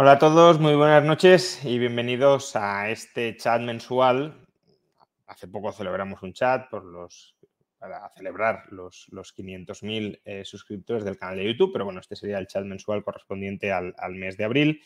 Hola 0.00 0.12
a 0.12 0.18
todos, 0.20 0.60
muy 0.60 0.76
buenas 0.76 1.02
noches 1.02 1.64
y 1.64 1.76
bienvenidos 1.76 2.54
a 2.54 2.88
este 2.88 3.36
chat 3.36 3.60
mensual. 3.60 4.46
Hace 5.26 5.48
poco 5.48 5.72
celebramos 5.72 6.22
un 6.22 6.32
chat 6.32 6.70
por 6.70 6.84
los, 6.84 7.34
para 7.80 8.08
celebrar 8.10 8.62
los, 8.70 9.08
los 9.10 9.36
500.000 9.36 10.20
eh, 10.24 10.44
suscriptores 10.44 11.02
del 11.02 11.18
canal 11.18 11.38
de 11.38 11.46
YouTube, 11.46 11.72
pero 11.72 11.84
bueno, 11.84 11.98
este 11.98 12.14
sería 12.14 12.38
el 12.38 12.46
chat 12.46 12.64
mensual 12.64 13.02
correspondiente 13.02 13.72
al, 13.72 13.92
al 13.98 14.14
mes 14.14 14.36
de 14.36 14.44
abril. 14.44 14.80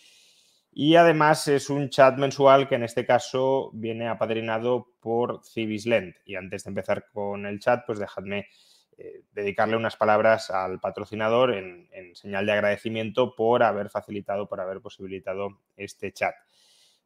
Y 0.72 0.96
además 0.96 1.46
es 1.46 1.68
un 1.68 1.90
chat 1.90 2.16
mensual 2.16 2.66
que 2.66 2.76
en 2.76 2.84
este 2.84 3.04
caso 3.04 3.70
viene 3.74 4.08
apadrinado 4.08 4.94
por 4.98 5.42
Civislend. 5.44 6.14
Y 6.24 6.36
antes 6.36 6.64
de 6.64 6.70
empezar 6.70 7.10
con 7.12 7.44
el 7.44 7.60
chat, 7.60 7.84
pues 7.84 7.98
dejadme 7.98 8.46
eh, 9.04 9.24
dedicarle 9.32 9.74
unas 9.74 9.96
palabras 9.96 10.48
al 10.50 10.78
patrocinador 10.78 11.54
en, 11.54 11.88
señal 12.14 12.46
de 12.46 12.52
agradecimiento 12.52 13.34
por 13.34 13.64
haber 13.64 13.90
facilitado, 13.90 14.48
por 14.48 14.60
haber 14.60 14.80
posibilitado 14.80 15.58
este 15.76 16.12
chat. 16.12 16.36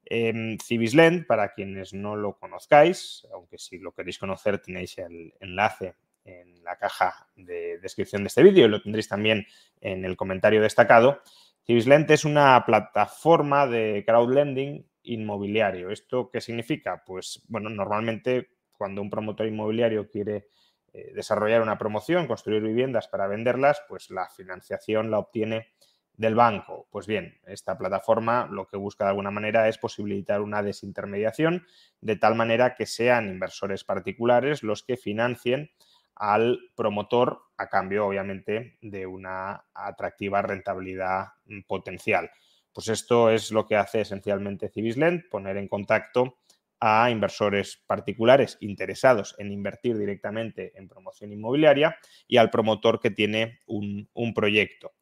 Eh, 0.05 0.59
Civislend, 0.63 1.27
para 1.27 1.55
quienes 1.55 1.95
no 1.95 2.15
lo 2.15 2.37
conozcáis, 2.37 3.27
aunque 3.33 3.57
si 3.57 3.79
lo 3.79 3.93
queréis 3.93 4.19
conocer 4.19 4.59
tenéis 4.59 4.99
el 4.99 5.33
enlace 5.41 5.95
en 6.25 6.63
la 6.63 6.77
caja 6.77 7.29
de 7.35 7.79
descripción 7.79 8.23
de 8.25 8.29
este 8.29 8.43
vídeo 8.43 8.67
y 8.67 8.69
lo 8.69 8.83
tendréis 8.83 9.09
también 9.09 9.47
en 9.81 10.05
el 10.05 10.19
comentario 10.19 10.61
destacado. 10.61 11.23
Civislent 11.65 12.11
es 12.11 12.27
una 12.27 12.63
plataforma 12.67 13.67
de 13.67 14.05
crowdlending 14.07 14.87
inmobiliario. 15.05 15.91
¿Esto 15.91 16.29
qué 16.31 16.43
significa? 16.43 17.03
Pues, 17.07 17.43
bueno, 17.49 17.71
normalmente 17.71 18.51
cuando 18.77 19.01
un 19.01 19.09
promotor 19.09 19.47
inmobiliario 19.47 20.11
quiere 20.11 20.49
eh, 20.93 21.13
desarrollar 21.15 21.63
una 21.63 21.79
promoción, 21.79 22.27
construir 22.27 22.63
viviendas 22.63 23.09
para 23.09 23.27
venderlas, 23.27 23.83
pues 23.89 24.11
la 24.11 24.29
financiación 24.29 25.11
la 25.11 25.19
obtiene 25.19 25.69
del 26.17 26.35
banco. 26.35 26.87
Pues 26.91 27.07
bien, 27.07 27.39
esta 27.47 27.77
plataforma 27.77 28.49
lo 28.51 28.67
que 28.67 28.77
busca 28.77 29.05
de 29.05 29.11
alguna 29.11 29.31
manera 29.31 29.69
es 29.69 29.79
posibilitar 29.79 30.41
una 30.41 30.63
desintermediación 30.63 31.67
de 32.01 32.17
tal 32.17 32.35
manera 32.35 32.75
que 32.75 32.87
sean 32.87 33.29
inversores 33.29 33.85
particulares 33.85 34.63
los 34.63 34.83
que 34.83 34.97
financien 34.97 35.71
al 36.15 36.59
promotor 36.75 37.43
a 37.59 37.69
cambio, 37.69 38.07
obviamente, 38.07 38.79
de 38.81 39.07
una 39.07 39.67
atractiva 39.75 40.43
rentabilidad 40.43 41.29
mm, 41.45 41.63
potencial. 41.63 42.31
Pues 42.73 42.89
esto 42.89 43.31
es 43.31 43.53
lo 43.53 43.67
que 43.67 43.77
hace 43.77 44.03
esencialmente 44.03 44.69
Civislend, 44.69 45.29
poner 45.31 45.57
en 45.57 45.69
contacto 45.69 46.39
a 46.81 47.11
inversores 47.11 47.83
particulares 47.87 48.59
interesados 48.61 49.35
en 49.39 49.53
invertir 49.53 49.97
directamente 49.97 50.73
en 50.77 50.89
promoción 50.89 51.33
inmobiliaria 51.33 51.97
y 52.29 52.37
al 52.37 52.51
promotor 52.51 53.01
que 53.01 53.11
tiene 53.11 53.61
un, 53.67 54.09
un 54.13 54.35
proyecto. 54.35 54.93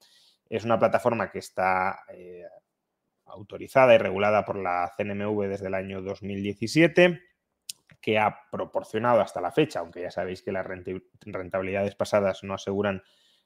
Es 0.48 0.64
una 0.64 0.78
plataforma 0.78 1.30
que 1.30 1.40
está 1.40 2.00
eh, 2.08 2.44
autorizada 3.26 3.94
y 3.94 3.98
regulada 3.98 4.44
por 4.44 4.56
la 4.56 4.92
CNMV 4.96 5.48
desde 5.48 5.66
el 5.66 5.74
año 5.74 6.02
2017 6.02 7.20
que 8.00 8.18
ha 8.18 8.38
proporcionado 8.50 9.20
hasta 9.20 9.40
la 9.40 9.50
fecha, 9.50 9.80
aunque 9.80 10.02
ya 10.02 10.10
sabéis 10.10 10.42
que 10.42 10.52
las 10.52 10.66
rentabilidades 10.66 11.94
pasadas 11.94 12.44
no 12.44 12.52
aseguran 12.52 13.02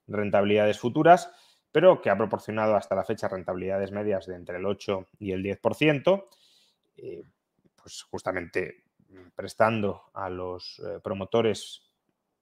rentabilidades 0.08 0.80
futuras, 0.80 1.30
pero 1.70 2.00
que 2.00 2.10
ha 2.10 2.16
proporcionado 2.16 2.74
hasta 2.74 2.96
la 2.96 3.04
fecha 3.04 3.28
rentabilidades 3.28 3.92
medias 3.92 4.26
de 4.26 4.34
entre 4.34 4.56
el 4.56 4.66
8 4.66 5.10
y 5.20 5.30
el 5.30 5.44
10%, 5.44 6.28
eh, 6.96 7.22
pues 7.88 8.02
justamente 8.02 8.84
prestando 9.34 10.10
a 10.12 10.28
los 10.28 10.78
eh, 10.80 11.00
promotores 11.02 11.90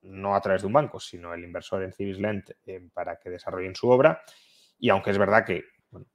no 0.03 0.35
a 0.35 0.41
través 0.41 0.63
de 0.63 0.67
un 0.67 0.73
banco, 0.73 0.99
sino 0.99 1.33
el 1.33 1.45
inversor 1.45 1.85
en 1.85 1.93
Civislent 1.93 2.51
eh, 2.67 2.89
para 2.93 3.21
que 3.21 3.31
desarrollen 3.31 3.77
su 3.77 3.89
obra. 3.89 4.23
Y 4.77 4.89
aunque 4.89 5.13
es 5.13 5.19
verdad 5.19 5.45
que 5.45 5.63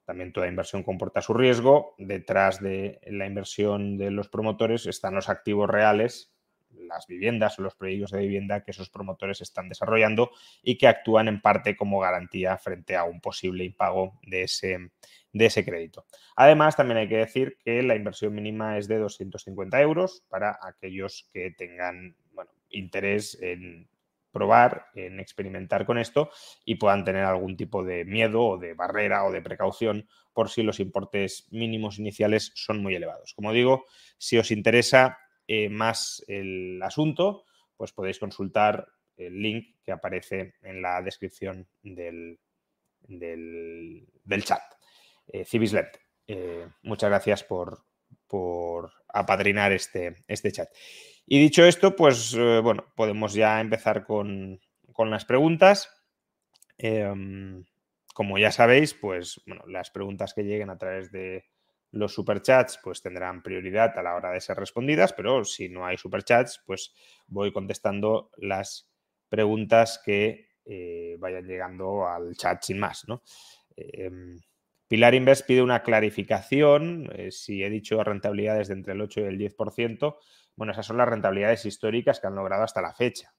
también 0.04 0.34
toda 0.34 0.50
inversión 0.50 0.84
comporta 0.84 1.22
su 1.22 1.34
riesgo. 1.34 1.96
Detrás 1.98 2.62
de 2.62 3.00
la 3.08 3.26
inversión 3.26 3.98
de 3.98 4.12
los 4.12 4.28
promotores 4.28 4.86
están 4.86 5.16
los 5.16 5.30
activos 5.30 5.70
reales, 5.70 6.36
las 6.70 7.08
viviendas 7.08 7.58
o 7.58 7.62
los 7.62 7.76
proyectos 7.76 8.12
de 8.12 8.20
vivienda 8.20 8.64
que 8.64 8.72
esos 8.72 8.90
promotores 8.90 9.40
están 9.40 9.70
desarrollando 9.70 10.32
y 10.62 10.78
que 10.78 10.90
actúan 10.90 11.30
en 11.30 11.42
parte 11.42 11.78
como 11.78 12.00
garantía 12.00 12.58
frente 12.58 12.98
a 12.98 13.06
un 13.06 13.22
posible 13.22 13.64
impago 13.64 14.20
de 14.24 14.44
ese, 14.44 14.92
de 15.34 15.46
ese 15.46 15.64
crédito. 15.64 16.06
Además, 16.36 16.76
también 16.76 16.98
hay 16.98 17.08
que 17.08 17.18
decir 17.18 17.58
que 17.64 17.82
la 17.84 17.96
inversión 17.96 18.34
mínima 18.34 18.78
es 18.78 18.88
de 18.88 18.98
250 18.98 19.82
euros 19.82 20.24
para 20.30 20.60
aquellos 20.62 21.30
que 21.34 21.52
tengan 21.52 22.16
bueno, 22.34 22.52
interés 22.70 23.38
en 23.42 23.88
probar, 24.32 24.88
en 24.96 25.20
experimentar 25.20 25.86
con 25.86 25.98
esto 25.98 26.30
y 26.66 26.76
puedan 26.76 27.04
tener 27.04 27.26
algún 27.26 27.58
tipo 27.58 27.84
de 27.84 28.06
miedo 28.06 28.42
o 28.42 28.58
de 28.58 28.74
barrera 28.74 29.26
o 29.26 29.32
de 29.32 29.42
precaución 29.42 30.08
por 30.34 30.50
si 30.50 30.64
los 30.64 30.80
importes 30.80 31.48
mínimos 31.52 32.00
iniciales 32.00 32.52
son 32.56 32.82
muy 32.82 32.96
elevados. 32.96 33.34
Como 33.34 33.52
digo, 33.52 33.86
si 34.18 34.38
os 34.38 34.52
interesa 34.52 35.18
eh, 35.48 35.70
más 35.70 36.24
el 36.28 36.82
asunto, 36.82 37.44
pues 37.76 37.92
podéis 37.92 38.20
consultar 38.20 38.88
el 39.18 39.42
link 39.42 39.76
que 39.84 39.92
aparece 39.92 40.54
en 40.62 40.82
la 40.82 41.02
descripción 41.02 41.68
del, 41.84 42.40
del, 43.02 44.08
del 44.24 44.44
chat. 44.44 44.62
Eh, 45.32 45.46
eh, 46.28 46.68
muchas 46.84 47.10
gracias 47.10 47.44
por, 47.44 47.84
por 48.28 48.92
apadrinar 49.08 49.72
este, 49.72 50.16
este 50.28 50.52
chat. 50.52 50.70
Y 51.26 51.40
dicho 51.40 51.64
esto, 51.64 51.96
pues 51.96 52.34
eh, 52.38 52.60
bueno, 52.62 52.86
podemos 52.96 53.34
ya 53.34 53.62
empezar 53.62 54.06
con, 54.06 54.60
con 54.94 55.10
las 55.10 55.26
preguntas. 55.26 55.90
Eh, 56.78 57.14
como 58.14 58.38
ya 58.38 58.52
sabéis, 58.52 58.94
pues 58.94 59.42
bueno, 59.46 59.64
las 59.68 59.90
preguntas 59.92 60.34
que 60.34 60.44
lleguen 60.44 60.70
a 60.70 60.78
través 60.78 61.12
de 61.12 61.46
los 61.92 62.14
superchats 62.14 62.80
pues 62.84 63.02
tendrán 63.02 63.44
prioridad 63.44 63.98
a 63.98 64.04
la 64.04 64.16
hora 64.16 64.32
de 64.32 64.42
ser 64.42 64.58
respondidas, 64.58 65.14
pero 65.14 65.44
si 65.44 65.70
no 65.70 65.86
hay 65.86 65.98
superchats, 65.98 66.62
pues 66.66 66.94
voy 67.28 67.52
contestando 67.52 68.32
las 68.38 68.90
preguntas 69.30 70.02
que 70.04 70.50
eh, 70.66 71.16
vayan 71.20 71.46
llegando 71.46 72.08
al 72.08 72.36
chat 72.36 72.62
sin 72.64 72.80
más, 72.80 73.06
¿no? 73.08 73.24
Pilar 74.92 75.16
Invest 75.16 75.48
pide 75.48 75.62
una 75.62 75.84
clarificación, 75.84 77.10
eh, 77.14 77.32
si 77.32 77.64
he 77.64 77.70
dicho 77.70 78.04
rentabilidades 78.04 78.68
de 78.68 78.74
entre 78.74 78.92
el 78.92 79.00
8 79.00 79.22
y 79.22 79.24
el 79.24 79.38
10%, 79.38 80.18
bueno, 80.58 80.74
esas 80.74 80.86
son 80.86 80.98
las 80.98 81.08
rentabilidades 81.08 81.66
históricas 81.66 82.20
que 82.20 82.28
han 82.28 82.36
logrado 82.36 82.64
hasta 82.64 82.82
la 82.82 82.94
fecha. 82.94 83.34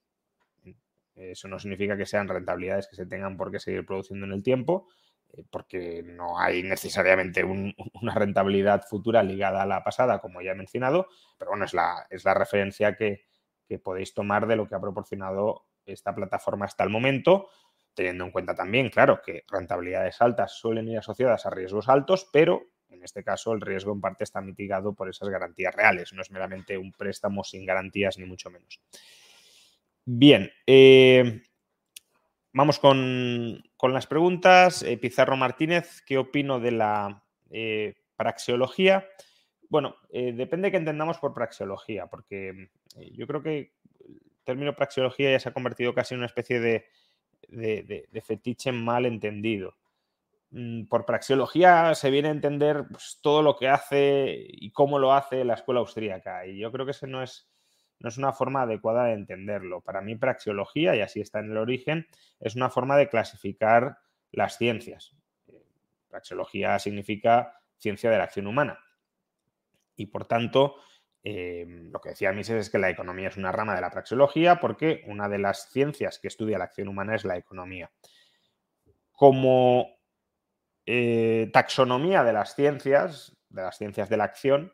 Eso 1.15 1.49
no 1.49 1.59
significa 1.59 1.95
que 1.95 2.07
sean 2.07 2.27
rentabilidades 2.27 2.89
que 2.89 2.97
se 2.97 3.05
tengan 3.05 3.37
por 3.37 3.53
qué 3.53 3.61
seguir 3.61 3.85
produciendo 3.85 4.25
en 4.25 4.33
el 4.33 4.43
tiempo, 4.43 4.89
eh, 5.35 5.45
porque 5.51 6.03
no 6.03 6.39
hay 6.39 6.63
necesariamente 6.63 7.45
un, 7.45 7.75
una 8.01 8.15
rentabilidad 8.15 8.85
futura 8.89 9.23
ligada 9.23 9.63
a 9.63 9.67
la 9.67 9.85
pasada, 9.85 10.21
como 10.21 10.41
ya 10.41 10.53
he 10.53 10.55
mencionado, 10.55 11.09
pero 11.37 11.51
bueno, 11.51 11.67
es 11.67 11.75
la, 11.75 12.07
es 12.09 12.25
la 12.25 12.33
referencia 12.33 12.97
que, 12.97 13.27
que 13.69 13.79
podéis 13.79 14.15
tomar 14.15 14.47
de 14.47 14.57
lo 14.57 14.67
que 14.67 14.75
ha 14.75 14.81
proporcionado 14.81 15.67
esta 15.85 16.15
plataforma 16.15 16.65
hasta 16.65 16.83
el 16.83 16.89
momento, 16.89 17.51
teniendo 17.95 18.25
en 18.25 18.31
cuenta 18.31 18.55
también, 18.55 18.91
claro, 18.91 19.21
que 19.25 19.45
rentabilidades 19.49 20.21
altas 20.21 20.53
suelen 20.53 20.89
ir 20.89 20.99
asociadas 20.99 21.45
a 21.47 21.51
riesgos 21.51 21.89
altos, 21.89 22.29
pero 22.33 22.73
en 22.93 23.03
este 23.03 23.25
caso 23.25 23.53
el 23.53 23.61
riesgo 23.61 23.93
en 23.93 24.01
parte 24.01 24.25
está 24.25 24.41
mitigado 24.41 24.95
por 24.95 25.09
esas 25.09 25.29
garantías 25.29 25.75
reales, 25.75 26.13
no 26.13 26.23
es 26.23 26.31
meramente 26.31 26.77
un 26.79 26.93
préstamo 26.93 27.43
sin 27.45 27.65
garantías 27.67 28.19
ni 28.19 28.25
mucho 28.25 28.51
menos. 28.51 28.81
Bien, 30.05 30.51
eh, 30.67 31.43
vamos 32.53 32.79
con, 32.79 33.63
con, 33.77 33.93
las 33.93 34.07
preguntas. 34.07 34.83
Eh, 34.83 34.99
Pizarro 34.99 35.37
Martínez, 35.37 36.03
¿qué 36.05 36.19
opino 36.19 36.61
de 36.61 36.73
la 36.73 37.23
eh, 37.51 37.95
praxeología? 38.17 39.07
Bueno, 39.69 39.97
depende 40.11 40.67
de 40.67 40.73
qué 40.73 40.77
entendamos 40.77 41.19
por 41.19 41.33
praxeología, 41.33 42.07
porque 42.07 42.69
yo 43.13 43.27
creo 43.27 43.43
que 43.43 43.73
el 44.07 44.21
término 44.45 44.77
praxeología 44.77 45.31
ya 45.31 45.41
se 45.41 45.49
ha 45.49 45.55
convertido 45.55 45.95
casi 45.95 46.13
en 46.13 46.19
una 46.19 46.27
especie 46.27 46.61
de, 46.61 46.85
de, 47.53 48.23
fetiche 48.25 48.73
mal 48.73 49.07
entendido. 49.07 49.77
Mm, 50.51 50.85
por 50.85 51.07
praxeología 51.07 51.95
se 51.95 52.11
viene 52.11 52.29
a 52.29 52.33
entender 52.33 52.85
pues, 52.91 53.19
todo 53.23 53.43
lo 53.43 53.57
que 53.57 53.69
hace 53.69 54.37
y 54.49 54.71
cómo 54.73 54.99
lo 54.99 55.13
hace 55.13 55.45
la 55.45 55.55
escuela 55.55 55.81
austríaca. 55.81 56.47
Y 56.47 56.59
yo 56.59 56.71
creo 56.73 56.85
que 56.85 56.93
ese 56.93 57.07
no 57.07 57.23
es, 57.23 57.51
no 57.99 58.09
es 58.09 58.19
una 58.19 58.33
forma 58.33 58.63
adecuada 58.63 59.05
de 59.05 59.15
entenderlo. 59.15 59.81
Para 59.81 60.01
mí, 60.01 60.17
praxeología, 60.17 60.97
y 60.97 61.01
así 61.01 61.21
está 61.21 61.41
en 61.41 61.51
el 61.53 61.57
origen, 61.57 62.07
es 62.41 62.57
una 62.57 62.71
forma 62.71 62.97
de 62.97 63.09
clasificar 63.09 63.99
las 64.31 64.59
ciencias. 64.59 65.15
praxeología 66.09 66.79
significa 66.79 67.55
ciencia 67.77 68.11
de 68.11 68.19
la 68.19 68.25
acción 68.25 68.47
humana. 68.47 68.79
Y 69.97 70.07
por 70.07 70.27
tanto, 70.27 70.77
eh, 71.25 71.65
lo 71.93 72.01
que 72.01 72.11
decía 72.11 72.33
Mises 72.33 72.57
es 72.57 72.71
que 72.71 72.79
la 72.79 72.91
economía 72.91 73.29
es 73.29 73.37
una 73.37 73.53
rama 73.53 73.75
de 73.75 73.81
la 73.81 73.91
praxeología 73.91 74.59
porque 74.59 75.05
una 75.07 75.29
de 75.29 75.39
las 75.39 75.71
ciencias 75.71 76.19
que 76.19 76.29
estudia 76.29 76.59
la 76.59 76.65
acción 76.65 76.89
humana 76.89 77.15
es 77.15 77.25
la 77.25 77.37
economía. 77.37 77.91
Como 79.13 79.99
eh, 80.85 81.49
taxonomía 81.53 82.25
de 82.25 82.33
las 82.33 82.57
ciencias, 82.57 83.37
de 83.51 83.63
las 83.63 83.79
ciencias 83.79 84.09
de 84.09 84.17
la 84.17 84.25
acción, 84.25 84.73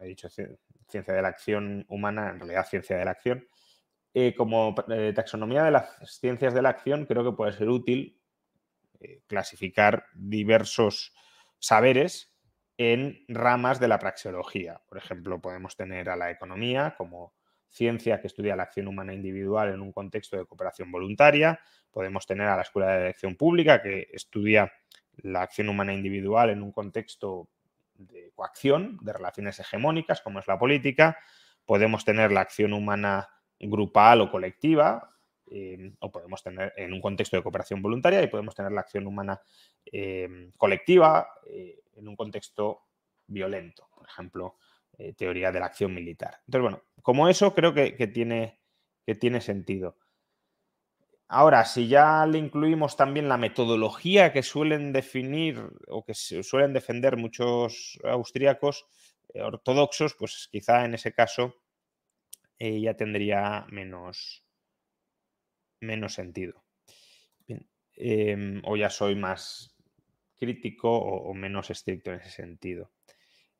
he 0.00 0.06
dicho 0.06 0.28
ciencia 0.28 1.14
de 1.14 1.22
la 1.22 1.28
acción 1.28 1.84
humana, 1.88 2.30
en 2.30 2.40
realidad 2.40 2.66
ciencia 2.66 2.96
de 2.96 3.04
la 3.04 3.12
acción, 3.12 3.46
eh, 4.14 4.34
como 4.34 4.74
taxonomía 5.14 5.62
de 5.62 5.70
las 5.70 6.18
ciencias 6.18 6.54
de 6.54 6.62
la 6.62 6.70
acción 6.70 7.06
creo 7.06 7.22
que 7.22 7.36
puede 7.36 7.52
ser 7.52 7.68
útil 7.68 8.20
clasificar 9.28 10.06
diversos 10.14 11.14
saberes 11.60 12.32
en 12.78 13.24
ramas 13.28 13.80
de 13.80 13.88
la 13.88 13.98
praxeología. 13.98 14.80
Por 14.88 14.98
ejemplo, 14.98 15.40
podemos 15.40 15.76
tener 15.76 16.08
a 16.08 16.16
la 16.16 16.30
economía 16.30 16.94
como 16.96 17.34
ciencia 17.68 18.20
que 18.20 18.28
estudia 18.28 18.56
la 18.56 18.62
acción 18.62 18.88
humana 18.88 19.12
individual 19.12 19.70
en 19.70 19.82
un 19.82 19.92
contexto 19.92 20.36
de 20.36 20.46
cooperación 20.46 20.90
voluntaria. 20.90 21.60
Podemos 21.90 22.24
tener 22.24 22.46
a 22.46 22.56
la 22.56 22.62
Escuela 22.62 22.92
de 22.92 23.02
Elección 23.02 23.36
Pública 23.36 23.82
que 23.82 24.08
estudia 24.12 24.72
la 25.16 25.42
acción 25.42 25.68
humana 25.68 25.92
individual 25.92 26.50
en 26.50 26.62
un 26.62 26.70
contexto 26.72 27.48
de 27.94 28.30
coacción, 28.34 28.98
de 29.02 29.12
relaciones 29.12 29.58
hegemónicas, 29.58 30.22
como 30.22 30.38
es 30.38 30.46
la 30.46 30.58
política. 30.58 31.18
Podemos 31.64 32.04
tener 32.04 32.30
la 32.30 32.42
acción 32.42 32.72
humana 32.72 33.28
grupal 33.58 34.20
o 34.20 34.30
colectiva, 34.30 35.17
eh, 35.50 35.92
o 36.00 36.10
podemos 36.10 36.42
tener 36.42 36.72
en 36.76 36.92
un 36.92 37.00
contexto 37.00 37.36
de 37.36 37.42
cooperación 37.42 37.82
voluntaria 37.82 38.22
y 38.22 38.28
podemos 38.28 38.54
tener 38.54 38.72
la 38.72 38.80
acción 38.80 39.06
humana 39.06 39.40
eh, 39.92 40.50
colectiva, 40.56 41.28
eh, 41.46 41.80
en 41.98 42.08
un 42.08 42.16
contexto 42.16 42.86
violento, 43.26 43.88
por 43.94 44.06
ejemplo, 44.06 44.56
eh, 44.96 45.12
teoría 45.12 45.52
de 45.52 45.60
la 45.60 45.66
acción 45.66 45.94
militar. 45.94 46.40
Entonces, 46.46 46.62
bueno, 46.62 46.82
como 47.02 47.28
eso 47.28 47.54
creo 47.54 47.74
que, 47.74 47.92
tiene, 48.06 48.60
que 49.04 49.14
tiene 49.14 49.40
sentido. 49.40 49.96
Ahora, 51.28 51.64
si 51.66 51.88
ya 51.88 52.24
le 52.24 52.38
incluimos 52.38 52.96
también 52.96 53.28
la 53.28 53.36
metodología 53.36 54.32
que 54.32 54.42
suelen 54.42 54.92
definir 54.92 55.62
o 55.88 56.04
que 56.04 56.14
suelen 56.14 56.72
defender 56.72 57.16
muchos 57.16 57.98
austríacos 58.02 58.86
eh, 59.34 59.42
ortodoxos, 59.42 60.14
pues 60.14 60.48
quizá 60.50 60.84
en 60.84 60.94
ese 60.94 61.12
caso 61.12 61.54
ya 62.60 62.94
tendría 62.94 63.66
menos, 63.70 64.44
menos 65.80 66.14
sentido. 66.14 66.64
Em, 68.00 68.62
o 68.64 68.76
ya 68.76 68.90
soy 68.90 69.16
más, 69.16 69.76
crítico 70.38 70.90
o, 70.90 71.34
menos 71.34 71.70
estricto 71.70 72.12
en 72.12 72.20
ese 72.20 72.30
sentido. 72.30 72.92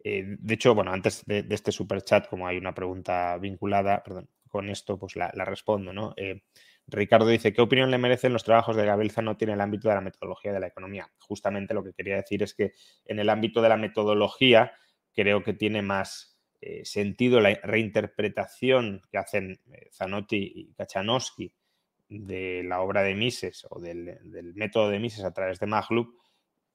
Eh, 0.02 0.36
de 0.38 0.54
hecho, 0.54 0.74
bueno, 0.74 0.92
antes 0.92 1.24
de, 1.26 1.44
este 1.50 1.72
super 1.72 2.02
chat, 2.02 2.28
como 2.28 2.46
hay 2.46 2.56
una 2.56 2.74
pregunta 2.74 3.36
vinculada, 3.38 4.02
perdón, 4.02 4.30
con 4.48 4.70
esto, 4.70 4.98
pues 4.98 5.16
la, 5.16 5.30
respondo, 5.44 5.92
¿no? 5.92 6.14
Eh, 6.16 6.42
Ricardo 6.86 7.26
dice, 7.26 7.52
¿qué 7.52 7.60
opinión 7.60 7.90
le 7.90 7.98
merecen 7.98 8.32
los 8.32 8.44
trabajos 8.44 8.76
de 8.76 8.86
Gabriel 8.86 9.10
Zanotti 9.10 9.44
en 9.44 9.50
el 9.50 9.60
ámbito 9.60 9.88
de 9.88 9.96
la 9.96 10.00
metodología 10.00 10.52
de 10.52 10.60
la 10.60 10.68
economía? 10.68 11.10
Justamente 11.18 11.74
lo 11.74 11.84
que 11.84 11.92
quería 11.92 12.16
decir 12.16 12.42
es 12.42 12.54
que 12.54 12.72
en 13.04 13.18
el 13.18 13.28
ámbito 13.28 13.60
de 13.60 13.68
la 13.68 13.76
metodología 13.76 14.72
creo 15.12 15.42
que 15.42 15.52
tiene 15.52 15.82
más 15.82 16.38
eh, 16.60 16.84
sentido 16.84 17.40
la 17.40 17.54
reinterpretación 17.62 19.02
que 19.10 19.18
hacen 19.18 19.60
Zanotti 19.92 20.52
y 20.54 20.72
Kachanowski 20.74 21.52
de 22.08 22.62
la 22.64 22.80
obra 22.80 23.02
de 23.02 23.14
Mises 23.14 23.66
o 23.70 23.80
del, 23.80 24.18
método 24.54 24.88
de 24.88 24.98
Mises 24.98 25.24
a 25.24 25.32
través 25.32 25.60
de 25.60 25.66
Maglup 25.66 26.14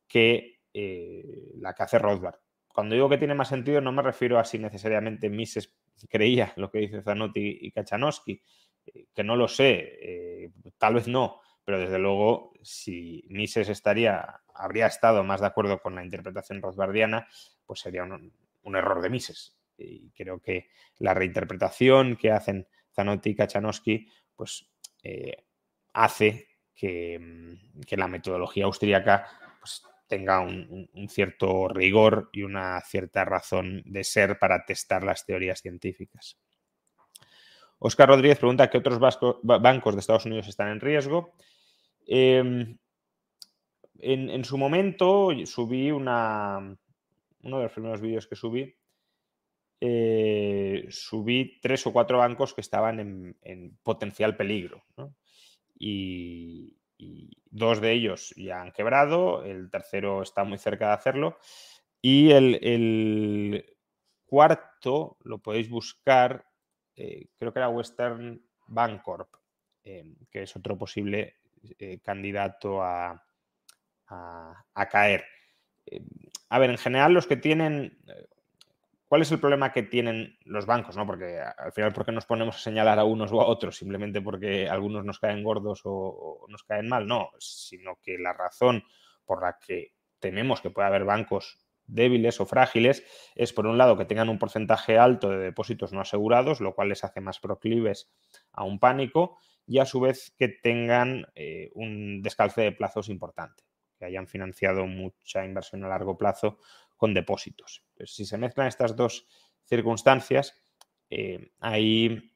que 0.08 0.60
eh, 0.74 1.52
la 1.56 1.74
que 1.74 1.84
hace 1.84 2.00
Rothbard. 2.00 2.36
Cuando 2.68 2.96
digo 2.96 3.10
que 3.10 3.18
tiene 3.18 3.36
más 3.36 3.50
sentido, 3.50 3.82
no 3.82 3.92
me 3.92 4.02
refiero 4.02 4.40
a 4.40 4.46
si 4.46 4.58
necesariamente 4.58 5.30
Mises 5.30 5.76
creía 6.10 6.54
lo 6.56 6.72
que 6.72 6.80
dice 6.80 7.02
Zanotti 7.02 7.60
y 7.62 7.72
Kachanowski, 7.72 8.42
eh, 8.86 9.06
que 9.14 9.24
no 9.24 9.36
lo 9.36 9.48
sé, 9.48 9.98
eh, 10.02 10.52
tal 10.78 10.96
vez 10.96 11.08
no, 11.08 11.40
pero 11.64 11.80
desde 11.80 12.00
luego 12.00 12.54
si 12.62 13.24
Mises 13.30 13.70
estaría, 13.70 14.42
habría 14.54 14.88
estado 14.88 15.24
más 15.24 15.42
de 15.42 15.48
acuerdo 15.48 15.80
con 15.82 15.96
la 15.96 16.04
interpretación 16.04 16.62
rothbardiana, 16.62 17.28
pues 17.66 17.80
sería 17.80 18.04
un, 18.04 18.76
error 18.76 19.02
de 19.02 19.10
Mises. 19.10 19.58
Y 19.78 20.12
creo 20.12 20.40
que 20.40 20.70
la 20.98 21.14
reinterpretación 21.14 22.16
que 22.16 22.32
hacen 22.32 22.68
Zanotti 22.92 23.32
y 23.32 23.36
Kachanowski, 23.36 24.08
pues 24.36 24.73
hace 25.94 26.48
que, 26.76 27.20
mm, 27.20 27.82
que, 27.82 27.98
la 27.98 28.08
metodología 28.08 28.66
austríaca 28.66 29.28
pues, 29.60 29.84
tenga 30.08 30.42
un, 30.42 30.90
cierto 31.10 31.68
rigor 31.68 32.30
y 32.34 32.44
una 32.44 32.82
cierta 32.82 33.26
razón 33.26 33.82
de 33.86 34.04
ser 34.04 34.38
para 34.38 34.66
testar 34.66 35.04
las 35.04 35.26
teorías 35.26 35.62
científicas. 35.62 36.38
Oscar 37.80 38.10
Rodríguez 38.10 38.38
pregunta 38.38 38.70
qué 38.70 38.78
otros 38.78 39.00
bancos 39.44 39.96
de 39.96 40.00
Estados 40.00 40.26
Unidos 40.26 40.48
están 40.48 40.70
en 40.70 40.80
riesgo. 40.80 41.34
Em, 42.06 42.78
en, 44.00 44.46
su 44.46 44.58
momento 44.58 45.30
subí 45.46 45.92
una, 45.92 46.60
uno 47.42 47.58
de 47.58 47.64
los 47.64 47.72
primeros 47.72 48.02
vídeos 48.02 48.28
que 48.28 48.36
subí, 48.36 48.74
eh, 49.86 50.88
subí 50.92 51.60
tres 51.60 51.86
o 51.86 51.92
cuatro 51.92 52.20
bancos 52.20 52.54
que 52.54 52.62
estaban 52.62 53.36
en, 53.42 53.78
potencial 53.84 54.38
peligro. 54.38 54.82
Y, 55.78 56.78
dos 57.50 57.82
de 57.82 57.92
ellos 57.92 58.34
ya 58.38 58.62
han 58.62 58.72
quebrado, 58.72 59.44
el 59.44 59.70
tercero 59.70 60.22
está 60.22 60.46
muy 60.46 60.58
cerca 60.58 60.88
de 60.88 60.94
hacerlo 60.94 61.38
y 62.02 62.32
el, 62.32 63.66
cuarto 64.26 65.18
lo 65.24 65.40
podéis 65.40 65.70
buscar, 65.70 66.46
eh, 66.96 67.28
creo 67.38 67.52
que 67.52 67.60
era 67.60 67.68
Western 67.68 68.42
Bancorp, 68.68 69.36
eh, 69.84 70.16
que 70.32 70.44
es 70.44 70.56
otro 70.56 70.78
posible 70.78 71.36
candidato 72.02 72.82
a, 72.82 73.22
a 74.08 74.90
caer. 74.90 75.26
a 76.50 76.60
ver, 76.60 76.70
en 76.70 76.78
general 76.78 77.14
los 77.14 77.28
que 77.28 77.36
tienen 77.36 78.00
¿Cuál 79.14 79.22
es 79.22 79.32
el 79.32 79.40
problema 79.40 79.72
que 79.72 79.84
tienen 79.84 80.40
los 80.44 80.66
bancos? 80.66 80.98
¿no? 80.98 81.06
Porque 81.06 81.40
al 81.40 81.72
final, 81.72 81.94
¿por 81.94 82.04
qué 82.04 82.12
nos 82.12 82.26
ponemos 82.26 82.56
a 82.56 82.60
señalar 82.60 82.98
a 82.98 83.04
unos 83.04 83.32
o 83.32 83.42
a 83.42 83.46
otros? 83.46 83.78
Simplemente 83.78 84.22
porque 84.22 84.68
algunos 84.68 85.06
nos 85.06 85.20
caen 85.20 85.44
gordos 85.44 85.82
o, 85.84 86.48
nos 86.50 86.64
caen 86.64 86.90
mal. 86.90 87.06
No, 87.06 87.30
sino 87.38 88.00
que 88.02 88.18
la 88.18 88.34
razón 88.34 88.84
por 89.24 89.44
la 89.44 89.60
que 89.60 89.94
tememos 90.18 90.62
que 90.62 90.72
pueda 90.72 90.88
haber 90.88 91.06
bancos 91.06 91.60
débiles 91.86 92.42
o 92.42 92.48
frágiles 92.48 93.06
es, 93.36 93.54
por 93.54 93.68
un 93.68 93.78
lado, 93.78 94.00
que 94.00 94.06
tengan 94.06 94.30
un 94.30 94.40
porcentaje 94.40 94.98
alto 94.98 95.30
de 95.30 95.38
depósitos 95.38 95.94
no 95.94 96.02
asegurados, 96.02 96.60
lo 96.60 96.74
cual 96.74 96.90
les 96.90 97.04
hace 97.04 97.22
más 97.22 97.40
proclives 97.40 98.12
a 98.52 98.64
un 98.64 98.80
pánico, 98.80 99.38
y 99.68 99.78
a 99.78 99.86
su 99.86 100.00
vez 100.00 100.34
que 100.40 100.48
tengan 100.48 101.28
eh, 101.36 101.70
un 101.76 102.24
descalce 102.24 102.62
de 102.62 102.72
plazos 102.72 103.10
importante, 103.10 103.64
que 104.00 104.06
hayan 104.06 104.26
financiado 104.26 104.88
mucha 104.88 105.46
inversión 105.46 105.84
a 105.84 105.90
largo 105.90 106.18
plazo 106.18 106.58
con 107.04 107.14
depósitos. 107.14 107.84
si 108.06 108.26
se 108.26 108.38
mezclan 108.38 108.68
estas 108.68 108.96
dos 108.96 109.28
circunstancias, 109.66 110.64
eh, 111.10 111.52
hay, 111.60 112.32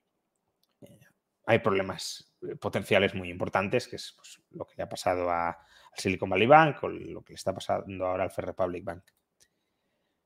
problemas 1.63 2.35
potenciales 2.59 3.15
muy 3.15 3.29
importantes, 3.29 3.87
que 3.87 3.95
es 3.95 4.13
pues, 4.17 4.41
lo 4.51 4.65
que 4.65 4.73
le 4.75 4.83
ha 4.83 4.89
pasado 4.89 5.29
a, 5.29 5.51
al 5.51 5.57
Silicon 5.95 6.29
Valley 6.29 6.47
Bank 6.47 6.83
o 6.83 6.89
lo 6.89 7.23
que 7.23 7.31
le 7.31 7.35
está 7.35 7.53
pasando 7.53 8.07
ahora 8.07 8.25
al 8.25 8.31
Fair 8.31 8.47
Republic 8.47 8.83
Bank. 8.83 9.05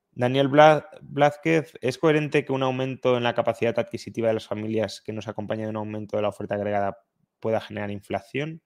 Daniel 0.10 0.48
Blázquez, 1.02 1.74
¿es 1.80 2.00
coherente 2.00 2.44
que 2.44 2.52
un 2.52 2.64
aumento 2.64 3.18
en 3.18 3.24
la 3.24 3.36
capacidad 3.36 3.78
adquisitiva 3.78 4.30
de 4.30 4.34
las 4.34 4.48
familias 4.48 5.02
que 5.02 5.14
nos 5.14 5.28
acompaña 5.28 5.66
de 5.66 5.70
un 5.70 5.78
aumento 5.78 6.16
de 6.16 6.24
la 6.24 6.30
oferta 6.30 6.56
agregada 6.56 6.98
pueda 7.40 7.62
generar 7.62 7.92
inflación? 7.92 8.64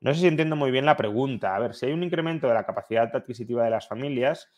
No 0.00 0.14
sé 0.14 0.20
si 0.20 0.28
entiendo 0.28 0.56
muy 0.56 0.70
bien 0.70 0.86
la 0.86 0.96
pregunta. 0.96 1.54
A 1.54 1.58
ver, 1.58 1.74
si 1.74 1.84
hay 1.84 1.92
un 1.92 2.04
incremento 2.04 2.48
de 2.48 2.54
la 2.54 2.64
capacidad 2.64 3.14
adquisitiva 3.14 3.64
de 3.64 3.70
las 3.70 3.86
familias, 3.86 4.48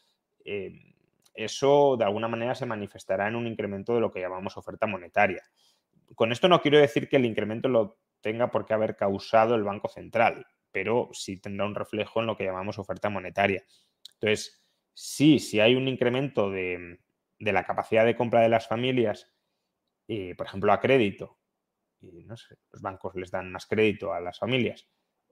Em, 0.44 0.90
eso 1.34 1.96
de 1.96 2.04
alguna 2.04 2.28
manera 2.28 2.54
se 2.54 2.66
manifestará 2.66 3.28
en 3.28 3.36
un 3.36 3.46
incremento 3.46 3.94
de 3.94 4.00
lo 4.00 4.10
que 4.10 4.20
llamamos 4.20 4.56
oferta 4.56 4.86
monetaria. 4.86 5.42
Con 6.14 6.32
esto 6.32 6.48
no 6.48 6.60
quiero 6.60 6.78
decir 6.78 7.08
que 7.08 7.16
el 7.16 7.24
incremento 7.24 7.68
lo 7.68 7.98
tenga 8.20 8.50
por 8.50 8.66
qué 8.66 8.74
haber 8.74 8.96
causado 8.96 9.54
el 9.54 9.62
Banco 9.62 9.88
Central, 9.88 10.46
pero 10.72 11.08
sí 11.12 11.38
tendrá 11.38 11.66
un 11.66 11.74
reflejo 11.74 12.20
en 12.20 12.26
lo 12.26 12.36
que 12.36 12.44
llamamos 12.44 12.78
oferta 12.78 13.08
monetaria. 13.08 13.64
Entonces, 14.14 14.62
sí, 14.92 15.38
si 15.38 15.60
hay 15.60 15.74
un 15.74 15.88
incremento 15.88 16.50
de, 16.50 16.98
la 17.38 17.64
capacidad 17.64 18.04
de 18.04 18.16
compra 18.16 18.40
de 18.40 18.48
las 18.48 18.68
familias, 18.68 19.32
eh, 20.08 20.34
por 20.36 20.46
ejemplo, 20.46 20.72
a 20.72 20.80
crédito, 20.80 21.38
y 22.00 22.24
no 22.24 22.36
sé, 22.36 22.56
los 22.72 22.82
bancos 22.82 23.14
les 23.14 23.30
dan 23.30 23.50
más 23.50 23.66
crédito 23.66 24.12
a 24.12 24.20
las 24.20 24.38
familias, 24.38 24.88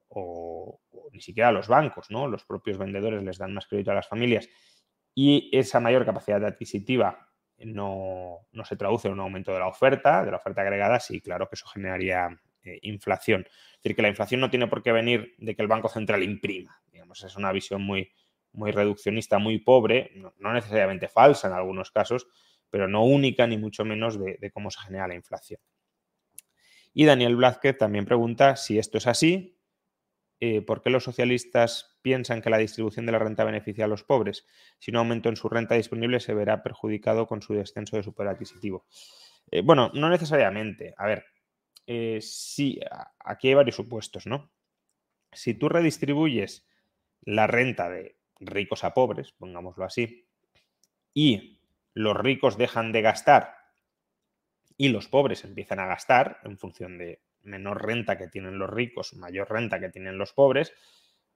o, 0.09 0.81
o, 0.91 1.09
ni 1.13 1.21
siquiera 1.21 1.49
a 1.49 1.53
los 1.53 1.69
bancos, 1.69 2.11
¿no? 2.11 2.29
Los 2.29 2.45
propios 2.45 2.79
vendedores 2.79 3.23
les 3.23 3.37
dan 3.37 3.53
más 3.53 3.67
crédito 3.67 3.91
a 3.91 3.95
las 3.95 4.09
familias 4.09 4.49
y 5.21 5.51
esa 5.51 5.81
mayor 5.81 6.07
capacidad 6.07 6.45
adquisitiva 6.45 7.29
no, 7.59 8.47
se 8.63 8.77
traduce 8.77 9.09
en 9.09 9.15
un 9.15 9.21
aumento 9.21 9.53
de 9.53 9.59
la 9.59 9.67
oferta, 9.67 10.25
de 10.25 10.31
la 10.31 10.37
oferta 10.37 10.61
agregada, 10.61 11.01
sí, 11.01 11.21
claro 11.21 11.49
que 11.49 11.57
eso 11.57 11.67
generaría 11.67 12.41
eh, 12.63 12.79
inflación. 12.83 13.41
Es 13.41 13.83
decir, 13.83 13.97
que 13.97 14.03
la 14.03 14.11
inflación 14.11 14.41
no 14.41 14.49
tiene 14.49 14.69
por 14.69 14.81
qué 14.81 14.93
venir 14.93 15.35
de 15.39 15.57
que 15.57 15.63
el 15.63 15.67
Banco 15.67 15.89
Central 15.89 16.23
imprima, 16.23 16.81
pues 17.05 17.25
es 17.25 17.35
una 17.35 17.51
visión 17.51 17.83
muy, 17.83 18.13
muy 18.53 18.71
reduccionista, 18.71 19.41
muy 19.41 19.59
pobre, 19.59 20.13
no, 20.15 20.53
necesariamente 20.53 21.09
falsa 21.09 21.49
en 21.49 21.55
algunos 21.55 21.91
casos, 21.91 22.29
pero 22.71 22.87
no 22.87 23.05
única 23.05 23.45
ni 23.49 23.59
mucho 23.59 23.85
menos 23.85 24.21
de, 24.21 24.53
cómo 24.53 24.71
se 24.71 24.79
genera 24.83 25.09
la 25.09 25.17
inflación. 25.17 25.61
Y 26.95 27.07
Daniel 27.07 27.35
Blázquez 27.35 27.77
también 27.77 28.05
pregunta 28.05 28.55
si 28.55 28.79
esto 28.79 28.99
es 28.99 29.09
así, 29.09 29.58
eh, 30.41 30.63
¿por 30.63 30.83
qué 30.83 30.91
los 30.91 31.05
socialistas 31.05 31.99
piensan 32.03 32.41
que 32.41 32.51
la 32.51 32.59
distribución 32.59 33.07
de 33.07 33.13
la 33.13 33.19
renta 33.19 33.45
beneficia 33.45 33.87
a 33.87 33.89
los 33.89 34.05
pobres? 34.05 34.47
Si 34.79 34.91
un 34.91 34.99
aumento 34.99 35.29
en 35.29 35.37
su 35.37 35.49
renta 35.49 35.75
disponible 35.75 36.21
se 36.21 36.35
verá 36.35 36.63
perjudicado 36.63 37.27
con 37.27 37.43
su 37.43 37.55
descenso 37.55 37.97
de 37.97 38.03
super 38.03 38.29
adquisitivo. 38.29 38.87
Eh, 39.51 39.63
bueno, 39.63 39.91
no 39.95 40.09
necesariamente. 40.09 40.95
A 40.97 41.07
ver, 41.07 41.25
eh, 41.87 42.21
sí, 42.23 42.79
aquí 43.19 43.49
hay 43.49 43.55
varios 43.55 43.77
supuestos, 43.77 44.27
¿no? 44.27 44.51
Si 45.33 45.55
tú 45.55 45.69
redistribuyes 45.69 46.67
la 47.23 47.47
renta 47.47 47.91
de 47.91 48.17
ricos 48.41 48.85
a 48.85 48.95
pobres, 48.95 49.33
pongámoslo 49.33 49.85
así, 49.85 50.29
y 51.13 51.61
los 51.95 52.17
ricos 52.17 52.57
dejan 52.57 52.93
de 52.93 53.03
gastar 53.03 53.55
y 54.77 54.89
los 54.89 55.09
pobres 55.09 55.45
empiezan 55.45 55.81
a 55.81 55.87
gastar 55.87 56.39
en 56.45 56.57
función 56.57 56.97
de 56.97 57.21
menor 57.49 57.85
renta 57.85 58.17
que 58.19 58.29
tienen 58.29 58.59
los 58.59 58.71
ricos, 58.71 59.15
mayor 59.15 59.51
renta 59.51 59.81
que 59.81 59.89
tienen 59.89 60.19
los 60.19 60.33
pobres, 60.33 60.73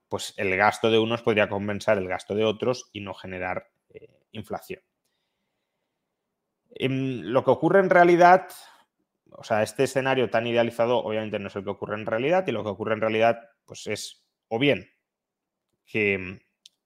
pues 0.09 0.35
el 0.37 0.57
gasto 0.57 0.91
de 0.91 0.99
unos 0.99 1.23
podría 1.23 1.49
compensar 1.49 1.99
el 1.99 2.09
gasto 2.09 2.35
de 2.35 2.45
otros 2.45 2.91
y 2.93 3.01
no 3.01 3.15
generar 3.15 3.71
eh, 3.89 4.21
inflación. 4.33 4.83
Em, 6.75 7.23
lo 7.23 7.45
que 7.45 7.51
ocurre 7.51 7.81
en 7.81 7.91
realidad, 7.91 8.49
o 9.31 9.45
sea, 9.45 9.63
este 9.63 9.85
escenario 9.85 10.31
tan 10.31 10.47
idealizado 10.47 10.99
obviamente 10.99 11.39
no 11.39 11.49
es 11.49 11.57
el 11.57 11.65
que 11.65 11.71
ocurre 11.71 11.97
en 11.97 12.07
realidad 12.07 12.47
y 12.47 12.53
lo 12.53 12.63
que 12.63 12.71
ocurre 12.71 12.95
en 12.95 13.01
realidad 13.01 13.41
pues 13.65 13.87
es 13.87 14.25
o 14.49 14.59
bien 14.59 14.91
que 15.87 16.41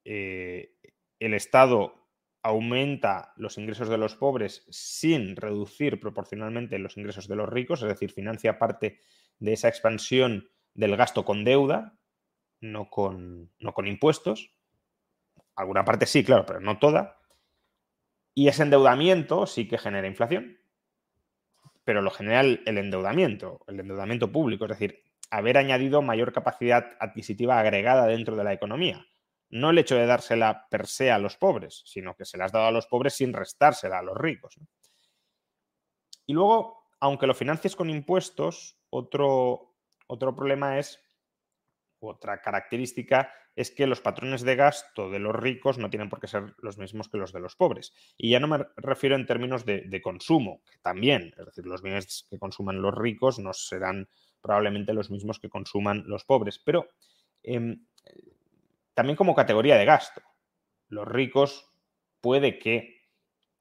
eh, 0.05 0.73
el 1.19 1.35
Estado 1.35 2.06
aumenta 2.47 3.33
los 3.37 3.59
ingresos 3.59 3.89
de 3.89 3.99
los 3.99 4.15
pobres 4.15 4.65
sin 4.71 5.35
reducir 5.35 5.99
proporcionalmente 5.99 6.79
los 6.79 6.97
ingresos 6.97 7.27
de 7.27 7.35
los 7.35 7.49
ricos, 7.49 7.83
es 7.83 7.89
decir, 7.89 8.13
financia 8.13 8.57
parte 8.57 9.01
de 9.41 9.53
esa 9.53 9.67
expansión 9.67 10.49
del 10.73 10.97
gasto 10.97 11.25
con 11.25 11.43
deuda, 11.43 11.99
no 12.61 12.89
con, 12.89 13.51
no 13.59 13.75
con 13.75 13.89
impuestos. 13.89 14.55
Alguna 15.57 15.85
parte 15.85 16.07
sí, 16.07 16.23
claro, 16.23 16.47
pero 16.47 16.61
no 16.61 16.79
toda. 16.79 17.19
Y 18.33 18.47
ese 18.47 18.63
endeudamiento 18.63 19.47
sí 19.47 19.67
que 19.67 19.79
genera 19.79 20.07
inflación, 20.07 20.57
pero 21.83 22.01
lo 22.01 22.13
genera 22.13 22.43
el, 22.43 22.61
endeudamiento, 22.65 23.65
el 23.67 23.81
endeudamiento 23.81 24.31
público, 24.31 24.67
es 24.67 24.71
decir, 24.71 25.03
haber 25.31 25.59
añadido 25.59 26.01
mayor 26.01 26.33
capacidad 26.33 26.97
adquisitiva 27.01 27.59
agregada 27.59 28.07
dentro 28.07 28.37
de 28.37 28.45
la 28.45 28.53
economía. 28.53 29.05
No 29.51 29.71
el 29.71 29.79
hecho 29.79 29.97
de 29.97 30.07
dársela 30.07 30.67
per 30.69 30.87
se 30.87 31.11
a 31.11 31.19
los 31.19 31.37
pobres, 31.37 31.83
sino 31.87 32.15
que 32.15 32.25
se 32.25 32.37
la 32.37 32.47
has 32.47 32.53
dado 32.53 32.67
a 32.67 32.73
los 32.73 32.87
pobres 32.87 33.15
sin 33.15 33.33
restársela 33.33 33.99
a 33.99 34.03
los 34.03 34.17
ricos. 34.17 34.59
Y 36.27 36.33
luego, 36.33 36.89
aunque 37.01 37.27
lo 37.27 37.35
financies 37.35 37.77
con 37.77 37.89
impuestos, 37.89 38.79
otro, 38.91 39.77
otro 40.09 40.35
problema 40.35 40.79
es, 40.79 41.01
otra 42.01 42.41
característica 42.43 43.33
es 43.55 43.71
que 43.71 43.87
los 43.87 44.03
patrones 44.03 44.43
de 44.43 44.55
gasto 44.55 45.11
de 45.11 45.19
los 45.19 45.35
ricos 45.35 45.79
no 45.79 45.89
tienen 45.89 46.11
por 46.11 46.21
qué 46.21 46.27
ser 46.27 46.55
los 46.59 46.77
mismos 46.77 47.09
que 47.09 47.17
los 47.17 47.33
de 47.33 47.41
los 47.41 47.57
pobres. 47.57 47.95
Y 48.19 48.31
ya 48.31 48.39
no 48.39 48.49
me 48.49 48.67
refiero 48.77 49.17
en 49.17 49.27
términos 49.27 49.65
de, 49.65 50.01
consumo, 50.03 50.61
que 50.71 50.79
también, 50.79 51.35
es 51.39 51.47
decir, 51.47 51.67
los 51.67 51.81
bienes 51.81 52.27
que 52.29 52.39
consuman 52.39 52.83
los 52.83 52.95
ricos 52.95 53.39
no 53.39 53.55
serán 53.55 54.09
probablemente 54.43 54.93
los 54.93 55.11
mismos 55.11 55.41
que 55.41 55.49
consuman 55.49 56.05
los 56.07 56.25
pobres, 56.25 56.59
pero 56.59 56.91
em, 57.43 57.87
también 58.97 59.17
como 59.17 59.35
categoría 59.35 59.77
de 59.77 59.85
gasto. 59.85 60.23
Los 60.89 61.07
ricos 61.07 61.71
puede 62.23 62.59
que 62.59 63.03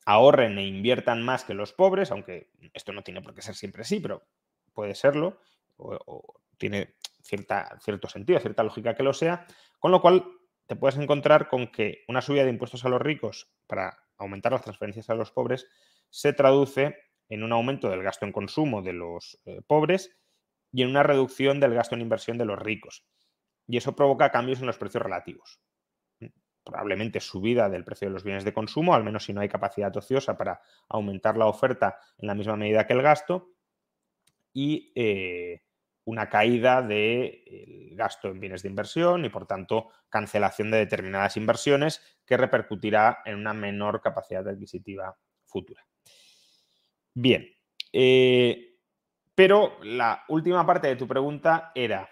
ahorren 0.06 0.58
e 0.58 0.66
inviertan 0.66 1.24
más 1.24 1.44
que 1.44 1.54
los 1.54 1.74
pobres, 1.74 2.10
aunque 2.10 2.52
esto 2.74 2.94
no 2.94 3.04
tiene 3.04 3.22
por 3.22 3.34
qué 3.34 3.42
ser 3.42 3.54
siempre 3.54 3.82
así, 3.82 4.00
pero 4.00 4.24
puede 4.74 4.96
serlo, 4.96 5.42
o, 5.76 6.40
tiene 6.58 6.96
cierta, 7.22 7.78
cierto 7.82 8.08
sentido, 8.08 8.40
cierta 8.40 8.64
lógica 8.64 8.96
que 8.96 9.04
lo 9.04 9.14
sea, 9.14 9.46
con 9.78 9.92
lo 9.92 10.02
cual 10.02 10.26
te 10.68 10.78
puedes 10.78 10.98
encontrar 10.98 11.50
con 11.50 11.68
que 11.68 12.06
una 12.08 12.22
subida 12.22 12.46
de 12.46 12.52
impuestos 12.52 12.86
a 12.86 12.90
los 12.90 13.02
ricos 13.02 13.52
para 13.68 13.98
aumentar 14.18 14.54
las 14.54 14.62
transferencias 14.62 15.10
a 15.10 15.16
los 15.16 15.32
pobres 15.32 15.68
se 16.10 16.32
traduce 16.32 16.96
en 17.28 17.44
un 17.44 17.52
aumento 17.52 17.90
del 17.90 18.04
gasto 18.04 18.26
en 18.26 18.32
consumo 18.32 18.82
de 18.82 18.94
los 18.94 19.38
eh, 19.44 19.62
pobres 19.68 20.16
y 20.72 20.84
en 20.84 20.92
una 20.92 21.04
reducción 21.04 21.60
del 21.60 21.74
gasto 21.74 21.96
en 21.96 22.02
inversión 22.02 22.38
de 22.38 22.46
los 22.46 22.58
ricos 22.58 23.06
y 23.68 23.78
eso 23.78 23.96
provoca 23.96 24.32
cambios 24.32 24.60
en 24.60 24.68
los 24.68 24.78
precios 24.78 25.04
relativos. 25.04 25.60
Probablemente 26.64 27.20
subida 27.20 27.70
del 27.70 27.84
precio 27.84 28.08
de 28.08 28.14
los 28.14 28.24
bienes 28.24 28.44
de 28.44 28.54
consumo, 28.54 28.96
al 28.96 29.04
menos 29.04 29.26
si 29.26 29.34
no 29.34 29.42
hay 29.42 29.50
capacidad 29.50 29.96
ociosa 29.96 30.38
para 30.38 30.62
aumentar 30.90 31.38
la 31.38 31.48
oferta 31.48 32.00
en 32.18 32.28
la 32.28 32.36
misma 32.36 32.56
medida 32.56 32.88
que 32.88 32.94
el 32.94 33.02
gasto, 33.02 33.52
y 34.54 34.92
eh, 34.96 35.64
una 36.06 36.30
caída 36.30 36.82
del 36.82 37.92
gasto 37.92 38.30
en 38.30 38.40
bienes 38.40 38.64
de 38.64 38.70
inversión 38.70 39.26
y, 39.26 39.30
por 39.30 39.46
tanto, 39.46 39.90
cancelación 40.10 40.72
de 40.72 40.78
determinadas 40.78 41.36
inversiones 41.36 42.02
que 42.26 42.38
repercutirá 42.38 43.20
en 43.26 43.36
una 43.36 43.54
menor 43.54 44.02
capacidad 44.02 44.48
adquisitiva 44.48 45.18
futura. 45.46 45.86
Bien, 47.14 47.48
eh, 47.92 48.78
pero 49.34 49.78
la 49.84 50.24
última 50.30 50.66
parte 50.66 50.88
de 50.88 50.96
tu 50.96 51.08
pregunta 51.08 51.72
era, 51.76 52.10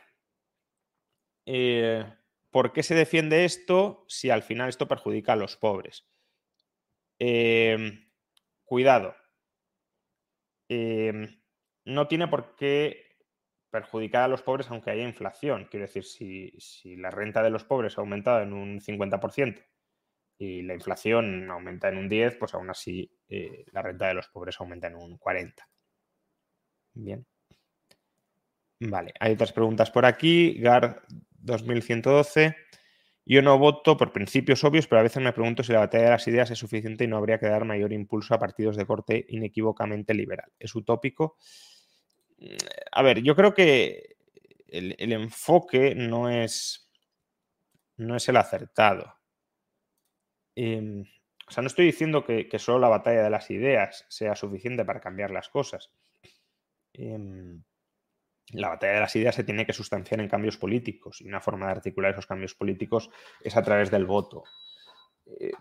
eh, 1.45 2.05
¿por 2.51 2.73
qué 2.73 2.83
se 2.83 2.95
defiende 2.95 3.45
esto 3.45 4.05
si 4.07 4.29
al 4.29 4.43
final 4.43 4.69
esto 4.69 4.87
perjudica 4.87 5.33
a 5.33 5.37
los 5.37 5.57
pobres? 5.57 6.07
Em, 7.19 8.09
cuidado. 8.63 9.15
Em, 10.69 11.41
no 11.85 12.07
tiene 12.07 12.27
por 12.27 12.55
qué 12.55 13.17
perjudicar 13.69 14.23
a 14.23 14.27
los 14.27 14.41
pobres 14.43 14.69
aunque 14.69 14.91
haya 14.91 15.03
inflación. 15.03 15.67
Quiero 15.69 15.87
decir, 15.87 16.03
si, 16.03 16.95
la 16.97 17.09
renta 17.09 17.41
de 17.41 17.49
los 17.49 17.63
pobres 17.63 17.97
ha 17.97 18.01
aumentado 18.01 18.41
en 18.41 18.53
un 18.53 18.79
50% 18.79 19.65
y 20.37 20.61
la 20.63 20.73
inflación 20.73 21.49
aumenta 21.49 21.89
en 21.89 21.97
un 21.97 22.09
10%, 22.09 22.37
pues 22.37 22.53
aún 22.53 22.69
así 22.69 23.11
eh, 23.27 23.65
la 23.71 23.81
renta 23.81 24.07
de 24.07 24.13
los 24.13 24.27
pobres 24.27 24.59
aumenta 24.59 24.87
en 24.87 24.95
un 24.95 25.17
40%. 25.17 25.53
Bien. 26.93 27.25
Vale, 28.79 29.13
hay 29.19 29.33
otras 29.33 29.53
preguntas 29.53 29.89
por 29.89 30.05
aquí. 30.05 30.59
Gar 30.59 31.03
2112. 31.43 32.55
Yo 33.25 33.41
no 33.41 33.57
voto 33.57 33.95
por 33.95 34.11
principios 34.11 34.63
obvios, 34.63 34.87
pero 34.87 34.99
a 34.99 35.03
veces 35.03 35.23
me 35.23 35.31
pregunto 35.31 35.63
si 35.63 35.71
la 35.71 35.79
batalla 35.79 36.05
de 36.05 36.09
las 36.11 36.27
ideas 36.27 36.51
es 36.51 36.59
suficiente 36.59 37.05
y 37.05 37.07
no 37.07 37.17
habría 37.17 37.39
que 37.39 37.47
dar 37.47 37.63
mayor 37.63 37.93
impulso 37.93 38.33
a 38.33 38.39
partidos 38.39 38.75
de 38.75 38.85
corte 38.85 39.25
inequívocamente 39.29 40.13
liberal. 40.13 40.51
¿Es 40.59 40.75
utópico? 40.75 41.37
A 42.91 43.01
ver, 43.01 43.21
yo 43.21 43.35
creo 43.35 43.53
que 43.53 44.17
el, 44.67 45.13
enfoque 45.13 45.95
no 45.95 46.29
es, 46.29 46.89
no 47.97 48.15
es 48.15 48.27
el 48.27 48.37
acertado. 48.37 49.15
Em, 50.55 51.05
o 51.47 51.51
sea, 51.51 51.61
no 51.61 51.67
estoy 51.67 51.85
diciendo 51.85 52.25
que, 52.25 52.47
solo 52.59 52.79
la 52.79 52.89
batalla 52.89 53.23
de 53.23 53.29
las 53.29 53.49
ideas 53.51 54.05
sea 54.09 54.35
suficiente 54.35 54.83
para 54.83 54.99
cambiar 54.99 55.31
las 55.31 55.49
cosas. 55.49 55.91
Em, 56.93 57.63
la 58.51 58.69
batalla 58.69 58.93
de 58.93 58.99
las 58.99 59.15
ideas 59.15 59.35
se 59.35 59.43
tiene 59.43 59.65
que 59.65 59.73
sustanciar 59.73 60.19
en 60.19 60.29
cambios 60.29 60.57
políticos 60.57 61.21
y 61.21 61.27
una 61.27 61.41
forma 61.41 61.67
de 61.67 61.73
articular 61.73 62.11
esos 62.11 62.27
cambios 62.27 62.53
políticos 62.53 63.09
es 63.41 63.55
a 63.55 63.63
través 63.63 63.89
del 63.89 64.05
voto. 64.05 64.43
Eh, 65.25 65.51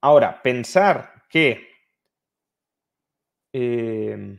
ahora, 0.00 0.42
pensar 0.42 1.24
que 1.28 1.68
eh, 3.52 4.38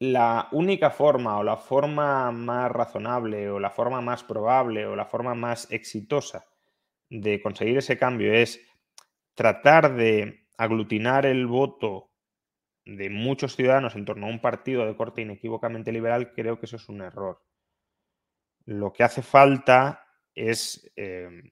la 0.00 0.48
única 0.52 0.90
forma 0.90 1.38
o 1.38 1.42
la 1.42 1.56
forma 1.56 2.30
más 2.30 2.70
razonable 2.70 3.50
o 3.50 3.58
la 3.58 3.70
forma 3.70 4.00
más 4.00 4.22
probable 4.22 4.86
o 4.86 4.94
la 4.94 5.06
forma 5.06 5.34
más 5.34 5.70
exitosa 5.72 6.46
de 7.10 7.42
conseguir 7.42 7.78
ese 7.78 7.98
cambio 7.98 8.32
es 8.32 8.60
tratar 9.34 9.94
de 9.94 10.46
aglutinar 10.56 11.26
el 11.26 11.46
voto 11.46 12.07
de 12.88 13.10
muchos 13.10 13.54
ciudadanos 13.54 13.94
en 13.96 14.06
torno 14.06 14.26
a 14.26 14.30
un 14.30 14.40
partido 14.40 14.86
de 14.86 14.96
corte 14.96 15.20
inequívocamente 15.20 15.92
liberal, 15.92 16.32
creo 16.32 16.58
que 16.58 16.64
eso 16.64 16.76
es 16.76 16.88
un 16.88 17.02
error. 17.02 17.42
Lo 18.64 18.94
que 18.94 19.04
hace 19.04 19.20
falta 19.20 20.06
es 20.34 20.90
em, 20.96 21.50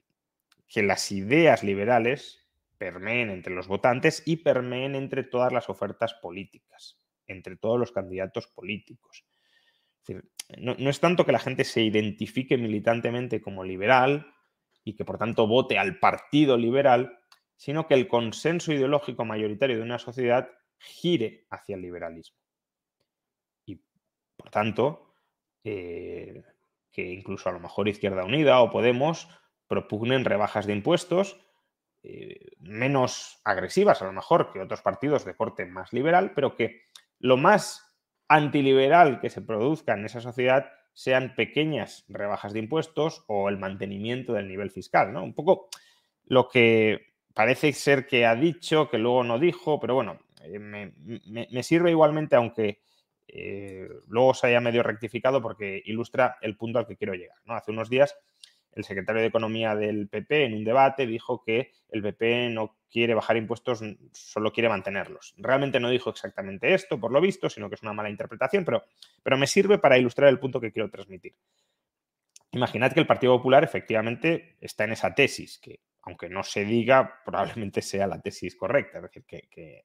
que 0.67 0.83
las 0.83 1.13
ideas 1.13 1.63
liberales 1.63 2.49
permeen 2.79 3.29
entre 3.29 3.55
los 3.55 3.69
votantes 3.69 4.23
y 4.25 4.37
permeen 4.37 4.95
entre 4.95 5.25
todas 5.25 5.53
las 5.53 5.69
ofertas 5.69 6.15
políticas, 6.15 6.99
entre 7.27 7.57
todos 7.57 7.79
los 7.79 7.93
candidatos 7.93 8.47
políticos. 8.47 9.27
no, 10.59 10.75
no 10.79 10.91
es 10.91 11.01
tanto 11.01 11.27
que 11.27 11.33
la 11.33 11.39
gente 11.39 11.65
se 11.65 11.83
identifique 11.83 12.57
militantemente 12.57 13.43
como 13.43 13.63
liberal 13.63 14.33
y 14.85 14.95
que 14.95 15.05
por 15.05 15.19
tanto 15.19 15.47
vote 15.47 15.79
al 15.79 15.99
partido 15.99 16.57
liberal, 16.57 17.19
sino 17.57 17.87
que 17.87 17.95
el 17.95 18.09
consenso 18.09 18.73
ideológico 18.73 19.25
mayoritario 19.25 19.77
de 19.77 19.83
una 19.83 19.99
sociedad 19.99 20.49
gire 20.79 21.47
hacia 21.51 21.77
el 21.77 21.83
liberalismo. 21.83 22.39
Y, 23.67 23.81
por 24.37 24.51
tanto, 24.51 25.15
eh, 25.65 26.43
que 26.93 27.13
incluso 27.13 27.49
a 27.49 27.53
lo 27.53 27.61
mejor 27.61 27.89
Izquierda 27.89 28.25
Unida 28.25 28.61
o 28.61 28.71
Podemos 28.71 29.29
propugnen 29.67 30.25
rebajas 30.25 30.67
de 30.67 30.73
impuestos 30.73 31.41
eh, 32.09 32.53
menos 32.61 33.41
agresivas, 33.45 34.01
a 34.01 34.05
lo 34.05 34.13
mejor, 34.13 34.53
que 34.53 34.61
otros 34.61 34.81
partidos 34.81 35.25
de 35.25 35.35
corte 35.35 35.67
más 35.67 35.93
liberal, 35.93 36.33
pero 36.35 36.55
que 36.55 36.83
lo 37.19 37.37
más 37.37 37.97
antiliberal 38.29 39.21
que 39.21 39.29
se 39.29 39.43
produzca 39.43 39.95
en 39.95 40.05
esa 40.05 40.21
sociedad 40.21 40.71
sean 40.93 41.35
pequeñas 41.35 42.05
rebajas 42.09 42.53
de 42.53 42.61
impuestos 42.61 43.25
o 43.27 43.49
el 43.49 43.59
mantenimiento 43.59 44.35
del 44.35 44.49
nivel 44.49 44.71
fiscal, 44.71 45.13
¿no? 45.13 45.25
Un 45.25 45.35
poco 45.35 45.69
lo 46.25 46.49
que 46.49 47.15
parece 47.35 47.73
ser 47.73 48.07
que 48.07 48.25
ha 48.25 48.35
dicho, 48.35 48.89
que 48.89 48.99
luego 48.99 49.25
no 49.25 49.39
dijo, 49.39 49.81
pero 49.81 49.95
bueno, 49.95 50.21
eh, 50.47 50.59
me, 50.59 51.63
sirve 51.63 51.91
igualmente, 51.91 52.37
aunque 52.37 52.81
eh, 53.29 53.89
luego 54.09 54.35
se 54.35 54.49
haya 54.49 54.61
medio 54.61 54.83
rectificado, 54.83 55.43
porque 55.43 55.83
ilustra 55.85 56.37
el 56.41 56.57
punto 56.57 56.79
al 56.79 56.87
que 56.87 56.97
quiero 56.97 57.15
llegar. 57.15 57.39
¿no? 57.45 57.55
Hace 57.55 57.71
unos 57.71 57.91
días 57.91 58.17
el 58.77 58.85
secretario 58.85 59.23
de 59.23 59.29
Economía 59.29 59.75
del 59.75 60.09
PP 60.09 60.45
en 60.45 60.55
un 60.55 60.65
debate 60.65 61.07
dijo 61.07 61.43
que 61.43 61.73
el 61.89 62.03
PP 62.03 62.51
no 62.51 62.77
quiere 62.91 63.15
bajar 63.15 63.39
impuestos, 63.39 63.83
solo 64.13 64.53
quiere 64.53 64.69
mantenerlos. 64.69 65.35
Realmente 65.39 65.81
no 65.81 65.89
dijo 65.89 66.11
exactamente 66.11 66.75
esto, 66.75 67.01
por 67.01 67.11
lo 67.11 67.21
visto, 67.23 67.49
sino 67.49 67.69
que 67.69 67.77
es 67.77 67.83
una 67.83 67.95
mala 67.95 68.11
interpretación, 68.11 68.67
pero, 68.67 68.85
pero 69.23 69.39
me 69.39 69.47
sirve 69.47 69.79
para 69.79 69.97
ilustrar 69.97 70.29
el 70.29 70.39
punto 70.39 70.61
que 70.61 70.73
quiero 70.73 70.91
transmitir. 70.91 71.35
Imaginad 72.53 72.93
que 72.93 73.01
el 73.01 73.07
Partido 73.07 73.37
Popular 73.37 73.65
efectivamente 73.65 74.57
está 74.61 74.85
en 74.85 74.93
esa 74.93 75.15
tesis, 75.15 75.59
que 75.59 75.81
aunque 76.03 76.29
no 76.29 76.43
se 76.43 76.65
diga, 76.67 77.21
probablemente 77.25 77.81
sea 77.81 78.07
la 78.07 78.21
tesis 78.21 78.57
correcta, 78.57 78.99
es 78.99 79.03
decir, 79.05 79.25
que 79.25 79.85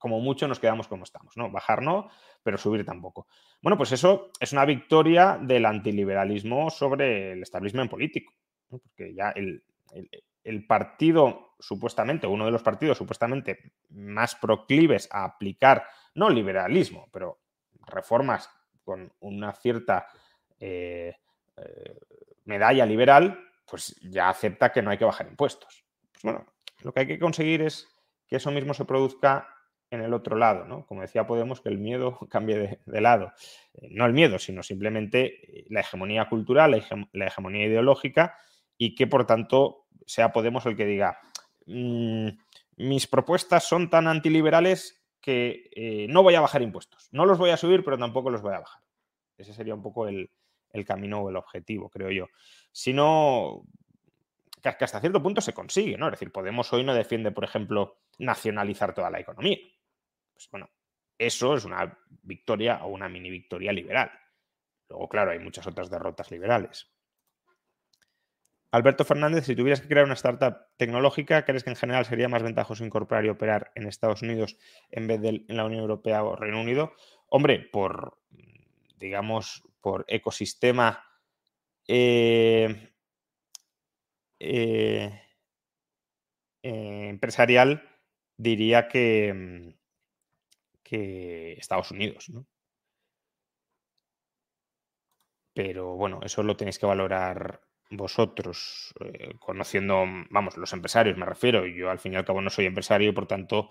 como 0.00 0.18
mucho 0.18 0.48
nos 0.48 0.58
quedamos 0.58 0.88
como 0.88 1.04
estamos, 1.04 1.36
¿no? 1.36 1.50
Bajar 1.50 1.82
no, 1.82 2.10
pero 2.42 2.56
subir 2.56 2.84
tampoco. 2.84 3.28
Bueno, 3.60 3.76
pues 3.76 3.92
eso 3.92 4.32
es 4.40 4.52
una 4.52 4.64
victoria 4.64 5.38
del 5.40 5.66
antiliberalismo 5.66 6.70
sobre 6.70 7.32
el 7.32 7.42
establishment 7.42 7.90
político, 7.90 8.32
porque 8.68 9.14
ya 9.14 9.30
el, 9.30 9.62
partido 10.66 11.54
supuestamente, 11.60 12.26
uno 12.26 12.46
de 12.46 12.50
los 12.50 12.62
partidos 12.62 12.96
supuestamente 12.96 13.74
más 13.90 14.34
proclives 14.34 15.06
a 15.12 15.24
aplicar, 15.24 15.84
no 16.14 16.30
liberalismo, 16.30 17.08
pero 17.12 17.38
reformas 17.86 18.50
con 18.82 19.12
una 19.20 19.52
cierta 19.52 20.06
eh, 20.58 21.14
eh, 21.58 21.98
medalla 22.46 22.86
liberal, 22.86 23.38
pues 23.66 23.94
ya 24.00 24.30
acepta 24.30 24.72
que 24.72 24.80
no 24.80 24.90
hay 24.90 24.96
que 24.96 25.04
bajar 25.04 25.28
impuestos. 25.28 25.84
Pues 26.10 26.22
bueno, 26.22 26.46
lo 26.82 26.92
que 26.92 27.00
hay 27.00 27.06
que 27.06 27.18
conseguir 27.18 27.60
es 27.60 27.86
que 28.26 28.36
eso 28.36 28.50
mismo 28.50 28.72
se 28.72 28.86
produzca 28.86 29.59
en 29.90 30.02
el 30.02 30.14
otro 30.14 30.36
lado, 30.36 30.64
¿no? 30.64 30.86
Como 30.86 31.02
decía 31.02 31.26
Podemos, 31.26 31.60
que 31.60 31.68
el 31.68 31.78
miedo 31.78 32.18
cambie 32.30 32.80
de, 32.84 33.00
lado. 33.00 33.32
Eh, 33.74 33.88
no 33.90 34.06
el 34.06 34.12
miedo, 34.12 34.38
sino 34.38 34.62
simplemente 34.62 35.60
eh, 35.60 35.66
la 35.68 35.80
hegemonía 35.80 36.28
cultural, 36.28 36.82
la, 37.12 37.26
hegemonía 37.26 37.66
ideológica 37.66 38.36
y 38.78 38.94
que 38.94 39.06
por 39.06 39.26
tanto 39.26 39.86
sea 40.06 40.32
Podemos 40.32 40.64
el 40.66 40.76
que 40.76 40.86
diga, 40.86 41.18
mm, 41.66 42.28
mis 42.76 43.06
propuestas 43.06 43.64
son 43.64 43.90
tan 43.90 44.06
antiliberales 44.06 45.04
que 45.20 45.68
eh, 45.74 46.06
no 46.08 46.22
voy 46.22 46.34
a 46.34 46.40
bajar 46.40 46.62
impuestos. 46.62 47.08
No 47.12 47.26
los 47.26 47.38
voy 47.38 47.50
a 47.50 47.56
subir, 47.56 47.84
pero 47.84 47.98
tampoco 47.98 48.30
los 48.30 48.42
voy 48.42 48.54
a 48.54 48.60
bajar. 48.60 48.82
Ese 49.36 49.52
sería 49.52 49.74
un 49.74 49.82
poco 49.82 50.06
el, 50.08 50.30
el 50.72 50.84
camino 50.84 51.20
o 51.20 51.28
el 51.28 51.36
objetivo, 51.36 51.90
creo 51.90 52.10
yo. 52.10 52.28
Si 52.72 52.92
no, 52.92 53.64
que 54.62 54.84
hasta 54.84 55.00
cierto 55.00 55.22
punto 55.22 55.40
se 55.40 55.52
consigue, 55.52 55.96
¿no? 55.96 56.06
Es 56.06 56.12
decir, 56.12 56.32
Podemos 56.32 56.72
hoy 56.72 56.84
no 56.84 56.94
defiende, 56.94 57.32
por 57.32 57.44
ejemplo, 57.44 57.98
nacionalizar 58.18 58.94
toda 58.94 59.10
la 59.10 59.20
economía. 59.20 59.58
Pues, 60.40 60.50
bueno, 60.52 60.70
eso 61.18 61.54
es 61.54 61.66
una 61.66 61.98
victoria 62.22 62.82
o 62.84 62.88
una 62.88 63.10
mini 63.10 63.28
victoria 63.28 63.72
liberal. 63.72 64.10
Luego, 64.88 65.06
claro, 65.06 65.32
hay 65.32 65.38
muchas 65.38 65.66
otras 65.66 65.90
derrotas 65.90 66.30
liberales. 66.30 66.90
Alberto 68.72 69.04
Fernández, 69.04 69.44
si 69.44 69.54
tuvieras 69.54 69.82
que 69.82 69.88
crear 69.88 70.06
una 70.06 70.14
startup 70.14 70.68
tecnológica, 70.78 71.44
¿crees 71.44 71.62
que 71.62 71.70
en 71.70 71.76
general 71.76 72.06
sería 72.06 72.28
más 72.30 72.42
ventajoso 72.42 72.86
incorporar 72.86 73.26
y 73.26 73.28
operar 73.28 73.70
en 73.74 73.86
Estados 73.86 74.22
Unidos 74.22 74.56
en 74.90 75.08
vez 75.08 75.20
de 75.20 75.44
en 75.46 75.56
la 75.56 75.66
Unión 75.66 75.82
Europea 75.82 76.24
o 76.24 76.36
Reino 76.36 76.60
Unido? 76.60 76.94
Hombre, 77.28 77.58
por, 77.58 78.18
digamos, 78.96 79.68
por 79.82 80.06
ecosistema 80.08 81.04
eh, 81.86 82.94
eh, 84.38 85.22
eh, 86.62 87.08
empresarial, 87.10 87.82
diría 88.38 88.88
que, 88.88 89.74
que 90.90 91.52
Estados 91.52 91.92
Unidos, 91.92 92.28
¿no? 92.30 92.46
Pero 95.54 95.94
bueno, 95.96 96.20
eso 96.24 96.42
lo 96.42 96.56
tenéis 96.56 96.78
que 96.78 96.86
valorar 96.86 97.60
vosotros, 97.90 98.94
eh, 99.00 99.34
conociendo, 99.38 100.04
vamos, 100.30 100.56
los 100.56 100.72
empresarios 100.72 101.16
me 101.16 101.26
refiero. 101.26 101.66
Yo 101.66 101.90
al 101.90 101.98
fin 101.98 102.12
y 102.12 102.16
al 102.16 102.24
cabo 102.24 102.40
no 102.40 102.50
soy 102.50 102.66
empresario 102.66 103.14
por 103.14 103.26
tanto 103.26 103.70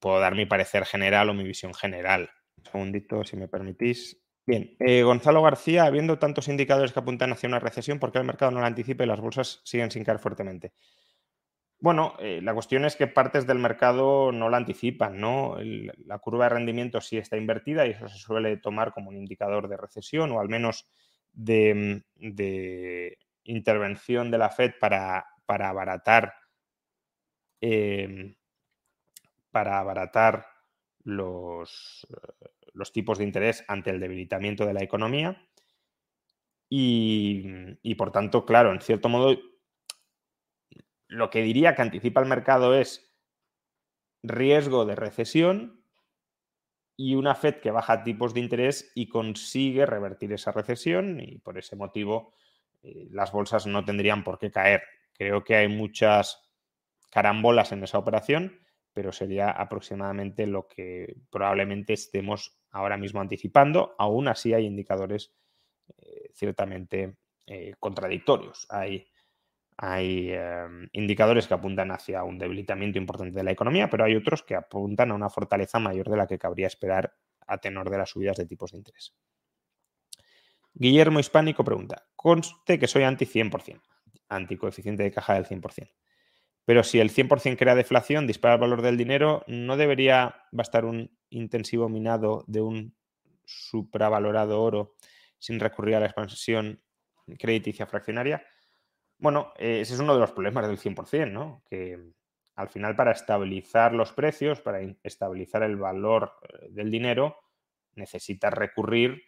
puedo 0.00 0.20
dar 0.20 0.34
mi 0.34 0.46
parecer 0.46 0.84
general 0.84 1.30
o 1.30 1.34
mi 1.34 1.44
visión 1.44 1.74
general. 1.74 2.30
Un 2.56 2.64
segundito, 2.64 3.24
si 3.24 3.36
me 3.36 3.48
permitís. 3.48 4.20
Bien, 4.46 4.76
eh, 4.80 5.02
Gonzalo 5.02 5.42
García, 5.42 5.84
habiendo 5.84 6.18
tantos 6.18 6.48
indicadores 6.48 6.92
que 6.92 7.00
apuntan 7.00 7.32
hacia 7.32 7.48
una 7.48 7.58
recesión, 7.58 7.98
¿por 7.98 8.12
qué 8.12 8.18
el 8.18 8.24
mercado 8.24 8.50
no 8.50 8.60
la 8.60 8.66
anticipa 8.66 9.04
y 9.04 9.06
las 9.06 9.20
bolsas 9.20 9.60
siguen 9.64 9.90
sin 9.90 10.04
caer 10.04 10.18
fuertemente? 10.18 10.72
Bueno, 11.80 12.16
eh, 12.18 12.40
la 12.42 12.54
cuestión 12.54 12.84
es 12.84 12.96
que 12.96 13.06
partes 13.06 13.46
del 13.46 13.60
mercado 13.60 14.32
no 14.32 14.48
la 14.50 14.56
anticipan, 14.56 15.20
¿no? 15.20 15.56
la 15.60 16.18
curva 16.18 16.46
de 16.46 16.50
rendimiento 16.50 17.00
sí 17.00 17.18
está 17.18 17.36
invertida 17.36 17.86
y 17.86 17.90
eso 17.90 18.08
se 18.08 18.18
suele 18.18 18.56
tomar 18.56 18.92
como 18.92 19.10
un 19.10 19.16
indicador 19.16 19.68
de 19.68 19.76
recesión 19.76 20.32
o 20.32 20.40
al 20.40 20.48
menos 20.48 20.90
de, 21.32 22.02
intervención 23.44 24.30
de 24.32 24.38
la 24.38 24.50
Fed 24.50 24.72
para, 24.80 25.24
abaratar 25.46 26.34
em, 27.60 28.34
para 29.52 29.78
abaratar 29.78 30.46
los, 31.04 32.06
los, 32.72 32.92
tipos 32.92 33.18
de 33.18 33.24
interés 33.24 33.64
ante 33.68 33.90
el 33.90 34.00
debilitamiento 34.00 34.66
de 34.66 34.74
la 34.74 34.82
economía. 34.82 35.40
y 36.68 37.94
por 37.94 38.10
tanto, 38.10 38.44
claro, 38.44 38.72
en 38.72 38.80
cierto 38.80 39.08
modo 39.08 39.38
lo 41.08 41.30
que 41.30 41.42
diría 41.42 41.74
que 41.74 41.82
anticipa 41.82 42.20
el 42.20 42.28
mercado 42.28 42.74
es 42.74 43.12
riesgo 44.22 44.84
de 44.84 44.94
recesión 44.94 45.84
y 46.96 47.14
una 47.14 47.34
Fed 47.34 47.56
que 47.56 47.70
baja 47.70 48.02
tipos 48.02 48.34
de 48.34 48.40
interés 48.40 48.92
y 48.94 49.08
consigue 49.08 49.86
revertir 49.86 50.32
esa 50.32 50.52
recesión 50.52 51.20
y 51.20 51.38
por 51.38 51.56
ese 51.58 51.76
motivo 51.76 52.34
eh, 52.82 53.08
las 53.10 53.32
bolsas 53.32 53.66
no 53.66 53.84
tendrían 53.84 54.24
por 54.24 54.38
qué 54.38 54.50
caer. 54.50 54.82
Creo 55.12 55.44
que 55.44 55.56
hay 55.56 55.68
muchas 55.68 56.42
carambolas 57.10 57.72
en 57.72 57.84
esa 57.84 57.98
operación, 57.98 58.60
pero 58.92 59.12
sería 59.12 59.50
aproximadamente 59.50 60.46
lo 60.46 60.66
que 60.66 61.16
probablemente 61.30 61.92
estemos 61.92 62.58
ahora 62.70 62.96
mismo 62.96 63.20
anticipando. 63.20 63.94
Aún 63.98 64.28
así 64.28 64.52
hay 64.52 64.66
indicadores 64.66 65.32
eh, 65.96 66.30
ciertamente 66.34 67.16
eh, 67.46 67.74
contradictorios. 67.78 68.66
Hay 68.70 69.06
hay 69.80 70.32
em, 70.32 70.88
indicadores 70.92 71.46
que 71.46 71.54
apuntan 71.54 71.92
hacia 71.92 72.24
un 72.24 72.36
debilitamiento 72.36 72.98
importante 72.98 73.38
de 73.38 73.44
la 73.44 73.52
economía, 73.52 73.88
pero 73.88 74.04
hay 74.04 74.16
otros 74.16 74.42
que 74.42 74.56
apuntan 74.56 75.12
a 75.12 75.14
una 75.14 75.30
fortaleza 75.30 75.78
mayor 75.78 76.10
de 76.10 76.16
la 76.16 76.26
que 76.26 76.38
cabría 76.38 76.66
esperar 76.66 77.14
a 77.46 77.58
tenor 77.58 77.88
de 77.88 77.98
las 77.98 78.10
subidas 78.10 78.36
de 78.36 78.44
tipos 78.44 78.72
de 78.72 78.78
interés. 78.78 79.14
Guillermo 80.74 81.20
Hispánico 81.20 81.64
pregunta, 81.64 82.08
conste 82.16 82.78
que 82.78 82.88
soy 82.88 83.04
anti 83.04 83.24
100%, 83.24 83.80
anti 84.28 84.56
coeficiente 84.56 85.04
de 85.04 85.12
caja 85.12 85.34
del 85.34 85.46
100%, 85.46 85.90
pero 86.64 86.82
si 86.82 86.98
el 86.98 87.10
100% 87.10 87.56
crea 87.56 87.76
deflación, 87.76 88.26
dispara 88.26 88.54
el 88.54 88.60
valor 88.60 88.82
del 88.82 88.96
dinero, 88.96 89.44
¿no 89.46 89.76
debería 89.76 90.42
bastar 90.50 90.84
un 90.84 91.16
intensivo 91.30 91.88
minado 91.88 92.44
de 92.48 92.60
un 92.62 92.96
supravalorado 93.44 94.60
oro 94.60 94.96
sin 95.38 95.60
recurrir 95.60 95.94
a 95.94 96.00
la 96.00 96.06
expansión 96.06 96.82
crediticia 97.38 97.86
fraccionaria? 97.86 98.42
Bueno, 99.18 99.52
eh, 99.56 99.80
ese 99.80 99.94
es 99.94 100.00
uno 100.00 100.14
de 100.14 100.20
los 100.20 100.32
problemas 100.32 100.66
del 100.66 100.78
100%, 100.78 101.32
¿no? 101.32 101.62
Que 101.68 101.98
al 102.54 102.68
final 102.68 102.96
para 102.96 103.12
estabilizar 103.12 103.92
los 103.92 104.12
precios, 104.12 104.60
para 104.60 104.80
estabilizar 105.02 105.62
el 105.62 105.76
valor 105.76 106.32
eh, 106.48 106.68
del 106.70 106.90
dinero, 106.90 107.36
necesitas 107.94 108.52
recurrir 108.52 109.22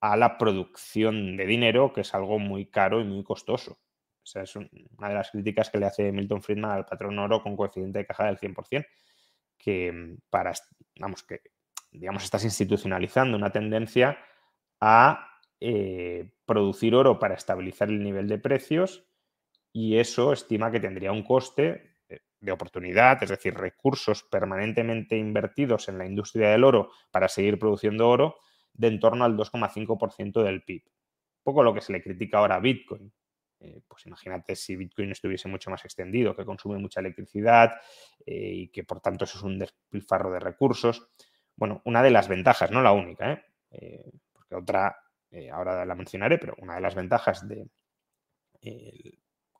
a 0.00 0.16
la 0.16 0.36
producción 0.38 1.36
de 1.36 1.46
dinero, 1.46 1.92
que 1.92 2.00
es 2.00 2.14
algo 2.14 2.38
muy 2.38 2.66
caro 2.66 3.00
y 3.00 3.04
muy 3.04 3.22
costoso. 3.22 3.72
O 4.22 4.26
sea, 4.26 4.42
es 4.42 4.56
una 4.56 5.08
de 5.08 5.14
las 5.14 5.30
críticas 5.30 5.70
que 5.70 5.78
le 5.78 5.86
hace 5.86 6.12
Milton 6.12 6.42
Friedman 6.42 6.70
al 6.70 6.86
patrón 6.86 7.18
oro 7.18 7.42
con 7.42 7.56
coeficiente 7.56 8.00
de 8.00 8.06
caja 8.06 8.26
del 8.26 8.38
100%, 8.38 8.86
que 9.58 10.16
para, 10.30 10.52
vamos, 10.98 11.22
que 11.22 11.40
digamos, 11.90 12.24
estás 12.24 12.44
institucionalizando 12.44 13.36
una 13.36 13.50
tendencia 13.50 14.18
a 14.80 15.28
eh, 15.60 16.32
producir 16.46 16.94
oro 16.94 17.18
para 17.18 17.34
estabilizar 17.34 17.88
el 17.88 18.02
nivel 18.02 18.28
de 18.28 18.38
precios 18.38 19.09
y 19.72 19.98
eso 19.98 20.32
estima 20.32 20.70
que 20.70 20.80
tendría 20.80 21.12
un 21.12 21.22
coste 21.22 21.98
eh, 22.08 22.20
de 22.40 22.52
oportunidad, 22.52 23.22
es 23.22 23.30
decir, 23.30 23.54
recursos 23.54 24.24
permanentemente 24.24 25.16
invertidos 25.16 25.88
en 25.88 25.98
la 25.98 26.06
industria 26.06 26.50
del 26.50 26.64
oro 26.64 26.90
para 27.10 27.28
seguir 27.28 27.58
produciendo 27.58 28.08
oro 28.08 28.36
de 28.72 28.88
en 28.88 29.00
torno 29.00 29.24
al 29.24 29.36
2,5% 29.36 30.42
del 30.42 30.62
PIB. 30.62 30.82
poco 31.42 31.62
lo 31.62 31.74
que 31.74 31.80
se 31.80 31.92
le 31.92 32.02
critica 32.02 32.38
ahora 32.38 32.56
a 32.56 32.60
Bitcoin. 32.60 33.12
Eh, 33.60 33.82
pues 33.86 34.06
imagínate 34.06 34.56
si 34.56 34.74
Bitcoin 34.74 35.10
estuviese 35.10 35.48
mucho 35.48 35.70
más 35.70 35.84
extendido, 35.84 36.34
que 36.34 36.46
consume 36.46 36.78
mucha 36.78 37.00
electricidad 37.00 37.72
eh, 38.24 38.52
y 38.54 38.68
que 38.68 38.84
por 38.84 39.00
tanto 39.00 39.24
eso 39.24 39.38
es 39.38 39.44
un 39.44 39.58
despilfarro 39.58 40.32
de 40.32 40.40
recursos. 40.40 41.08
Bueno, 41.56 41.82
una 41.84 42.02
de 42.02 42.10
las 42.10 42.28
ventajas, 42.28 42.70
no 42.70 42.82
la 42.82 42.92
única, 42.92 43.44
porque 44.32 44.54
otra 44.54 44.96
ahora 45.52 45.84
la 45.84 45.94
mencionaré, 45.94 46.38
pero 46.38 46.54
una 46.58 46.76
de 46.76 46.80
las 46.80 46.94
ventajas 46.94 47.46
del 47.46 47.70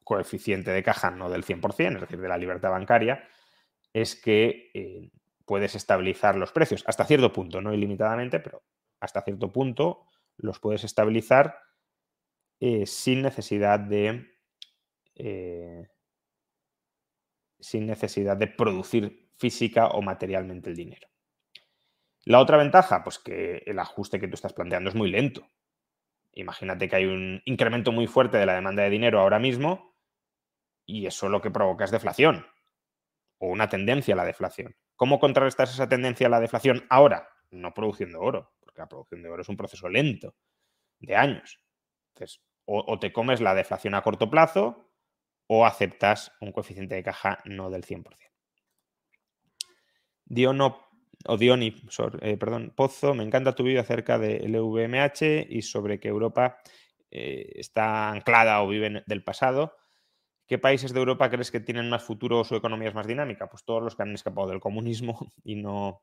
coeficiente 0.05 0.71
de 0.71 0.83
caja 0.83 1.11
no 1.11 1.31
del 1.31 1.45
100%, 1.45 1.95
es 1.95 2.01
decir, 2.01 2.21
de 2.21 2.29
la 2.29 2.39
libertad 2.39 2.71
bancaria, 2.71 3.29
es 3.93 4.17
que 4.17 5.11
puedes 5.51 5.75
estabilizar 5.75 6.37
los 6.37 6.53
precios 6.53 6.85
hasta 6.87 7.05
cierto 7.05 7.33
punto, 7.33 7.61
no 7.61 7.75
ilimitadamente, 7.75 8.39
pero 8.39 8.63
hasta 9.01 9.23
cierto 9.23 9.51
punto 9.51 10.07
los 10.37 10.61
puedes 10.61 10.85
estabilizar 10.85 11.59
eh, 12.61 12.87
sin 12.87 13.23
necesidad 13.23 13.81
de. 13.81 14.39
Eh, 15.17 15.89
sin 17.59 17.87
necesidad 17.87 18.37
de 18.37 18.47
producir 18.47 19.33
física 19.37 19.89
o 19.89 20.03
materialmente 20.03 20.71
el 20.71 20.77
dinero. 20.77 21.09
La 22.25 22.39
otra 22.39 22.57
ventaja, 22.57 23.03
pues 23.03 23.19
que 23.19 23.65
el 23.67 23.81
ajuste 23.81 24.21
que 24.21 24.29
tú 24.29 24.35
estás 24.35 24.53
planteando 24.53 24.89
es 24.89 24.95
muy 24.95 25.11
lento. 25.11 25.47
Imagínate 26.33 26.89
que 26.89 26.95
hay 26.95 27.07
un 27.07 27.43
incremento 27.45 27.91
muy 27.91 28.07
fuerte 28.07 28.39
de 28.39 28.47
la 28.47 28.55
demanda 28.55 28.85
de 28.85 28.91
dinero 28.91 29.19
ahora 29.19 29.41
mismo 29.41 29.90
y 30.91 31.07
eso 31.07 31.29
lo 31.29 31.41
que 31.41 31.51
provoca 31.51 31.85
es 31.85 31.91
deflación 31.93 32.47
o 33.39 33.47
una 33.49 33.69
tendencia 33.69 34.15
a 34.15 34.17
la 34.17 34.25
deflación. 34.25 34.77
¿Cómo 34.97 35.19
contrarrestas 35.19 35.73
esa 35.73 35.89
tendencia 35.89 36.27
a 36.27 36.31
la 36.31 36.41
deflación 36.41 36.85
ahora? 36.91 37.29
No 37.51 37.73
produciendo 37.73 38.21
oro, 38.21 38.53
porque 38.61 38.81
la 38.81 38.89
producción 38.89 39.23
de 39.23 39.31
oro 39.31 39.43
es 39.43 39.49
un 39.49 39.57
proceso 39.57 39.89
lento 39.89 40.35
de 40.99 41.17
años. 41.17 41.63
Entonces, 42.09 42.43
o, 42.67 42.99
te 42.99 43.13
comes 43.13 43.41
la 43.41 43.55
deflación 43.55 43.95
a 43.95 44.03
corto 44.03 44.31
plazo 44.31 44.93
o 45.47 45.65
aceptas 45.65 46.33
un 46.41 46.53
coeficiente 46.53 46.97
de 46.97 47.03
caja 47.03 47.39
no 47.45 47.71
del 47.71 47.85
100%. 47.85 48.05
Diono, 50.25 50.87
o 51.27 51.37
Dioni, 51.37 51.75
eh, 52.21 52.37
perdón, 52.37 52.73
Pozo, 52.77 53.15
me 53.15 53.25
encanta 53.25 53.55
tu 53.55 53.65
vídeo 53.65 53.81
acerca 53.81 54.19
del 54.19 54.53
LVMH 54.53 55.47
y 55.49 55.63
sobre 55.63 55.99
que 55.99 56.09
Europa 56.09 56.59
eh, 57.11 57.51
está 57.57 58.11
anclada 58.11 58.63
o 58.63 58.69
vive 58.69 59.03
del 59.07 59.25
pasado. 59.25 59.77
¿Qué 60.51 60.59
países 60.59 60.93
de 60.93 60.99
Europa 60.99 61.31
crees 61.31 61.53
que 61.53 61.61
tienen 61.61 61.89
más 61.89 62.03
futuro 62.03 62.41
o 62.41 62.45
su 62.45 62.57
economía 62.57 62.89
es 62.89 62.95
más 62.97 63.07
dinámica? 63.07 63.49
Pues 63.49 63.63
todos 63.65 63.85
los 63.85 63.95
que 63.95 64.03
han 64.03 64.15
escapado 64.15 64.49
del 64.49 64.59
comunismo 64.59 65.17
y 65.45 65.55
no, 65.55 66.03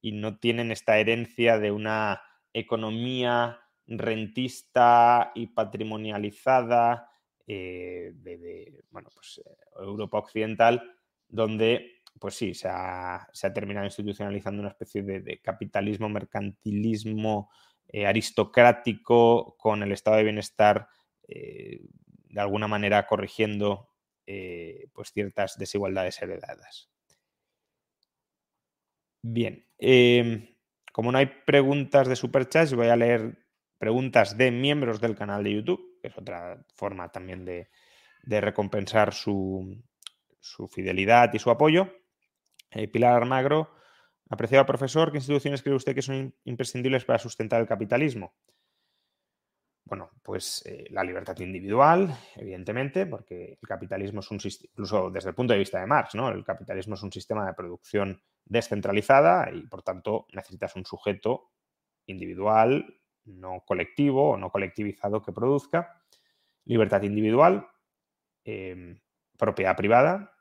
y 0.00 0.12
no 0.12 0.38
tienen 0.38 0.70
esta 0.70 0.96
herencia 0.98 1.58
de 1.58 1.72
una 1.72 2.22
economía 2.52 3.58
rentista 3.88 5.32
y 5.34 5.48
patrimonializada 5.48 7.10
eh, 7.48 8.12
de, 8.14 8.84
bueno, 8.90 9.08
pues, 9.12 9.42
eh, 9.44 9.56
Europa 9.80 10.18
Occidental, 10.18 10.94
donde 11.26 12.02
pues 12.20 12.34
sí, 12.34 12.54
se 12.54 12.68
ha, 12.68 13.26
terminado 13.52 13.86
institucionalizando 13.86 14.60
una 14.60 14.70
especie 14.70 15.02
de, 15.02 15.40
capitalismo, 15.40 16.08
mercantilismo 16.08 17.50
eh, 17.88 18.06
aristocrático 18.06 19.56
con 19.58 19.82
el 19.82 19.90
estado 19.90 20.18
de 20.18 20.22
bienestar 20.22 20.86
de 22.30 22.40
alguna 22.40 22.68
manera 22.68 23.06
corrigiendo 23.06 23.88
pues 24.92 25.10
ciertas 25.12 25.58
desigualdades 25.58 26.22
heredadas. 26.22 26.88
Bien, 29.22 29.66
em, 29.78 30.56
como 30.92 31.12
no 31.12 31.18
hay 31.18 31.26
preguntas 31.44 32.08
de 32.08 32.16
superchats, 32.16 32.74
voy 32.74 32.88
a 32.88 32.96
leer 32.96 33.38
preguntas 33.78 34.36
de 34.38 34.50
miembros 34.50 35.00
del 35.00 35.14
canal 35.14 35.44
de 35.44 35.52
YouTube, 35.52 35.98
que 36.00 36.08
es 36.08 36.16
otra 36.18 36.64
forma 36.74 37.10
también 37.10 37.44
de, 37.44 37.68
recompensar 38.22 39.12
su, 39.12 39.82
fidelidad 40.70 41.32
y 41.34 41.38
su 41.38 41.50
apoyo. 41.50 41.92
Eh, 42.70 42.88
Pilar 42.88 43.14
Armagro, 43.14 43.74
apreciado 44.28 44.66
profesor, 44.66 45.10
¿qué 45.10 45.18
instituciones 45.18 45.62
cree 45.62 45.74
usted 45.74 45.94
que 45.94 46.02
son 46.02 46.34
imprescindibles 46.44 47.04
para 47.04 47.18
sustentar 47.18 47.60
el 47.60 47.66
capitalismo? 47.66 48.34
Bueno, 49.90 50.12
pues 50.22 50.62
eh, 50.66 50.84
la 50.90 51.02
libertad 51.02 51.36
individual, 51.40 52.16
evidentemente, 52.36 53.06
porque 53.06 53.58
el 53.60 53.68
capitalismo 53.68 54.20
es 54.20 54.30
un 54.30 54.38
sistema, 54.38 54.70
incluso 54.72 55.10
desde 55.10 55.30
el 55.30 55.34
punto 55.34 55.52
de 55.52 55.58
vista 55.58 55.80
de 55.80 55.86
Marx, 55.86 56.14
¿no? 56.14 56.28
El 56.28 56.44
capitalismo 56.44 56.94
es 56.94 57.02
un 57.02 57.10
sistema 57.10 57.44
de 57.44 57.54
producción 57.54 58.22
descentralizada 58.44 59.50
y, 59.52 59.66
por 59.66 59.82
tanto, 59.82 60.28
necesitas 60.32 60.76
un 60.76 60.86
sujeto 60.86 61.50
individual 62.06 63.00
no 63.24 63.64
colectivo 63.66 64.30
o 64.30 64.36
no 64.36 64.50
colectivizado 64.50 65.22
que 65.22 65.32
produzca, 65.32 66.00
libertad 66.66 67.02
individual, 67.02 67.66
em, 68.44 68.96
propiedad 69.36 69.76
privada. 69.76 70.36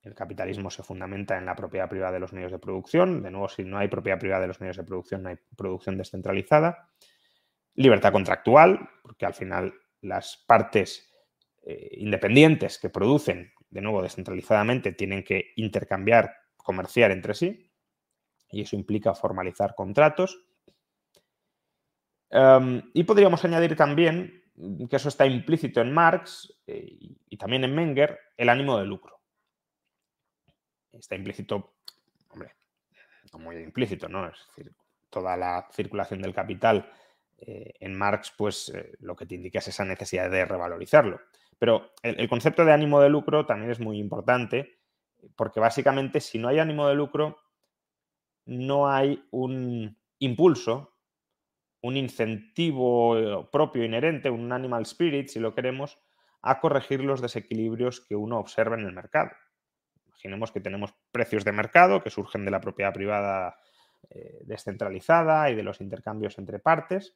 El 0.00 0.14
capitalismo 0.14 0.70
se 0.70 0.82
fundamenta 0.82 1.36
en 1.36 1.44
la 1.44 1.54
propiedad 1.54 1.90
privada 1.90 2.12
de 2.12 2.20
los 2.20 2.32
medios 2.32 2.52
de 2.52 2.58
producción. 2.58 3.22
De 3.22 3.30
nuevo, 3.30 3.50
si 3.50 3.64
no 3.64 3.76
hay 3.76 3.88
propiedad 3.88 4.18
privada 4.18 4.40
de 4.40 4.48
los 4.48 4.62
medios 4.62 4.78
de 4.78 4.84
producción, 4.84 5.22
no 5.22 5.28
hay 5.28 5.36
producción 5.56 5.98
descentralizada. 5.98 6.88
Libertad 7.74 8.12
contractual, 8.12 8.88
porque 9.02 9.26
al 9.26 9.34
final 9.34 9.74
las 10.00 10.44
partes 10.46 11.12
eh, 11.62 11.90
independientes 11.98 12.78
que 12.78 12.90
producen, 12.90 13.52
de 13.70 13.80
nuevo, 13.80 14.02
descentralizadamente, 14.02 14.92
tienen 14.92 15.24
que 15.24 15.52
intercambiar, 15.56 16.32
comerciar 16.56 17.10
entre 17.10 17.34
sí. 17.34 17.70
Y 18.50 18.62
eso 18.62 18.76
implica 18.76 19.14
formalizar 19.14 19.74
contratos 19.74 20.38
Em, 22.36 22.82
y 22.92 23.04
podríamos 23.04 23.44
añadir 23.44 23.76
también, 23.76 24.42
que 24.90 24.96
eso 24.96 25.08
está 25.08 25.24
implícito 25.24 25.80
en 25.80 25.94
Marx 25.94 26.52
eh, 26.66 26.98
y 27.28 27.36
también 27.36 27.62
en 27.62 27.72
Menger, 27.76 28.18
el 28.36 28.48
ánimo 28.48 28.76
de 28.76 28.86
lucro. 28.86 29.20
Está 30.90 31.14
implícito, 31.14 31.76
hombre, 32.30 32.56
no 33.32 33.38
muy 33.38 33.58
implícito, 33.58 34.08
¿no? 34.08 34.26
Es 34.26 34.34
decir, 34.48 34.74
toda 35.10 35.36
la 35.36 35.68
circulación 35.70 36.22
del 36.22 36.34
capital 36.34 36.90
eh, 37.46 37.74
en 37.78 37.94
Marx, 37.94 38.32
pues 38.38 38.70
eh, 38.74 38.92
lo 39.00 39.14
que 39.14 39.26
te 39.26 39.34
indica 39.34 39.58
es 39.58 39.68
esa 39.68 39.84
necesidad 39.84 40.30
de 40.30 40.46
revalorizarlo. 40.46 41.20
Pero 41.58 41.92
el 42.02 42.28
concepto 42.28 42.64
de 42.64 42.72
ánimo 42.72 43.00
de 43.00 43.10
lucro 43.10 43.44
también 43.44 43.70
es 43.70 43.80
muy 43.80 43.98
importante, 43.98 44.78
porque 45.36 45.60
básicamente 45.60 46.20
si 46.20 46.38
no 46.38 46.48
hay 46.48 46.58
ánimo 46.58 46.88
de 46.88 46.94
lucro, 46.94 47.38
no 48.46 48.88
hay 48.88 49.26
un 49.30 49.96
impulso 50.18 50.90
un 51.82 51.98
incentivo 51.98 53.18
eh, 53.18 53.46
propio 53.52 53.84
inherente, 53.84 54.30
un 54.30 54.50
animal 54.52 54.82
spirit, 54.84 55.28
si 55.28 55.38
lo 55.38 55.54
queremos, 55.54 55.98
a 56.40 56.58
corregir 56.58 57.04
los 57.04 57.20
desequilibrios 57.20 58.00
que 58.00 58.16
uno 58.16 58.38
observa 58.38 58.74
en 58.74 58.86
el 58.86 58.92
mercado. 58.92 59.32
Imaginemos 60.06 60.50
que 60.50 60.60
tenemos 60.60 60.94
precios 61.12 61.44
de 61.44 61.52
mercado 61.52 62.02
que 62.02 62.08
surgen 62.08 62.46
de 62.46 62.50
la 62.50 62.60
propiedad 62.60 62.94
privada 62.94 63.58
descentralizada 64.44 65.50
y 65.50 65.54
de 65.54 65.62
los 65.62 65.82
intercambios 65.82 66.38
entre 66.38 66.58
partes. 66.58 67.14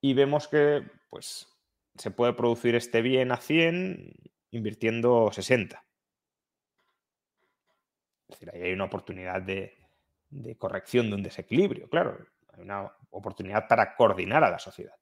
Y 0.00 0.14
vemos 0.14 0.48
que 0.48 0.82
pues, 1.10 1.48
se 1.96 2.10
puede 2.10 2.32
producir 2.32 2.74
este 2.74 3.02
bien 3.02 3.32
a 3.32 3.36
100 3.36 4.14
invirtiendo 4.50 5.30
60. 5.32 5.84
Es 8.28 8.40
decir, 8.40 8.50
ahí 8.52 8.62
hay 8.62 8.72
una 8.72 8.84
oportunidad 8.84 9.42
de, 9.42 9.74
de 10.30 10.56
corrección 10.56 11.08
de 11.08 11.16
un 11.16 11.22
desequilibrio, 11.22 11.88
claro. 11.88 12.18
Hay 12.52 12.62
una 12.62 12.90
oportunidad 13.10 13.68
para 13.68 13.94
coordinar 13.94 14.42
a 14.44 14.50
la 14.50 14.58
sociedad. 14.58 14.94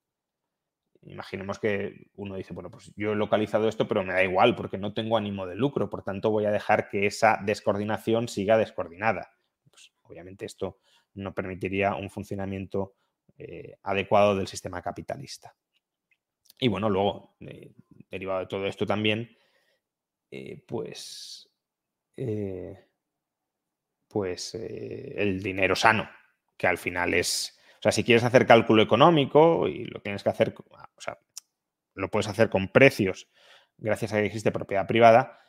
Imaginemos 1.03 1.59
que 1.59 2.11
uno 2.15 2.37
dice, 2.37 2.55
bueno, 2.55 2.71
pues 2.71 2.93
yo 2.97 3.13
he 3.13 3.17
localizado 3.17 3.69
esto, 3.69 3.87
pero 3.87 4.03
me 4.03 4.15
da 4.15 4.25
igual 4.25 4.57
porque 4.57 4.79
no 4.79 4.95
tengo 4.95 5.17
ánimo 5.17 5.47
de 5.47 5.55
lucro, 5.55 5.91
por 5.91 6.03
tanto 6.03 6.31
voy 6.31 6.47
a 6.47 6.51
dejar 6.51 6.89
que 6.89 7.07
esa 7.07 7.39
descoordinación 7.45 8.27
siga 8.29 8.57
descoordinada. 8.57 9.37
Pues, 9.71 9.93
obviamente 10.03 10.47
esto 10.47 10.79
no 11.13 11.35
permitiría 11.35 11.95
un 11.95 12.11
funcionamiento 12.11 12.95
eh, 13.37 13.77
adecuado 13.83 14.37
del 14.37 14.47
sistema 14.47 14.81
capitalista. 14.81 15.55
Y 16.61 16.69
bueno, 16.69 16.89
luego, 16.89 17.37
eh, 17.41 17.73
derivado 18.11 18.41
de 18.41 18.47
todo 18.47 18.67
esto 18.67 18.87
también, 18.87 19.37
eh, 20.31 20.63
pues 20.67 21.51
pues 24.09 24.55
el 24.55 25.43
dinero 25.43 25.75
sano, 25.75 26.09
que 26.57 26.69
al 26.69 26.79
final 26.79 27.15
es, 27.15 27.59
o 27.81 27.83
sea, 27.83 27.91
si 27.91 28.05
quieres 28.05 28.23
hacer 28.23 28.47
cálculo 28.47 28.81
económico 28.81 29.67
y 29.67 29.85
lo 29.87 30.01
tienes 30.01 30.23
que 30.23 30.29
hacer, 30.29 30.55
o 30.57 31.01
sea, 31.01 31.19
lo 31.95 32.09
puedes 32.09 32.29
hacer 32.29 32.49
con 32.49 32.69
precios 32.69 33.29
gracias 33.77 34.13
a 34.13 34.19
que 34.19 34.27
existe 34.27 34.53
propiedad 34.53 34.87
privada, 34.87 35.41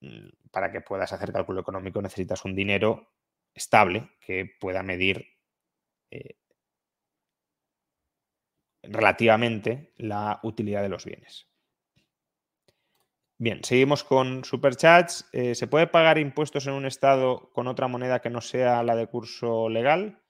mm, 0.00 0.28
para 0.50 0.72
que 0.72 0.80
puedas 0.80 1.12
hacer 1.12 1.30
cálculo 1.30 1.60
económico 1.60 2.00
necesitas 2.00 2.46
un 2.46 2.54
dinero 2.54 3.12
estable 3.52 4.12
que 4.18 4.50
pueda 4.58 4.82
medir 4.82 5.26
relativamente 8.82 9.92
la 9.96 10.40
utilidad 10.42 10.82
de 10.82 10.88
los 10.88 11.04
bienes. 11.04 11.48
Bien, 13.38 13.64
seguimos 13.64 14.04
con 14.04 14.44
superchats. 14.44 15.28
Eh, 15.32 15.56
¿Se 15.56 15.66
puede 15.66 15.88
pagar 15.88 16.18
impuestos 16.18 16.66
en 16.68 16.74
un 16.74 16.86
estado 16.86 17.50
con 17.52 17.66
otra 17.66 17.88
moneda 17.88 18.20
que 18.20 18.30
no 18.30 18.40
sea 18.40 18.84
la 18.84 18.94
de 18.94 19.08
curso 19.08 19.68
legal? 19.68 20.22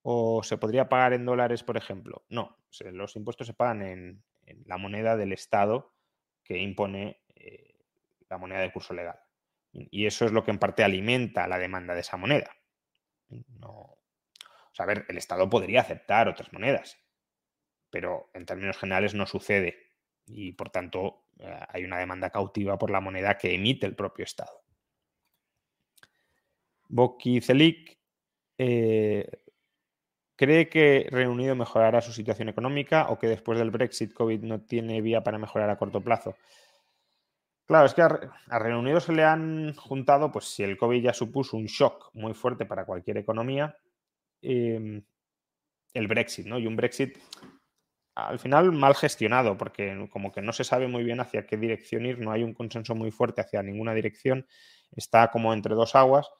¿O 0.00 0.42
se 0.42 0.56
podría 0.56 0.88
pagar 0.88 1.12
en 1.12 1.26
dólares, 1.26 1.62
por 1.62 1.76
ejemplo? 1.76 2.24
No, 2.30 2.56
los 2.92 3.16
impuestos 3.16 3.46
se 3.46 3.54
pagan 3.54 3.82
en, 3.82 4.24
la 4.64 4.78
moneda 4.78 5.16
del 5.16 5.32
Estado 5.32 5.92
que 6.44 6.56
impone 6.56 7.20
eh, 7.34 7.74
la 8.30 8.38
moneda 8.38 8.60
de 8.60 8.72
curso 8.72 8.94
legal. 8.94 9.18
Y 9.72 10.06
eso 10.06 10.24
es 10.24 10.32
lo 10.32 10.44
que 10.44 10.52
en 10.52 10.58
parte 10.58 10.82
alimenta 10.82 11.48
la 11.48 11.58
demanda 11.58 11.92
de 11.92 12.00
esa 12.00 12.16
moneda. 12.16 12.56
No, 13.28 13.68
o 13.68 14.72
sea, 14.72 14.84
a 14.84 14.86
ver, 14.86 15.04
el 15.08 15.18
Estado 15.18 15.50
podría 15.50 15.80
aceptar 15.80 16.28
otras 16.28 16.52
monedas, 16.52 16.96
pero 17.90 18.30
en 18.34 18.46
términos 18.46 18.76
generales 18.76 19.14
no 19.14 19.26
sucede 19.26 19.76
y 20.26 20.52
por 20.52 20.70
tanto 20.70 21.26
eh, 21.38 21.60
hay 21.68 21.84
una 21.84 21.98
demanda 21.98 22.30
cautiva 22.30 22.78
por 22.78 22.90
la 22.90 23.00
moneda 23.00 23.38
que 23.38 23.54
emite 23.54 23.86
el 23.86 23.94
propio 23.94 24.24
Estado. 24.24 24.62
Boki 26.88 27.40
Celik 27.40 27.98
eh, 28.58 29.28
cree 30.36 30.68
que 30.68 31.08
Reino 31.10 31.32
Unido 31.32 31.54
mejorará 31.54 32.00
su 32.00 32.12
situación 32.12 32.48
económica 32.48 33.06
o 33.08 33.18
que 33.18 33.28
después 33.28 33.58
del 33.58 33.70
Brexit 33.70 34.12
COVID 34.12 34.42
no 34.42 34.60
tiene 34.60 35.00
vía 35.00 35.22
para 35.22 35.38
mejorar 35.38 35.70
a 35.70 35.78
corto 35.78 36.00
plazo. 36.00 36.36
Claro, 37.66 37.86
es 37.86 37.94
que 37.94 38.02
a, 38.02 38.58
Reino 38.58 38.78
Unido 38.78 39.00
se 39.00 39.12
le 39.12 39.24
han 39.24 39.74
juntado, 39.74 40.30
pues 40.30 40.44
si 40.44 40.62
el 40.62 40.76
COVID 40.76 41.02
ya 41.02 41.12
supuso 41.12 41.56
un 41.56 41.66
shock 41.66 42.10
muy 42.14 42.32
fuerte 42.32 42.64
para 42.64 42.84
cualquier 42.84 43.16
economía, 43.16 43.76
em, 44.40 45.02
el 45.92 46.06
Brexit, 46.06 46.46
¿no? 46.46 46.58
Y 46.58 46.66
un 46.66 46.76
Brexit 46.76 47.18
al 48.16 48.38
final 48.38 48.72
mal 48.72 48.94
gestionado, 48.94 49.58
porque 49.58 50.08
como 50.10 50.32
que 50.32 50.40
no 50.40 50.54
se 50.54 50.64
sabe 50.64 50.88
muy 50.88 51.04
bien 51.04 51.20
hacia 51.20 51.46
qué 51.46 51.58
dirección 51.58 52.06
ir, 52.06 52.18
no 52.18 52.32
hay 52.32 52.42
un 52.42 52.54
consenso 52.54 52.94
muy 52.94 53.10
fuerte 53.10 53.42
hacia 53.42 53.62
ninguna 53.62 53.92
dirección, 53.92 54.46
está 54.92 55.30
como 55.30 55.52
entre 55.52 55.74
dos 55.74 55.94
aguas 55.94 56.30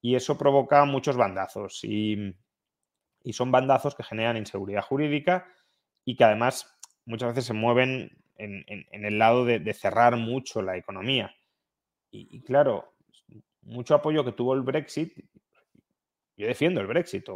y 0.00 0.14
eso 0.14 0.38
provoca 0.38 0.82
muchos 0.86 1.16
bandazos 1.16 1.80
y, 1.84 2.34
son 3.32 3.50
bandazos 3.50 3.94
que 3.94 4.04
generan 4.04 4.36
inseguridad 4.36 4.82
jurídica 4.82 5.46
y 6.04 6.16
que 6.16 6.24
además 6.24 6.78
muchas 7.04 7.30
veces 7.30 7.44
se 7.44 7.52
mueven 7.52 8.16
en, 8.36 8.64
el 8.92 9.18
lado 9.18 9.44
de, 9.44 9.74
cerrar 9.74 10.16
mucho 10.16 10.62
la 10.62 10.76
economía. 10.76 11.34
Y, 12.12 12.40
claro, 12.42 12.94
mucho 13.62 13.96
apoyo 13.96 14.24
que 14.24 14.30
tuvo 14.30 14.54
el 14.54 14.62
Brexit, 14.62 15.12
yo 16.36 16.46
defiendo 16.46 16.80
el 16.80 16.86
Brexit, 16.86 17.28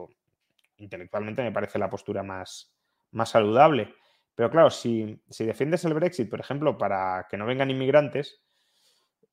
intelectualmente 0.77 1.43
me 1.43 1.53
parece 1.53 1.79
la 1.79 1.91
postura 1.91 2.23
más, 2.23 2.73
más 3.13 3.31
saludable. 3.31 3.95
Pero 4.35 4.51
claro, 4.51 4.71
si, 4.71 5.21
defiendes 5.39 5.85
el 5.85 5.95
Brexit, 5.95 6.31
por 6.31 6.41
ejemplo, 6.41 6.79
para 6.79 7.27
que 7.29 7.37
no 7.37 7.47
vengan 7.47 7.71
inmigrantes, 7.71 8.41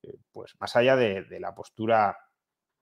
eh, 0.02 0.18
pues 0.32 0.54
más 0.60 0.76
allá 0.76 0.96
de, 0.96 1.40
la 1.40 1.54
postura 1.54 2.16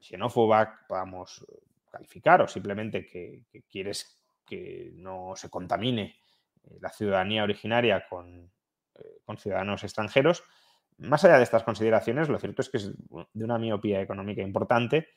xenófoba 0.01 0.81
podamos 0.89 1.47
calificar 1.91 2.43
o 2.43 2.49
simplemente 2.49 3.07
que, 3.07 3.45
quieres 3.71 4.21
que 4.45 4.91
no 4.95 5.33
se 5.35 5.49
contamine 5.49 6.17
eh, 6.65 6.79
la 6.81 6.91
ciudadanía 6.91 7.45
originaria 7.45 8.07
con, 8.09 8.51
eh, 8.95 9.21
con, 9.25 9.39
ciudadanos 9.39 9.85
extranjeros, 9.85 10.43
más 10.99 11.25
allá 11.25 11.37
de 11.37 11.45
estas 11.45 11.63
consideraciones, 11.63 12.29
lo 12.29 12.39
cierto 12.39 12.63
es 12.63 12.71
que 12.71 12.79
es 12.79 12.91
de 12.91 13.45
una 13.45 13.59
miopía 13.59 14.01
económica 14.01 14.43
importante 14.43 15.09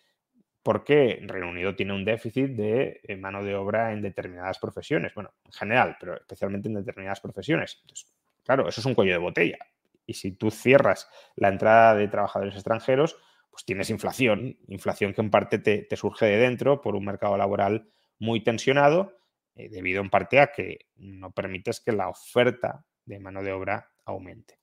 porque 0.63 1.19
Reino 1.23 1.49
Unido 1.49 1.75
tiene 1.75 1.93
un 1.93 2.05
déficit 2.05 2.51
de 2.51 3.01
eh, 3.03 3.15
mano 3.15 3.43
de 3.43 3.55
obra 3.55 3.93
en 3.93 4.01
determinadas 4.01 4.59
profesiones, 4.59 5.13
bueno, 5.13 5.33
en 5.45 5.51
general, 5.51 5.97
pero 5.99 6.15
especialmente 6.15 6.67
en 6.67 6.75
determinadas 6.75 7.21
profesiones. 7.21 7.79
Entonces, 7.81 8.13
claro, 8.43 8.67
eso 8.67 8.81
es 8.81 8.85
un 8.85 8.93
cuello 8.93 9.13
de 9.13 9.19
botella. 9.19 9.57
Y 10.05 10.15
si 10.15 10.31
tú 10.31 10.51
cierras 10.51 11.09
la 11.35 11.49
entrada 11.49 11.95
de 11.95 12.07
trabajadores 12.07 12.55
extranjeros, 12.55 13.17
pues 13.51 13.63
tienes 13.65 13.89
inflación, 13.89 14.57
inflación 14.67 15.13
que 15.13 15.21
en 15.21 15.29
parte 15.29 15.59
te, 15.59 15.95
surge 15.95 16.25
de 16.25 16.37
dentro 16.37 16.81
por 16.81 16.95
un 16.95 17.05
mercado 17.05 17.37
laboral 17.37 17.89
muy 18.17 18.43
tensionado, 18.43 19.17
eh, 19.55 19.69
debido 19.69 20.01
en 20.01 20.09
parte 20.09 20.39
a 20.39 20.51
que 20.51 20.87
no 20.95 21.31
permites 21.31 21.79
que 21.79 21.91
la 21.91 22.09
oferta 22.09 22.85
de 23.05 23.19
mano 23.19 23.43
de 23.43 23.53
obra 23.53 23.91
aumente. 24.05 24.58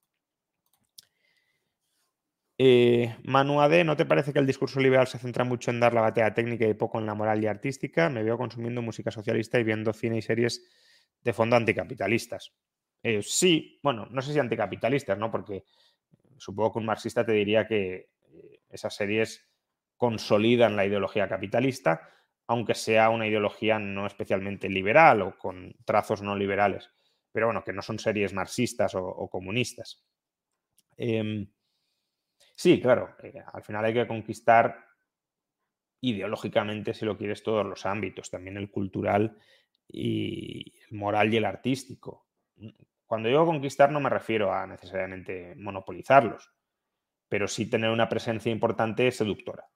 Eh, 2.58 3.14
Manu 3.24 3.60
AD, 3.60 3.84
¿no 3.84 3.96
te 3.96 4.06
parece 4.06 4.32
que 4.32 4.38
el 4.38 4.46
discurso 4.46 4.80
liberal 4.80 5.06
se 5.06 5.18
centra 5.18 5.44
mucho 5.44 5.70
en 5.70 5.80
dar 5.80 5.92
la 5.92 6.00
batalla 6.00 6.32
técnica 6.32 6.66
y 6.66 6.72
poco 6.74 6.98
en 6.98 7.06
la 7.06 7.14
moral 7.14 7.42
y 7.42 7.46
artística? 7.46 8.08
Me 8.08 8.22
veo 8.22 8.38
consumiendo 8.38 8.80
música 8.80 9.10
socialista 9.10 9.58
y 9.60 9.64
viendo 9.64 9.92
cine 9.92 10.18
y 10.18 10.22
series 10.22 10.64
de 11.22 11.32
fondo 11.32 11.56
anticapitalistas. 11.56 12.54
Eh, 13.02 13.20
sí, 13.22 13.78
bueno, 13.82 14.06
no 14.10 14.22
sé 14.22 14.32
si 14.32 14.38
anticapitalistas, 14.38 15.18
¿no? 15.18 15.30
Porque 15.30 15.64
supongo 16.38 16.72
que 16.72 16.78
un 16.78 16.86
marxista 16.86 17.24
te 17.26 17.32
diría 17.32 17.66
que 17.66 18.10
eh, 18.32 18.60
esas 18.70 18.94
series 18.94 19.46
consolidan 19.96 20.76
la 20.76 20.86
ideología 20.86 21.28
capitalista, 21.28 22.08
aunque 22.46 22.74
sea 22.74 23.10
una 23.10 23.26
ideología 23.26 23.78
no 23.78 24.06
especialmente 24.06 24.68
liberal 24.68 25.22
o 25.22 25.38
con 25.38 25.74
trazos 25.84 26.22
no 26.22 26.36
liberales, 26.36 26.90
pero 27.32 27.46
bueno, 27.46 27.64
que 27.64 27.72
no 27.72 27.82
son 27.82 27.98
series 27.98 28.32
marxistas 28.32 28.94
o, 28.94 29.28
comunistas. 29.28 30.04
Em, 30.96 31.46
Sí, 32.56 32.80
claro, 32.80 33.14
eh, 33.22 33.42
al 33.52 33.62
final 33.62 33.84
hay 33.84 33.92
que 33.92 34.06
conquistar 34.06 34.82
ideológicamente, 36.00 36.94
si 36.94 37.04
lo 37.04 37.16
quieres, 37.18 37.42
todos 37.42 37.66
los 37.66 37.84
ámbitos, 37.84 38.30
también 38.30 38.56
el 38.56 38.70
cultural 38.70 39.38
y 39.86 40.72
el 40.88 40.96
moral 40.96 41.32
y 41.32 41.36
el 41.36 41.44
artístico. 41.44 42.26
Cuando 43.06 43.28
digo 43.28 43.44
conquistar 43.44 43.92
no 43.92 44.00
me 44.00 44.08
refiero 44.08 44.52
a 44.52 44.66
necesariamente 44.66 45.54
monopolizarlos, 45.56 46.50
pero 47.28 47.46
sí 47.46 47.68
tener 47.68 47.90
una 47.90 48.08
presencia 48.08 48.50
importante 48.50 49.10
seductora. 49.10 49.68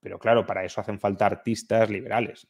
Pero 0.00 0.18
claro, 0.18 0.46
para 0.46 0.64
eso 0.64 0.80
hacen 0.80 1.00
falta 1.00 1.26
artistas 1.26 1.88
liberales. 1.88 2.46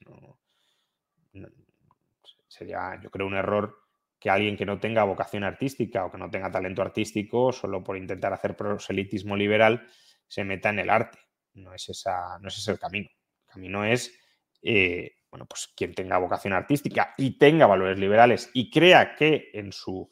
Sería, 2.49 3.01
yo 3.01 3.11
creo, 3.11 3.27
un 3.27 3.35
error 3.35 3.77
que 4.21 4.29
alguien 4.29 4.57
que 4.57 4.67
no 4.67 4.79
tenga 4.79 5.03
vocación 5.05 5.45
artística 5.45 6.05
o 6.05 6.11
que 6.11 6.19
no 6.19 6.31
tenga 6.31 6.51
talento 6.51 6.83
artístico, 6.83 7.53
solo 7.53 7.83
por 7.83 7.97
intentar 7.97 8.33
hacer 8.35 8.55
proselitismo 8.55 9.35
liberal, 9.35 9.89
se 10.29 10.45
meta 10.45 10.69
en 10.69 10.81
el 10.81 10.91
arte. 10.91 11.19
No 11.55 11.73
es, 11.73 11.89
esa, 11.89 12.39
no 12.39 12.49
es 12.49 12.59
ese 12.59 12.73
el 12.73 12.79
camino. 12.79 13.09
El 13.09 13.53
camino 13.53 13.85
es, 13.85 14.15
eh, 14.63 15.17
bueno, 15.31 15.47
pues 15.47 15.73
quien 15.75 15.95
tenga 15.95 16.19
vocación 16.19 16.53
artística 16.53 17.15
y 17.17 17.39
tenga 17.39 17.67
valores 17.67 17.99
liberales 17.99 18.51
y 18.53 18.71
crea 18.71 19.17
que 19.17 19.51
en 19.55 19.73
su 19.73 20.11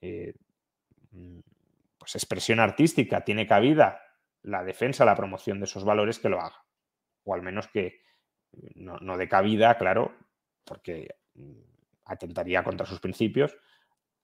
eh, 0.00 0.34
pues 1.98 2.14
expresión 2.14 2.60
artística 2.60 3.22
tiene 3.22 3.46
cabida 3.46 4.00
la 4.42 4.62
defensa, 4.62 5.04
la 5.04 5.16
promoción 5.16 5.58
de 5.58 5.64
esos 5.64 5.84
valores, 5.84 6.18
que 6.20 6.28
lo 6.28 6.40
haga. 6.40 6.64
O 7.24 7.34
al 7.34 7.42
menos 7.42 7.66
que 7.68 8.02
no, 8.74 8.98
no 8.98 9.16
dé 9.16 9.28
cabida, 9.28 9.76
claro, 9.78 10.16
porque 10.64 11.08
atentaría 12.12 12.62
contra 12.62 12.86
sus 12.86 13.00
principios, 13.00 13.56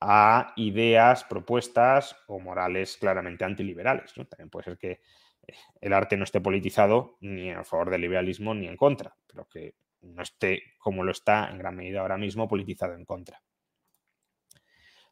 a 0.00 0.52
ideas, 0.56 1.24
propuestas 1.24 2.16
o 2.26 2.38
morales 2.38 2.96
claramente 2.98 3.44
antiliberales. 3.44 4.12
También 4.14 4.50
puede 4.50 4.64
ser 4.64 4.78
que 4.78 4.90
eh, 4.90 5.54
el 5.80 5.92
arte 5.92 6.16
no 6.16 6.24
esté 6.24 6.40
politizado 6.40 7.16
ni 7.20 7.50
a 7.50 7.64
favor 7.64 7.90
del 7.90 8.02
liberalismo 8.02 8.54
ni 8.54 8.68
en 8.68 8.76
contra, 8.76 9.14
pero 9.26 9.48
que 9.48 9.74
no 10.02 10.22
esté 10.22 10.62
como 10.78 11.02
lo 11.02 11.10
está 11.10 11.48
en 11.50 11.58
gran 11.58 11.74
medida 11.74 12.00
ahora 12.00 12.16
mismo 12.16 12.46
politizado 12.46 12.94
en 12.94 13.04
contra. 13.04 13.42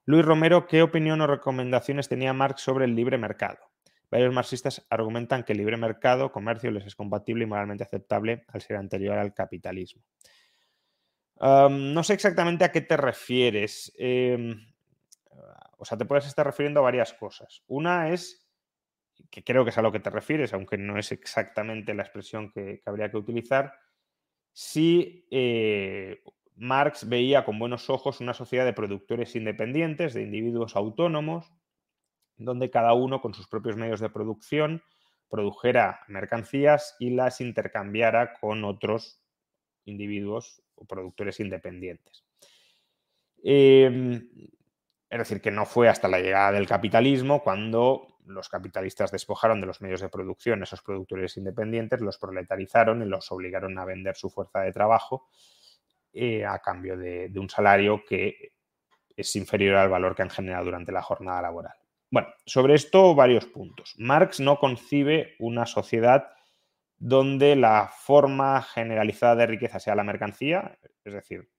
Luis 0.05 0.25
Romero, 0.25 0.69
¿qué 0.69 0.83
opinión 0.83 1.21
o 1.21 1.27
recomendaciones 1.27 2.09
tenía 2.09 2.33
Marx 2.33 2.61
sobre 2.63 2.85
el 2.85 2.95
libre 2.95 3.19
mercado? 3.19 3.59
Varios 4.09 4.33
marxistas 4.33 4.87
argumentan 4.89 5.43
que 5.43 5.53
el 5.53 5.59
libre 5.59 5.77
mercado, 5.77 6.31
comercio, 6.31 6.71
les 6.71 6.87
es 6.87 6.95
compatible 6.95 7.43
y 7.43 7.49
moralmente 7.49 7.83
aceptable 7.83 8.45
al 8.47 8.63
ser 8.63 8.77
anterior 8.77 9.19
al 9.19 9.35
capitalismo 9.35 10.05
no 11.41 12.03
sé 12.03 12.15
exactamente 12.15 12.65
a 12.65 12.73
qué 12.73 12.81
te 12.81 12.97
refieres. 12.97 13.93
Em, 13.99 14.67
o 15.79 15.85
sea, 15.85 15.99
te 15.99 16.05
puedes 16.05 16.27
estar 16.27 16.47
refiriendo 16.47 16.81
a 16.81 16.85
varias 16.85 17.13
cosas. 17.13 17.63
Una 17.67 18.11
es, 18.11 18.49
que 19.31 19.45
creo 19.45 19.65
que 19.65 19.71
es 19.71 19.79
a 19.79 19.83
lo 19.83 19.93
que 19.93 20.01
te 20.01 20.11
refieres, 20.11 20.53
aunque 20.53 20.79
no 20.79 20.99
es 20.99 21.13
exactamente 21.13 21.95
la 21.95 22.03
expresión 22.03 22.51
que, 22.51 22.83
habría 22.87 23.11
que 23.11 23.19
utilizar, 23.19 23.75
si 24.53 25.27
eh, 25.31 26.23
Marx 26.55 27.09
veía 27.09 27.45
con 27.45 27.59
buenos 27.59 27.91
ojos 27.91 28.21
una 28.21 28.33
sociedad 28.33 28.65
de 28.65 28.73
productores 28.73 29.37
independientes, 29.37 30.15
de 30.15 30.23
individuos 30.23 30.77
autónomos, 30.77 31.53
donde 32.39 32.71
cada 32.71 32.95
uno 32.95 33.21
con 33.21 33.35
sus 33.35 33.49
propios 33.49 33.77
medios 33.77 34.01
de 34.01 34.11
producción 34.11 34.83
produjera 35.29 36.01
mercancías 36.09 36.97
y 36.99 37.11
las 37.11 37.41
intercambiara 37.41 38.35
con 38.35 38.65
otros 38.65 39.21
individuos 39.85 40.63
o 40.77 40.85
productores 40.85 41.41
independientes. 41.41 42.25
Em, 43.43 44.29
es 45.09 45.19
decir, 45.19 45.41
que 45.41 45.51
no 45.51 45.67
fue 45.67 45.89
hasta 45.89 46.09
la 46.09 46.19
llegada 46.19 46.53
del 46.53 46.67
capitalismo 46.67 47.43
cuando 47.43 48.17
los 48.27 48.49
capitalistas 48.49 49.13
despojaron 49.13 49.61
de 49.61 49.67
los 49.67 49.81
medios 49.81 50.01
de 50.01 50.09
producción 50.09 50.63
esos 50.63 50.83
productores 50.83 51.37
independientes, 51.37 52.01
los 52.01 52.19
proletarizaron 52.19 53.03
y 53.03 53.07
los 53.07 53.31
obligaron 53.31 53.79
a 53.79 53.85
vender 53.85 54.17
su 54.17 54.31
fuerza 54.31 54.61
de 54.61 54.73
trabajo 54.73 55.29
eh, 56.13 56.45
a 56.45 56.59
cambio 56.59 56.97
de, 56.97 57.31
un 57.37 57.49
salario 57.49 58.03
que 58.05 58.53
es 59.17 59.37
inferior 59.37 59.77
al 59.77 59.89
valor 59.89 60.15
que 60.15 60.23
han 60.23 60.31
generado 60.31 60.65
durante 60.65 60.93
la 60.93 61.03
jornada 61.03 61.43
laboral. 61.43 61.75
Bueno, 62.11 62.29
sobre 62.45 62.75
esto 62.75 63.15
varios 63.15 63.47
puntos. 63.47 63.95
Marx 63.99 64.41
no 64.41 64.59
concibe 64.59 65.35
una 65.39 65.67
sociedad 65.67 66.29
donde 66.99 67.57
la 67.57 67.89
forma 67.89 68.63
generalizada 68.63 69.37
de 69.37 69.47
riqueza 69.47 69.79
sea 69.79 69.95
la 69.95 70.05
mercancía, 70.05 70.79
es 71.05 71.13
decir, 71.13 71.51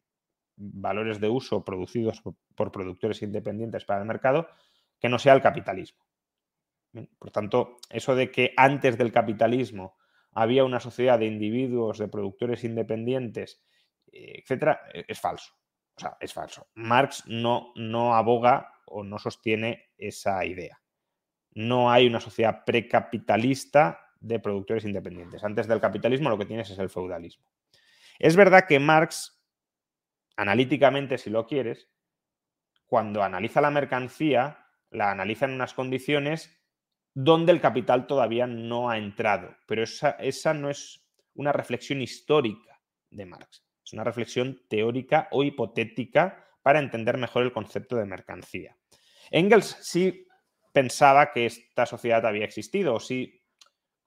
valores 0.55 1.19
de 1.19 1.29
uso 1.29 1.63
producidos 1.63 2.23
por 2.55 2.71
productores 2.71 3.21
independientes 3.21 3.85
para 3.85 4.01
el 4.01 4.07
mercado, 4.07 4.47
que 4.99 5.09
no 5.09 5.19
sea 5.19 5.33
el 5.33 5.41
capitalismo. 5.41 6.03
Por 7.19 7.31
tanto, 7.31 7.77
eso 7.89 8.15
de 8.15 8.31
que 8.31 8.53
antes 8.57 8.97
del 8.97 9.11
capitalismo 9.11 9.97
había 10.31 10.63
una 10.63 10.79
sociedad 10.79 11.19
de 11.19 11.27
individuos, 11.27 11.99
de 11.99 12.07
productores 12.07 12.63
independientes, 12.63 13.63
eh, 14.11 14.39
etcétera, 14.41 14.81
e, 14.93 15.05
es 15.07 15.19
falso. 15.19 15.53
O 15.95 15.99
sea, 15.99 16.17
es 16.19 16.33
falso. 16.33 16.67
Marx 16.75 17.23
no, 17.27 17.71
no 17.75 18.15
aboga 18.15 18.71
o 18.85 19.03
no 19.03 19.17
sostiene 19.19 19.89
esa 19.97 20.43
idea. 20.45 20.81
No 21.53 21.91
hay 21.91 22.07
una 22.07 22.19
sociedad 22.19 22.63
precapitalista 22.65 24.06
de 24.19 24.39
productores 24.39 24.85
independientes. 24.85 25.43
Antes 25.43 25.67
del 25.67 25.81
capitalismo 25.81 26.29
lo 26.29 26.37
que 26.37 26.45
tienes 26.45 26.69
es 26.69 26.79
el 26.79 26.89
feudalismo. 26.89 27.45
Es 28.19 28.35
verdad 28.35 28.65
que 28.67 28.79
Marx, 28.79 29.41
analíticamente, 30.35 31.17
si 31.17 31.29
lo 31.29 31.45
quieres, 31.45 31.89
cuando 32.85 33.21
analiza 33.23 33.61
la 33.61 33.71
mercancía, 33.71 34.65
la 34.89 35.11
analiza 35.11 35.45
en 35.45 35.51
unas 35.51 35.73
condiciones 35.73 36.57
donde 37.13 37.51
el 37.51 37.61
capital 37.61 38.07
todavía 38.07 38.47
no 38.47 38.89
ha 38.89 38.97
entrado. 38.97 39.55
Pero 39.67 39.83
esa, 39.83 40.11
esa 40.11 40.53
no 40.53 40.69
es 40.69 41.05
una 41.33 41.51
reflexión 41.51 42.01
histórica 42.01 42.79
de 43.09 43.25
Marx, 43.25 43.65
es 43.83 43.93
una 43.93 44.03
reflexión 44.03 44.61
teórica 44.69 45.27
o 45.31 45.43
hipotética 45.43 46.45
para 46.61 46.79
entender 46.79 47.17
mejor 47.17 47.43
el 47.43 47.53
concepto 47.53 47.95
de 47.95 48.05
mercancía. 48.05 48.75
Engels 49.31 49.77
sí 49.81 50.27
pensaba 50.73 51.31
que 51.31 51.45
esta 51.45 51.85
sociedad 51.85 52.25
había 52.25 52.45
existido, 52.45 52.93
o 52.95 52.99
sí 52.99 53.41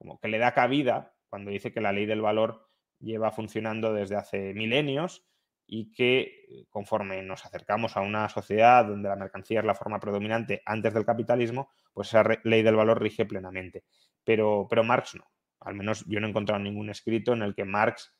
como 0.00 0.18
que 0.18 0.28
le 0.28 0.38
da 0.38 0.54
cabida 0.54 1.12
cuando 1.28 1.50
dice 1.50 1.72
que 1.72 1.82
la 1.82 1.92
ley 1.92 2.06
del 2.06 2.22
valor 2.22 2.66
lleva 3.00 3.30
funcionando 3.32 3.92
desde 3.92 4.16
hace 4.16 4.54
milenios 4.54 5.26
y 5.66 5.92
que 5.92 6.20
eh, 6.48 6.66
conforme 6.70 7.22
nos 7.22 7.44
acercamos 7.44 7.98
a 7.98 8.00
una 8.00 8.26
sociedad 8.30 8.86
donde 8.86 9.10
la 9.10 9.16
mercancía 9.16 9.60
es 9.60 9.66
la 9.66 9.74
forma 9.74 10.00
predominante 10.00 10.62
antes 10.64 10.94
del 10.94 11.04
capitalismo, 11.04 11.68
pues 11.92 12.08
esa 12.08 12.24
ley 12.44 12.62
del 12.62 12.76
valor 12.76 13.00
rige 13.00 13.26
plenamente. 13.26 13.84
Pero, 14.24 14.66
pero 14.70 14.82
Marx 14.84 15.16
no. 15.16 15.30
Al 15.60 15.74
menos 15.74 16.06
yo 16.06 16.18
no 16.18 16.26
he 16.26 16.30
encontrado 16.30 16.62
ningún 16.62 16.88
escrito 16.88 17.34
en 17.34 17.42
el 17.42 17.54
que 17.54 17.66
Marx, 17.66 18.16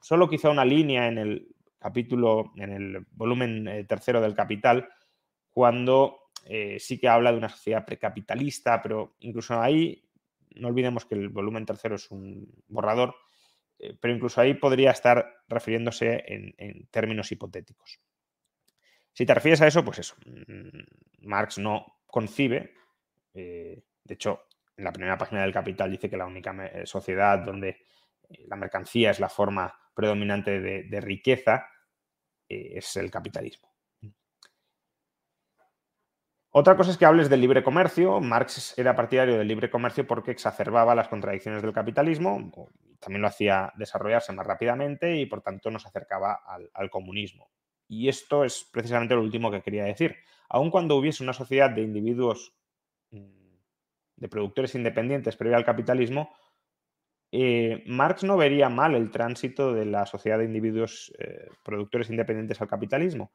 solo 0.00 0.28
quizá 0.28 0.48
una 0.48 0.64
línea 0.64 1.08
en 1.08 1.18
el 1.18 1.48
capítulo, 1.76 2.52
en 2.56 2.70
el 2.70 3.06
volumen 3.10 3.66
eh, 3.66 3.82
tercero 3.82 4.20
del 4.20 4.36
Capital, 4.36 4.88
cuando 5.50 6.30
eh, 6.44 6.78
sí 6.78 7.00
que 7.00 7.08
habla 7.08 7.32
de 7.32 7.38
una 7.38 7.48
sociedad 7.48 7.84
precapitalista, 7.84 8.80
pero 8.80 9.16
incluso 9.18 9.60
ahí 9.60 10.04
no 10.56 10.68
olvidemos 10.68 11.04
que 11.04 11.14
el 11.14 11.28
volumen 11.28 11.66
tercero 11.66 11.96
es 11.96 12.10
un 12.10 12.46
borrador, 12.68 13.14
eh, 13.78 13.96
pero 14.00 14.14
incluso 14.14 14.40
ahí 14.40 14.54
podría 14.54 14.90
estar 14.90 15.42
refiriéndose 15.48 16.24
en, 16.26 16.86
términos 16.90 17.30
hipotéticos. 17.32 18.00
Si 19.12 19.26
te 19.26 19.34
refieres 19.34 19.60
a 19.60 19.66
eso, 19.66 19.84
pues 19.84 19.98
eso, 19.98 20.14
mm, 20.24 21.26
Marx 21.26 21.58
no 21.58 22.00
concibe, 22.06 22.74
eh, 23.34 23.82
de 24.04 24.14
hecho, 24.14 24.46
en 24.76 24.84
la 24.84 24.92
primera 24.92 25.18
página 25.18 25.42
del 25.42 25.52
Capital 25.52 25.90
dice 25.90 26.08
que 26.08 26.16
la 26.16 26.26
única 26.26 26.54
eh, 26.66 26.86
sociedad 26.86 27.38
donde 27.38 27.86
la 28.46 28.56
mercancía 28.56 29.10
es 29.10 29.20
la 29.20 29.28
forma 29.28 29.72
predominante 29.94 30.58
de 30.60 31.00
riqueza 31.02 31.66
es 32.48 32.96
el 32.96 33.10
capitalismo. 33.10 33.71
Otra 36.54 36.76
cosa 36.76 36.90
es 36.90 36.98
que 36.98 37.06
hables 37.06 37.30
del 37.30 37.40
libre 37.40 37.62
comercio. 37.62 38.20
Marx 38.20 38.78
era 38.78 38.94
partidario 38.94 39.38
del 39.38 39.48
libre 39.48 39.70
comercio 39.70 40.06
porque 40.06 40.32
exacerbaba 40.32 40.94
las 40.94 41.08
contradicciones 41.08 41.62
del 41.62 41.72
capitalismo, 41.72 42.52
también 43.00 43.22
lo 43.22 43.28
hacía 43.28 43.72
desarrollarse 43.76 44.34
más 44.34 44.46
rápidamente 44.46 45.16
y 45.16 45.24
por 45.24 45.40
tanto 45.40 45.70
nos 45.70 45.86
acercaba 45.86 46.40
al, 46.74 46.90
comunismo. 46.90 47.50
Y 47.88 48.08
esto 48.08 48.44
es 48.44 48.68
precisamente 48.70 49.14
lo 49.14 49.22
último 49.22 49.50
que 49.50 49.62
quería 49.62 49.84
decir. 49.84 50.14
Aun 50.50 50.70
cuando 50.70 50.96
hubiese 50.96 51.22
una 51.22 51.32
sociedad 51.32 51.70
de 51.70 51.82
individuos, 51.82 52.54
mm, 53.10 53.54
de 54.16 54.28
productores 54.28 54.74
independientes 54.74 55.36
previa 55.36 55.56
al 55.56 55.64
capitalismo, 55.64 56.34
eh, 57.32 57.82
Marx 57.86 58.24
no 58.24 58.36
vería 58.36 58.68
mal 58.68 58.94
el 58.94 59.10
tránsito 59.10 59.72
de 59.72 59.86
la 59.86 60.04
sociedad 60.04 60.38
de 60.38 60.44
individuos 60.44 61.14
eh, 61.18 61.48
productores 61.64 62.10
independientes 62.10 62.60
al 62.60 62.68
capitalismo, 62.68 63.32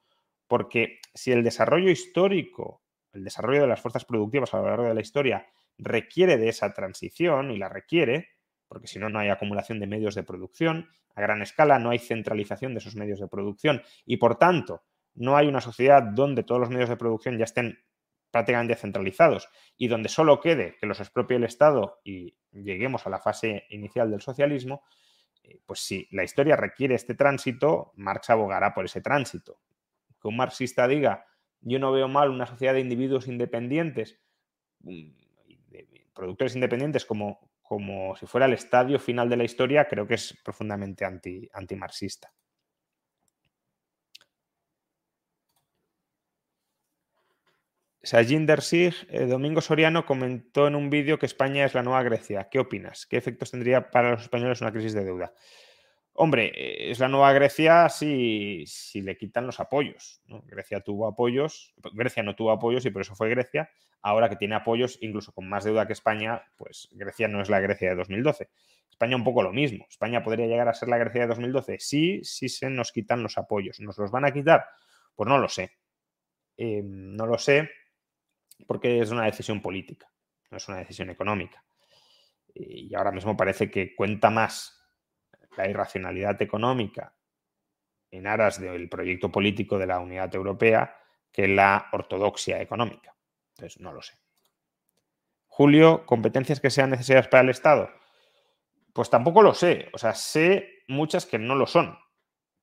porque 0.48 1.00
si 1.16 1.32
el 1.32 1.44
desarrollo 1.44 1.90
histórico 1.90 2.84
el 3.18 3.24
desarrollo 3.24 3.62
de 3.62 3.68
las 3.68 3.82
fuerzas 3.82 4.06
productivas 4.06 4.54
a 4.54 4.58
lo 4.58 4.68
largo 4.68 4.86
de 4.86 4.94
la 4.94 5.02
historia 5.02 5.48
requiere 5.78 6.38
de 6.38 6.50
esa 6.50 6.74
transición 6.74 7.52
y 7.52 7.58
la 7.58 7.70
requiere, 7.70 8.30
porque 8.68 8.88
si 8.88 9.00
no, 9.00 9.10
no 9.10 9.20
hay 9.20 9.30
acumulación 9.30 9.80
de 9.80 9.88
medios 9.88 10.16
de 10.16 10.24
producción 10.24 10.90
a 11.16 11.22
gran 11.22 11.42
escala, 11.42 11.80
no 11.80 11.90
hay 11.90 12.00
centralización 12.00 12.74
de 12.74 12.80
esos 12.80 12.96
medios 12.96 13.20
de 13.20 13.28
producción 13.28 13.82
y 14.06 14.18
por 14.18 14.38
tanto 14.38 14.84
no 15.16 15.36
hay 15.36 15.48
una 15.48 15.62
sociedad 15.62 16.04
donde 16.04 16.44
todos 16.44 16.62
los 16.62 16.70
medios 16.70 16.90
de 16.90 16.98
producción 16.98 17.38
ya 17.38 17.46
estén 17.46 17.80
prácticamente 18.30 18.76
centralizados 18.76 19.50
y 19.78 19.88
donde 19.88 20.10
solo 20.10 20.40
quede 20.40 20.76
que 20.80 20.86
los 20.86 21.00
expropie 21.00 21.38
el 21.38 21.44
Estado 21.44 22.00
y 22.04 22.38
lleguemos 22.52 23.08
a 23.08 23.10
la 23.10 23.20
fase 23.20 23.66
inicial 23.70 24.12
del 24.12 24.22
socialismo, 24.22 24.84
eh, 25.44 25.60
pues 25.66 25.80
si 25.80 26.08
la 26.12 26.24
historia 26.24 26.56
requiere 26.56 26.94
este 26.94 27.16
tránsito, 27.16 27.94
Marx 27.96 28.30
abogará 28.30 28.74
por 28.74 28.86
ese 28.86 29.02
tránsito. 29.02 29.60
Que 30.22 30.28
un 30.28 30.38
marxista 30.38 30.88
diga 30.88 31.27
yo 31.62 31.80
no 31.80 31.92
veo 31.92 32.08
mal 32.08 32.30
una 32.30 32.46
sociedad 32.46 32.74
de 32.74 32.82
individuos 32.82 33.28
independientes, 33.28 34.20
mm, 34.82 35.10
de 35.70 36.08
productores 36.14 36.56
independientes 36.56 37.06
como, 37.06 37.52
como 37.62 38.16
si 38.16 38.26
fuera 38.26 38.46
el 38.46 38.54
estadio 38.54 39.00
final 39.00 39.30
de 39.30 39.38
la 39.38 39.44
historia, 39.44 39.88
creo 39.88 40.08
que 40.08 40.16
es 40.16 40.38
profundamente 40.44 41.06
anti, 41.06 41.50
antimarxista. 41.54 42.32
Sajinder 48.08 48.62
Sig, 48.62 48.96
eh, 49.10 49.26
Domingo 49.26 49.60
Soriano 49.60 50.06
comentó 50.06 50.68
en 50.68 50.76
un 50.76 50.90
vídeo 50.90 51.20
que 51.20 51.26
España 51.26 51.66
es 51.66 51.74
la 51.74 51.84
nueva 51.84 52.04
Grecia. 52.04 52.48
¿Qué 52.50 52.58
opinas? 52.60 53.06
¿Qué 53.06 53.18
efectos 53.18 53.52
tendría 53.52 53.92
para 53.92 54.12
los 54.12 54.22
españoles 54.22 54.62
una 54.62 54.72
crisis 54.72 54.94
de 54.94 55.04
deuda? 55.04 55.34
Hombre, 56.20 56.52
eh, 56.56 56.90
es 56.90 56.98
la 56.98 57.08
nueva 57.08 57.32
Grecia 57.32 57.90
si, 57.90 58.66
le 58.96 59.16
quitan 59.16 59.46
los 59.46 59.60
apoyos. 59.60 60.24
Grecia 60.46 60.82
tuvo 60.82 61.08
apoyos, 61.08 61.76
Grecia 61.94 62.24
no 62.24 62.36
tuvo 62.36 62.50
apoyos 62.50 62.84
y 62.88 62.90
por 62.90 63.04
eso 63.04 63.16
fue 63.16 63.30
Grecia. 63.30 63.70
Ahora 64.02 64.28
que 64.28 64.36
tiene 64.36 64.56
apoyos, 64.56 64.98
incluso 65.02 65.32
con 65.32 65.48
más 65.48 65.64
deuda 65.64 65.86
que 65.86 65.94
España, 65.94 66.42
pues 66.56 66.90
Grecia 66.92 67.28
no 67.28 67.40
es 67.40 67.50
la 67.50 67.60
Grecia 67.60 67.90
de 67.90 67.96
2012. 67.98 68.50
España 68.90 69.16
un 69.16 69.24
poco 69.24 69.44
lo 69.44 69.54
mismo. 69.54 69.86
España 69.88 70.24
podría 70.24 70.48
llegar 70.48 70.68
a 70.68 70.74
ser 70.74 70.90
la 70.90 70.98
Grecia 70.98 71.22
de 71.22 71.28
2012 71.28 71.78
sí, 71.80 72.22
si 72.24 72.50
se 72.50 72.68
nos 72.72 72.92
quitan 72.92 73.22
los 73.22 73.38
apoyos. 73.38 73.80
¿Nos 73.80 74.00
los 74.00 74.10
van 74.10 74.26
a 74.26 74.32
quitar? 74.32 74.66
Pues 75.14 75.30
no 75.30 75.38
lo 75.38 75.48
sé. 75.48 75.78
Eh, 76.58 76.82
no 76.84 77.28
lo 77.28 77.38
sé 77.38 77.70
porque 78.66 79.02
es 79.02 79.12
una 79.12 79.26
decisión 79.26 79.62
política, 79.62 80.12
no 80.50 80.58
es 80.58 80.68
una 80.68 80.78
decisión 80.78 81.12
económica. 81.12 81.64
Y 82.56 82.96
ahora 82.96 83.12
mismo 83.12 83.38
parece 83.38 83.70
que 83.70 83.94
cuenta 83.96 84.32
más 84.32 84.77
la 85.58 85.68
irracionalidad 85.68 86.42
económica 86.42 87.14
en 88.12 88.28
aras 88.28 88.62
del 88.62 88.88
proyecto 88.88 89.32
político 89.32 89.78
de 89.78 89.88
la 89.88 90.00
unidad 90.00 90.34
europea 90.34 90.96
que 91.32 91.48
la 91.48 91.88
ortodoxia 91.92 92.62
económica. 92.62 93.16
Entonces, 93.56 93.82
no 93.82 93.92
lo 93.92 94.02
sé. 94.02 94.14
Julio, 95.48 96.06
¿competencias 96.06 96.60
que 96.60 96.70
sean 96.70 96.92
necesarias 96.92 97.28
para 97.28 97.42
el 97.42 97.50
Estado? 97.50 97.90
Pues 98.94 99.10
tampoco 99.10 99.42
lo 99.42 99.54
sé. 99.54 99.90
O 99.94 99.98
sea, 99.98 100.14
sé 100.14 100.84
muchas 100.88 101.26
que 101.26 101.40
no 101.40 101.56
lo 101.56 101.66
son, 101.66 101.98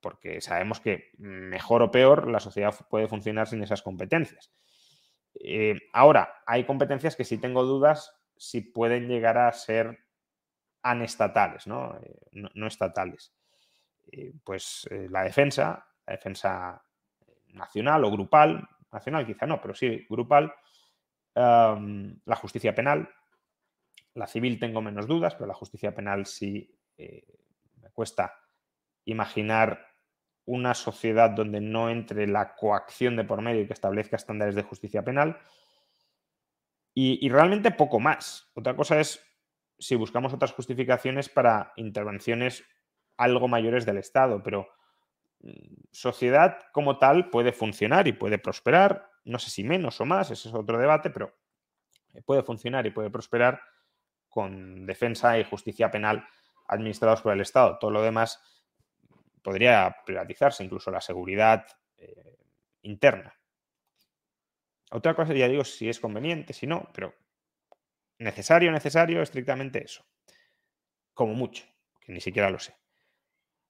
porque 0.00 0.40
sabemos 0.40 0.80
que 0.80 1.10
mejor 1.18 1.82
o 1.82 1.90
peor 1.90 2.28
la 2.28 2.40
sociedad 2.40 2.74
puede 2.88 3.08
funcionar 3.08 3.48
sin 3.48 3.62
esas 3.62 3.82
competencias. 3.82 4.52
Eh, 5.34 5.76
ahora, 5.92 6.42
hay 6.46 6.64
competencias 6.64 7.16
que 7.16 7.24
sí 7.24 7.38
tengo 7.38 7.64
dudas 7.64 8.14
si 8.36 8.60
pueden 8.60 9.08
llegar 9.08 9.38
a 9.38 9.52
ser 9.52 10.03
anestatales, 10.84 11.66
¿no? 11.66 11.98
Eh, 12.02 12.20
no, 12.32 12.66
estatales. 12.66 13.32
Eh, 14.12 14.32
pues 14.44 14.86
eh, 14.90 15.08
la 15.10 15.24
defensa, 15.24 15.84
la 16.06 16.12
defensa 16.12 16.84
nacional 17.54 18.04
o 18.04 18.10
grupal, 18.10 18.68
nacional 18.92 19.26
quizá 19.26 19.46
no, 19.46 19.60
pero 19.60 19.74
sí 19.74 20.06
grupal, 20.08 20.54
la 21.34 22.36
justicia 22.36 22.76
penal, 22.76 23.08
la 24.14 24.28
civil 24.28 24.60
tengo 24.60 24.80
menos 24.80 25.08
dudas, 25.08 25.34
pero 25.34 25.48
la 25.48 25.54
justicia 25.54 25.92
penal 25.92 26.26
sí 26.26 26.78
me 26.96 27.90
cuesta 27.90 28.38
imaginar 29.04 29.84
una 30.44 30.74
sociedad 30.74 31.30
donde 31.30 31.60
no 31.60 31.90
entre 31.90 32.28
la 32.28 32.54
coacción 32.54 33.16
de 33.16 33.24
por 33.24 33.42
medio 33.42 33.62
y 33.62 33.66
que 33.66 33.72
establezca 33.72 34.14
estándares 34.14 34.54
de 34.54 34.62
justicia 34.62 35.02
penal. 35.02 35.40
y, 36.94 37.28
realmente 37.28 37.72
poco 37.72 37.98
más. 37.98 38.48
Otra 38.54 38.76
cosa 38.76 39.00
es 39.00 39.33
si 39.84 39.96
buscamos 39.96 40.32
otras 40.32 40.52
justificaciones 40.52 41.28
para 41.28 41.72
intervenciones 41.76 42.64
algo 43.16 43.48
mayores 43.48 43.84
del 43.84 43.98
Estado, 43.98 44.42
pero 44.42 44.68
mm, 45.40 45.50
sociedad 45.92 46.58
como 46.72 46.98
tal 46.98 47.28
puede 47.28 47.52
funcionar 47.52 48.08
y 48.08 48.12
puede 48.12 48.38
prosperar, 48.38 49.10
no 49.24 49.38
sé 49.38 49.50
si 49.50 49.62
menos 49.62 50.00
o 50.00 50.06
más, 50.06 50.30
ese 50.30 50.48
es 50.48 50.54
otro 50.54 50.78
debate, 50.78 51.10
pero 51.10 51.34
puede 52.24 52.42
funcionar 52.42 52.86
y 52.86 52.92
puede 52.92 53.10
prosperar 53.10 53.60
con 54.28 54.86
defensa 54.86 55.38
y 55.38 55.44
justicia 55.44 55.90
penal 55.90 56.26
administrados 56.68 57.20
por 57.20 57.32
el 57.32 57.40
Estado. 57.40 57.78
Todo 57.78 57.90
lo 57.90 58.02
demás 58.02 58.42
podría 59.42 59.96
privatizarse, 60.06 60.64
incluso 60.64 60.90
la 60.90 61.00
seguridad 61.00 61.66
eh, 61.98 62.38
interna. 62.82 63.34
Otra 64.90 65.14
cosa, 65.14 65.34
ya 65.34 65.48
digo, 65.48 65.64
si 65.64 65.88
es 65.88 66.00
conveniente, 66.00 66.52
si 66.52 66.66
no, 66.66 66.88
pero 66.94 67.14
necesario, 68.18 68.70
necesario, 68.70 69.22
estrictamente 69.22 69.84
eso. 69.84 70.04
Como 71.12 71.34
mucho, 71.34 71.64
que 72.00 72.12
ni 72.12 72.20
siquiera 72.20 72.50
lo 72.50 72.58
sé. 72.58 72.74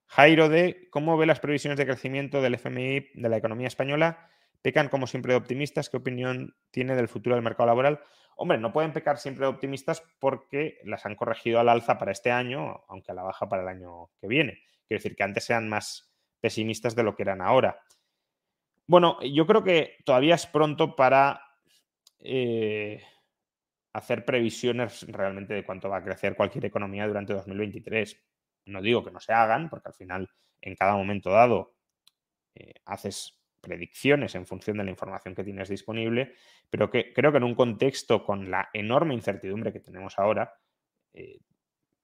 Jairo 0.07 0.49
de 0.49 0.87
cómo 0.91 1.17
ve 1.17 1.25
las 1.25 1.39
previsiones 1.39 1.77
de 1.77 1.85
crecimiento 1.85 2.41
del 2.41 2.55
FMI 2.55 3.11
de 3.13 3.29
la 3.29 3.37
economía 3.37 3.67
española. 3.67 4.29
Pecan 4.61 4.89
como 4.89 5.07
siempre 5.07 5.33
de 5.33 5.37
optimistas. 5.37 5.89
¿Qué 5.89 5.97
opinión 5.97 6.55
tiene 6.71 6.95
del 6.95 7.07
futuro 7.07 7.35
del 7.35 7.43
mercado 7.43 7.67
laboral? 7.67 7.99
Hombre, 8.37 8.57
no 8.57 8.73
pueden 8.73 8.93
pecar 8.93 9.17
siempre 9.17 9.45
de 9.45 9.51
optimistas 9.51 10.03
porque 10.19 10.79
las 10.83 11.05
han 11.05 11.15
corregido 11.15 11.59
al 11.59 11.69
alza 11.69 11.97
para 11.97 12.11
este 12.11 12.31
año, 12.31 12.83
aunque 12.87 13.11
a 13.11 13.15
la 13.15 13.23
baja 13.23 13.47
para 13.47 13.63
el 13.63 13.67
año 13.67 14.09
que 14.19 14.27
viene. 14.27 14.59
Quiero 14.87 14.99
decir 14.99 15.15
que 15.15 15.23
antes 15.23 15.49
eran 15.49 15.69
más 15.69 16.11
pesimistas 16.39 16.95
de 16.95 17.03
lo 17.03 17.15
que 17.15 17.23
eran 17.23 17.41
ahora. 17.41 17.79
Bueno, 18.87 19.17
yo 19.21 19.47
creo 19.47 19.63
que 19.63 19.97
todavía 20.05 20.35
es 20.35 20.45
pronto 20.45 20.95
para 20.95 21.41
eh, 22.19 23.01
hacer 23.95 24.25
previsiones 24.25 25.05
realmente 25.07 25.53
de 25.53 25.63
cuánto 25.63 25.87
va 25.89 25.97
a 25.97 26.03
crecer 26.03 26.35
cualquier 26.35 26.65
economía 26.65 27.07
durante 27.07 27.33
2023. 27.33 28.21
No 28.65 28.81
digo 28.81 29.05
que 29.05 29.11
no 29.11 29.21
se 29.21 29.31
hagan, 29.31 29.69
porque 29.69 29.87
al 29.87 29.93
final 29.93 30.29
en 30.59 30.75
cada 30.75 30.97
momento 30.97 31.29
dado 31.29 31.75
eh, 32.55 32.73
haces 32.83 33.39
predicciones 33.61 34.35
en 34.35 34.45
función 34.45 34.77
de 34.77 34.83
la 34.83 34.89
información 34.89 35.33
que 35.33 35.45
tienes 35.45 35.69
disponible, 35.69 36.33
pero 36.69 36.89
que 36.89 37.13
creo 37.13 37.31
que 37.31 37.37
en 37.37 37.45
un 37.45 37.55
contexto 37.55 38.25
con 38.25 38.51
la 38.51 38.69
enorme 38.73 39.13
incertidumbre 39.13 39.71
que 39.71 39.79
tenemos 39.79 40.19
ahora, 40.19 40.53
eh, 41.13 41.39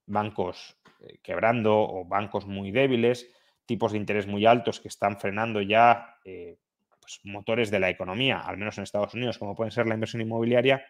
bancos 0.06 0.78
eh, 1.02 1.20
quebrando 1.22 1.78
o 1.78 2.06
bancos 2.06 2.48
muy 2.48 2.72
débiles, 2.72 3.30
tipos 3.66 3.92
de 3.92 3.98
interés 3.98 4.28
muy 4.28 4.46
altos 4.46 4.80
que 4.80 4.88
están 4.88 5.20
frenando 5.20 5.62
ya 5.62 6.16
pues, 6.24 7.20
motores 7.26 7.70
de 7.70 7.82
la 7.82 7.90
economía, 7.90 8.40
al 8.40 8.58
menos 8.58 8.78
en 8.78 8.86
Estados 8.86 9.14
Unidos, 9.14 9.38
como 9.38 9.56
pueden 9.58 9.72
ser 9.72 9.88
la 9.88 9.96
inversión 9.96 10.22
inmobiliaria, 10.22 10.86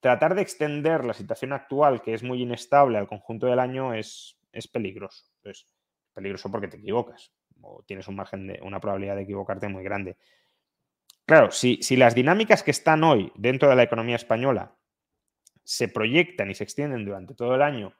tratar 0.00 0.34
de 0.34 0.42
extender 0.42 1.04
la 1.04 1.12
situación 1.12 1.52
actual, 1.52 2.02
que 2.02 2.14
es 2.14 2.22
muy 2.22 2.42
inestable, 2.42 2.98
al 2.98 3.06
conjunto 3.06 3.46
del 3.46 3.58
año 3.58 3.94
es, 3.94 4.38
peligroso. 4.72 5.24
Es 5.44 5.66
peligroso 6.14 6.50
porque 6.50 6.68
te 6.68 6.78
equivocas 6.78 7.32
o 7.62 7.84
tienes 7.86 8.08
un 8.08 8.16
margen 8.16 8.46
de 8.46 8.60
una 8.62 8.80
probabilidad 8.80 9.16
de 9.16 9.22
equivocarte 9.22 9.68
muy 9.68 9.84
grande. 9.84 10.16
Claro, 11.26 11.50
si, 11.50 11.78
si 11.82 11.96
las 11.96 12.14
dinámicas 12.14 12.62
que 12.62 12.70
están 12.70 13.04
hoy 13.04 13.30
dentro 13.36 13.68
de 13.68 13.76
la 13.76 13.82
economía 13.82 14.16
española 14.16 14.76
se 15.62 15.88
proyectan 15.88 16.50
y 16.50 16.54
se 16.54 16.64
extienden 16.64 17.04
durante 17.04 17.34
todo 17.34 17.54
el 17.54 17.62
año 17.62 17.94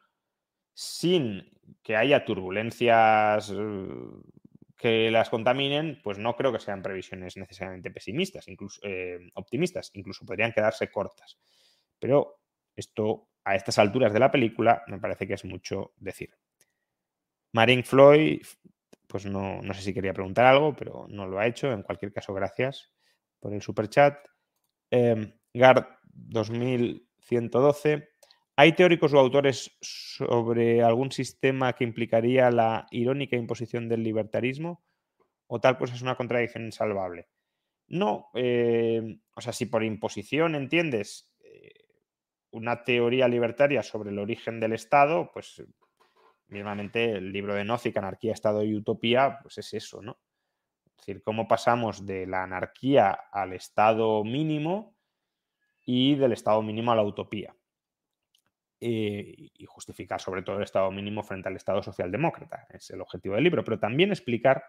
sin 0.74 1.52
que 1.82 1.96
haya 1.96 2.24
turbulencias 2.24 3.52
eh, 3.54 3.86
que 4.76 5.10
las 5.10 5.28
contaminen, 5.28 6.00
pues 6.02 6.18
no 6.18 6.34
creo 6.36 6.52
que 6.52 6.58
sean 6.58 6.82
previsiones 6.82 7.36
necesariamente 7.36 7.90
pesimistas, 7.90 8.48
incluso 8.48 8.80
eh, 8.82 9.18
optimistas, 9.34 9.90
incluso 9.92 10.24
podrían 10.24 10.52
quedarse 10.52 10.90
cortas. 10.90 11.38
Pero 12.00 12.40
esto 12.74 13.28
a 13.44 13.54
estas 13.54 13.78
alturas 13.78 14.12
de 14.12 14.18
la 14.18 14.30
película 14.30 14.82
me 14.88 14.98
parece 14.98 15.26
que 15.26 15.34
es 15.34 15.44
mucho 15.44 15.92
decir. 15.96 16.30
Marine 17.52 17.82
Floyd, 17.82 18.42
pues 19.06 19.26
no, 19.26 19.60
sé 19.74 19.82
si 19.82 19.94
quería 19.94 20.12
preguntar 20.12 20.46
algo, 20.46 20.74
pero 20.74 21.06
no 21.08 21.26
lo 21.26 21.38
ha 21.38 21.46
hecho. 21.46 21.72
En 21.72 21.82
cualquier 21.82 22.12
caso, 22.12 22.32
gracias 22.32 22.92
por 23.38 23.52
el 23.52 23.62
super 23.62 23.88
chat. 23.88 24.16
Eh, 24.90 25.34
Gard 25.52 25.86
2112. 26.04 28.08
¿Hay 28.56 28.72
teóricos 28.72 29.14
o 29.14 29.18
autores 29.18 29.76
sobre 29.80 30.82
algún 30.82 31.10
sistema 31.10 31.72
que 31.72 31.84
implicaría 31.84 32.50
la 32.50 32.86
irónica 32.90 33.36
imposición 33.36 33.88
del 33.88 34.02
libertarismo? 34.02 34.84
¿O 35.46 35.60
tal 35.60 35.78
pues 35.78 35.92
es 35.92 36.02
una 36.02 36.14
contradicción 36.14 36.66
insalvable? 36.66 37.28
No, 37.88 38.28
eh, 38.34 39.18
o 39.34 39.40
sea, 39.40 39.52
si 39.52 39.66
por 39.66 39.82
imposición 39.82 40.54
entiendes 40.54 41.29
una 42.50 42.84
teoría 42.84 43.28
libertaria 43.28 43.82
sobre 43.82 44.10
el 44.10 44.18
origen 44.18 44.60
del 44.60 44.72
Estado, 44.72 45.30
pues 45.32 45.62
mismamente 46.48 47.12
el 47.12 47.32
libro 47.32 47.54
de 47.54 47.64
Nozick, 47.64 47.96
Anarquía, 47.96 48.32
Estado 48.32 48.62
y 48.62 48.74
Utopía, 48.74 49.38
pues 49.42 49.58
es 49.58 49.72
eso, 49.74 50.02
¿no? 50.02 50.18
Es 50.84 50.96
decir, 51.06 51.22
cómo 51.22 51.48
pasamos 51.48 52.04
de 52.04 52.26
la 52.26 52.42
anarquía 52.42 53.10
al 53.32 53.52
Estado 53.52 54.22
mínimo 54.24 54.96
y 55.84 56.14
del 56.16 56.32
Estado 56.32 56.60
mínimo 56.62 56.92
a 56.92 56.96
la 56.96 57.02
utopía. 57.02 57.54
Eh, 58.82 59.50
y 59.54 59.66
justificar 59.66 60.20
sobre 60.20 60.42
todo 60.42 60.56
el 60.56 60.62
Estado 60.62 60.90
mínimo 60.90 61.22
frente 61.22 61.48
al 61.48 61.56
Estado 61.56 61.82
socialdemócrata. 61.82 62.66
Es 62.70 62.90
el 62.90 63.00
objetivo 63.00 63.34
del 63.34 63.44
libro, 63.44 63.64
pero 63.64 63.78
también 63.78 64.10
explicar 64.10 64.64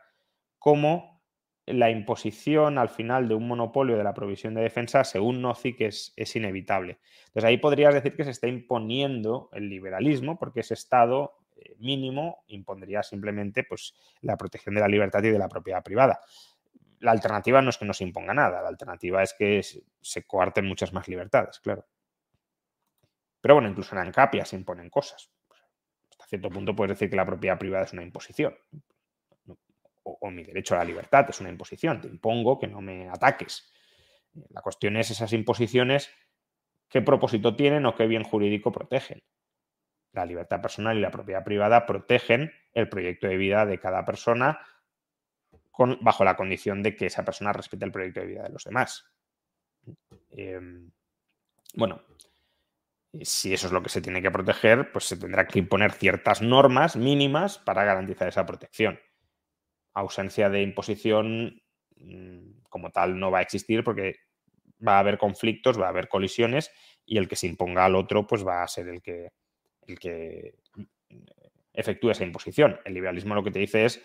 cómo 0.60 1.21
la 1.66 1.90
imposición 1.90 2.78
al 2.78 2.90
final 2.90 3.28
de 3.28 3.36
un 3.36 3.48
monopolio 3.48 3.98
de 3.98 4.04
la 4.04 4.14
provisión 4.14 4.54
de 4.54 4.62
defensa, 4.62 5.04
según 5.04 5.42
Nozick, 5.42 5.82
es, 5.82 6.14
es 6.16 6.36
inevitable. 6.36 7.00
Entonces 7.28 7.44
ahí 7.46 7.58
podrías 7.58 7.94
decir 7.94 8.16
que 8.16 8.24
se 8.24 8.32
está 8.32 8.48
imponiendo 8.48 9.50
el 9.54 9.70
liberalismo 9.70 10.38
porque 10.40 10.62
ese 10.62 10.74
Estado 10.74 11.34
eh, 11.58 11.76
mínimo 11.80 12.44
impondría 12.48 13.04
simplemente 13.04 13.64
pues, 13.64 13.94
la 14.22 14.38
protección 14.38 14.76
de 14.76 14.82
la 14.82 14.88
libertad 14.88 15.24
y 15.24 15.30
de 15.30 15.40
la 15.40 15.50
propiedad 15.50 15.84
privada. 15.84 16.20
La 17.00 17.12
alternativa 17.12 17.62
no 17.62 17.70
es 17.70 17.78
que 17.78 17.86
no 17.86 17.94
se 17.94 18.04
imponga 18.04 18.34
nada, 18.34 18.62
la 18.62 18.70
alternativa 18.70 19.24
es 19.24 19.34
que 19.34 19.62
se 20.02 20.24
coarten 20.26 20.68
muchas 20.68 20.94
más 20.94 21.08
libertades, 21.08 21.60
claro. 21.60 21.86
Pero 23.40 23.56
bueno, 23.56 23.70
incluso 23.70 23.96
en 23.96 24.02
ANCAPIA 24.02 24.46
se 24.46 24.56
imponen 24.56 24.90
cosas. 24.90 25.32
Hasta 26.12 26.26
cierto 26.28 26.50
punto 26.50 26.76
puedes 26.76 26.92
decir 26.92 27.10
que 27.10 27.16
la 27.16 27.26
propiedad 27.26 27.58
privada 27.58 27.86
es 27.86 27.94
una 27.94 28.04
imposición 28.04 28.56
o, 30.20 30.32
mi 30.32 30.44
derecho 30.44 30.76
a 30.76 30.80
la 30.80 30.86
libertad, 30.86 31.26
es 31.30 31.40
una 31.40 31.50
imposición, 31.50 32.02
te 32.02 32.08
impongo 32.08 32.60
que 32.60 32.68
no 32.68 32.82
me 32.82 33.10
ataques. 33.10 33.72
La 34.50 34.62
cuestión 34.62 34.98
es 34.98 35.12
esas 35.12 35.34
imposiciones, 35.34 36.10
qué 36.90 37.02
propósito 37.02 37.56
tienen 37.56 37.86
o 37.86 37.96
qué 37.96 38.08
bien 38.08 38.24
jurídico 38.24 38.72
protegen. 38.72 39.24
La 40.14 40.26
libertad 40.26 40.62
personal 40.62 40.98
y 40.98 41.02
la 41.02 41.12
propiedad 41.12 41.44
privada 41.44 41.86
protegen 41.86 42.52
el 42.74 42.90
proyecto 42.90 43.28
de 43.28 43.38
vida 43.38 43.66
de 43.66 43.80
cada 43.80 44.06
persona 44.06 44.60
bajo 46.02 46.24
la 46.24 46.36
condición 46.36 46.84
de 46.84 46.96
que 46.96 47.08
esa 47.08 47.26
persona 47.26 47.54
respete 47.54 47.86
el 47.86 47.92
proyecto 47.92 48.20
de 48.20 48.28
vida 48.28 48.44
de 48.44 48.50
los 48.50 48.64
demás. 48.64 49.12
Em, 50.30 50.92
bueno, 51.74 52.04
si 53.22 53.54
eso 53.54 53.68
es 53.68 53.74
lo 53.74 53.82
que 53.82 53.90
se 53.90 54.02
tiene 54.02 54.22
que 54.22 54.30
proteger, 54.30 54.92
pues 54.92 55.06
se 55.06 55.18
tendrá 55.18 55.48
que 55.48 55.60
imponer 55.60 55.92
ciertas 55.94 56.42
normas 56.42 56.96
mínimas 56.96 57.58
para 57.58 57.84
garantizar 57.84 58.28
esa 58.28 58.46
protección 58.46 59.00
ausencia 59.94 60.50
de 60.50 60.62
imposición 60.62 61.62
mm, 61.98 62.62
como 62.70 62.92
tal 62.92 63.20
no 63.20 63.32
va 63.32 63.40
a 63.40 63.44
existir 63.44 63.84
porque 63.84 64.16
va 64.86 64.98
a 64.98 65.00
haber 65.00 65.18
conflictos, 65.18 65.80
va 65.80 65.88
a 65.88 65.90
haber 65.90 66.08
colisiones 66.08 66.72
y 67.06 67.18
el 67.18 67.28
que 67.28 67.36
se 67.36 67.48
imponga 67.48 67.86
al 67.86 67.96
otro 67.96 68.26
pues 68.28 68.46
va 68.46 68.64
a 68.64 68.68
ser 68.68 68.88
el 68.88 69.02
que, 69.02 69.30
el 69.88 70.00
que 70.00 70.56
efectúe 71.74 72.12
esa 72.12 72.24
imposición. 72.24 72.80
El 72.86 72.94
liberalismo 72.94 73.36
lo 73.36 73.44
que 73.44 73.52
te 73.52 73.60
dice 73.60 73.86
es 73.86 74.04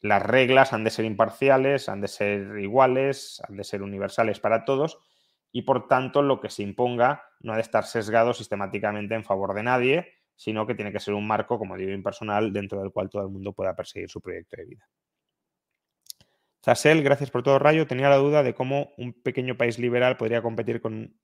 las 0.00 0.22
reglas 0.22 0.72
han 0.72 0.84
de 0.84 0.90
ser 0.90 1.04
imparciales, 1.04 1.88
han 1.88 2.00
de 2.00 2.08
ser 2.08 2.58
iguales, 2.58 3.42
han 3.46 3.56
de 3.56 3.64
ser 3.64 3.82
universales 3.82 4.40
para 4.40 4.64
todos 4.64 4.98
y 5.52 5.62
por 5.62 5.88
tanto 5.88 6.22
lo 6.22 6.40
que 6.40 6.48
se 6.48 6.62
imponga 6.62 7.24
no 7.40 7.52
ha 7.52 7.56
de 7.56 7.62
estar 7.62 7.84
sesgado 7.84 8.32
sistemáticamente 8.32 9.14
en 9.14 9.24
favor 9.24 9.54
de 9.54 9.62
nadie, 9.62 10.12
sino 10.36 10.66
que 10.66 10.74
tiene 10.74 10.92
que 10.92 11.00
ser 11.00 11.14
un 11.14 11.26
marco, 11.26 11.58
como 11.58 11.76
digo, 11.76 11.90
impersonal 11.90 12.52
dentro 12.52 12.80
del 12.80 12.92
cual 12.92 13.10
todo 13.10 13.22
el 13.22 13.28
mundo 13.28 13.52
pueda 13.52 13.74
perseguir 13.74 14.08
su 14.08 14.20
proyecto 14.20 14.56
de 14.56 14.64
vida. 14.64 14.88
Zasel, 16.62 17.02
gracias 17.02 17.30
por 17.30 17.42
todo, 17.42 17.58
Rayo. 17.58 17.86
Tenía 17.86 18.08
la 18.08 18.16
duda 18.16 18.42
de 18.42 18.54
cómo 18.54 18.92
un 18.98 19.12
pequeño 19.14 19.56
país 19.56 19.78
liberal 19.78 20.16
podría 20.16 20.42
competir 20.42 20.80
con, 20.80 21.18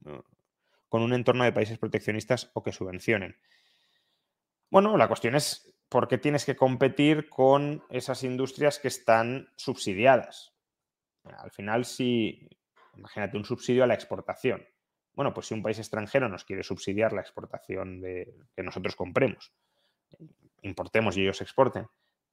con 0.89 1.03
un 1.03 1.12
entorno 1.12 1.45
de 1.45 1.53
países 1.53 1.78
proteccionistas 1.78 2.51
o 2.55 2.62
que 2.62 2.72
subvencionen. 2.72 3.37
Bueno, 4.70 4.97
la 4.97 5.09
cuestión 5.09 5.34
es 5.34 5.74
por 5.89 6.09
qué 6.09 6.18
tienes 6.18 6.45
que 6.45 6.57
competir 6.57 7.28
con 7.28 7.84
esas 7.91 8.24
industrias 8.24 8.78
que 8.78 8.89
están 8.89 9.49
subsidiadas. 9.57 10.55
Al 11.24 11.51
final, 11.51 11.84
si, 11.84 12.49
imagínate 12.97 13.37
un 13.37 13.45
subsidio 13.45 13.84
a 13.84 13.87
la 13.87 13.95
exportación. 13.95 14.66
Bueno, 15.14 15.32
pues 15.32 15.47
si 15.47 15.55
un 15.55 15.62
país 15.62 15.78
extranjero 15.78 16.28
nos 16.28 16.45
quiere 16.45 16.62
subsidiar 16.62 17.12
la 17.12 17.20
exportación 17.20 18.01
de 18.01 18.34
que 18.55 18.62
nosotros 18.62 18.97
compremos, 18.97 19.53
importemos 20.62 21.16
y 21.16 21.22
ellos 21.22 21.41
exporten, 21.41 21.87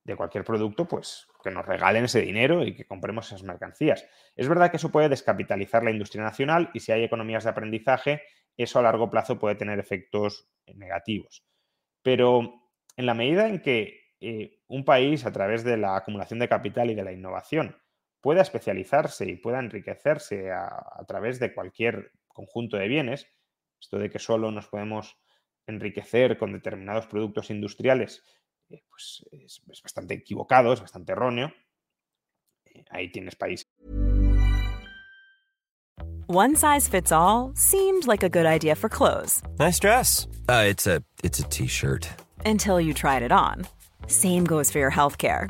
de 0.03 0.15
cualquier 0.15 0.43
producto, 0.43 0.87
pues 0.87 1.27
que 1.43 1.51
nos 1.51 1.65
regalen 1.65 2.05
ese 2.05 2.21
dinero 2.21 2.63
y 2.63 2.75
que 2.75 2.85
compremos 2.85 3.27
esas 3.27 3.43
mercancías. 3.43 4.05
Es 4.35 4.47
verdad 4.47 4.69
que 4.71 4.77
eso 4.77 4.91
puede 4.91 5.09
descapitalizar 5.09 5.83
la 5.83 5.91
industria 5.91 6.23
nacional 6.23 6.69
y 6.73 6.79
si 6.79 6.91
hay 6.91 7.03
economías 7.03 7.43
de 7.43 7.49
aprendizaje, 7.49 8.21
eso 8.57 8.79
a 8.79 8.83
largo 8.83 9.09
plazo 9.09 9.39
puede 9.39 9.55
tener 9.55 9.79
efectos 9.79 10.49
negativos. 10.67 11.45
Pero 12.01 12.69
en 12.97 13.05
la 13.05 13.13
medida 13.13 13.47
en 13.47 13.61
que 13.61 14.13
eh, 14.19 14.59
un 14.67 14.85
país, 14.85 15.25
a 15.25 15.31
través 15.31 15.63
de 15.63 15.77
la 15.77 15.95
acumulación 15.95 16.39
de 16.39 16.49
capital 16.49 16.89
y 16.91 16.95
de 16.95 17.03
la 17.03 17.11
innovación, 17.11 17.77
pueda 18.21 18.41
especializarse 18.41 19.25
y 19.25 19.35
pueda 19.35 19.59
enriquecerse 19.59 20.51
a, 20.51 20.67
a 20.67 21.05
través 21.05 21.39
de 21.39 21.53
cualquier 21.53 22.11
conjunto 22.27 22.77
de 22.77 22.87
bienes, 22.87 23.27
esto 23.79 23.99
de 23.99 24.09
que 24.09 24.19
solo 24.19 24.49
nos 24.51 24.67
podemos 24.67 25.17
enriquecer 25.67 26.37
con 26.37 26.53
determinados 26.53 27.07
productos 27.07 27.49
industriales, 27.49 28.23
eh, 28.69 28.83
pues 28.89 29.23
es, 29.31 29.61
es, 29.69 29.81
bastante 29.81 30.13
equivocado, 30.13 30.73
es 30.73 30.81
bastante 30.81 31.11
erróneo. 31.11 31.51
Eh, 32.65 32.83
ahí 32.89 33.11
tienes 33.11 33.35
países. 33.35 33.67
One 36.27 36.55
size 36.55 36.87
fits 36.87 37.11
all 37.11 37.51
seemed 37.53 38.07
like 38.07 38.23
a 38.23 38.29
good 38.29 38.45
idea 38.45 38.75
for 38.75 38.89
clothes. 38.89 39.41
Nice 39.59 39.79
dress. 39.79 40.27
Uh, 40.47 40.65
it's 40.67 40.87
a 40.87 41.03
it's 41.23 41.39
a 41.39 41.43
t-shirt. 41.43 42.07
Until 42.45 42.79
you 42.79 42.93
tried 42.93 43.23
it 43.23 43.31
on. 43.31 43.67
Same 44.07 44.45
goes 44.45 44.71
for 44.71 44.79
your 44.79 44.91
healthcare. 44.91 45.49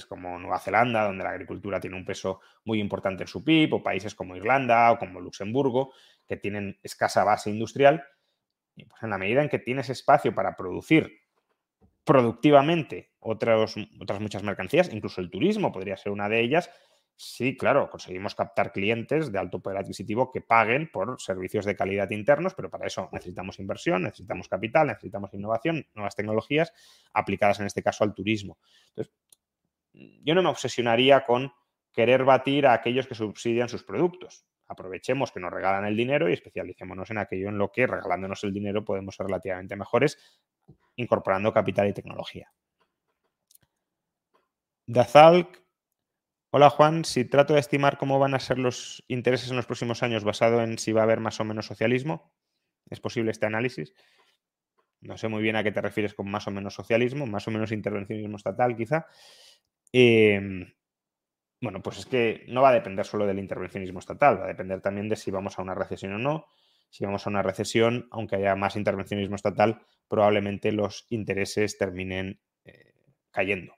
Es 0.00 0.06
como 0.06 0.38
Nueva 0.38 0.58
Zelanda, 0.58 1.04
donde 1.04 1.24
la 1.24 1.30
agricultura 1.30 1.80
tiene 1.80 1.96
un 1.96 2.04
peso 2.04 2.40
muy 2.64 2.80
importante 2.80 3.24
en 3.24 3.28
su 3.28 3.44
PIB, 3.44 3.74
o 3.74 3.82
países 3.82 4.14
como 4.14 4.36
Irlanda 4.36 4.92
o 4.92 4.98
como 4.98 5.20
Luxemburgo, 5.20 5.92
que 6.26 6.36
tienen 6.36 6.78
escasa 6.82 7.24
base 7.24 7.50
industrial. 7.50 8.04
Y 8.74 8.84
pues 8.84 9.02
en 9.02 9.10
la 9.10 9.18
medida 9.18 9.42
en 9.42 9.48
que 9.48 9.58
tienes 9.58 9.90
espacio 9.90 10.34
para 10.34 10.56
producir 10.56 11.20
productivamente 12.04 13.12
otras 13.20 13.76
muchas 14.20 14.42
mercancías, 14.42 14.92
incluso 14.92 15.20
el 15.20 15.30
turismo 15.30 15.70
podría 15.70 15.96
ser 15.96 16.10
una 16.10 16.28
de 16.28 16.40
ellas, 16.40 16.70
sí, 17.14 17.56
claro, 17.56 17.88
conseguimos 17.90 18.34
captar 18.34 18.72
clientes 18.72 19.30
de 19.30 19.38
alto 19.38 19.60
poder 19.60 19.78
adquisitivo 19.78 20.32
que 20.32 20.40
paguen 20.40 20.90
por 20.90 21.20
servicios 21.20 21.64
de 21.64 21.76
calidad 21.76 22.10
internos, 22.10 22.54
pero 22.54 22.70
para 22.70 22.86
eso 22.86 23.08
necesitamos 23.12 23.60
inversión, 23.60 24.02
necesitamos 24.02 24.48
capital, 24.48 24.88
necesitamos 24.88 25.32
innovación, 25.34 25.86
nuevas 25.94 26.16
tecnologías 26.16 26.72
aplicadas 27.12 27.60
en 27.60 27.66
este 27.66 27.82
caso 27.82 28.02
al 28.02 28.14
turismo. 28.14 28.58
Entonces, 28.88 29.14
yo 29.92 30.34
no 30.34 30.42
me 30.42 30.48
obsesionaría 30.48 31.24
con 31.24 31.52
querer 31.92 32.24
batir 32.24 32.66
a 32.66 32.72
aquellos 32.72 33.06
que 33.06 33.14
subsidian 33.14 33.68
sus 33.68 33.84
productos. 33.84 34.46
Aprovechemos 34.66 35.32
que 35.32 35.40
nos 35.40 35.52
regalan 35.52 35.84
el 35.84 35.96
dinero 35.96 36.30
y 36.30 36.32
especialicémonos 36.32 37.10
en 37.10 37.18
aquello 37.18 37.48
en 37.48 37.58
lo 37.58 37.70
que, 37.70 37.86
regalándonos 37.86 38.42
el 38.44 38.54
dinero, 38.54 38.84
podemos 38.84 39.14
ser 39.14 39.26
relativamente 39.26 39.76
mejores, 39.76 40.18
incorporando 40.96 41.52
capital 41.52 41.88
y 41.88 41.92
tecnología. 41.92 42.50
Dazalk, 44.86 45.62
hola 46.50 46.70
Juan, 46.70 47.04
si 47.04 47.24
trato 47.24 47.54
de 47.54 47.60
estimar 47.60 47.98
cómo 47.98 48.18
van 48.18 48.34
a 48.34 48.40
ser 48.40 48.58
los 48.58 49.04
intereses 49.08 49.50
en 49.50 49.56
los 49.56 49.66
próximos 49.66 50.02
años 50.02 50.24
basado 50.24 50.62
en 50.62 50.78
si 50.78 50.92
va 50.92 51.02
a 51.02 51.04
haber 51.04 51.20
más 51.20 51.38
o 51.40 51.44
menos 51.44 51.66
socialismo, 51.66 52.32
¿es 52.90 53.00
posible 53.00 53.30
este 53.30 53.46
análisis? 53.46 53.94
No 55.00 55.18
sé 55.18 55.28
muy 55.28 55.42
bien 55.42 55.56
a 55.56 55.62
qué 55.62 55.72
te 55.72 55.80
refieres 55.80 56.14
con 56.14 56.30
más 56.30 56.46
o 56.46 56.50
menos 56.50 56.74
socialismo, 56.74 57.26
más 57.26 57.46
o 57.48 57.50
menos 57.50 57.72
intervencionismo 57.72 58.36
estatal 58.36 58.76
quizá. 58.76 59.06
Em, 59.92 60.72
bueno, 61.60 61.82
pues 61.82 61.98
es 61.98 62.06
que 62.06 62.44
no 62.48 62.62
va 62.62 62.70
a 62.70 62.74
depender 62.74 63.06
solo 63.06 63.26
del 63.26 63.38
intervencionismo 63.38 64.00
estatal, 64.00 64.40
va 64.40 64.44
a 64.44 64.48
depender 64.48 64.80
también 64.80 65.08
de 65.08 65.16
si 65.16 65.30
vamos 65.30 65.58
a 65.58 65.62
una 65.62 65.74
recesión 65.74 66.14
o 66.14 66.18
no. 66.18 66.46
Si 66.90 67.04
vamos 67.04 67.26
a 67.26 67.30
una 67.30 67.42
recesión, 67.42 68.08
aunque 68.10 68.36
haya 68.36 68.54
más 68.56 68.76
intervencionismo 68.76 69.36
estatal, 69.36 69.80
probablemente 70.08 70.72
los 70.72 71.06
intereses 71.10 71.78
terminen 71.78 72.40
eh, 72.64 72.94
cayendo. 73.30 73.74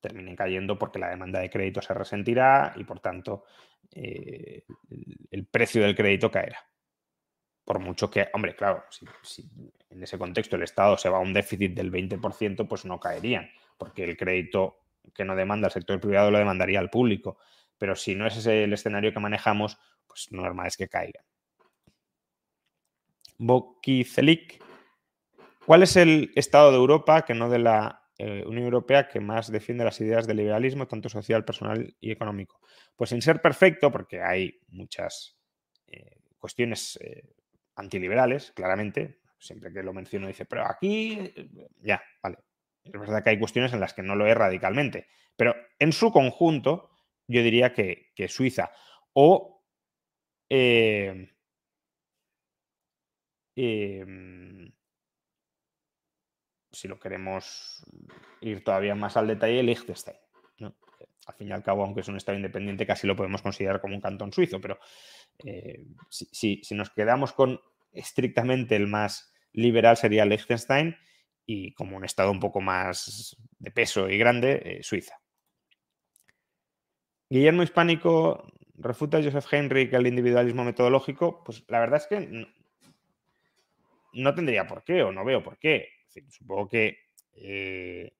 Terminen 0.00 0.36
cayendo 0.36 0.78
porque 0.78 0.98
la 0.98 1.10
demanda 1.10 1.40
de 1.40 1.50
crédito 1.50 1.82
se 1.82 1.92
resentirá 1.92 2.72
y 2.76 2.84
por 2.84 3.00
tanto 3.00 3.44
eh, 3.92 4.64
el 5.30 5.46
precio 5.46 5.82
del 5.82 5.96
crédito 5.96 6.30
caerá. 6.30 6.58
Por 7.64 7.80
mucho 7.80 8.08
que, 8.08 8.28
hombre, 8.32 8.54
claro, 8.54 8.84
si 9.22 9.50
en 9.90 10.02
ese 10.02 10.16
contexto 10.16 10.54
el 10.56 10.62
Estado 10.62 10.96
se 10.96 11.08
va 11.08 11.18
a 11.18 11.20
un 11.20 11.32
déficit 11.32 11.74
del 11.74 11.90
20%, 11.90 12.68
pues 12.68 12.84
no 12.84 13.00
caerían 13.00 13.50
porque 13.76 14.04
el 14.04 14.16
crédito 14.16 14.78
que 15.14 15.24
no 15.24 15.36
demanda 15.36 15.68
el 15.68 15.72
sector 15.72 16.00
privado 16.00 16.30
lo 16.30 16.38
demandaría 16.38 16.78
al 16.78 16.90
público. 16.90 17.38
Pero 17.78 17.94
si 17.94 18.14
no 18.14 18.26
es 18.26 18.36
ese 18.36 18.64
el 18.64 18.72
escenario 18.72 19.12
que 19.12 19.20
manejamos, 19.20 19.78
pues 20.06 20.28
normal 20.32 20.66
es 20.66 20.76
que 20.76 20.88
caiga. 20.88 21.24
Celic. 24.04 24.62
¿Cuál 25.66 25.82
es 25.82 25.96
el 25.96 26.32
Estado 26.36 26.70
de 26.70 26.76
Europa, 26.76 27.22
que 27.22 27.34
no 27.34 27.50
de 27.50 27.58
la 27.58 28.02
eh, 28.18 28.44
Unión 28.46 28.64
Europea, 28.64 29.08
que 29.08 29.20
más 29.20 29.50
defiende 29.50 29.84
las 29.84 30.00
ideas 30.00 30.26
del 30.26 30.38
liberalismo, 30.38 30.86
tanto 30.86 31.08
social, 31.08 31.44
personal 31.44 31.94
y 32.00 32.12
económico? 32.12 32.60
Pues 32.94 33.10
sin 33.10 33.20
ser 33.20 33.42
perfecto, 33.42 33.90
porque 33.90 34.22
hay 34.22 34.60
muchas 34.68 35.36
eh, 35.88 36.20
cuestiones 36.38 36.98
eh, 37.02 37.34
antiliberales, 37.74 38.52
claramente. 38.52 39.20
Siempre 39.38 39.72
que 39.72 39.82
lo 39.82 39.92
menciono 39.92 40.28
dice, 40.28 40.46
pero 40.46 40.66
aquí, 40.66 41.32
ya, 41.82 42.02
vale, 42.22 42.38
es 42.92 43.00
verdad 43.00 43.22
que 43.22 43.30
hay 43.30 43.38
cuestiones 43.38 43.72
en 43.72 43.80
las 43.80 43.94
que 43.94 44.02
no 44.02 44.14
lo 44.14 44.26
es 44.26 44.36
radicalmente, 44.36 45.08
pero 45.36 45.54
en 45.78 45.92
su 45.92 46.10
conjunto 46.12 46.90
yo 47.28 47.42
diría 47.42 47.72
que, 47.72 48.12
Suiza 48.28 48.70
o 49.12 49.64
eh, 50.48 51.32
em, 53.56 54.72
si 56.70 56.88
lo 56.88 56.98
queremos 57.00 57.84
ir 58.40 58.62
todavía 58.62 58.94
más 58.94 59.16
al 59.16 59.26
detalle, 59.26 59.62
Liechtenstein. 59.62 60.16
Al 61.26 61.34
fin 61.34 61.48
y 61.48 61.52
al 61.52 61.64
cabo, 61.64 61.82
aunque 61.82 62.02
es 62.02 62.08
un 62.08 62.16
Estado 62.16 62.36
independiente, 62.36 62.86
casi 62.86 63.04
lo 63.04 63.16
podemos 63.16 63.42
considerar 63.42 63.80
como 63.80 63.96
un 63.96 64.00
cantón 64.00 64.32
suizo, 64.32 64.60
pero 64.60 64.78
eh, 65.44 65.84
si, 66.08 66.62
si, 66.62 66.74
nos 66.76 66.90
quedamos 66.90 67.32
con 67.32 67.60
estrictamente 67.90 68.76
el 68.76 68.86
más 68.86 69.34
liberal 69.52 69.96
sería 69.96 70.24
Liechtenstein 70.24 70.96
y 71.46 71.72
como 71.72 71.96
un 71.96 72.04
estado 72.04 72.32
un 72.32 72.40
poco 72.40 72.60
más 72.60 73.36
de 73.58 73.70
peso 73.70 74.10
y 74.10 74.18
grande, 74.18 74.60
eh, 74.64 74.82
Suiza. 74.82 75.20
Guillermo 77.30 77.62
Hispánico 77.62 78.52
refuta 78.74 79.18
a 79.18 79.22
Joseph 79.22 79.46
Henry 79.52 79.88
el 79.92 80.06
individualismo 80.06 80.64
metodológico, 80.64 81.42
pues 81.44 81.64
la 81.68 81.80
verdad 81.80 82.00
es 82.02 82.06
que 82.08 82.46
no, 84.12 84.34
tendría 84.34 84.66
por 84.66 84.82
qué 84.82 85.02
o 85.02 85.12
no 85.12 85.24
veo 85.24 85.42
por 85.42 85.58
qué. 85.58 85.88
supongo 86.28 86.68
que 86.68 86.98
eh, 87.32 88.12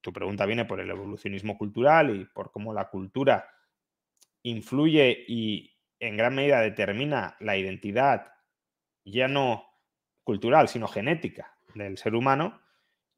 tu 0.00 0.12
pregunta 0.12 0.46
viene 0.46 0.64
por 0.66 0.80
el 0.80 0.90
evolucionismo 0.90 1.56
cultural 1.56 2.14
y 2.14 2.24
por 2.26 2.52
cómo 2.52 2.72
la 2.72 2.88
cultura 2.88 3.48
influye 4.42 5.24
y 5.26 5.74
en 6.00 6.16
gran 6.16 6.34
medida 6.34 6.60
determina 6.60 7.36
la 7.40 7.56
identidad 7.56 8.32
ya 9.04 9.26
no 9.26 9.64
cultural, 10.22 10.68
sino 10.68 10.86
genética 10.86 11.57
del 11.78 11.98
ser 11.98 12.14
humano 12.14 12.60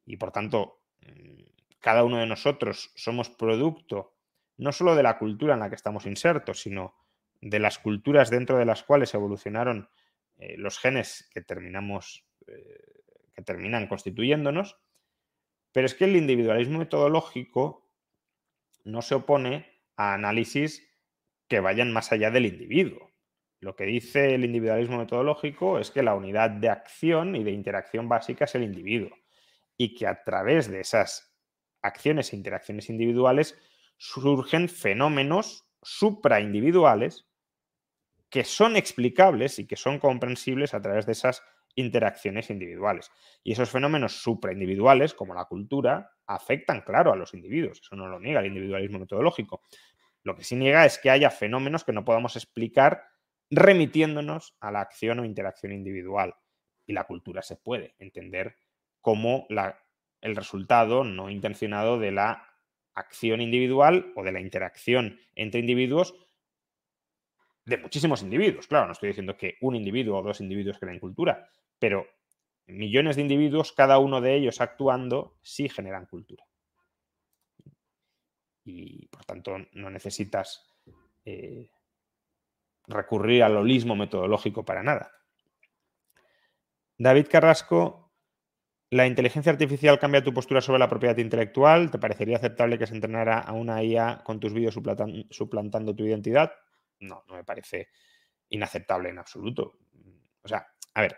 y 0.06 0.16
por 0.16 0.32
tanto 0.32 0.82
mm, 1.00 1.42
cada 1.80 2.04
uno 2.04 2.18
de 2.18 2.26
nosotros 2.26 2.92
somos 2.94 3.30
producto 3.30 4.14
no 4.60 4.72
solo 4.72 4.94
de 4.94 5.02
la 5.02 5.18
cultura 5.18 5.54
en 5.54 5.60
la 5.60 5.70
que 5.70 5.74
estamos 5.74 6.04
insertos, 6.04 6.60
sino 6.60 6.94
de 7.40 7.58
las 7.58 7.78
culturas 7.78 8.28
dentro 8.28 8.58
de 8.58 8.66
las 8.66 8.82
cuales 8.82 9.14
evolucionaron 9.14 9.88
eh, 10.36 10.56
los 10.58 10.78
genes 10.78 11.28
que 11.32 11.40
terminamos, 11.40 12.26
eh, 12.46 13.02
que 13.32 13.42
terminan 13.42 13.88
constituyéndonos. 13.88 14.78
Pero 15.72 15.86
es 15.86 15.94
que 15.94 16.04
el 16.04 16.16
individualismo 16.16 16.78
metodológico 16.78 17.90
no 18.84 19.00
se 19.00 19.14
opone 19.14 19.80
a 19.96 20.12
análisis 20.12 20.86
que 21.48 21.60
vayan 21.60 21.92
más 21.92 22.12
allá 22.12 22.30
del 22.30 22.46
individuo. 22.46 23.09
Lo 23.60 23.76
que 23.76 23.84
dice 23.84 24.34
el 24.34 24.44
individualismo 24.44 24.98
metodológico 24.98 25.78
es 25.78 25.90
que 25.90 26.02
la 26.02 26.14
unidad 26.14 26.50
de 26.50 26.70
acción 26.70 27.36
y 27.36 27.44
de 27.44 27.50
interacción 27.50 28.08
básica 28.08 28.46
es 28.46 28.54
el 28.54 28.62
individuo 28.62 29.10
y 29.76 29.94
que 29.94 30.06
a 30.06 30.22
través 30.24 30.70
de 30.70 30.80
esas 30.80 31.34
acciones 31.82 32.32
e 32.32 32.36
interacciones 32.36 32.88
individuales 32.88 33.58
surgen 33.98 34.68
fenómenos 34.68 35.66
supraindividuales 35.82 37.26
que 38.30 38.44
son 38.44 38.76
explicables 38.76 39.58
y 39.58 39.66
que 39.66 39.76
son 39.76 39.98
comprensibles 39.98 40.72
a 40.72 40.80
través 40.80 41.04
de 41.04 41.12
esas 41.12 41.42
interacciones 41.74 42.48
individuales. 42.50 43.10
Y 43.42 43.52
esos 43.52 43.70
fenómenos 43.70 44.22
supraindividuales, 44.22 45.14
como 45.14 45.34
la 45.34 45.44
cultura, 45.44 46.12
afectan, 46.26 46.82
claro, 46.82 47.12
a 47.12 47.16
los 47.16 47.34
individuos. 47.34 47.80
Eso 47.80 47.96
no 47.96 48.06
lo 48.06 48.20
niega 48.20 48.40
el 48.40 48.46
individualismo 48.46 49.00
metodológico. 49.00 49.62
Lo 50.22 50.36
que 50.36 50.44
sí 50.44 50.56
niega 50.56 50.84
es 50.84 50.98
que 50.98 51.10
haya 51.10 51.30
fenómenos 51.30 51.84
que 51.84 51.92
no 51.92 52.04
podamos 52.04 52.36
explicar 52.36 53.09
remitiéndonos 53.50 54.56
a 54.60 54.70
la 54.70 54.80
acción 54.80 55.18
o 55.18 55.24
interacción 55.24 55.72
individual. 55.72 56.34
Y 56.86 56.92
la 56.92 57.04
cultura 57.04 57.42
se 57.42 57.56
puede 57.56 57.94
entender 57.98 58.56
como 59.00 59.46
el 60.20 60.36
resultado 60.36 61.04
no 61.04 61.30
intencionado 61.30 61.98
de 61.98 62.12
la 62.12 62.46
acción 62.94 63.40
individual 63.40 64.12
o 64.16 64.22
de 64.22 64.32
la 64.32 64.40
interacción 64.40 65.20
entre 65.34 65.60
individuos 65.60 66.14
de 67.64 67.78
muchísimos 67.78 68.22
individuos. 68.22 68.66
Claro, 68.66 68.86
no 68.86 68.92
estoy 68.92 69.08
diciendo 69.08 69.36
que 69.36 69.56
un 69.60 69.76
individuo 69.76 70.18
o 70.18 70.22
dos 70.22 70.40
individuos 70.40 70.78
creen 70.78 70.98
cultura, 70.98 71.48
pero 71.78 72.06
millones 72.66 73.16
de 73.16 73.22
individuos, 73.22 73.72
cada 73.72 73.98
uno 73.98 74.20
de 74.20 74.34
ellos 74.34 74.60
actuando, 74.60 75.38
sí 75.42 75.68
generan 75.68 76.06
cultura. 76.06 76.44
Y 78.64 79.06
por 79.08 79.24
tanto 79.24 79.56
no 79.72 79.90
necesitas 79.90 80.66
eh, 81.24 81.70
recurrir 82.86 83.42
al 83.42 83.56
holismo 83.56 83.96
metodológico 83.96 84.64
para 84.64 84.82
nada. 84.82 85.12
David 86.98 87.28
Carrasco, 87.30 88.12
¿la 88.90 89.06
inteligencia 89.06 89.52
artificial 89.52 89.98
cambia 89.98 90.22
tu 90.22 90.34
postura 90.34 90.60
sobre 90.60 90.78
la 90.78 90.88
propiedad 90.88 91.16
intelectual? 91.16 91.90
¿Te 91.90 91.98
parecería 91.98 92.36
aceptable 92.36 92.78
que 92.78 92.86
se 92.86 92.94
entrenara 92.94 93.38
a 93.38 93.52
una 93.52 93.82
IA 93.82 94.22
con 94.24 94.38
tus 94.38 94.52
vídeos 94.52 94.74
suplantando 95.30 95.94
tu 95.94 96.04
identidad? 96.04 96.52
No, 96.98 97.24
no 97.28 97.34
me 97.36 97.44
parece 97.44 97.88
inaceptable 98.50 99.08
en 99.08 99.18
absoluto. 99.18 99.78
O 100.42 100.48
sea, 100.48 100.66
a 100.94 101.00
ver, 101.00 101.16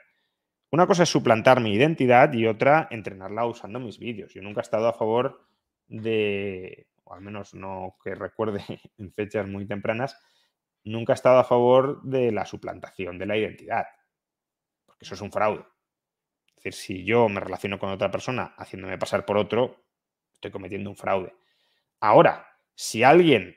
una 0.70 0.86
cosa 0.86 1.02
es 1.02 1.08
suplantar 1.08 1.60
mi 1.60 1.74
identidad 1.74 2.32
y 2.32 2.46
otra 2.46 2.88
entrenarla 2.90 3.44
usando 3.44 3.78
mis 3.78 3.98
vídeos. 3.98 4.32
Yo 4.32 4.42
nunca 4.42 4.60
he 4.60 4.62
estado 4.62 4.88
a 4.88 4.94
favor 4.94 5.46
de, 5.86 6.86
o 7.04 7.14
al 7.14 7.20
menos 7.20 7.54
no 7.54 7.96
que 8.02 8.14
recuerde 8.14 8.62
en 8.98 9.12
fechas 9.12 9.46
muy 9.46 9.66
tempranas, 9.66 10.16
nunca 10.84 11.12
he 11.12 11.14
estado 11.14 11.38
a 11.38 11.44
favor 11.44 12.02
de 12.02 12.32
la 12.32 12.44
suplantación 12.44 13.18
de 13.18 13.26
la 13.26 13.36
identidad, 13.36 13.86
porque 14.84 15.04
eso 15.04 15.14
es 15.14 15.20
un 15.20 15.32
fraude. 15.32 15.64
Es 16.48 16.56
decir, 16.56 16.74
si 16.74 17.04
yo 17.04 17.28
me 17.28 17.40
relaciono 17.40 17.78
con 17.78 17.90
otra 17.90 18.10
persona 18.10 18.54
haciéndome 18.56 18.98
pasar 18.98 19.24
por 19.24 19.36
otro, 19.36 19.84
estoy 20.32 20.50
cometiendo 20.50 20.90
un 20.90 20.96
fraude. 20.96 21.34
Ahora, 22.00 22.46
si 22.74 23.02
alguien 23.02 23.56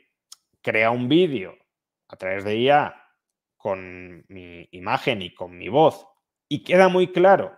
crea 0.62 0.92
un 0.92 1.08
vídeo 1.08 1.58
a 2.08 2.16
través 2.16 2.44
de 2.44 2.58
IA 2.58 2.96
con 3.58 4.26
mi 4.30 4.68
imagen 4.72 5.22
y 5.22 5.34
con 5.34 5.58
mi 5.58 5.70
voz 5.70 6.08
y 6.48 6.64
queda 6.64 6.90
muy 6.90 7.12
claro 7.12 7.58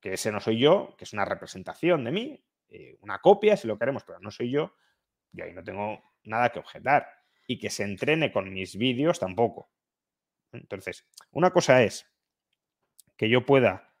que 0.00 0.14
ese 0.14 0.32
no 0.32 0.40
soy 0.40 0.58
yo, 0.58 0.94
que 0.96 1.04
es 1.04 1.12
una 1.12 1.24
representación 1.24 2.04
de 2.04 2.10
mí, 2.10 2.44
eh, 2.68 2.96
una 3.00 3.18
copia 3.18 3.56
si 3.56 3.68
lo 3.68 3.78
queremos, 3.78 4.04
pero 4.04 4.18
no 4.20 4.30
soy 4.30 4.50
yo, 4.50 4.74
yo 5.30 5.44
ahí 5.44 5.52
no 5.52 5.62
tengo 5.62 6.02
nada 6.24 6.50
que 6.50 6.58
objetar 6.58 7.06
y 7.46 7.58
que 7.58 7.70
se 7.70 7.84
entrene 7.84 8.32
con 8.32 8.52
mis 8.52 8.76
vídeos 8.76 9.18
tampoco. 9.18 9.70
Entonces, 10.52 11.06
una 11.30 11.50
cosa 11.50 11.82
es 11.82 12.06
que 13.16 13.28
yo 13.28 13.44
pueda 13.46 13.94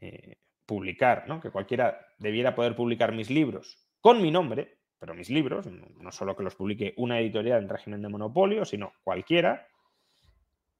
eh, 0.00 0.36
publicar, 0.66 1.26
¿no? 1.28 1.40
que 1.40 1.50
cualquiera 1.50 2.06
debiera 2.18 2.54
poder 2.54 2.76
publicar 2.76 3.12
mis 3.12 3.30
libros 3.30 3.88
con 4.00 4.22
mi 4.22 4.30
nombre, 4.30 4.78
pero 4.98 5.14
mis 5.14 5.30
libros, 5.30 5.66
no 5.66 6.12
solo 6.12 6.36
que 6.36 6.42
los 6.42 6.54
publique 6.54 6.94
una 6.96 7.20
editorial 7.20 7.62
en 7.62 7.68
régimen 7.68 8.02
de 8.02 8.08
monopolio, 8.08 8.64
sino 8.64 8.94
cualquiera. 9.04 9.66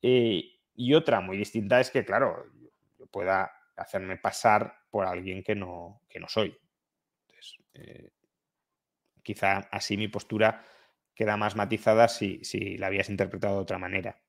Eh, 0.03 0.45
y 0.74 0.95
otra 0.95 1.20
muy 1.20 1.37
distinta 1.37 1.81
es 1.81 1.91
que, 1.91 2.05
claro, 2.05 2.47
yo 2.99 3.07
pueda 3.07 3.53
hacerme 3.76 4.16
pasar 4.16 4.74
por 4.91 5.07
alguien 5.07 5.43
que 5.43 5.55
no, 5.55 6.03
que 6.09 6.18
no 6.18 6.29
soy. 6.29 6.57
Eh, 7.74 8.11
quizá 9.22 9.68
así 9.70 9.97
mi 9.97 10.09
postura 10.09 10.64
queda 11.19 11.37
más 11.37 11.57
matizada 11.57 12.07
si, 12.07 12.41
la 12.79 12.87
habías 12.87 13.11
interpretado 13.11 13.57
de 13.57 13.62
otra 13.62 13.77
manera. 13.77 14.21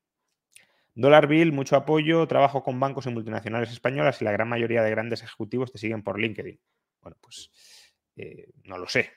Dollar 0.96 1.28
Bill, 1.28 1.52
mucho 1.52 1.76
apoyo, 1.76 2.28
trabajo 2.28 2.64
con 2.64 2.80
bancos 2.80 3.06
y 3.06 3.12
multinacionales 3.12 3.70
españolas 3.70 4.20
y 4.24 4.26
la 4.26 4.32
gran 4.32 4.50
mayoría 4.50 4.82
de 4.82 4.90
grandes 4.90 5.22
ejecutivos 5.22 5.72
te 5.72 5.78
siguen 5.78 6.02
por 6.02 6.20
LinkedIn. 6.20 6.60
Bueno, 7.02 7.16
pues 7.22 7.52
eh, 8.16 8.50
no 8.64 8.80
lo 8.80 8.88
sé. 8.88 9.12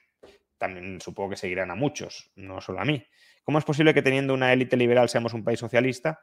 También 0.59 1.01
supongo 1.01 1.31
que 1.31 1.37
seguirán 1.37 1.71
a 1.71 1.75
muchos, 1.75 2.31
no 2.37 2.61
solo 2.61 2.79
a 2.79 2.85
mí. 2.85 3.03
¿Cómo 3.43 3.59
es 3.59 3.65
posible 3.65 3.95
que 3.95 4.03
teniendo 4.03 4.35
una 4.35 4.53
élite 4.53 4.77
liberal 4.77 5.09
seamos 5.09 5.33
un 5.33 5.43
país 5.43 5.59
socialista? 5.59 6.21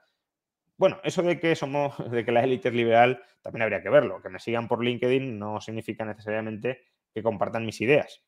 Bueno, 0.77 1.01
eso 1.03 1.23
de 1.23 1.39
que 1.39 1.55
somos, 1.55 1.95
de 2.11 2.23
que 2.23 2.31
la 2.31 2.43
élite 2.43 2.69
es 2.69 2.75
liberal, 2.75 3.23
también 3.41 3.63
habría 3.63 3.81
que 3.81 3.89
verlo. 3.89 4.21
Que 4.21 4.29
me 4.29 4.39
sigan 4.39 4.67
por 4.67 4.83
LinkedIn 4.83 5.39
no 5.39 5.59
significa 5.61 6.05
necesariamente 6.05 6.83
que 7.11 7.23
compartan 7.23 7.65
mis 7.65 7.81
ideas 7.81 8.23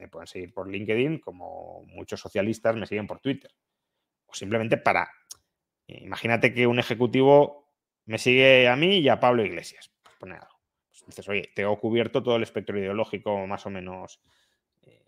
me 0.00 0.08
pueden 0.08 0.26
seguir 0.26 0.52
por 0.52 0.68
LinkedIn, 0.68 1.18
como 1.18 1.84
muchos 1.86 2.20
socialistas 2.20 2.74
me 2.74 2.86
siguen 2.86 3.06
por 3.06 3.20
Twitter. 3.20 3.52
O 4.26 4.34
simplemente 4.34 4.78
para, 4.78 5.10
imagínate 5.86 6.54
que 6.54 6.66
un 6.66 6.78
ejecutivo 6.78 7.68
me 8.06 8.18
sigue 8.18 8.66
a 8.68 8.76
mí 8.76 8.98
y 8.98 9.08
a 9.08 9.20
Pablo 9.20 9.44
Iglesias, 9.44 9.92
pone 10.18 10.34
algo. 10.34 10.58
Pues 10.88 11.04
dices, 11.06 11.28
oye, 11.28 11.50
tengo 11.54 11.78
cubierto 11.78 12.22
todo 12.22 12.36
el 12.36 12.42
espectro 12.42 12.78
ideológico 12.78 13.46
más 13.46 13.66
o 13.66 13.70
menos 13.70 14.20
eh, 14.82 15.04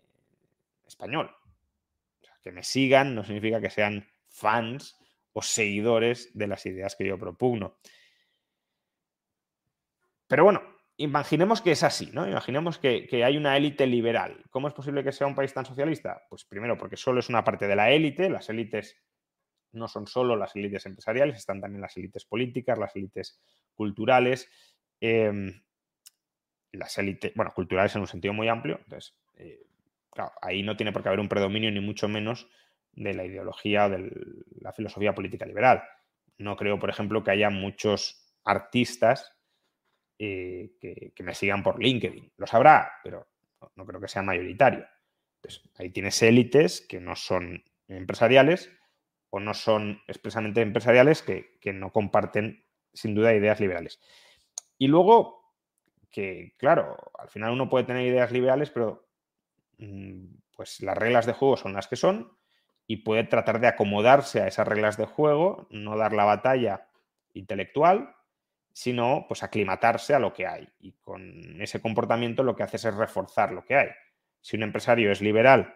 español. 0.87 1.35
que 2.43 2.51
me 2.51 2.63
sigan 2.63 3.15
no 3.15 3.23
significa 3.23 3.61
que 3.61 3.69
sean 3.69 4.05
fans 4.27 4.97
o 5.31 5.41
seguidores 5.41 6.29
de 6.37 6.47
las 6.47 6.65
ideas 6.65 6.95
que 6.95 7.07
yo 7.07 7.17
propugno. 7.17 7.77
Pero 10.27 10.43
bueno, 10.43 10.72
imaginemos 11.03 11.61
que 11.61 11.71
es 11.71 11.83
así, 11.83 12.09
¿no? 12.13 12.27
Imaginemos 12.27 12.77
que, 12.77 13.07
hay 13.25 13.35
una 13.35 13.57
élite 13.57 13.85
liberal. 13.85 14.41
¿Cómo 14.49 14.69
es 14.69 14.73
posible 14.73 15.03
que 15.03 15.11
sea 15.11 15.27
un 15.27 15.35
país 15.35 15.53
tan 15.53 15.65
socialista? 15.65 16.25
Pues 16.29 16.45
primero 16.45 16.77
porque 16.77 16.95
solo 16.95 17.19
es 17.19 17.27
una 17.29 17.43
parte 17.43 17.67
de 17.67 17.75
la 17.75 17.91
élite, 17.91 18.29
las 18.29 18.49
élites 18.49 18.97
no 19.73 19.87
son 19.87 20.07
solo 20.07 20.35
las 20.35 20.55
élites 20.55 20.85
empresariales, 20.85 21.35
están 21.35 21.59
también 21.59 21.81
las 21.81 21.97
élites 21.97 22.25
políticas, 22.25 22.77
las 22.77 22.95
élites 22.95 23.41
culturales, 23.73 24.49
em, 25.01 25.61
las 26.71 26.97
élites, 26.97 27.33
bueno, 27.35 27.51
culturales 27.53 27.93
en 27.95 28.01
un 28.01 28.07
sentido 28.07 28.33
muy 28.33 28.47
amplio. 28.47 28.79
Entonces, 28.83 29.15
eh, 29.35 29.61
claro, 30.09 30.31
ahí 30.41 30.63
no 30.63 30.77
tiene 30.77 30.93
por 30.93 31.01
qué 31.01 31.09
haber 31.09 31.19
un 31.19 31.27
predominio 31.27 31.69
ni 31.71 31.81
mucho 31.81 32.07
menos 32.07 32.47
de 32.93 33.13
la 33.13 33.25
ideología 33.25 33.87
o 33.87 33.89
de 33.89 34.11
la 34.61 34.71
filosofía 34.71 35.13
política 35.13 35.45
liberal. 35.45 35.83
No 36.37 36.55
creo, 36.55 36.79
por 36.79 36.89
ejemplo, 36.89 37.23
que 37.23 37.31
haya 37.31 37.49
muchos 37.49 38.23
artistas 38.45 39.35
eh, 40.19 40.71
que, 40.79 41.23
me 41.23 41.33
sigan 41.33 41.63
por 41.63 41.81
LinkedIn. 41.81 42.33
Lo 42.37 42.47
sabrá, 42.47 42.91
pero 43.03 43.27
no, 43.75 43.85
creo 43.85 43.99
que 43.99 44.07
sea 44.07 44.21
mayoritario. 44.21 44.85
ahí 45.77 45.89
tienes 45.89 46.21
élites 46.21 46.81
que 46.81 46.99
no 46.99 47.15
son 47.15 47.63
empresariales 47.87 48.71
o 49.29 49.39
no 49.39 49.53
son 49.53 50.01
expresamente 50.07 50.61
empresariales 50.61 51.23
que, 51.23 51.73
no 51.73 51.91
comparten 51.91 52.65
sin 52.93 53.15
duda 53.15 53.33
ideas 53.33 53.59
liberales. 53.59 53.99
Y 54.77 54.87
luego, 54.87 55.55
que 56.11 56.53
claro, 56.57 56.97
al 57.17 57.29
final 57.29 57.51
uno 57.51 57.69
puede 57.69 57.85
tener 57.85 58.05
ideas 58.05 58.31
liberales, 58.31 58.69
pero 58.69 59.07
mm, 59.79 60.25
pues 60.55 60.81
las 60.81 60.97
reglas 60.97 61.25
de 61.25 61.33
juego 61.33 61.57
son 61.57 61.73
las 61.73 61.87
que 61.87 61.95
son 61.95 62.37
y 62.85 62.97
puede 62.97 63.23
tratar 63.23 63.59
de 63.59 63.67
acomodarse 63.67 64.41
a 64.41 64.47
esas 64.47 64.67
reglas 64.67 64.97
de 64.97 65.05
juego, 65.05 65.67
no 65.71 65.97
dar 65.97 66.13
la 66.13 66.25
batalla 66.25 66.87
intelectual, 67.33 68.15
sino 68.73 69.25
pues 69.27 69.43
aclimatarse 69.43 70.15
a 70.15 70.19
lo 70.19 70.33
que 70.33 70.47
hay. 70.47 70.67
Y 70.79 70.93
con 70.93 71.61
ese 71.61 71.79
comportamiento 71.79 72.43
lo 72.43 72.55
que 72.55 72.63
haces 72.63 72.83
es 72.85 72.95
reforzar 72.95 73.51
lo 73.51 73.63
que 73.63 73.75
hay. 73.75 73.87
Si 74.41 74.57
un 74.57 74.63
empresario 74.63 75.11
es 75.11 75.21
liberal 75.21 75.75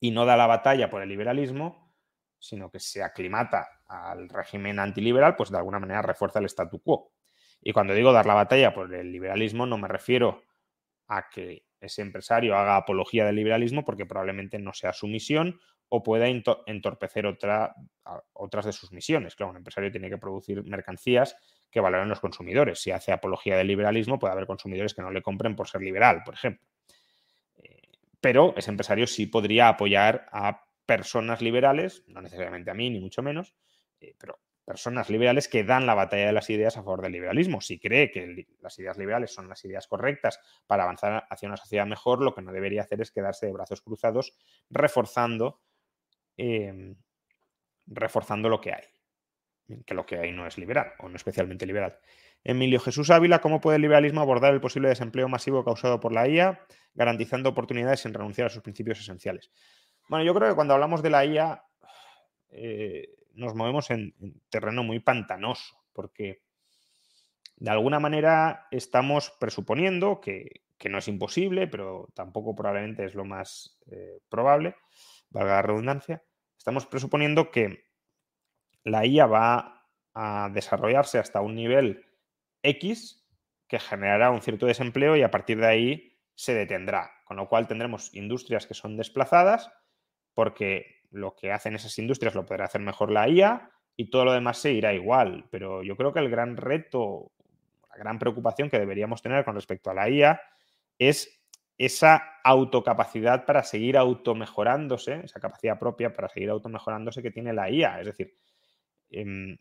y 0.00 0.12
no 0.12 0.24
da 0.24 0.36
la 0.36 0.46
batalla 0.46 0.88
por 0.88 1.02
el 1.02 1.08
liberalismo, 1.08 1.94
sino 2.38 2.70
que 2.70 2.78
se 2.78 3.02
aclimata 3.02 3.82
al 3.88 4.28
régimen 4.28 4.78
antiliberal, 4.78 5.36
pues 5.36 5.50
de 5.50 5.58
alguna 5.58 5.80
manera 5.80 6.00
refuerza 6.00 6.38
el 6.38 6.46
statu 6.46 6.80
quo. 6.80 7.12
Y 7.60 7.72
cuando 7.72 7.92
digo 7.92 8.12
dar 8.12 8.26
la 8.26 8.34
batalla 8.34 8.72
por 8.72 8.94
el 8.94 9.10
liberalismo, 9.10 9.66
no 9.66 9.76
me 9.76 9.88
refiero 9.88 10.42
a 11.08 11.28
que 11.28 11.66
ese 11.80 12.02
empresario 12.02 12.56
haga 12.56 12.76
apología 12.76 13.24
del 13.24 13.36
liberalismo, 13.36 13.84
porque 13.84 14.06
probablemente 14.06 14.58
no 14.58 14.72
sea 14.72 14.92
su 14.92 15.08
misión 15.08 15.58
o 15.88 16.02
pueda 16.02 16.26
entorpecer 16.28 17.26
otra, 17.26 17.74
otras 18.32 18.66
de 18.66 18.72
sus 18.72 18.92
misiones. 18.92 19.34
Claro, 19.34 19.50
un 19.50 19.58
empresario 19.58 19.90
tiene 19.90 20.08
que 20.08 20.18
producir 20.18 20.64
mercancías 20.64 21.36
que 21.70 21.80
valoren 21.80 22.08
los 22.08 22.20
consumidores. 22.20 22.80
Si 22.80 22.90
hace 22.90 23.12
apología 23.12 23.56
del 23.56 23.66
liberalismo, 23.66 24.18
puede 24.18 24.32
haber 24.32 24.46
consumidores 24.46 24.94
que 24.94 25.02
no 25.02 25.10
le 25.10 25.22
compren 25.22 25.56
por 25.56 25.68
ser 25.68 25.82
liberal, 25.82 26.22
por 26.24 26.34
ejemplo. 26.34 26.66
Eh, 27.58 27.82
pero 28.20 28.54
ese 28.56 28.70
empresario 28.70 29.06
sí 29.06 29.26
podría 29.26 29.68
apoyar 29.68 30.26
a 30.32 30.64
personas 30.86 31.42
liberales, 31.42 32.04
no 32.06 32.22
necesariamente 32.22 32.70
a 32.70 32.74
mí, 32.74 32.90
ni 32.90 33.00
mucho 33.00 33.22
menos, 33.22 33.54
eh, 34.00 34.14
pero 34.18 34.38
personas 34.66 35.08
liberales 35.10 35.46
que 35.46 35.62
dan 35.62 35.86
la 35.86 35.94
batalla 35.94 36.26
de 36.26 36.32
las 36.32 36.50
ideas 36.50 36.76
a 36.76 36.82
favor 36.82 37.00
del 37.00 37.12
liberalismo. 37.12 37.60
Si 37.60 37.78
cree 37.78 38.10
que 38.10 38.48
las 38.60 38.76
ideas 38.80 38.98
liberales 38.98 39.32
son 39.32 39.48
las 39.48 39.64
ideas 39.64 39.86
correctas 39.86 40.40
para 40.66 40.82
avanzar 40.82 41.24
hacia 41.30 41.46
una 41.46 41.56
sociedad 41.56 41.86
mejor, 41.86 42.20
lo 42.20 42.34
que 42.34 42.42
no 42.42 42.52
debería 42.52 42.82
hacer 42.82 43.00
es 43.00 43.12
quedarse 43.12 43.46
de 43.46 43.52
brazos 43.52 43.80
cruzados 43.80 44.36
reforzando, 44.68 45.60
em, 46.36 46.96
reforzando 47.86 48.48
lo 48.48 48.60
que 48.60 48.72
hay. 48.72 48.82
Que 49.84 49.94
lo 49.94 50.06
que 50.06 50.18
hay 50.18 50.32
no 50.32 50.46
es 50.46 50.58
liberal 50.58 50.92
o 50.98 51.08
no 51.08 51.16
especialmente 51.16 51.66
liberal. 51.66 51.98
Emilio 52.44 52.78
Jesús 52.78 53.10
Ávila, 53.10 53.40
¿cómo 53.40 53.60
puede 53.60 53.76
el 53.76 53.82
liberalismo 53.82 54.20
abordar 54.20 54.54
el 54.54 54.60
posible 54.60 54.88
desempleo 54.88 55.28
masivo 55.28 55.64
causado 55.64 55.98
por 55.98 56.12
la 56.12 56.28
IA, 56.28 56.60
garantizando 56.94 57.48
oportunidades 57.48 58.00
sin 58.00 58.14
renunciar 58.14 58.46
a 58.46 58.50
sus 58.50 58.62
principios 58.62 59.00
esenciales? 59.00 59.50
Bueno, 60.08 60.24
yo 60.24 60.32
creo 60.34 60.50
que 60.50 60.54
cuando 60.54 60.74
hablamos 60.74 61.02
de 61.02 61.10
la 61.10 61.24
IA 61.24 61.64
eh, 62.50 63.08
nos 63.34 63.54
movemos 63.54 63.90
en, 63.90 64.14
terreno 64.48 64.82
muy 64.82 65.00
pantanoso, 65.00 65.76
porque 65.92 66.42
de 67.56 67.70
alguna 67.70 67.98
manera 67.98 68.68
estamos 68.70 69.32
presuponiendo 69.40 70.20
que, 70.20 70.62
no 70.88 70.98
es 70.98 71.08
imposible, 71.08 71.66
pero 71.66 72.08
tampoco 72.14 72.54
probablemente 72.54 73.04
es 73.04 73.14
lo 73.16 73.24
más 73.24 73.76
eh, 73.90 74.20
probable, 74.28 74.76
valga 75.30 75.56
la 75.56 75.62
redundancia, 75.62 76.22
estamos 76.56 76.86
presuponiendo 76.86 77.50
que 77.50 77.85
la 78.86 79.04
IA 79.04 79.26
va 79.26 79.82
a 80.14 80.48
desarrollarse 80.52 81.18
hasta 81.18 81.40
un 81.40 81.54
nivel 81.54 82.06
X 82.62 83.26
que 83.68 83.78
generará 83.78 84.30
un 84.30 84.40
cierto 84.42 84.66
desempleo 84.66 85.16
y 85.16 85.22
a 85.22 85.30
partir 85.30 85.58
de 85.58 85.66
ahí 85.66 86.18
se 86.34 86.54
detendrá, 86.54 87.10
con 87.24 87.36
lo 87.36 87.48
cual 87.48 87.66
tendremos 87.66 88.14
industrias 88.14 88.66
que 88.66 88.74
son 88.74 88.96
desplazadas 88.96 89.70
porque 90.34 91.02
lo 91.10 91.34
que 91.34 91.52
hacen 91.52 91.74
esas 91.74 91.98
industrias 91.98 92.34
lo 92.34 92.46
podrá 92.46 92.66
hacer 92.66 92.80
mejor 92.80 93.10
la 93.10 93.28
IA 93.28 93.70
y 93.96 94.10
todo 94.10 94.24
lo 94.24 94.32
demás 94.32 94.58
se 94.58 94.72
irá 94.72 94.92
igual. 94.92 95.46
Pero 95.50 95.82
yo 95.82 95.96
creo 95.96 96.12
que 96.12 96.20
el 96.20 96.30
gran 96.30 96.56
reto, 96.56 97.32
la 97.90 97.96
gran 97.96 98.18
preocupación 98.18 98.70
que 98.70 98.78
deberíamos 98.78 99.22
tener 99.22 99.44
con 99.44 99.54
respecto 99.54 99.90
a 99.90 99.94
la 99.94 100.08
IA 100.08 100.40
es 100.98 101.42
esa 101.78 102.22
autocapacidad 102.44 103.44
para 103.44 103.62
seguir 103.62 103.96
automejorándose, 103.98 105.20
esa 105.24 105.40
capacidad 105.40 105.78
propia 105.78 106.12
para 106.14 106.28
seguir 106.28 106.50
automejorándose 106.50 107.22
que 107.22 107.30
tiene 107.30 107.52
la 107.52 107.70
IA. 107.70 108.00
Es 108.00 108.06
decir, 108.06 108.34
em, 109.10 109.58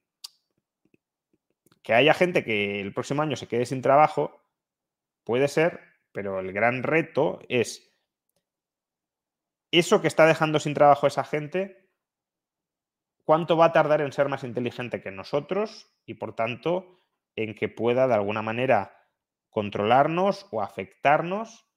que 1.84 1.93
haya 1.93 2.14
gente 2.14 2.43
que 2.43 2.82
el 2.82 2.93
próximo 2.93 3.22
año 3.22 3.36
se 3.36 3.48
quede 3.48 3.66
sin 3.66 3.82
trabajo, 3.82 4.41
puede 5.24 5.48
ser, 5.48 5.82
pero 6.12 6.39
el 6.39 6.52
gran 6.52 6.84
reto 6.84 7.39
es 7.48 7.96
eso 9.72 10.02
que 10.02 10.08
está 10.08 10.26
dejando 10.26 10.60
sin 10.60 10.74
trabajo 10.74 11.08
esa 11.08 11.24
gente, 11.24 11.89
¿cuánto 13.24 13.58
va 13.58 13.66
a 13.66 13.74
tardar 13.74 14.02
en 14.02 14.12
ser 14.12 14.30
más 14.30 14.43
inteligente 14.43 15.02
que 15.02 15.12
nosotros 15.12 15.91
y 16.06 16.16
por 16.16 16.36
tanto 16.36 17.02
en 17.36 17.54
que 17.54 17.70
pueda 17.70 18.08
de 18.08 18.14
alguna 18.14 18.41
manera 18.41 18.98
controlarnos 19.50 20.48
o 20.52 20.62
afectarnos 20.62 21.68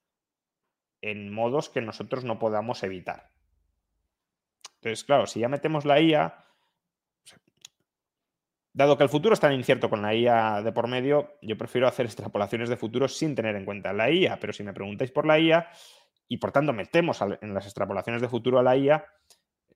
en 1.01 1.33
modos 1.33 1.69
que 1.69 1.81
nosotros 1.81 2.25
no 2.25 2.39
podamos 2.39 2.83
evitar? 2.83 3.33
Entonces, 4.77 5.05
claro, 5.05 5.27
si 5.27 5.41
ya 5.41 5.49
metemos 5.49 5.85
la 5.85 6.01
IA, 6.01 6.48
dado 8.73 8.97
que 8.97 9.03
el 9.03 9.09
futuro 9.09 9.35
es 9.35 9.41
tan 9.41 9.53
incierto 9.53 9.91
con 9.91 10.03
la 10.03 10.15
IA 10.15 10.63
de 10.63 10.73
por 10.73 10.89
medio, 10.89 11.37
yo 11.43 11.57
prefiero 11.57 11.89
hacer 11.89 12.07
extrapolaciones 12.07 12.69
de 12.69 12.77
futuro 12.77 13.09
sin 13.09 13.35
tener 13.35 13.57
en 13.57 13.65
cuenta 13.65 13.93
la 13.93 14.11
IA, 14.11 14.39
pero 14.39 14.53
si 14.53 14.63
me 14.63 14.73
preguntáis 14.73 15.11
por 15.11 15.27
la 15.27 15.39
IA, 15.39 15.69
y 16.29 16.37
por 16.37 16.53
tanto 16.53 16.73
metemos 16.73 17.21
en 17.41 17.55
las 17.55 17.65
extrapolaciones 17.65 18.21
de 18.23 18.29
futuro 18.29 18.59
a 18.59 18.63
la 18.63 18.77
IA, 18.77 19.05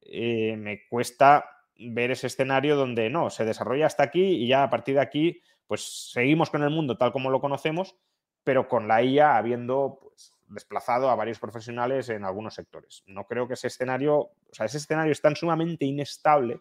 eh, 0.02 0.56
me 0.56 0.86
cuesta 0.88 1.46
ver 1.78 2.10
ese 2.10 2.26
escenario 2.26 2.76
donde 2.76 3.08
no, 3.10 3.30
se 3.30 3.44
desarrolla 3.44 3.86
hasta 3.86 4.04
aquí 4.04 4.22
y 4.22 4.46
ya 4.46 4.62
a 4.62 4.70
partir 4.70 4.96
de 4.96 5.00
aquí, 5.00 5.40
pues 5.66 6.10
seguimos 6.12 6.50
con 6.50 6.62
el 6.62 6.70
mundo 6.70 6.96
tal 6.96 7.12
como 7.12 7.30
lo 7.30 7.40
conocemos, 7.40 7.96
pero 8.44 8.68
con 8.68 8.86
la 8.88 9.02
IA 9.02 9.36
habiendo 9.36 9.98
pues, 10.02 10.32
desplazado 10.48 11.08
a 11.08 11.14
varios 11.14 11.38
profesionales 11.38 12.08
en 12.10 12.24
algunos 12.24 12.54
sectores. 12.54 13.02
No 13.06 13.26
creo 13.26 13.48
que 13.48 13.54
ese 13.54 13.68
escenario, 13.68 14.18
o 14.18 14.34
sea, 14.52 14.66
ese 14.66 14.78
escenario 14.78 15.12
es 15.12 15.22
tan 15.22 15.34
sumamente 15.34 15.86
inestable 15.86 16.60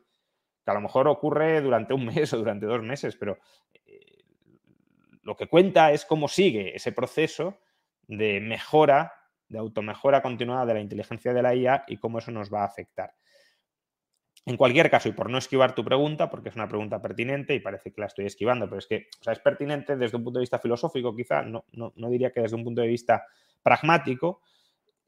que 0.63 0.71
a 0.71 0.73
lo 0.73 0.81
mejor 0.81 1.07
ocurre 1.07 1.61
durante 1.61 1.93
un 1.93 2.05
mes 2.05 2.31
o 2.33 2.37
durante 2.37 2.65
dos 2.65 2.81
meses, 2.81 3.15
pero 3.15 3.37
eh, 3.73 4.23
lo 5.23 5.35
que 5.35 5.47
cuenta 5.47 5.91
es 5.91 6.05
cómo 6.05 6.27
sigue 6.27 6.75
ese 6.75 6.91
proceso 6.91 7.59
de 8.07 8.39
mejora 8.41 9.13
de 9.51 9.59
automejora 9.59 10.21
continuada 10.21 10.65
de 10.65 10.73
la 10.75 10.79
inteligencia 10.79 11.33
de 11.33 11.41
la 11.41 11.53
IA 11.53 11.83
y 11.87 11.97
cómo 11.97 12.19
eso 12.19 12.31
nos 12.31 12.51
va 12.51 12.61
a 12.61 12.65
afectar. 12.65 13.13
En 14.45 14.57
cualquier 14.57 14.89
caso, 14.89 15.09
y 15.09 15.11
por 15.11 15.29
no 15.29 15.37
esquivar 15.37 15.75
tu 15.75 15.83
pregunta, 15.83 16.29
porque 16.29 16.49
es 16.49 16.55
una 16.55 16.67
pregunta 16.67 16.99
pertinente 17.01 17.53
y 17.53 17.59
parece 17.59 17.91
que 17.93 18.01
la 18.01 18.07
estoy 18.07 18.25
esquivando, 18.25 18.67
pero 18.67 18.79
es 18.79 18.87
que 18.87 19.07
es 19.29 19.39
pertinente 19.39 19.95
desde 19.97 20.17
un 20.17 20.23
punto 20.23 20.39
de 20.39 20.43
vista 20.43 20.57
filosófico, 20.57 21.15
quizá, 21.15 21.43
no, 21.43 21.65
no, 21.73 22.09
diría 22.09 22.31
que 22.31 22.41
desde 22.41 22.55
un 22.55 22.63
punto 22.63 22.81
de 22.81 22.87
vista 22.87 23.23
pragmático, 23.61 24.41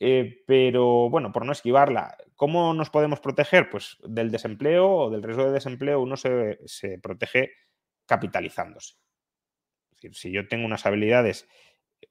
eh, 0.03 0.43
pero 0.45 1.09
bueno, 1.09 1.31
por 1.31 1.45
no 1.45 1.51
esquivarla, 1.51 2.17
¿cómo 2.35 2.73
nos 2.73 2.89
podemos 2.89 3.19
proteger? 3.19 3.69
Pues 3.69 3.97
del 4.03 4.31
desempleo 4.31 4.89
o 4.89 5.09
del 5.09 5.23
riesgo 5.23 5.45
de 5.45 5.51
desempleo 5.51 6.01
uno 6.01 6.17
se, 6.17 6.59
se 6.65 6.99
protege 6.99 7.51
capitalizándose. 8.05 8.95
Es 9.91 9.95
decir, 9.95 10.15
si 10.15 10.31
yo 10.31 10.47
tengo 10.47 10.65
unas 10.65 10.85
habilidades 10.85 11.47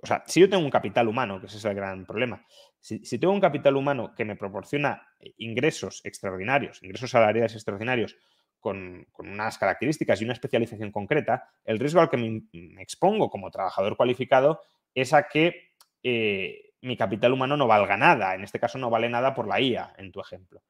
o 0.01 0.07
sea, 0.07 0.23
si 0.27 0.41
yo 0.41 0.49
tengo 0.49 0.65
un 0.65 0.71
capital 0.71 1.09
humano, 1.09 1.41
que 1.41 1.47
ese 1.47 1.59
es 1.59 1.65
el 1.65 1.75
gran 1.75 2.07
problema, 2.07 2.45
si, 2.81 3.19
tengo 3.19 3.33
un 3.33 3.41
capital 3.41 3.77
humano 3.77 4.15
que 4.17 4.25
me 4.25 4.37
proporciona 4.37 5.07
eh, 5.21 5.35
ingresos 5.39 6.01
extraordinarios, 6.05 6.83
ingresos 6.83 7.11
salariales 7.11 7.55
extraordinarios, 7.55 8.17
con, 8.59 9.07
unas 9.19 9.59
características 9.59 10.21
y 10.21 10.25
una 10.25 10.35
especialización 10.35 10.93
concreta, 10.93 11.49
el 11.65 11.79
riesgo 11.79 12.01
al 12.01 12.09
que 12.09 12.17
me, 12.17 12.83
expongo 12.83 13.29
como 13.29 13.51
trabajador 13.51 13.97
cualificado 13.97 14.61
es 14.95 15.13
a 15.13 15.29
que 15.29 15.73
eh, 16.03 16.72
mi 16.83 16.97
capital 16.97 17.33
humano 17.33 17.57
no 17.57 17.67
valga 17.67 17.97
nada. 17.97 18.35
En 18.35 18.45
este 18.45 18.61
caso 18.61 18.79
no 18.79 18.91
vale 18.91 19.09
nada 19.09 19.35
por 19.35 19.49
la 19.49 19.61
IA, 19.61 19.95
en 19.99 20.13
tu 20.13 20.21
ejemplo. 20.21 20.63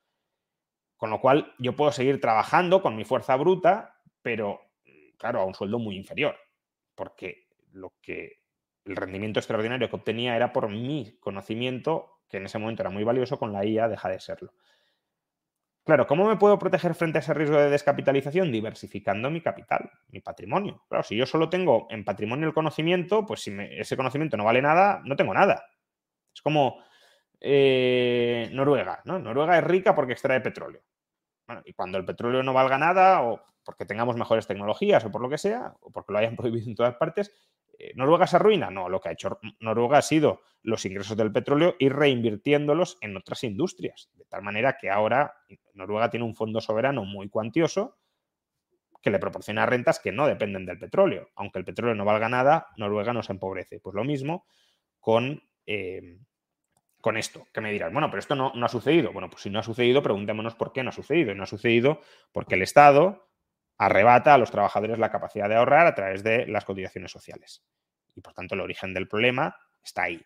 Con 0.97 1.11
lo 1.11 1.21
cual 1.21 1.53
yo 1.59 1.75
puedo 1.77 1.93
seguir 1.93 2.21
trabajando 2.21 2.81
con 2.81 2.97
mi 2.97 3.05
fuerza 3.05 3.37
bruta, 3.37 4.01
pero 4.23 4.61
claro, 5.19 5.41
a 5.41 5.45
un 5.45 5.55
sueldo 5.55 5.79
muy 5.79 5.97
inferior. 5.97 6.37
Porque 6.95 7.49
lo 7.73 7.95
que 8.01 8.41
el 8.85 8.97
rendimiento 8.97 9.41
extraordinario 9.41 9.89
que 9.91 9.97
obtenía 9.97 10.37
era 10.37 10.53
por 10.53 10.69
mi 10.69 11.17
conocimiento, 11.21 12.21
que 12.29 12.37
en 12.39 12.47
ese 12.47 12.59
momento 12.59 12.83
era 12.83 12.91
muy 12.91 13.05
valioso, 13.05 13.39
con 13.39 13.53
la 13.53 13.65
IA 13.65 13.89
deja 13.89 14.09
de 14.09 14.21
serlo. 14.21 14.53
Claro, 15.85 16.07
¿cómo 16.07 16.29
me 16.29 16.37
puedo 16.37 16.59
proteger 16.59 16.95
frente 16.95 17.19
a 17.19 17.21
ese 17.21 17.35
riesgo 17.35 17.57
de 17.57 17.71
descapitalización? 17.71 18.53
Diversificando 18.53 19.31
mi 19.31 19.41
capital, 19.41 19.91
mi 20.09 20.21
patrimonio. 20.21 20.85
Claro, 20.89 21.03
si 21.05 21.17
yo 21.17 21.27
solo 21.27 21.49
tengo 21.51 21.87
en 21.91 22.05
patrimonio 22.05 22.47
el 22.47 22.55
conocimiento, 22.55 23.27
pues 23.27 23.41
si 23.43 23.53
ese 23.59 23.97
conocimiento 23.97 24.37
no 24.37 24.45
vale 24.45 24.63
nada, 24.63 25.01
no 25.05 25.17
tengo 25.17 25.35
nada. 25.35 25.65
Es 26.35 26.43
como 26.43 26.83
eh, 27.41 28.49
Noruega, 28.53 29.03
¿no? 29.05 29.19
Noruega 29.19 29.59
es 29.59 29.65
rica 29.65 29.95
porque 29.95 30.13
extrae 30.13 30.41
petróleo. 30.41 30.83
Bueno, 31.47 31.63
y 31.65 31.73
cuando 31.73 31.99
el 31.99 32.05
petróleo 32.05 32.43
no 32.43 32.53
valga 32.53 32.79
nada, 32.79 33.23
o 33.23 33.43
porque 33.65 33.85
tengamos 33.85 34.17
mejores 34.17 34.47
tecnologías, 34.47 35.05
o 35.05 35.11
por 35.11 35.21
lo 35.21 35.29
que 35.29 35.39
sea, 35.39 35.75
o 35.81 35.91
porque 35.91 36.13
lo 36.13 36.19
hayan 36.19 36.37
prohibido 36.37 36.69
en 36.69 36.75
todas 36.75 36.95
partes, 36.97 37.33
eh, 37.79 37.93
¿Noruega 37.97 38.27
se 38.27 38.37
arruina? 38.37 38.71
No, 38.71 38.89
lo 38.89 39.01
que 39.01 39.09
ha 39.09 39.13
hecho 39.13 39.39
Noruega 39.61 39.99
ha 39.99 40.03
sido 40.03 40.43
los 40.63 40.85
ingresos 40.85 41.17
del 41.17 41.33
petróleo 41.33 41.75
y 41.79 41.89
reinvirtiéndolos 41.89 42.99
en 43.01 43.17
otras 43.17 43.43
industrias. 43.45 44.11
De 44.15 44.25
tal 44.27 44.43
manera 44.43 44.77
que 44.81 44.91
ahora 44.91 45.35
Noruega 45.75 46.11
tiene 46.11 46.25
un 46.25 46.35
fondo 46.35 46.61
soberano 46.61 47.05
muy 47.05 47.29
cuantioso 47.29 47.99
que 49.01 49.11
le 49.11 49.19
proporciona 49.19 49.67
rentas 49.67 49.99
que 49.99 50.13
no 50.13 50.29
dependen 50.29 50.65
del 50.65 50.79
petróleo. 50.79 51.31
Aunque 51.35 51.59
el 51.59 51.65
petróleo 51.65 51.97
no 51.97 52.05
valga 52.05 52.29
nada, 52.29 52.69
Noruega 52.77 53.13
no 53.13 53.23
se 53.25 53.33
empobrece. 53.33 53.81
Pues 53.81 53.95
lo 53.97 54.05
mismo 54.05 54.47
con, 55.01 55.43
eh, 55.67 56.19
con 57.01 57.17
esto, 57.17 57.49
que 57.53 57.61
me 57.61 57.73
dirás, 57.73 57.93
bueno, 57.93 58.09
pero 58.09 58.21
esto 58.21 58.35
no, 58.35 58.53
no 58.55 58.67
ha 58.67 58.69
sucedido. 58.69 59.13
Bueno, 59.13 59.29
pues 59.29 59.43
si 59.43 59.51
no 59.51 59.59
ha 59.59 59.63
sucedido, 59.63 60.03
preguntémonos 60.03 60.55
por 60.55 60.73
qué 60.73 60.83
no 60.83 60.91
ha 60.91 60.93
sucedido. 60.93 61.33
Y 61.33 61.35
no 61.35 61.43
ha 61.43 61.47
sucedido 61.47 62.01
porque 62.33 62.55
el 62.55 62.63
Estado 62.63 63.29
arrebata 63.77 64.35
a 64.35 64.39
los 64.39 64.51
trabajadores 64.51 64.99
la 64.99 65.11
capacidad 65.11 65.49
de 65.49 65.57
ahorrar 65.57 65.87
a 65.87 65.95
través 65.95 66.23
de 66.23 66.47
las 66.47 66.65
cotizaciones 66.65 67.11
sociales. 67.11 67.65
Y 68.15 68.21
por 68.21 68.35
tanto 68.35 68.55
el 68.55 68.61
origen 68.61 68.95
del 68.95 69.09
problema 69.09 69.57
está 69.83 70.05
ahí, 70.05 70.25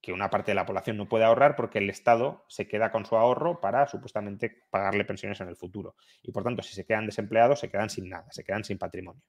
que 0.00 0.12
una 0.12 0.30
parte 0.30 0.50
de 0.50 0.56
la 0.56 0.66
población 0.66 0.96
no 0.96 1.08
puede 1.08 1.24
ahorrar 1.24 1.54
porque 1.54 1.78
el 1.78 1.90
Estado 1.90 2.44
se 2.48 2.66
queda 2.66 2.90
con 2.90 3.06
su 3.06 3.16
ahorro 3.16 3.60
para 3.60 3.86
supuestamente 3.86 4.64
pagarle 4.70 5.04
pensiones 5.04 5.40
en 5.40 5.48
el 5.48 5.56
futuro. 5.56 5.94
Y 6.22 6.32
por 6.32 6.42
tanto, 6.42 6.62
si 6.62 6.74
se 6.74 6.84
quedan 6.84 7.06
desempleados, 7.06 7.60
se 7.60 7.70
quedan 7.70 7.90
sin 7.90 8.08
nada, 8.08 8.26
se 8.32 8.42
quedan 8.42 8.64
sin 8.64 8.78
patrimonio. 8.78 9.22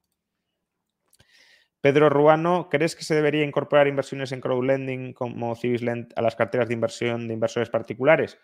Pedro 1.84 2.10
Ruano, 2.10 2.70
¿crees 2.70 2.96
que 2.96 3.04
se 3.04 3.14
debería 3.14 3.44
incorporar 3.44 3.90
inversiones 3.90 4.32
en 4.32 4.40
crowdlending 4.40 5.12
como 5.12 5.54
Civislend 5.54 6.14
a 6.16 6.22
las 6.22 6.38
carteras 6.38 6.70
de 6.70 6.76
inversión 6.76 7.28
de 7.28 7.34
inversores 7.34 7.70
particulares? 7.70 8.40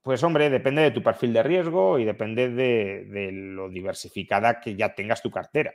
Pues 0.00 0.22
hombre, 0.22 0.50
depende 0.50 0.82
de 0.82 0.92
tu 0.92 1.02
perfil 1.02 1.32
de 1.32 1.42
riesgo 1.42 1.98
y 1.98 2.04
depende 2.04 2.48
de, 2.48 3.32
lo 3.32 3.68
diversificada 3.68 4.60
que 4.60 4.76
ya 4.76 4.94
tengas 4.94 5.20
tu 5.20 5.32
cartera. 5.32 5.74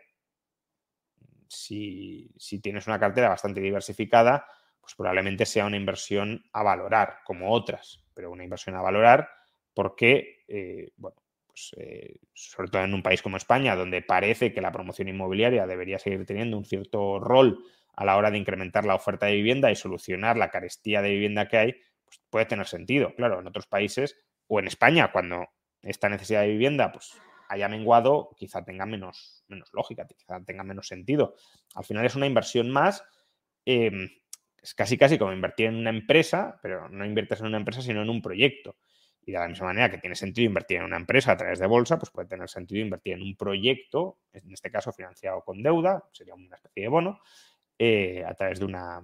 Si, 1.50 2.32
tienes 2.62 2.88
una 2.88 2.98
cartera 2.98 3.28
bastante 3.28 3.60
diversificada, 3.60 4.48
pues 4.80 4.96
probablemente 4.96 5.46
sea 5.46 5.66
una 5.66 5.76
inversión 5.76 6.46
a 6.54 6.64
valorar, 6.64 7.18
como 7.26 7.52
otras, 7.52 8.06
pero 8.14 8.32
una 8.32 8.46
inversión 8.46 8.78
a 8.78 8.82
valorar 8.82 9.28
porque, 9.74 10.46
eh, 10.48 10.94
bueno, 10.96 11.23
pues, 11.54 11.72
eh, 11.78 12.16
sobre 12.34 12.70
todo 12.70 12.84
en 12.84 12.94
un 12.96 13.04
país 13.04 13.22
como 13.22 13.38
España, 13.38 13.76
donde 13.76 14.02
parece 14.02 14.54
que 14.54 14.62
la 14.62 14.72
promoción 14.72 15.08
inmobiliaria 15.08 15.68
debería 15.68 16.00
seguir 16.00 16.26
teniendo 16.26 16.58
un 16.58 16.66
cierto 16.66 17.20
rol 17.20 17.60
a 17.96 18.06
la 18.06 18.18
hora 18.18 18.32
de 18.32 18.40
incrementar 18.40 18.86
la 18.86 18.96
oferta 18.96 19.28
de 19.28 19.36
vivienda 19.36 19.72
y 19.72 19.76
solucionar 19.76 20.36
la 20.36 20.50
carestía 20.50 21.04
de 21.04 21.12
vivienda 21.12 21.48
que 21.48 21.58
hay, 21.58 21.76
pues 22.04 22.20
puede 22.32 22.46
tener 22.46 22.66
sentido. 22.66 23.14
Claro, 23.16 23.40
en 23.40 23.48
otros 23.48 23.68
países 23.68 24.18
o 24.48 24.60
en 24.60 24.66
España, 24.66 25.12
cuando 25.12 25.48
esta 25.84 26.10
necesidad 26.10 26.42
de 26.42 26.48
vivienda 26.48 26.92
pues, 26.92 27.14
haya 27.50 27.70
menguado, 27.70 28.32
quizá 28.36 28.66
tenga 28.66 28.88
menos, 28.88 29.44
menos 29.48 29.70
lógica, 29.74 30.08
quizá 30.08 30.44
tenga 30.44 30.64
menos 30.64 30.88
sentido. 30.88 31.36
Al 31.76 31.86
final 31.86 32.04
es 32.06 32.16
una 32.16 32.26
inversión 32.26 32.72
más. 32.72 33.04
Em, 33.64 34.10
es 34.62 34.74
casi 34.74 34.98
casi 34.98 35.20
como 35.20 35.34
invertir 35.34 35.68
en 35.68 35.76
una 35.76 35.92
empresa, 35.92 36.58
pero 36.64 36.90
no 36.90 37.06
inviertes 37.06 37.42
en 37.42 37.48
una 37.48 37.58
empresa, 37.58 37.82
sino 37.82 38.02
en 38.02 38.10
un 38.10 38.22
proyecto. 38.22 38.78
Y 39.26 39.32
de 39.32 39.40
la 39.40 39.48
misma 39.48 39.68
manera 39.68 39.90
que 39.90 39.98
tiene 39.98 40.16
sentido 40.16 40.48
invertir 40.48 40.78
en 40.78 40.84
una 40.84 40.98
empresa 40.98 41.32
a 41.32 41.38
través 41.38 41.60
de 41.60 41.68
bolsa, 41.68 41.98
pues 41.98 42.12
puede 42.12 42.28
tener 42.28 42.50
sentido 42.50 42.82
invertir 42.82 43.14
en 43.14 43.22
un 43.22 43.36
proyecto, 43.38 44.20
en 44.34 44.52
este 44.52 44.70
caso 44.70 44.92
financiado 44.92 45.42
con 45.42 45.64
deuda, 45.64 46.04
sería 46.12 46.34
una 46.34 46.56
especie 46.56 46.84
de 46.84 46.90
bono, 46.90 47.22
eh, 47.80 48.24
a 48.26 48.34
través 48.34 48.60
de 48.60 48.66
una. 48.66 49.02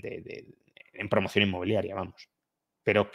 en 0.00 1.08
promoción 1.08 1.44
inmobiliaria, 1.44 1.94
vamos. 1.94 2.28
Pero 2.82 3.10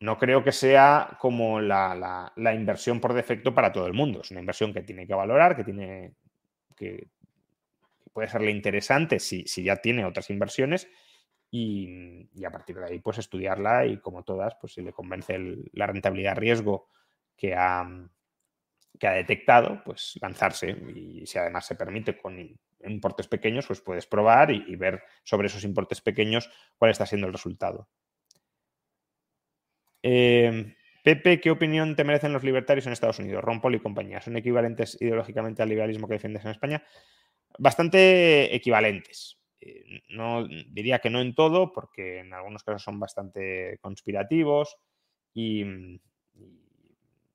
no 0.00 0.18
creo 0.18 0.44
que 0.44 0.52
sea 0.52 1.16
como 1.20 1.60
la, 1.60 2.32
inversión 2.36 3.00
por 3.00 3.14
defecto 3.14 3.54
para 3.54 3.72
todo 3.72 3.86
el 3.86 3.94
mundo. 3.94 4.20
Es 4.22 4.30
una 4.30 4.40
inversión 4.40 4.72
que 4.72 4.82
tiene 4.82 5.06
que 5.06 5.14
valorar, 5.14 5.56
que 5.56 5.64
tiene 5.64 6.14
que 6.76 7.08
puede 8.12 8.28
serle 8.28 8.50
interesante 8.50 9.18
si, 9.18 9.44
si 9.46 9.64
ya 9.64 9.76
tiene 9.76 10.04
otras 10.04 10.30
inversiones 10.30 10.88
y, 11.50 12.44
a 12.44 12.50
partir 12.50 12.76
de 12.76 12.84
ahí 12.84 12.98
pues 12.98 13.18
estudiarla 13.18 13.86
y 13.86 13.98
como 13.98 14.22
todas, 14.22 14.54
pues 14.60 14.74
si 14.74 14.82
le 14.82 14.92
convence 14.92 15.38
la 15.72 15.86
rentabilidad 15.86 16.36
riesgo 16.36 16.88
que 17.36 17.54
ha, 17.54 17.88
que 18.98 19.06
ha 19.06 19.12
detectado, 19.12 19.82
pues 19.84 20.18
lanzarse 20.20 20.70
y 20.70 21.26
si 21.26 21.38
además 21.38 21.66
se 21.66 21.74
permite 21.74 22.18
con 22.18 22.38
importes 22.84 23.28
pequeños, 23.28 23.66
pues 23.66 23.80
puedes 23.80 24.06
probar 24.06 24.50
y, 24.50 24.76
ver 24.76 25.02
sobre 25.22 25.48
esos 25.48 25.64
importes 25.64 26.00
pequeños 26.00 26.50
cuál 26.76 26.90
está 26.90 27.06
siendo 27.06 27.26
el 27.26 27.32
resultado. 27.32 27.88
Em, 30.02 30.74
Pepe, 31.02 31.40
¿qué 31.40 31.50
opinión 31.50 31.96
te 31.96 32.04
merecen 32.04 32.32
los 32.32 32.44
libertarios 32.44 32.86
en 32.86 32.92
Estados 32.92 33.18
Unidos? 33.18 33.42
Ron 33.42 33.60
Paul 33.60 33.76
y 33.76 33.80
compañía. 33.80 34.20
¿Son 34.20 34.36
equivalentes 34.36 35.00
ideológicamente 35.00 35.62
al 35.62 35.68
liberalismo 35.68 36.06
que 36.06 36.14
defiendes 36.14 36.44
en 36.44 36.50
España? 36.50 36.82
Bastante 37.58 38.54
equivalentes. 38.54 39.37
Eh, 39.60 40.02
no 40.10 40.46
diría 40.46 41.00
que 41.00 41.10
no 41.10 41.20
en 41.20 41.34
todo, 41.34 41.72
porque 41.72 42.20
en 42.20 42.32
algunos 42.32 42.62
casos 42.62 42.82
son 42.82 43.00
bastante 43.00 43.78
conspirativos 43.80 44.76
y, 45.34 45.64
mm, 45.64 46.00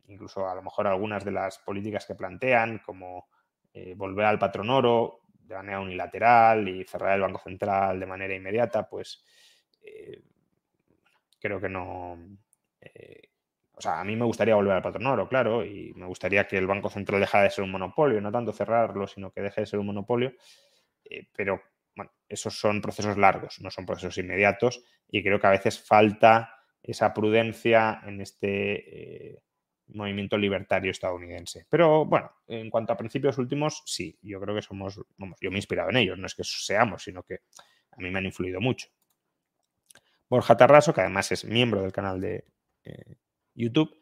incluso 0.08 0.48
a 0.48 0.56
lo 0.56 0.62
mejor 0.62 0.88
algunas 0.88 1.26
de 1.26 1.32
las 1.32 1.60
políticas 1.60 2.06
que 2.06 2.16
plantean, 2.16 2.80
como 2.80 3.28
eh, 3.74 3.94
volver 3.96 4.26
al 4.26 4.40
patrón 4.40 4.70
oro 4.70 5.22
de 5.28 5.56
manera 5.56 5.80
unilateral 5.80 6.68
y 6.68 6.84
cerrar 6.86 7.16
el 7.16 7.22
Banco 7.22 7.40
Central 7.40 8.00
de 8.00 8.06
manera 8.06 8.36
inmediata, 8.36 8.88
pues 8.88 9.26
eh, 9.82 10.22
creo 11.40 11.60
que 11.60 11.70
no. 11.70 12.14
o 13.76 13.82
sea, 13.82 14.00
a 14.00 14.04
mí 14.04 14.16
me 14.16 14.26
gustaría 14.26 14.56
volver 14.56 14.74
al 14.74 14.82
patrón 14.82 15.08
oro, 15.08 15.28
claro, 15.28 15.66
y 15.66 15.94
me 15.96 16.06
gustaría 16.06 16.48
que 16.48 16.58
el 16.58 16.68
Banco 16.68 16.90
Central 16.90 17.20
dejara 17.20 17.46
de 17.46 17.50
ser 17.50 17.64
un 17.64 17.72
monopolio, 17.72 18.22
no 18.22 18.32
tanto 18.32 18.54
cerrarlo, 18.54 19.08
sino 19.08 19.32
que 19.32 19.42
deje 19.42 19.62
de 19.62 19.68
ser 19.68 19.80
un 19.80 19.88
monopolio, 19.88 20.34
pero 21.36 21.62
bueno, 21.96 22.12
esos 22.28 22.58
son 22.58 22.82
procesos 22.82 23.18
largos, 23.18 23.60
no 23.62 23.70
son 23.70 23.86
procesos 23.86 24.18
inmediatos 24.18 24.84
y 25.08 25.24
creo 25.24 25.40
que 25.40 25.48
a 25.48 25.52
veces 25.52 25.80
falta 25.80 26.54
esa 26.82 27.14
prudencia 27.14 28.02
en 28.06 28.22
este 28.22 29.32
eh, 29.32 29.44
movimiento 29.88 30.38
libertario 30.38 30.92
estadounidense. 30.92 31.66
Pero 31.70 32.06
bueno, 32.06 32.32
en 32.48 32.70
cuanto 32.70 32.94
a 32.94 32.98
principios 32.98 33.38
últimos, 33.38 33.84
sí, 33.86 34.18
yo 34.22 34.40
creo 34.42 34.56
que 34.56 34.62
somos, 34.62 35.00
vamos, 35.18 35.38
yo 35.42 35.50
me 35.50 35.58
he 35.58 35.60
inspirado 35.60 35.90
en 35.90 35.98
ellos, 35.98 36.18
no 36.18 36.26
es 36.26 36.36
que 36.36 36.44
seamos, 36.44 37.04
sino 37.04 37.24
que 37.24 37.40
a 37.92 38.02
mí 38.02 38.10
me 38.10 38.20
han 38.20 38.26
influido 38.26 38.60
mucho. 38.60 38.88
Borja 40.30 40.58
Tarraso, 40.58 40.94
que 40.94 41.02
además 41.02 41.32
es 41.32 41.46
miembro 41.46 41.82
del 41.82 41.92
canal 41.92 42.20
de 42.20 42.46
eh, 42.86 43.18
YouTube. 43.54 43.96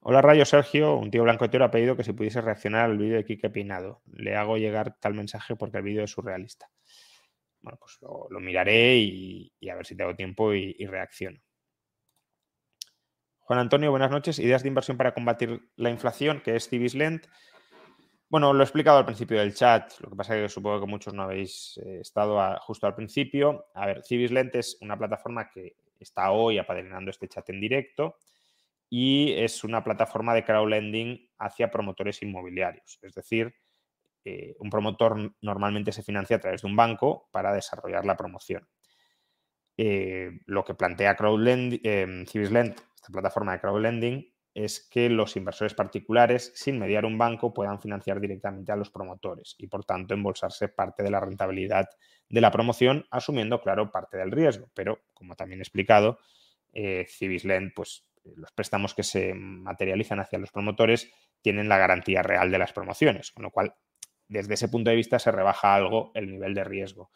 Hola 0.00 0.22
Rayo 0.22 0.44
Sergio, 0.44 0.96
un 0.96 1.10
tío 1.10 1.22
blanco 1.22 1.44
hetero 1.44 1.64
ha 1.64 1.70
pedido 1.70 1.96
que 1.96 2.04
si 2.04 2.12
pudiese 2.12 2.40
reaccionar 2.40 2.84
al 2.84 2.98
vídeo 2.98 3.16
de 3.16 3.24
Kike 3.24 3.50
Pinado. 3.50 4.02
Le 4.06 4.34
hago 4.34 4.56
llegar 4.56 4.98
tal 4.98 5.14
mensaje 5.14 5.56
porque 5.56 5.78
el 5.78 5.84
vídeo 5.84 6.04
es 6.04 6.10
surrealista 6.10 6.68
bueno, 7.60 7.78
pues 7.78 7.98
lo, 8.00 8.40
miraré 8.40 8.96
y, 8.96 9.52
a 9.70 9.74
ver 9.74 9.86
si 9.86 9.96
tengo 9.96 10.14
tiempo 10.14 10.52
y, 10.52 10.74
reacciono. 10.86 11.38
Juan 13.40 13.60
Antonio, 13.60 13.90
buenas 13.90 14.10
noches. 14.10 14.38
Ideas 14.38 14.62
de 14.62 14.68
inversión 14.68 14.96
para 14.96 15.14
combatir 15.14 15.70
la 15.76 15.90
inflación, 15.90 16.40
que 16.40 16.56
es 16.56 16.68
Cibislent. 16.68 17.26
Bueno, 18.28 18.52
lo 18.52 18.60
he 18.60 18.64
explicado 18.64 18.98
al 18.98 19.06
principio 19.06 19.38
del 19.38 19.54
chat, 19.54 19.90
lo 20.00 20.10
que 20.10 20.16
pasa 20.16 20.36
es 20.36 20.42
que 20.42 20.48
supongo 20.50 20.80
que 20.80 20.86
muchos 20.86 21.14
no 21.14 21.22
habéis 21.22 21.78
eh, 21.78 22.00
estado 22.00 22.38
justo 22.60 22.86
al 22.86 22.94
principio. 22.94 23.68
A 23.74 23.86
ver, 23.86 24.04
Cibislent 24.04 24.54
es 24.54 24.76
una 24.82 24.98
plataforma 24.98 25.48
que 25.48 25.76
está 25.98 26.30
hoy 26.30 26.58
apadrinando 26.58 27.10
este 27.10 27.26
chat 27.26 27.48
en 27.48 27.60
directo 27.60 28.18
y 28.90 29.32
es 29.32 29.64
una 29.64 29.82
plataforma 29.82 30.34
de 30.34 30.44
crowdlending 30.44 31.30
hacia 31.38 31.70
promotores 31.70 32.22
inmobiliarios. 32.22 32.98
Es 33.02 33.14
decir, 33.14 33.54
eh, 34.28 34.56
un 34.58 34.68
promotor 34.68 35.34
normalmente 35.40 35.90
se 35.90 36.02
financia 36.02 36.36
a 36.36 36.40
través 36.40 36.60
de 36.60 36.68
un 36.68 36.76
banco 36.76 37.28
para 37.30 37.54
desarrollar 37.54 38.04
la 38.04 38.16
promoción. 38.16 38.68
Eh, 39.78 40.40
lo 40.44 40.64
que 40.64 40.74
plantea 40.74 41.16
Crowdlend, 41.16 41.80
eh, 41.82 42.24
esta 42.24 43.12
plataforma 43.12 43.52
de 43.52 43.60
crowdlending, 43.60 44.34
es 44.52 44.86
que 44.90 45.08
los 45.08 45.36
inversores 45.36 45.72
particulares, 45.72 46.52
sin 46.54 46.78
mediar 46.78 47.06
un 47.06 47.16
banco, 47.16 47.54
puedan 47.54 47.80
financiar 47.80 48.20
directamente 48.20 48.72
a 48.72 48.76
los 48.76 48.90
promotores 48.90 49.54
y, 49.56 49.68
por 49.68 49.84
tanto, 49.84 50.12
embolsarse 50.14 50.68
parte 50.68 51.02
de 51.02 51.10
la 51.10 51.20
rentabilidad 51.20 51.88
de 52.28 52.40
la 52.40 52.50
promoción, 52.50 53.06
asumiendo, 53.10 53.62
claro, 53.62 53.90
parte 53.90 54.18
del 54.18 54.32
riesgo. 54.32 54.68
Pero, 54.74 55.00
como 55.14 55.36
también 55.36 55.60
he 55.60 55.62
explicado, 55.62 56.18
eh, 56.74 57.06
pues 57.74 58.04
los 58.36 58.52
préstamos 58.52 58.94
que 58.94 59.04
se 59.04 59.32
materializan 59.32 60.20
hacia 60.20 60.38
los 60.38 60.50
promotores 60.50 61.10
tienen 61.40 61.68
la 61.68 61.78
garantía 61.78 62.22
real 62.22 62.50
de 62.50 62.58
las 62.58 62.72
promociones, 62.72 63.30
con 63.30 63.44
lo 63.44 63.50
cual 63.50 63.74
desde 64.28 64.54
ese 64.54 64.68
punto 64.68 64.90
de 64.90 64.96
vista 64.96 65.18
se 65.18 65.32
rebaja 65.32 65.74
algo 65.74 66.12
el 66.14 66.30
nivel 66.30 66.54
de 66.54 66.64
riesgo. 66.64 67.10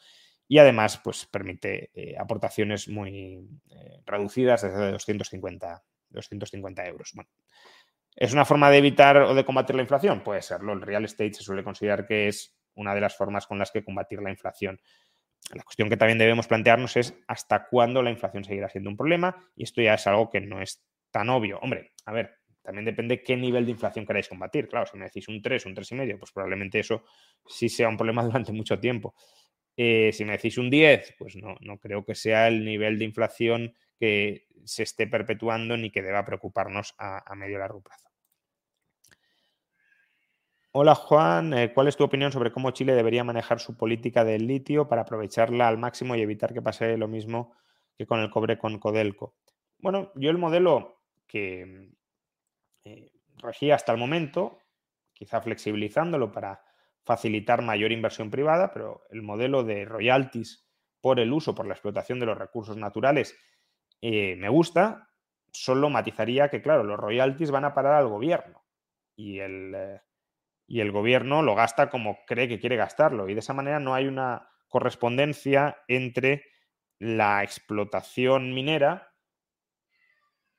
Y 0.48 0.58
además, 0.58 1.00
pues 1.02 1.26
permite 1.26 1.90
eh, 1.94 2.16
aportaciones 2.18 2.88
muy 2.88 3.48
eh, 3.70 4.00
reducidas 4.04 4.62
desde 4.62 4.90
250, 4.92 5.82
250 6.10 6.86
euros. 6.86 7.12
Bueno, 7.14 7.30
¿es 8.14 8.32
una 8.32 8.44
forma 8.44 8.70
de 8.70 8.78
evitar 8.78 9.16
o 9.18 9.34
de 9.34 9.44
combatir 9.44 9.76
la 9.76 9.82
inflación? 9.82 10.22
Puede 10.22 10.42
serlo. 10.42 10.72
El 10.72 10.82
real 10.82 11.04
estate 11.04 11.34
se 11.34 11.42
suele 11.42 11.64
considerar 11.64 12.06
que 12.06 12.28
es 12.28 12.54
una 12.74 12.94
de 12.94 13.00
las 13.00 13.16
formas 13.16 13.46
con 13.46 13.58
las 13.58 13.70
que 13.70 13.84
combatir 13.84 14.20
la 14.20 14.30
inflación. 14.30 14.80
La 15.54 15.62
cuestión 15.62 15.88
que 15.88 15.96
también 15.96 16.18
debemos 16.18 16.46
plantearnos 16.46 16.96
es 16.96 17.14
hasta 17.26 17.66
cuándo 17.66 18.02
la 18.02 18.10
inflación 18.10 18.44
seguirá 18.44 18.68
siendo 18.68 18.90
un 18.90 18.96
problema 18.96 19.50
y 19.56 19.64
esto 19.64 19.82
ya 19.82 19.94
es 19.94 20.06
algo 20.06 20.30
que 20.30 20.40
no 20.40 20.60
es 20.60 20.84
tan 21.10 21.28
obvio. 21.28 21.58
Hombre, 21.58 21.92
a 22.06 22.12
ver, 22.12 22.41
también 22.62 22.84
depende 22.84 23.22
qué 23.22 23.36
nivel 23.36 23.64
de 23.64 23.72
inflación 23.72 24.06
queráis 24.06 24.28
combatir. 24.28 24.68
Claro, 24.68 24.86
si 24.86 24.96
me 24.96 25.04
decís 25.04 25.28
un 25.28 25.42
3, 25.42 25.66
un 25.66 25.74
3,5, 25.74 26.18
pues 26.18 26.32
probablemente 26.32 26.78
eso 26.78 27.04
sí 27.46 27.68
sea 27.68 27.88
un 27.88 27.96
problema 27.96 28.22
durante 28.24 28.52
mucho 28.52 28.78
tiempo. 28.78 29.14
Eh, 29.76 30.10
si 30.12 30.24
me 30.24 30.32
decís 30.32 30.58
un 30.58 30.70
10, 30.70 31.14
pues 31.18 31.36
no, 31.36 31.56
no 31.60 31.78
creo 31.78 32.04
que 32.04 32.14
sea 32.14 32.48
el 32.48 32.64
nivel 32.64 32.98
de 32.98 33.04
inflación 33.04 33.74
que 33.98 34.46
se 34.64 34.82
esté 34.82 35.06
perpetuando 35.06 35.76
ni 35.76 35.90
que 35.90 36.02
deba 36.02 36.24
preocuparnos 36.24 36.94
a, 36.98 37.34
medio 37.34 37.56
y 37.56 37.58
largo 37.58 37.80
plazo. 37.80 38.08
Hola 40.72 40.94
Juan, 40.94 41.52
eh, 41.52 41.72
¿cuál 41.74 41.88
es 41.88 41.96
tu 41.96 42.04
opinión 42.04 42.32
sobre 42.32 42.50
cómo 42.50 42.70
Chile 42.70 42.94
debería 42.94 43.24
manejar 43.24 43.60
su 43.60 43.76
política 43.76 44.24
del 44.24 44.46
litio 44.46 44.88
para 44.88 45.02
aprovecharla 45.02 45.68
al 45.68 45.78
máximo 45.78 46.16
y 46.16 46.22
evitar 46.22 46.54
que 46.54 46.62
pase 46.62 46.96
lo 46.96 47.08
mismo 47.08 47.54
que 47.96 48.06
con 48.06 48.20
el 48.20 48.30
cobre 48.30 48.58
con 48.58 48.78
Codelco? 48.78 49.34
Bueno, 49.78 50.12
yo 50.14 50.30
el 50.30 50.38
modelo 50.38 51.02
que, 51.26 51.90
eh, 52.84 53.12
regía 53.38 53.74
hasta 53.74 53.92
el 53.92 53.98
momento, 53.98 54.58
quizá 55.12 55.40
flexibilizándolo 55.40 56.32
para 56.32 56.62
facilitar 57.04 57.62
mayor 57.62 57.92
inversión 57.92 58.30
privada, 58.30 58.72
pero 58.72 59.02
el 59.10 59.22
modelo 59.22 59.64
de 59.64 59.84
royalties 59.84 60.66
por 61.00 61.18
el 61.18 61.32
uso, 61.32 61.54
por 61.54 61.66
la 61.66 61.74
explotación 61.74 62.20
de 62.20 62.26
los 62.26 62.38
recursos 62.38 62.76
naturales, 62.76 63.36
eh, 64.00 64.36
me 64.36 64.48
gusta, 64.48 65.08
solo 65.52 65.90
matizaría 65.90 66.48
que, 66.48 66.62
claro, 66.62 66.84
los 66.84 66.98
royalties 66.98 67.50
van 67.50 67.64
a 67.64 67.74
parar 67.74 67.94
al 67.94 68.08
gobierno 68.08 68.64
y 69.16 69.40
el, 69.40 69.72
eh, 69.74 70.00
y 70.66 70.80
el 70.80 70.92
gobierno 70.92 71.42
lo 71.42 71.54
gasta 71.54 71.90
como 71.90 72.24
cree 72.26 72.48
que 72.48 72.60
quiere 72.60 72.76
gastarlo. 72.76 73.28
Y 73.28 73.34
de 73.34 73.40
esa 73.40 73.52
manera 73.52 73.80
no 73.80 73.94
hay 73.94 74.06
una 74.06 74.48
correspondencia 74.68 75.82
entre 75.88 76.44
la 76.98 77.42
explotación 77.42 78.54
minera 78.54 79.12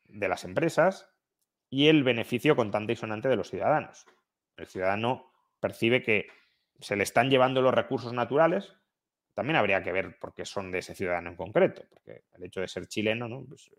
de 0.04 0.28
las 0.28 0.44
empresas 0.44 1.13
y 1.74 1.88
el 1.88 2.04
beneficio 2.04 2.56
contante 2.56 2.94
y 2.94 2.96
sonante 2.96 3.28
de 3.28 3.36
los 3.36 3.50
ciudadanos. 3.50 4.06
El 4.58 4.68
ciudadano 4.68 5.32
percibe 5.60 6.04
que 6.04 6.28
se 6.80 6.96
le 6.96 7.02
están 7.02 7.32
llevando 7.32 7.64
los 7.64 7.74
recursos 7.74 8.14
naturales, 8.14 8.76
también 9.34 9.56
habría 9.56 9.82
que 9.82 9.92
ver 9.92 10.20
por 10.20 10.36
qué 10.36 10.46
son 10.46 10.72
de 10.72 10.78
ese 10.78 10.94
ciudadano 10.94 11.32
en 11.32 11.36
concreto, 11.36 11.82
porque 11.90 12.26
el 12.34 12.44
hecho 12.44 12.62
de 12.62 12.68
ser 12.68 12.88
chileno, 12.88 13.28
¿no? 13.28 13.44
Pues, 13.44 13.72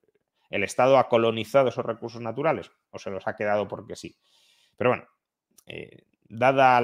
¿El 0.51 0.65
Estado 0.65 0.99
ha 0.99 1.09
colonizado 1.09 1.69
esos 1.69 1.87
recursos 1.87 2.21
naturales 2.21 2.69
o 2.91 2.99
se 2.99 3.11
los 3.11 3.29
ha 3.29 3.37
quedado 3.37 3.69
porque 3.69 3.95
sí? 3.95 4.19
Pero 4.77 4.91
bueno, 4.91 5.07
eh, 5.67 6.03
dada 6.25 6.81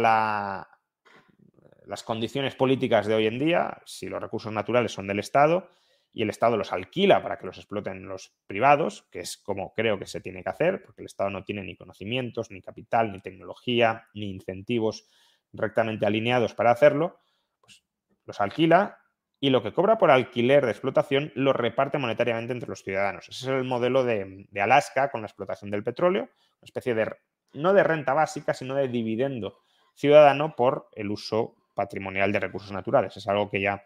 las 1.86 2.04
condiciones 2.04 2.54
políticas 2.54 3.08
de 3.08 3.14
hoy 3.14 3.26
en 3.26 3.40
día, 3.40 3.82
si 3.84 4.06
los 4.06 4.22
recursos 4.22 4.52
naturales 4.52 4.92
son 4.92 5.08
del 5.08 5.18
Estado 5.18 5.70
y 6.12 6.22
el 6.22 6.30
Estado 6.30 6.56
los 6.56 6.72
alquila 6.72 7.22
para 7.22 7.38
que 7.38 7.46
los 7.46 7.58
exploten 7.58 8.08
los 8.08 8.34
privados, 8.46 9.06
que 9.10 9.20
es 9.20 9.36
como 9.36 9.72
creo 9.74 9.98
que 9.98 10.06
se 10.06 10.20
tiene 10.20 10.42
que 10.42 10.50
hacer, 10.50 10.82
porque 10.82 11.02
el 11.02 11.06
Estado 11.06 11.30
no 11.30 11.44
tiene 11.44 11.62
ni 11.62 11.76
conocimientos, 11.76 12.50
ni 12.50 12.60
capital, 12.62 13.12
ni 13.12 13.20
tecnología, 13.20 14.06
ni 14.14 14.30
incentivos 14.30 15.06
rectamente 15.52 16.06
alineados 16.06 16.54
para 16.54 16.70
hacerlo, 16.70 17.18
pues 17.60 17.84
los 18.24 18.40
alquila 18.40 18.98
y 19.38 19.50
lo 19.50 19.62
que 19.62 19.72
cobra 19.72 19.98
por 19.98 20.10
alquiler 20.10 20.64
de 20.64 20.72
explotación 20.72 21.32
lo 21.34 21.52
reparte 21.52 21.98
monetariamente 21.98 22.52
entre 22.52 22.68
los 22.68 22.82
ciudadanos. 22.82 23.28
Ese 23.28 23.44
es 23.44 23.48
el 23.48 23.64
modelo 23.64 24.04
de, 24.04 24.46
de 24.50 24.60
Alaska 24.60 25.10
con 25.10 25.22
la 25.22 25.28
explotación 25.28 25.70
del 25.70 25.84
petróleo, 25.84 26.24
una 26.24 26.64
especie 26.64 26.94
de 26.94 27.16
no 27.52 27.72
de 27.72 27.82
renta 27.82 28.12
básica, 28.12 28.54
sino 28.54 28.74
de 28.74 28.88
dividendo 28.88 29.58
ciudadano 29.94 30.54
por 30.56 30.88
el 30.92 31.10
uso 31.10 31.56
patrimonial 31.74 32.32
de 32.32 32.40
recursos 32.40 32.72
naturales. 32.72 33.16
Es 33.16 33.26
algo 33.28 33.50
que 33.50 33.60
ya 33.60 33.84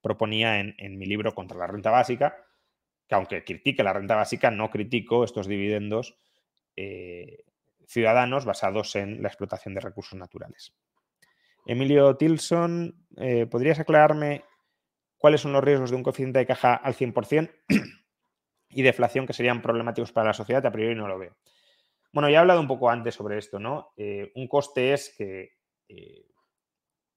proponía 0.00 0.60
en, 0.60 0.98
mi 0.98 1.06
libro 1.06 1.34
contra 1.34 1.58
la 1.58 1.66
renta 1.66 1.90
básica, 1.90 2.36
que 3.08 3.14
aunque 3.14 3.44
critique 3.44 3.82
la 3.82 3.92
renta 3.92 4.16
básica, 4.16 4.50
no 4.50 4.70
critico 4.70 5.24
estos 5.24 5.46
dividendos 5.46 6.18
eh, 6.76 7.44
ciudadanos 7.86 8.44
basados 8.44 8.96
en 8.96 9.22
la 9.22 9.28
explotación 9.28 9.74
de 9.74 9.80
recursos 9.80 10.18
naturales. 10.18 10.74
Emilio 11.66 12.16
Tilson, 12.16 13.06
eh, 13.16 13.46
¿podrías 13.46 13.78
aclararme 13.80 14.44
cuáles 15.16 15.40
son 15.40 15.52
los 15.52 15.64
riesgos 15.64 15.90
de 15.90 15.96
un 15.96 16.02
coeficiente 16.02 16.38
de 16.38 16.46
caja 16.46 16.74
al 16.74 16.94
100% 16.94 17.50
y 18.70 18.82
deflación 18.82 19.26
que 19.26 19.32
serían 19.32 19.62
problemáticos 19.62 20.12
para 20.12 20.28
la 20.28 20.34
sociedad? 20.34 20.64
A 20.66 20.72
priori 20.72 20.94
no 20.94 21.08
lo 21.08 21.18
veo. 21.18 21.36
Bueno, 22.12 22.28
ya 22.28 22.36
he 22.36 22.40
hablado 22.40 22.60
un 22.60 22.68
poco 22.68 22.90
antes 22.90 23.14
sobre 23.14 23.38
esto, 23.38 23.58
¿no? 23.58 23.92
Eh, 23.96 24.32
un 24.36 24.48
coste 24.48 24.92
es 24.92 25.14
que 25.16 25.56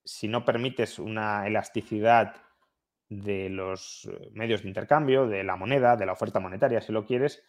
si 0.03 0.27
no 0.27 0.43
permites 0.43 0.97
una 0.97 1.45
elasticidad 1.45 2.35
de 3.09 3.49
los 3.49 4.05
eh, 4.05 4.29
medios 4.33 4.61
de 4.61 4.69
intercambio, 4.69 5.27
de 5.27 5.43
la 5.43 5.55
moneda, 5.55 5.97
de 5.97 6.05
la 6.05 6.13
oferta 6.13 6.39
monetaria, 6.39 6.81
si 6.81 6.91
lo 6.91 7.05
quieres, 7.05 7.43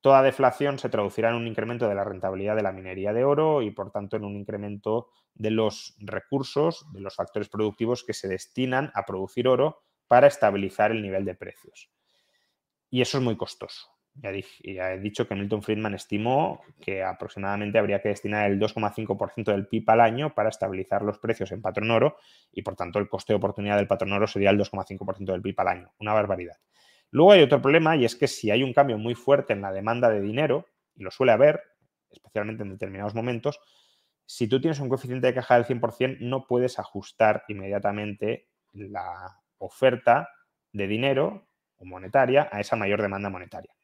toda 0.00 0.22
deflación 0.22 0.78
se 0.78 0.88
traducirá 0.88 1.30
en 1.30 1.36
un 1.36 1.46
incremento 1.46 1.88
de 1.88 1.94
la 1.94 2.04
rentabilidad 2.04 2.56
de 2.56 2.62
la 2.62 2.72
minería 2.72 3.12
de 3.12 3.24
oro 3.24 3.62
y, 3.62 3.70
por 3.70 3.90
tanto, 3.90 4.16
en 4.16 4.24
un 4.24 4.36
incremento 4.36 5.08
de 5.34 5.50
los 5.50 5.94
recursos, 5.98 6.86
de 6.92 7.00
los 7.00 7.14
factores 7.14 7.48
productivos 7.48 8.04
que 8.04 8.12
se 8.12 8.28
destinan 8.28 8.90
a 8.94 9.04
producir 9.04 9.48
oro 9.48 9.82
para 10.08 10.26
estabilizar 10.26 10.90
el 10.90 11.02
nivel 11.02 11.24
de 11.24 11.34
precios. 11.34 11.90
Y 12.90 13.00
eso 13.00 13.18
es 13.18 13.24
muy 13.24 13.36
costoso. 13.36 13.93
Ya, 14.16 14.30
he 14.92 14.98
dicho 15.00 15.26
que 15.26 15.34
Milton 15.34 15.62
Friedman 15.62 15.94
estimó 15.94 16.62
que 16.80 17.02
aproximadamente 17.02 17.78
habría 17.78 18.00
que 18.00 18.10
destinar 18.10 18.48
el 18.48 18.60
2,5% 18.60 19.50
del 19.50 19.66
PIB 19.66 19.90
al 19.90 20.00
año 20.00 20.34
para 20.34 20.50
estabilizar 20.50 21.02
los 21.02 21.18
precios 21.18 21.50
en 21.50 21.60
patrón 21.60 21.90
oro 21.90 22.16
y 22.52 22.62
por 22.62 22.76
tanto 22.76 23.00
el 23.00 23.08
coste 23.08 23.32
de 23.32 23.38
oportunidad 23.38 23.76
del 23.76 23.88
patrón 23.88 24.12
oro 24.12 24.28
sería 24.28 24.50
el 24.50 24.58
2,5% 24.58 25.32
del 25.32 25.42
PIB 25.42 25.60
al 25.60 25.68
año. 25.68 25.92
Una 25.98 26.12
barbaridad. 26.12 26.56
Luego 27.10 27.32
hay 27.32 27.42
otro 27.42 27.60
problema 27.60 27.96
y 27.96 28.04
es 28.04 28.14
que 28.14 28.28
si 28.28 28.50
hay 28.50 28.62
un 28.62 28.72
cambio 28.72 28.98
muy 28.98 29.14
fuerte 29.14 29.52
en 29.52 29.62
la 29.62 29.72
demanda 29.72 30.08
de 30.08 30.20
dinero, 30.20 30.66
y 30.94 31.02
lo 31.02 31.10
suele 31.10 31.32
haber, 31.32 31.62
especialmente 32.10 32.62
en 32.62 32.70
determinados 32.70 33.14
momentos, 33.14 33.60
si 34.26 34.48
tú 34.48 34.60
tienes 34.60 34.78
un 34.80 34.88
coeficiente 34.88 35.26
de 35.26 35.34
caja 35.34 35.56
del 35.56 35.64
100%, 35.64 36.18
no 36.20 36.46
puedes 36.46 36.78
ajustar 36.78 37.44
inmediatamente 37.48 38.48
la 38.72 39.40
oferta 39.58 40.28
de 40.72 40.86
dinero 40.86 41.48
o 41.76 41.84
monetaria 41.84 42.48
a 42.50 42.60
esa 42.60 42.76
mayor 42.76 43.02
demanda 43.02 43.28
monetaria. 43.28 43.74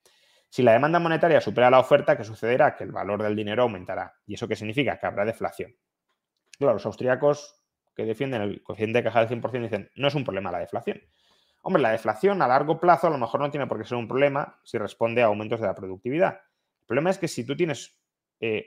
Si 0.50 0.62
la 0.62 0.72
demanda 0.72 0.98
monetaria 0.98 1.40
supera 1.40 1.70
la 1.70 1.78
oferta, 1.78 2.16
¿qué 2.16 2.24
sucederá? 2.24 2.76
Que 2.76 2.84
el 2.84 2.90
valor 2.90 3.22
del 3.22 3.36
dinero 3.36 3.62
aumentará. 3.62 4.14
¿Y 4.26 4.34
eso 4.34 4.48
qué 4.48 4.56
significa? 4.56 4.98
Que 4.98 5.06
habrá 5.06 5.24
deflación. 5.24 5.76
Claro, 6.58 6.74
los 6.74 6.84
austríacos 6.86 7.62
que 7.94 8.04
defienden 8.04 8.42
el 8.42 8.62
coeficiente 8.62 8.98
de 8.98 9.04
caja 9.04 9.24
del 9.24 9.40
100% 9.40 9.62
dicen, 9.62 9.90
no 9.94 10.08
es 10.08 10.14
un 10.14 10.24
problema 10.24 10.50
la 10.50 10.58
deflación. 10.58 11.00
Hombre, 11.62 11.82
la 11.82 11.92
deflación 11.92 12.42
a 12.42 12.48
largo 12.48 12.80
plazo 12.80 13.06
a 13.06 13.10
lo 13.10 13.18
mejor 13.18 13.40
no 13.40 13.50
tiene 13.50 13.68
por 13.68 13.78
qué 13.78 13.84
ser 13.84 13.96
un 13.96 14.08
problema 14.08 14.58
si 14.64 14.76
responde 14.76 15.22
a 15.22 15.26
aumentos 15.26 15.60
de 15.60 15.66
la 15.66 15.74
productividad. 15.74 16.40
El 16.80 16.86
problema 16.86 17.10
es 17.10 17.18
que 17.18 17.28
si 17.28 17.46
tú 17.46 17.56
tienes 17.56 17.96
eh, 18.40 18.66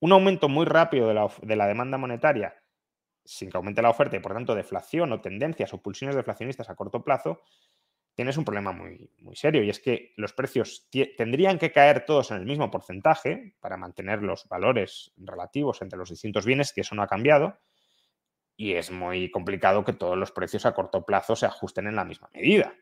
un 0.00 0.12
aumento 0.12 0.48
muy 0.50 0.66
rápido 0.66 1.08
de 1.08 1.14
la, 1.14 1.30
de 1.40 1.56
la 1.56 1.66
demanda 1.66 1.96
monetaria 1.96 2.54
sin 3.24 3.50
que 3.50 3.56
aumente 3.56 3.80
la 3.80 3.90
oferta 3.90 4.16
y 4.16 4.20
por 4.20 4.34
tanto 4.34 4.54
deflación 4.54 5.12
o 5.12 5.20
tendencias 5.20 5.72
o 5.72 5.80
pulsiones 5.80 6.14
deflacionistas 6.14 6.68
a 6.68 6.74
corto 6.74 7.02
plazo, 7.02 7.40
tienes 8.14 8.36
un 8.36 8.44
problema 8.44 8.72
muy, 8.72 9.10
muy 9.20 9.36
serio 9.36 9.62
y 9.62 9.70
es 9.70 9.80
que 9.80 10.12
los 10.16 10.32
precios 10.32 10.88
tendrían 11.16 11.58
que 11.58 11.72
caer 11.72 12.04
todos 12.06 12.30
en 12.30 12.38
el 12.38 12.46
mismo 12.46 12.70
porcentaje 12.70 13.54
para 13.60 13.76
mantener 13.76 14.22
los 14.22 14.48
valores 14.48 15.12
relativos 15.16 15.82
entre 15.82 15.98
los 15.98 16.10
distintos 16.10 16.46
bienes, 16.46 16.72
que 16.72 16.82
eso 16.82 16.94
no 16.94 17.02
ha 17.02 17.08
cambiado, 17.08 17.58
y 18.56 18.74
es 18.74 18.90
muy 18.90 19.30
complicado 19.30 19.84
que 19.84 19.92
todos 19.92 20.16
los 20.16 20.30
precios 20.30 20.64
a 20.64 20.74
corto 20.74 21.04
plazo 21.04 21.34
se 21.34 21.46
ajusten 21.46 21.88
en 21.88 21.96
la 21.96 22.04
misma 22.04 22.30
medida. 22.32 22.74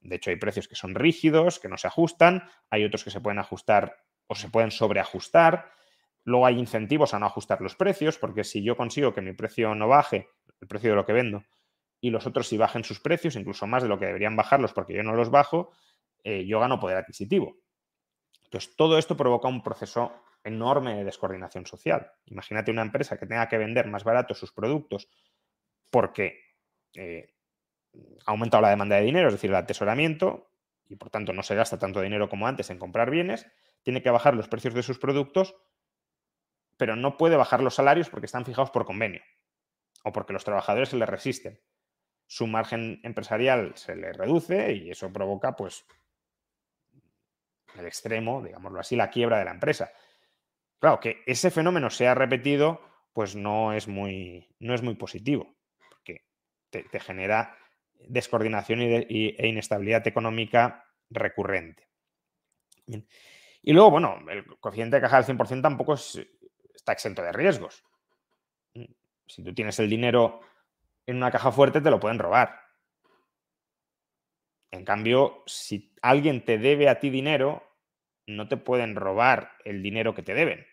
De 0.00 0.16
hecho, 0.16 0.30
hay 0.30 0.36
precios 0.36 0.68
que 0.68 0.74
son 0.74 0.94
rígidos, 0.94 1.58
que 1.60 1.68
no 1.68 1.78
se 1.78 1.86
ajustan, 1.86 2.48
hay 2.68 2.84
otros 2.84 3.04
que 3.04 3.10
se 3.10 3.20
pueden 3.20 3.38
ajustar 3.38 3.96
o 4.26 4.34
se 4.34 4.48
pueden 4.50 4.70
sobreajustar. 4.70 5.70
Luego 6.24 6.46
hay 6.46 6.58
incentivos 6.58 7.14
a 7.14 7.18
no 7.18 7.26
ajustar 7.26 7.60
los 7.60 7.76
precios, 7.76 8.18
porque 8.18 8.44
si 8.44 8.62
yo 8.62 8.76
consigo 8.76 9.14
que 9.14 9.22
mi 9.22 9.32
precio 9.32 9.74
no 9.74 9.88
baje, 9.88 10.28
el 10.60 10.68
precio 10.68 10.90
de 10.90 10.96
lo 10.96 11.06
que 11.06 11.12
vendo, 11.12 11.44
y 12.04 12.10
los 12.10 12.26
otros 12.26 12.48
si 12.48 12.58
bajen 12.58 12.84
sus 12.84 13.00
precios, 13.00 13.34
incluso 13.34 13.66
más 13.66 13.82
de 13.82 13.88
lo 13.88 13.98
que 13.98 14.04
deberían 14.04 14.36
bajarlos 14.36 14.74
porque 14.74 14.92
yo 14.92 15.02
no 15.02 15.14
los 15.14 15.30
bajo, 15.30 15.72
eh, 16.22 16.44
yo 16.44 16.60
gano 16.60 16.78
poder 16.78 16.98
adquisitivo. 16.98 17.56
Entonces, 18.44 18.76
todo 18.76 18.98
esto 18.98 19.16
provoca 19.16 19.48
un 19.48 19.62
proceso 19.62 20.12
enorme 20.42 20.96
de 20.96 21.04
descoordinación 21.04 21.64
social. 21.64 22.12
Imagínate 22.26 22.70
una 22.70 22.82
empresa 22.82 23.16
que 23.16 23.24
tenga 23.24 23.48
que 23.48 23.56
vender 23.56 23.86
más 23.86 24.04
barato 24.04 24.34
sus 24.34 24.52
productos 24.52 25.08
porque 25.90 26.40
eh, 26.92 27.32
ha 28.26 28.32
aumentado 28.32 28.60
la 28.60 28.68
demanda 28.68 28.96
de 28.96 29.02
dinero, 29.06 29.28
es 29.28 29.34
decir, 29.34 29.48
el 29.48 29.56
atesoramiento, 29.56 30.50
y 30.86 30.96
por 30.96 31.08
tanto 31.08 31.32
no 31.32 31.42
se 31.42 31.54
gasta 31.54 31.78
tanto 31.78 32.02
dinero 32.02 32.28
como 32.28 32.46
antes 32.46 32.68
en 32.68 32.78
comprar 32.78 33.10
bienes, 33.10 33.46
tiene 33.82 34.02
que 34.02 34.10
bajar 34.10 34.34
los 34.34 34.48
precios 34.48 34.74
de 34.74 34.82
sus 34.82 34.98
productos, 34.98 35.56
pero 36.76 36.96
no 36.96 37.16
puede 37.16 37.36
bajar 37.36 37.62
los 37.62 37.76
salarios 37.76 38.10
porque 38.10 38.26
están 38.26 38.44
fijados 38.44 38.70
por 38.70 38.84
convenio 38.84 39.22
o 40.02 40.12
porque 40.12 40.34
los 40.34 40.44
trabajadores 40.44 40.90
se 40.90 40.98
le 40.98 41.06
resisten 41.06 41.62
su 42.26 42.46
margen 42.46 43.00
empresarial 43.02 43.76
se 43.76 43.96
le 43.96 44.12
reduce 44.12 44.72
y 44.72 44.90
eso 44.90 45.12
provoca, 45.12 45.54
pues, 45.56 45.86
el 47.76 47.86
extremo, 47.86 48.42
digámoslo 48.42 48.80
así, 48.80 48.96
la 48.96 49.10
quiebra 49.10 49.38
de 49.38 49.44
la 49.44 49.50
empresa. 49.50 49.92
Claro, 50.78 51.00
que 51.00 51.22
ese 51.26 51.50
fenómeno 51.50 51.90
sea 51.90 52.14
repetido, 52.14 52.80
pues 53.12 53.34
no 53.34 53.72
es 53.72 53.88
muy, 53.88 54.48
no 54.58 54.74
es 54.74 54.82
muy 54.82 54.94
positivo, 54.94 55.56
porque 55.88 56.24
te, 56.70 57.00
genera 57.00 57.56
descoordinación 58.08 58.82
y 58.82 59.34
e 59.38 59.46
inestabilidad 59.46 60.06
económica 60.06 60.84
recurrente. 61.10 61.88
Y 63.62 63.72
luego, 63.72 63.90
bueno, 63.92 64.18
el 64.28 64.44
coeficiente 64.58 64.96
de 64.96 65.02
caja 65.02 65.22
del 65.22 65.36
100% 65.36 65.62
tampoco 65.62 65.94
está 65.94 66.92
exento 66.92 67.22
de 67.22 67.32
riesgos. 67.32 67.82
Si 69.26 69.42
tú 69.42 69.54
tienes 69.54 69.78
el 69.78 69.88
dinero 69.88 70.40
en 71.06 71.16
una 71.16 71.30
caja 71.30 71.52
fuerte 71.52 71.80
te 71.80 71.90
lo 71.90 72.00
pueden 72.00 72.18
robar. 72.18 72.60
En 74.70 74.84
cambio, 74.84 75.42
si 75.46 75.94
alguien 76.02 76.44
te 76.44 76.58
debe 76.58 76.88
a 76.88 76.98
ti 76.98 77.10
dinero, 77.10 77.62
no 78.26 78.48
te 78.48 78.56
pueden 78.56 78.96
robar 78.96 79.52
el 79.64 79.82
dinero 79.82 80.14
que 80.14 80.22
te 80.22 80.34
deben. 80.34 80.66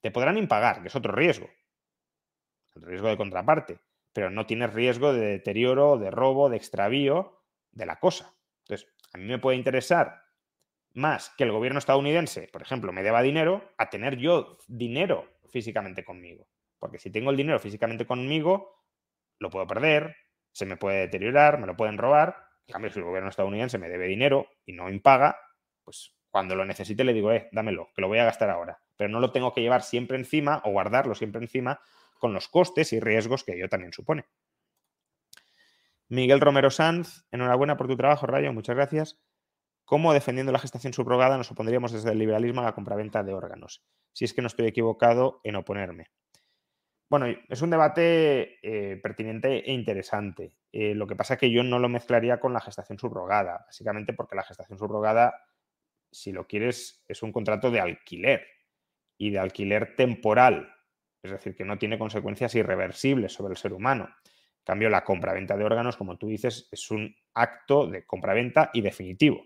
Te 0.00 0.10
podrán 0.10 0.38
impagar, 0.38 0.80
que 0.80 0.88
es 0.88 0.96
otro 0.96 1.12
riesgo. 1.12 1.50
El 2.74 2.82
riesgo 2.82 3.08
de 3.08 3.16
contraparte. 3.16 3.78
Pero 4.12 4.30
no 4.30 4.46
tienes 4.46 4.72
riesgo 4.72 5.12
de 5.12 5.26
deterioro, 5.26 5.98
de 5.98 6.10
robo, 6.10 6.48
de 6.48 6.56
extravío 6.56 7.42
de 7.72 7.86
la 7.86 7.98
cosa. 7.98 8.34
Entonces, 8.64 8.88
a 9.12 9.18
mí 9.18 9.24
me 9.24 9.38
puede 9.38 9.56
interesar 9.56 10.22
más 10.94 11.30
que 11.36 11.44
el 11.44 11.52
gobierno 11.52 11.78
estadounidense, 11.78 12.48
por 12.52 12.62
ejemplo, 12.62 12.92
me 12.92 13.02
deba 13.02 13.22
dinero, 13.22 13.72
a 13.78 13.88
tener 13.88 14.16
yo 14.16 14.58
dinero 14.68 15.28
físicamente 15.50 16.04
conmigo. 16.04 16.46
Porque 16.78 16.98
si 16.98 17.10
tengo 17.10 17.30
el 17.30 17.36
dinero 17.36 17.58
físicamente 17.58 18.06
conmigo, 18.06 18.81
lo 19.42 19.50
puedo 19.50 19.66
perder, 19.66 20.16
se 20.52 20.66
me 20.66 20.76
puede 20.76 21.00
deteriorar, 21.00 21.58
me 21.58 21.66
lo 21.66 21.76
pueden 21.76 21.98
robar. 21.98 22.36
En 22.66 22.72
cambio, 22.72 22.90
si 22.90 22.98
el 22.98 23.04
gobierno 23.04 23.28
estadounidense 23.28 23.78
me 23.78 23.88
debe 23.88 24.06
dinero 24.06 24.46
y 24.64 24.72
no 24.72 24.88
impaga, 24.88 25.36
pues 25.84 26.14
cuando 26.30 26.54
lo 26.54 26.64
necesite 26.64 27.04
le 27.04 27.12
digo, 27.12 27.32
eh, 27.32 27.48
dámelo, 27.52 27.90
que 27.94 28.00
lo 28.00 28.08
voy 28.08 28.18
a 28.18 28.24
gastar 28.24 28.48
ahora. 28.50 28.80
Pero 28.96 29.10
no 29.10 29.20
lo 29.20 29.32
tengo 29.32 29.52
que 29.52 29.60
llevar 29.60 29.82
siempre 29.82 30.16
encima 30.16 30.62
o 30.64 30.70
guardarlo 30.70 31.14
siempre 31.14 31.42
encima 31.42 31.80
con 32.18 32.32
los 32.32 32.48
costes 32.48 32.92
y 32.92 33.00
riesgos 33.00 33.44
que 33.44 33.54
ello 33.54 33.68
también 33.68 33.92
supone. 33.92 34.24
Miguel 36.08 36.40
Romero 36.40 36.70
Sanz, 36.70 37.24
enhorabuena 37.30 37.76
por 37.76 37.88
tu 37.88 37.96
trabajo, 37.96 38.26
Rayo, 38.26 38.52
muchas 38.52 38.76
gracias. 38.76 39.18
¿Cómo 39.84 40.12
defendiendo 40.12 40.52
la 40.52 40.58
gestación 40.58 40.92
subrogada 40.92 41.36
nos 41.36 41.50
opondríamos 41.50 41.92
desde 41.92 42.12
el 42.12 42.18
liberalismo 42.18 42.60
a 42.60 42.64
la 42.64 42.74
compraventa 42.74 43.22
de 43.22 43.34
órganos? 43.34 43.82
Si 44.12 44.24
es 44.24 44.32
que 44.32 44.40
no 44.40 44.46
estoy 44.46 44.66
equivocado 44.66 45.40
en 45.42 45.56
oponerme. 45.56 46.10
Bueno, 47.12 47.26
es 47.26 47.60
un 47.60 47.68
debate 47.68 48.56
eh, 48.62 48.96
pertinente 48.96 49.68
e 49.68 49.74
interesante. 49.74 50.56
Eh, 50.72 50.94
lo 50.94 51.06
que 51.06 51.14
pasa 51.14 51.34
es 51.34 51.40
que 51.40 51.50
yo 51.50 51.62
no 51.62 51.78
lo 51.78 51.90
mezclaría 51.90 52.40
con 52.40 52.54
la 52.54 52.60
gestación 52.62 52.98
subrogada, 52.98 53.64
básicamente 53.66 54.14
porque 54.14 54.34
la 54.34 54.44
gestación 54.44 54.78
subrogada, 54.78 55.44
si 56.10 56.32
lo 56.32 56.46
quieres, 56.46 57.04
es 57.06 57.22
un 57.22 57.30
contrato 57.30 57.70
de 57.70 57.80
alquiler 57.80 58.46
y 59.18 59.28
de 59.28 59.38
alquiler 59.38 59.94
temporal, 59.94 60.74
es 61.22 61.32
decir, 61.32 61.54
que 61.54 61.66
no 61.66 61.78
tiene 61.78 61.98
consecuencias 61.98 62.54
irreversibles 62.54 63.34
sobre 63.34 63.50
el 63.52 63.58
ser 63.58 63.74
humano. 63.74 64.04
En 64.04 64.64
cambio, 64.64 64.88
la 64.88 65.04
compraventa 65.04 65.54
de 65.54 65.64
órganos, 65.64 65.98
como 65.98 66.16
tú 66.16 66.28
dices, 66.28 66.66
es 66.72 66.90
un 66.90 67.14
acto 67.34 67.88
de 67.88 68.06
compraventa 68.06 68.70
y 68.72 68.80
definitivo. 68.80 69.44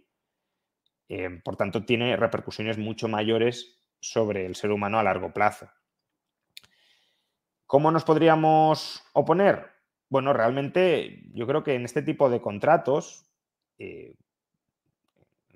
Eh, 1.09 1.41
por 1.45 1.57
tanto, 1.57 1.85
tiene 1.85 2.17
repercusiones 2.17 2.79
mucho 2.79 3.09
mayores 3.09 3.83
sobre 3.99 4.47
el 4.47 4.55
ser 4.55 4.71
humano 4.71 5.01
a 5.01 5.03
largo 5.03 5.33
plazo. 5.33 5.69
¿Cómo 7.67 7.91
nos 7.91 8.05
podríamos 8.05 9.03
oponer? 9.12 9.73
Bueno, 10.09 10.33
realmente 10.33 11.23
yo 11.35 11.47
creo 11.49 11.64
que 11.64 11.75
en 11.75 11.85
este 11.85 12.03
tipo 12.03 12.31
de 12.31 12.41
contratos, 12.41 13.29
eh, 13.79 14.14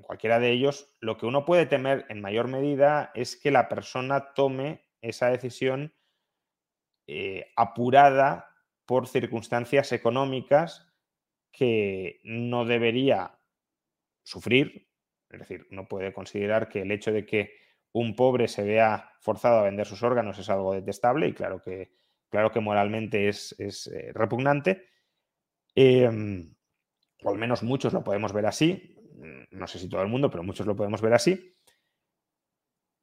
cualquiera 0.02 0.40
de 0.40 0.50
ellos, 0.50 0.92
lo 0.98 1.16
que 1.16 1.26
uno 1.26 1.44
puede 1.44 1.66
temer 1.66 2.06
en 2.08 2.20
mayor 2.20 2.48
medida 2.48 3.12
es 3.14 3.36
que 3.36 3.52
la 3.52 3.68
persona 3.68 4.34
tome 4.34 4.84
esa 5.02 5.28
decisión 5.28 5.94
eh, 7.06 7.52
apurada 7.54 8.56
por 8.86 9.06
circunstancias 9.06 9.92
económicas 9.92 10.92
que 11.52 12.20
no 12.24 12.64
debería 12.64 13.38
sufrir. 14.24 14.88
Es 15.30 15.38
decir, 15.38 15.68
no 15.70 15.86
puede 15.86 16.12
considerar 16.12 16.68
que 16.68 16.82
el 16.82 16.90
hecho 16.90 17.12
de 17.12 17.24
que 17.24 17.54
un 17.92 18.16
pobre 18.16 18.48
se 18.48 18.64
vea 18.64 19.12
forzado 19.20 19.60
a 19.60 19.64
vender 19.64 19.86
sus 19.86 20.02
órganos 20.02 20.40
es 20.40 20.50
algo 20.50 20.74
detestable 20.74 21.28
y 21.28 21.34
claro 21.34 21.62
que, 21.62 21.99
claro 22.30 22.50
que 22.50 22.60
moralmente 22.60 23.28
es, 23.28 23.54
eh, 23.58 24.12
repugnante. 24.14 24.88
Em, 25.74 26.54
o 27.22 27.30
al 27.30 27.38
menos 27.38 27.62
muchos 27.62 27.92
lo 27.92 28.02
podemos 28.02 28.32
ver 28.32 28.46
así. 28.46 28.96
No 29.50 29.66
sé 29.66 29.78
si 29.78 29.88
todo 29.88 30.02
el 30.02 30.08
mundo, 30.08 30.30
pero 30.30 30.42
muchos 30.42 30.66
lo 30.66 30.76
podemos 30.76 31.02
ver 31.02 31.14
así. 31.14 31.54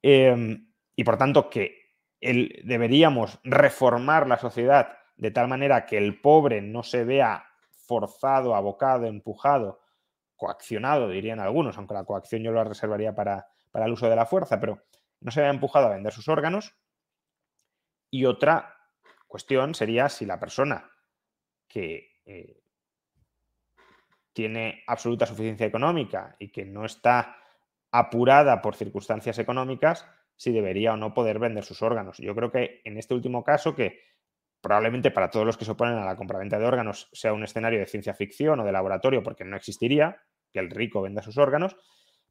Em, 0.02 0.72
y 0.96 1.04
por 1.04 1.16
tanto 1.16 1.48
que 1.50 1.78
deberíamos 2.20 3.38
reformar 3.44 4.26
la 4.26 4.38
sociedad 4.38 4.98
de 5.16 5.30
tal 5.30 5.48
manera 5.48 5.86
que 5.86 5.98
el 5.98 6.20
pobre 6.20 6.60
no 6.62 6.82
se 6.82 7.04
vea 7.04 7.44
forzado, 7.70 8.54
abocado, 8.54 9.06
empujado, 9.06 9.80
coaccionado, 10.36 11.08
dirían 11.08 11.40
algunos, 11.40 11.76
aunque 11.76 11.94
la 11.94 12.04
coacción 12.04 12.42
yo 12.42 12.52
la 12.52 12.64
reservaría 12.64 13.14
para, 13.14 13.48
para 13.70 13.86
el 13.86 13.92
uso 13.92 14.08
de 14.08 14.16
la 14.16 14.26
fuerza, 14.26 14.60
pero 14.60 14.84
no 15.20 15.30
se 15.30 15.40
vea 15.40 15.50
empujado 15.50 15.86
a 15.86 15.94
vender 15.94 16.12
sus 16.12 16.28
órganos. 16.28 16.74
Y 18.10 18.24
otra 18.24 18.77
cuestión 19.28 19.74
sería 19.74 20.08
si 20.08 20.26
la 20.26 20.40
persona 20.40 20.90
que 21.68 22.20
eh, 22.24 22.60
tiene 24.32 24.82
absoluta 24.86 25.26
suficiencia 25.26 25.66
económica 25.66 26.34
y 26.38 26.50
que 26.50 26.64
no 26.64 26.84
está 26.84 27.36
apurada 27.90 28.60
por 28.60 28.74
circunstancias 28.74 29.38
económicas, 29.38 30.06
si 30.36 30.52
debería 30.52 30.94
o 30.94 30.96
no 30.96 31.14
poder 31.14 31.38
vender 31.38 31.64
sus 31.64 31.82
órganos. 31.82 32.18
Yo 32.18 32.34
creo 32.34 32.50
que 32.50 32.80
en 32.84 32.96
este 32.96 33.14
último 33.14 33.42
caso, 33.44 33.74
que 33.74 34.00
probablemente 34.60 35.10
para 35.10 35.30
todos 35.30 35.44
los 35.44 35.56
que 35.56 35.64
se 35.64 35.72
oponen 35.72 35.98
a 35.98 36.04
la 36.04 36.16
compraventa 36.16 36.58
de 36.58 36.66
órganos 36.66 37.08
sea 37.12 37.32
un 37.32 37.44
escenario 37.44 37.78
de 37.78 37.86
ciencia 37.86 38.14
ficción 38.14 38.60
o 38.60 38.64
de 38.64 38.72
laboratorio, 38.72 39.22
porque 39.22 39.44
no 39.44 39.56
existiría 39.56 40.22
que 40.52 40.60
el 40.60 40.70
rico 40.70 41.02
venda 41.02 41.22
sus 41.22 41.38
órganos, 41.38 41.76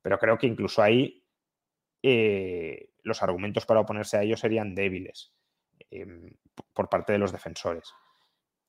pero 0.02 0.18
creo 0.18 0.38
que 0.38 0.48
incluso 0.48 0.82
ahí 0.82 1.26
eh, 2.02 2.90
los 3.04 3.22
argumentos 3.22 3.66
para 3.66 3.82
oponerse 3.82 4.18
a 4.18 4.24
ello 4.24 4.38
serían 4.38 4.74
débiles 4.76 5.34
por 6.74 6.90
parte 6.90 7.14
de 7.14 7.20
los 7.20 7.32
defensores. 7.32 7.94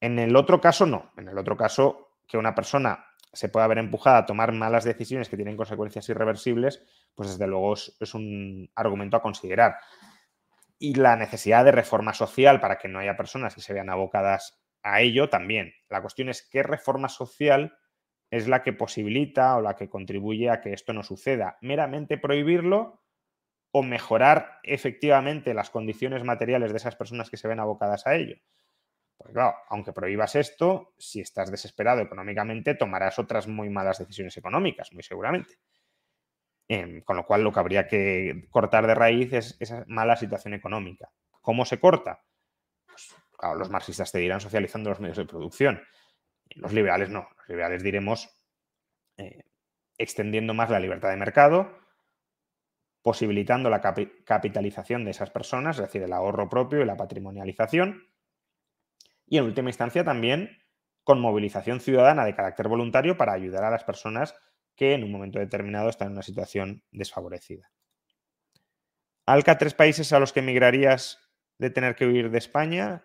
En 0.01 0.19
el 0.19 0.37
otro 0.37 0.61
caso, 0.61 0.87
no. 0.87 1.13
En 1.17 1.29
el 1.29 1.39
otro 1.39 1.57
caso, 1.57 2.17
que 2.27 2.39
una 2.39 2.55
persona 2.55 3.05
se 3.33 3.49
pueda 3.49 3.67
ver 3.67 3.79
empujada 3.79 4.19
a 4.19 4.27
tomar 4.27 4.53
malas 4.53 4.85
decisiones 4.85 5.29
que 5.29 5.37
tienen 5.37 5.57
consecuencias 5.57 6.09
irreversibles, 6.09 6.83
pues 7.15 7.31
desde 7.31 7.47
luego 7.47 7.75
es, 7.75 8.15
un 8.15 8.71
argumento 8.75 9.17
a 9.17 9.23
considerar. 9.23 9.77
Y 10.79 10.95
la 10.95 11.17
necesidad 11.17 11.65
de 11.65 11.73
reforma 11.73 12.15
social 12.15 12.61
para 12.61 12.79
que 12.79 12.89
no 12.89 13.01
haya 13.01 13.17
personas 13.17 13.55
que 13.55 13.61
se 13.61 13.75
vean 13.75 13.91
abocadas 13.91 14.63
a 14.83 15.01
ello 15.01 15.29
también. 15.29 15.73
La 15.89 16.01
cuestión 16.01 16.29
es 16.29 16.49
qué 16.49 16.63
reforma 16.63 17.09
social 17.09 17.77
es 18.31 18.47
la 18.47 18.63
que 18.63 18.73
posibilita 18.73 19.57
o 19.57 19.61
la 19.61 19.75
que 19.75 19.89
contribuye 19.89 20.51
a 20.51 20.61
que 20.61 20.73
esto 20.73 20.93
no 20.93 21.03
suceda. 21.03 21.59
Meramente 21.61 22.19
prohibirlo 22.19 23.03
o 23.71 23.83
mejorar 23.83 24.59
efectivamente 24.63 25.55
las 25.55 25.71
condiciones 25.71 26.25
materiales 26.25 26.73
de 26.73 26.79
esas 26.79 26.97
personas 26.97 27.31
que 27.31 27.37
se 27.37 27.49
ven 27.49 27.61
abocadas 27.61 28.07
a 28.07 28.15
ello. 28.15 28.37
Pues 29.19 29.33
claro, 29.33 29.57
aunque 29.69 29.93
prohíbas 29.93 30.37
esto, 30.37 30.95
si 30.97 31.21
estás 31.21 31.51
desesperado 31.51 32.01
económicamente, 32.01 32.75
tomarás 32.75 33.19
otras 33.19 33.49
muy 33.49 33.69
malas 33.69 33.99
decisiones 33.99 34.37
económicas, 34.37 34.93
muy 34.93 35.03
seguramente. 35.03 35.59
Em, 36.69 37.01
con 37.01 37.17
lo 37.17 37.27
cual, 37.27 37.43
lo 37.43 37.53
que 37.53 37.61
habría 37.61 37.89
que 37.89 38.47
cortar 38.51 38.87
de 38.87 38.95
raíz 38.95 39.33
es 39.33 39.57
esa 39.59 39.85
mala 39.89 40.17
situación 40.17 40.55
económica. 40.55 41.11
¿Cómo 41.41 41.65
se 41.65 41.81
corta? 41.81 42.23
Pues, 42.87 43.15
claro, 43.37 43.57
los 43.57 43.71
marxistas 43.71 44.13
te 44.13 44.19
dirán 44.19 44.41
socializando 44.41 44.91
los 44.91 45.01
medios 45.01 45.17
de 45.17 45.25
producción. 45.25 45.83
Los 46.55 46.73
liberales 46.73 47.09
no. 47.09 47.29
Los 47.39 47.49
liberales 47.49 47.83
diremos 47.83 48.31
eh, 49.17 49.45
extendiendo 49.97 50.55
más 50.55 50.71
la 50.71 50.79
libertad 50.79 51.11
de 51.11 51.17
mercado, 51.17 51.77
posibilitando 53.03 53.71
la 53.71 53.81
capitalización 53.81 55.05
de 55.05 55.13
esas 55.13 55.31
personas, 55.31 55.77
es 55.77 55.83
decir, 55.83 56.03
el 56.03 56.13
ahorro 56.13 56.49
propio 56.49 56.83
y 56.83 56.85
la 56.85 56.97
patrimonialización. 56.97 58.09
Y 59.27 59.39
en 59.39 59.45
última 59.45 59.71
instancia 59.71 60.05
también 60.05 60.59
con 61.05 61.21
movilización 61.21 61.81
ciudadana 61.81 62.25
de 62.25 62.35
carácter 62.35 62.69
voluntario 62.69 63.17
para 63.17 63.33
ayudar 63.33 63.65
a 63.65 63.71
las 63.71 63.85
personas 63.85 64.35
que 64.75 64.95
en 64.95 65.05
un 65.05 65.11
momento 65.11 65.39
determinado 65.39 65.89
están 65.89 66.09
en 66.09 66.13
una 66.13 66.23
situación 66.23 66.85
desfavorecida. 66.91 67.71
Alca, 69.27 69.59
tres 69.59 69.75
países 69.75 70.13
a 70.13 70.21
los 70.21 70.33
que 70.33 70.41
emigrarías 70.41 71.19
de 71.59 71.71
tener 71.71 71.97
que 71.97 72.07
huir 72.07 72.31
de 72.31 72.39
España. 72.39 73.05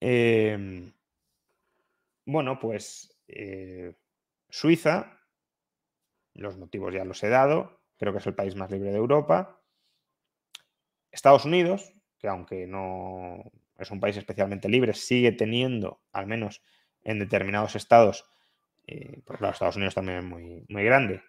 Em, 0.00 0.92
bueno, 2.26 2.58
pues 2.58 3.16
eh, 3.28 3.94
Suiza, 4.48 5.20
los 6.34 6.56
motivos 6.56 6.94
ya 6.94 7.04
los 7.04 7.22
he 7.22 7.28
dado, 7.28 7.83
creo 7.98 8.12
que 8.12 8.18
es 8.18 8.26
el 8.26 8.34
país 8.34 8.56
más 8.56 8.70
libre 8.70 8.90
de 8.90 8.96
Europa. 8.96 9.60
Estados 11.10 11.44
Unidos, 11.44 11.92
que 12.18 12.28
aunque 12.28 12.66
no 12.66 13.44
es 13.78 13.90
un 13.90 14.00
país 14.00 14.16
especialmente 14.16 14.68
libre, 14.68 14.94
sigue 14.94 15.32
teniendo, 15.32 16.00
al 16.12 16.26
menos 16.26 16.62
en 17.02 17.18
determinados 17.18 17.76
estados, 17.76 18.24
eh, 18.86 19.22
los 19.26 19.52
Estados 19.52 19.76
Unidos 19.76 19.94
también 19.94 20.18
es 20.18 20.24
muy, 20.24 20.64
muy 20.68 20.84
grande, 20.84 21.22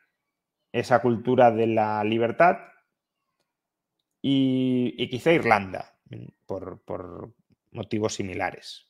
esa 0.72 1.02
cultura 1.02 1.52
de 1.52 1.68
la 1.68 2.04
libertad. 2.04 2.58
Y, 4.22 5.08
quizá 5.10 5.32
Irlanda, 5.32 6.00
por, 6.48 6.82
por 6.84 7.32
motivos 7.72 8.16
similares. 8.16 8.88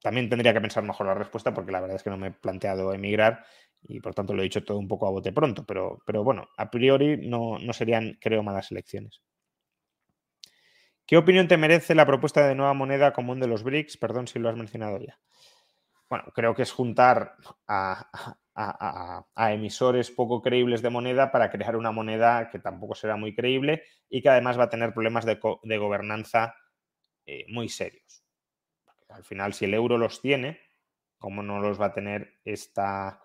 También 0.00 0.30
tendría 0.30 0.54
que 0.54 0.60
pensar 0.60 0.82
mejor 0.82 1.06
la 1.06 1.14
respuesta 1.14 1.52
porque 1.52 1.70
la 1.70 1.80
verdad 1.80 1.96
es 1.96 2.02
que 2.02 2.10
no 2.10 2.16
me 2.16 2.28
he 2.28 2.32
planteado 2.32 2.94
emigrar 2.94 3.44
y 3.84 4.00
por 4.00 4.14
tanto 4.14 4.34
lo 4.34 4.42
he 4.42 4.44
dicho 4.44 4.64
todo 4.64 4.78
un 4.78 4.88
poco 4.88 5.06
a 5.06 5.10
bote 5.10 5.32
pronto, 5.32 5.64
pero, 5.64 5.98
pero 6.06 6.22
bueno, 6.22 6.48
a 6.56 6.70
priori 6.70 7.28
no, 7.28 7.58
serían, 7.72 8.18
creo, 8.20 8.42
malas 8.42 8.70
elecciones. 8.70 9.20
¿Qué 11.06 11.16
opinión 11.16 11.48
te 11.48 11.56
merece 11.56 11.94
la 11.94 12.06
propuesta 12.06 12.46
de 12.46 12.54
nueva 12.54 12.74
moneda 12.74 13.12
común 13.12 13.40
de 13.40 13.48
los 13.48 13.64
BRICS? 13.64 13.96
Perdón 13.96 14.28
si 14.28 14.38
lo 14.38 14.48
has 14.48 14.56
mencionado 14.56 14.98
ya. 14.98 15.18
Bueno, 16.08 16.24
creo 16.34 16.54
que 16.54 16.62
es 16.62 16.72
juntar 16.72 17.36
a, 17.66 18.06
emisores 19.50 20.10
poco 20.10 20.42
creíbles 20.42 20.82
de 20.82 20.90
moneda 20.90 21.32
para 21.32 21.50
crear 21.50 21.74
una 21.74 21.90
moneda 21.90 22.50
que 22.50 22.58
tampoco 22.58 22.94
será 22.94 23.16
muy 23.16 23.34
creíble 23.34 23.82
y 24.08 24.22
que 24.22 24.28
además 24.28 24.58
va 24.58 24.64
a 24.64 24.70
tener 24.70 24.92
problemas 24.92 25.24
de, 25.24 25.38
gobernanza 25.78 26.54
eh, 27.26 27.46
muy 27.48 27.68
serios. 27.68 28.24
al 29.08 29.24
final, 29.24 29.54
si 29.54 29.64
el 29.64 29.74
euro 29.74 29.98
los 29.98 30.20
tiene, 30.20 30.60
¿cómo 31.18 31.42
no 31.42 31.60
los 31.60 31.80
va 31.80 31.86
a 31.86 31.92
tener 31.92 32.40
esta 32.44 33.22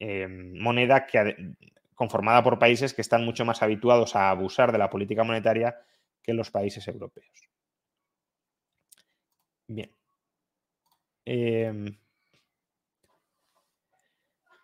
Em, 0.00 0.54
moneda 0.60 1.06
conformada 1.94 2.42
por 2.44 2.58
países 2.58 2.94
que 2.94 3.02
están 3.02 3.24
mucho 3.24 3.44
más 3.44 3.62
habituados 3.62 4.14
a 4.16 4.30
abusar 4.30 4.70
de 4.72 4.78
la 4.78 4.90
política 4.90 5.24
monetaria 5.24 5.76
que 6.22 6.34
los 6.34 6.50
países 6.50 6.86
europeos. 6.88 7.48
Bien. 9.68 9.90
Em, 11.26 11.98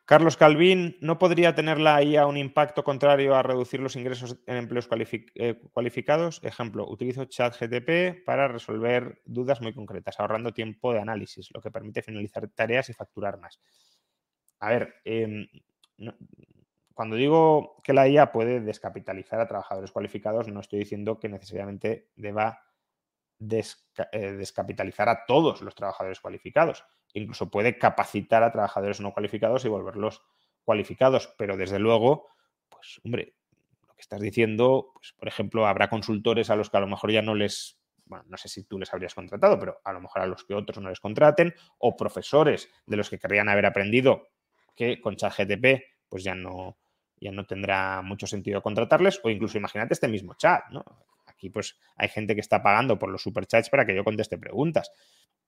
Carlos 0.07 0.37
Calvin, 0.37 0.97
¿no 1.01 1.19
podría 1.19 1.55
tener 1.55 1.79
la 1.81 2.03
IA 2.03 2.27
un 2.27 2.37
impacto 2.37 2.85
contrario 2.85 3.35
a 3.35 3.43
reducir 3.43 3.81
los 3.81 3.97
ingresos 3.97 4.39
en 4.47 4.57
empleos 4.57 4.87
eh, 5.35 5.61
cualificados? 5.73 6.41
Ejemplo, 6.43 6.87
utilizo 6.89 7.25
ChatGTP 7.25 8.23
para 8.27 8.49
resolver 8.49 9.23
dudas 9.25 9.63
muy 9.63 9.73
concretas, 9.73 10.21
ahorrando 10.21 10.53
tiempo 10.53 10.93
de 10.93 11.01
análisis, 11.01 11.49
lo 11.55 11.63
que 11.63 11.71
permite 11.71 12.03
finalizar 12.03 12.47
tareas 12.49 12.91
y 12.91 12.93
facturar 12.93 13.39
más. 13.39 13.61
A 14.61 14.71
ver, 14.71 14.95
em, 15.05 15.47
cuando 16.95 17.17
digo 17.17 17.77
que 17.83 17.93
la 17.93 18.09
IA 18.09 18.33
puede 18.33 18.61
descapitalizar 18.61 19.41
a 19.41 19.49
trabajadores 19.49 19.91
cualificados, 19.91 20.49
no 20.49 20.61
estoy 20.61 20.81
diciendo 20.81 21.19
que 21.19 21.29
necesariamente 21.29 22.11
deba 22.17 22.61
eh, 24.13 24.33
descapitalizar 24.33 25.09
a 25.09 25.27
todos 25.27 25.61
los 25.61 25.75
trabajadores 25.75 26.21
cualificados. 26.21 26.85
Incluso 27.13 27.51
puede 27.51 27.79
capacitar 27.79 28.43
a 28.43 28.53
trabajadores 28.53 29.01
no 29.01 29.13
cualificados 29.13 29.65
y 29.65 29.69
volverlos 29.69 30.23
cualificados. 30.65 31.35
Pero 31.37 31.57
desde 31.57 31.79
luego, 31.79 32.29
pues 32.69 33.01
hombre, 33.05 33.35
lo 33.87 33.95
que 33.95 34.01
estás 34.01 34.21
diciendo, 34.21 34.93
pues 34.95 35.13
por 35.13 35.29
ejemplo, 35.29 35.67
habrá 35.67 35.91
consultores 35.91 36.49
a 36.51 36.57
los 36.57 36.71
que 36.71 36.77
a 36.77 36.81
lo 36.81 36.87
mejor 36.87 37.11
ya 37.11 37.23
no 37.23 37.35
les 37.35 37.81
bueno, 38.07 38.25
no 38.29 38.37
sé 38.37 38.49
si 38.49 38.65
tú 38.65 38.79
les 38.79 38.93
habrías 38.93 39.15
contratado, 39.15 39.59
pero 39.59 39.81
a 39.83 39.93
lo 39.93 40.01
mejor 40.01 40.23
a 40.23 40.27
los 40.27 40.45
que 40.45 40.55
otros 40.55 40.83
no 40.83 40.91
les 40.91 41.01
contraten, 41.01 41.55
o 41.79 41.97
profesores 41.97 42.69
de 42.87 42.97
los 42.99 43.09
que 43.09 43.19
querrían 43.19 43.49
haber 43.49 43.65
aprendido 43.65 44.29
que 44.75 45.01
con 45.01 45.17
ChatGTP 45.17 45.83
pues 46.09 46.25
ya 46.25 46.35
no, 46.35 46.79
ya 47.17 47.33
no 47.33 47.47
tendrá 47.47 48.03
mucho 48.03 48.27
sentido 48.27 48.63
contratarles, 48.63 49.21
o 49.23 49.31
incluso 49.31 49.59
imagínate 49.59 49.95
este 49.95 50.09
mismo 50.09 50.35
chat, 50.35 50.65
¿no? 50.71 50.85
Aquí 51.27 51.51
pues 51.51 51.79
hay 51.97 52.09
gente 52.09 52.35
que 52.35 52.41
está 52.41 52.63
pagando 52.63 52.99
por 52.99 53.11
los 53.11 53.23
superchats 53.23 53.71
para 53.71 53.85
que 53.85 53.95
yo 53.95 54.05
conteste 54.05 54.39
preguntas. 54.39 54.91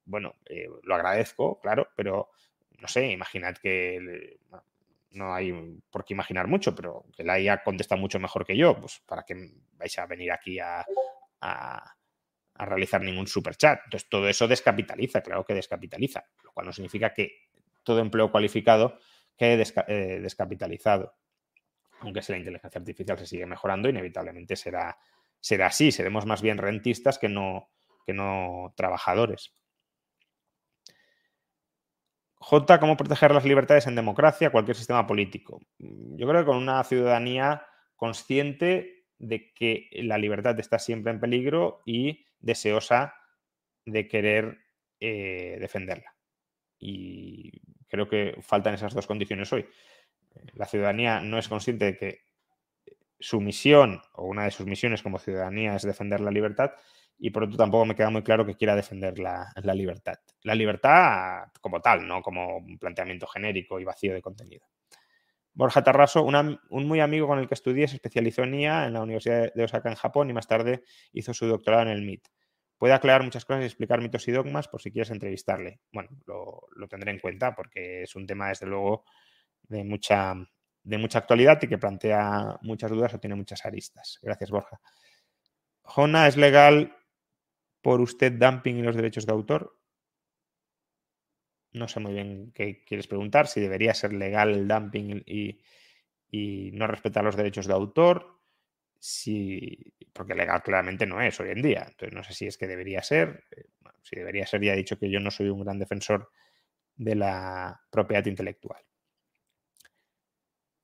Bueno, 0.04 0.34
eh, 0.46 0.68
lo 0.82 0.94
agradezco, 0.94 1.60
claro, 1.60 1.88
pero 1.96 2.30
no 2.78 2.88
sé, 2.88 3.10
imaginad 3.10 3.56
que 3.56 4.38
no 5.10 5.34
hay 5.34 5.52
por 5.90 6.04
qué 6.04 6.14
imaginar 6.14 6.46
mucho, 6.46 6.74
pero 6.74 7.06
que 7.16 7.24
la 7.24 7.38
IA 7.40 7.62
contesta 7.62 7.96
mucho 7.96 8.18
mejor 8.18 8.44
que 8.44 8.56
yo, 8.56 8.78
pues 8.78 9.02
para 9.06 9.22
que 9.22 9.34
vais 9.72 9.98
a 9.98 10.06
venir 10.06 10.32
aquí 10.32 10.58
a, 10.58 10.84
a 12.58 12.64
realizar 12.66 13.02
ningún 13.02 13.26
superchat. 13.26 13.80
Entonces, 13.84 14.08
todo 14.08 14.28
eso 14.28 14.48
descapitaliza, 14.48 15.22
claro 15.22 15.44
que 15.44 15.54
descapitaliza, 15.54 16.24
lo 16.42 16.52
cual 16.52 16.66
no 16.66 16.72
significa 16.72 17.12
que 17.12 17.48
todo 17.82 18.00
empleo 18.00 18.30
cualificado 18.30 18.98
quede 19.36 19.64
eh, 19.88 20.20
descapitalizado. 20.20 21.14
Aunque 22.00 22.22
si 22.22 22.32
la 22.32 22.38
inteligencia 22.38 22.78
artificial 22.78 23.18
se 23.18 23.26
sigue 23.26 23.46
mejorando, 23.46 23.88
inevitablemente 23.88 24.56
será, 24.56 24.98
será 25.40 25.66
así. 25.66 25.92
Seremos 25.92 26.26
más 26.26 26.42
bien 26.42 26.58
rentistas 26.58 27.18
que 27.18 27.28
no, 27.28 27.70
que 28.06 28.12
no 28.12 28.74
trabajadores. 28.76 29.54
J, 32.38 32.78
¿cómo 32.78 32.96
proteger 32.96 33.32
las 33.32 33.44
libertades 33.44 33.86
en 33.86 33.96
democracia, 33.96 34.50
cualquier 34.50 34.76
sistema 34.76 35.06
político? 35.06 35.60
Yo 35.78 36.28
creo 36.28 36.42
que 36.42 36.46
con 36.46 36.58
una 36.58 36.84
ciudadanía 36.84 37.66
consciente 37.96 39.06
de 39.18 39.52
que 39.52 39.88
la 39.92 40.18
libertad 40.18 40.58
está 40.60 40.78
siempre 40.78 41.12
en 41.12 41.20
peligro 41.20 41.80
y 41.86 42.26
deseosa 42.38 43.14
de 43.84 44.06
querer 44.06 44.58
eh, 45.00 45.56
defenderla. 45.60 46.14
Y 46.78 47.50
creo 47.88 48.08
que 48.08 48.36
faltan 48.40 48.74
esas 48.74 48.94
dos 48.94 49.06
condiciones 49.06 49.52
hoy. 49.52 49.66
La 50.54 50.66
ciudadanía 50.66 51.20
no 51.20 51.38
es 51.38 51.48
consciente 51.48 51.86
de 51.86 51.96
que 51.96 52.20
su 53.18 53.40
misión 53.40 54.02
o 54.12 54.24
una 54.24 54.44
de 54.44 54.50
sus 54.50 54.66
misiones 54.66 55.02
como 55.02 55.18
ciudadanía 55.18 55.74
es 55.74 55.82
defender 55.82 56.20
la 56.20 56.30
libertad 56.30 56.72
y 57.18 57.30
por 57.30 57.44
otro 57.44 57.56
tampoco 57.56 57.86
me 57.86 57.94
queda 57.94 58.10
muy 58.10 58.22
claro 58.22 58.44
que 58.44 58.56
quiera 58.56 58.76
defender 58.76 59.18
la, 59.18 59.50
libertad. 59.74 60.18
La 60.42 60.54
libertad 60.54 61.44
como 61.60 61.80
tal, 61.80 62.06
no 62.06 62.20
como 62.20 62.58
un 62.58 62.78
planteamiento 62.78 63.26
genérico 63.26 63.80
y 63.80 63.84
vacío 63.84 64.12
de 64.12 64.20
contenido. 64.20 64.66
Borja 65.54 65.82
Tarraso, 65.82 66.22
un 66.22 66.86
muy 66.86 67.00
amigo 67.00 67.26
con 67.26 67.38
el 67.38 67.48
que 67.48 67.54
estudié, 67.54 67.88
se 67.88 67.96
especializó 67.96 68.42
en 68.42 68.54
IA 68.54 68.86
en 68.86 68.92
la 68.92 69.02
Universidad 69.02 69.54
de 69.54 69.64
Osaka 69.64 69.88
en 69.88 69.94
Japón 69.94 70.28
y 70.28 70.34
más 70.34 70.46
tarde 70.46 70.82
hizo 71.12 71.32
su 71.32 71.46
doctorado 71.46 71.84
en 71.84 71.88
el 71.88 72.02
MIT. 72.02 72.28
Puede 72.78 72.92
aclarar 72.92 73.22
muchas 73.22 73.44
cosas 73.44 73.62
y 73.62 73.66
explicar 73.66 74.02
mitos 74.02 74.28
y 74.28 74.32
dogmas 74.32 74.68
por 74.68 74.82
si 74.82 74.92
quieres 74.92 75.10
entrevistarle. 75.10 75.80
Bueno, 75.92 76.10
lo, 76.26 76.88
tendré 76.88 77.10
en 77.10 77.18
cuenta 77.18 77.54
porque 77.54 78.02
es 78.02 78.14
un 78.16 78.26
tema, 78.26 78.48
desde 78.48 78.66
luego, 78.66 79.04
de 79.62 79.82
mucha, 79.82 80.34
de 80.82 80.98
mucha 80.98 81.20
actualidad 81.20 81.58
y 81.62 81.68
que 81.68 81.78
plantea 81.78 82.58
muchas 82.62 82.90
dudas 82.90 83.14
o 83.14 83.18
tiene 83.18 83.34
muchas 83.34 83.64
aristas. 83.64 84.18
Gracias, 84.22 84.50
Borja. 84.50 84.80
Jona, 85.82 86.28
¿es 86.28 86.36
legal 86.36 86.94
por 87.80 88.00
usted 88.00 88.32
dumping 88.32 88.78
y 88.78 88.82
los 88.82 88.96
derechos 88.96 89.24
de 89.24 89.32
autor? 89.32 89.78
No 91.72 91.88
sé 91.88 92.00
muy 92.00 92.12
bien 92.12 92.52
qué 92.52 92.84
quieres 92.84 93.06
preguntar, 93.06 93.46
si 93.46 93.60
debería 93.60 93.94
ser 93.94 94.12
legal 94.12 94.50
el 94.50 94.68
dumping 94.68 95.22
y, 95.24 95.60
y 96.30 96.72
no 96.72 96.86
respetar 96.86 97.24
los 97.24 97.36
derechos 97.36 97.66
de 97.66 97.74
autor 97.74 98.35
si, 98.98 99.94
porque 100.12 100.34
legal 100.34 100.62
claramente 100.62 101.06
no 101.06 101.20
es 101.20 101.38
hoy 101.40 101.50
en 101.50 101.62
día. 101.62 101.86
Entonces 101.88 102.12
no 102.12 102.24
sé 102.24 102.32
si 102.32 102.46
es 102.46 102.58
que 102.58 102.66
debería 102.66 103.02
ser. 103.02 103.44
Eh, 103.50 103.64
si 104.02 104.16
debería 104.16 104.46
ser, 104.46 104.62
ya 104.62 104.72
he 104.72 104.76
dicho 104.76 104.98
que 104.98 105.10
yo 105.10 105.20
no 105.20 105.30
soy 105.30 105.48
un 105.48 105.64
gran 105.64 105.78
defensor 105.78 106.30
de 106.94 107.14
la 107.14 107.80
propiedad 107.90 108.24
intelectual. 108.26 108.82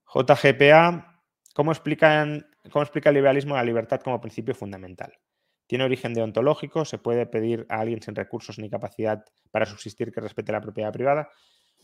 JGPA, 0.06 1.22
¿cómo, 1.54 1.72
explican, 1.72 2.46
¿cómo 2.70 2.82
explica 2.82 3.08
el 3.08 3.14
liberalismo 3.14 3.54
la 3.54 3.64
libertad 3.64 4.00
como 4.00 4.20
principio 4.20 4.54
fundamental? 4.54 5.12
¿Tiene 5.66 5.84
origen 5.84 6.12
deontológico? 6.12 6.84
¿Se 6.84 6.98
puede 6.98 7.26
pedir 7.26 7.64
a 7.70 7.80
alguien 7.80 8.02
sin 8.02 8.14
recursos 8.14 8.58
ni 8.58 8.68
capacidad 8.68 9.24
para 9.50 9.64
subsistir 9.64 10.12
que 10.12 10.20
respete 10.20 10.52
la 10.52 10.60
propiedad 10.60 10.92
privada? 10.92 11.30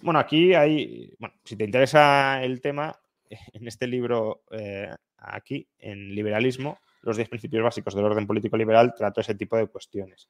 Bueno, 0.02 0.20
aquí 0.20 0.54
hay, 0.54 1.14
bueno, 1.18 1.34
si 1.44 1.56
te 1.56 1.64
interesa 1.64 2.42
el 2.42 2.60
tema, 2.60 3.00
en 3.52 3.66
este 3.66 3.86
libro 3.86 4.42
eh, 4.50 4.90
aquí, 5.18 5.68
en 5.78 6.14
Liberalismo, 6.14 6.78
los 7.02 7.16
10 7.16 7.28
principios 7.28 7.62
básicos 7.62 7.94
del 7.94 8.04
orden 8.04 8.26
político 8.26 8.56
liberal, 8.56 8.94
trato 8.96 9.20
ese 9.20 9.34
tipo 9.34 9.56
de 9.56 9.66
cuestiones. 9.66 10.28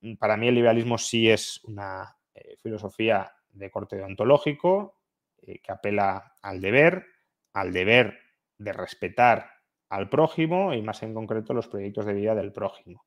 Mm, 0.00 0.14
para 0.14 0.36
mí 0.36 0.48
el 0.48 0.54
liberalismo 0.54 0.98
sí 0.98 1.28
es 1.28 1.62
una 1.64 2.16
eh, 2.34 2.56
filosofía 2.62 3.32
de 3.50 3.70
corte 3.70 3.96
deontológico 3.96 4.94
eh, 5.42 5.58
que 5.60 5.72
apela 5.72 6.34
al 6.42 6.60
deber, 6.60 7.06
al 7.52 7.72
deber 7.72 8.18
de 8.58 8.72
respetar 8.72 9.50
al 9.88 10.08
prójimo 10.08 10.74
y 10.74 10.82
más 10.82 11.02
en 11.02 11.14
concreto 11.14 11.54
los 11.54 11.68
proyectos 11.68 12.04
de 12.06 12.12
vida 12.12 12.34
del 12.34 12.52
prójimo, 12.52 13.06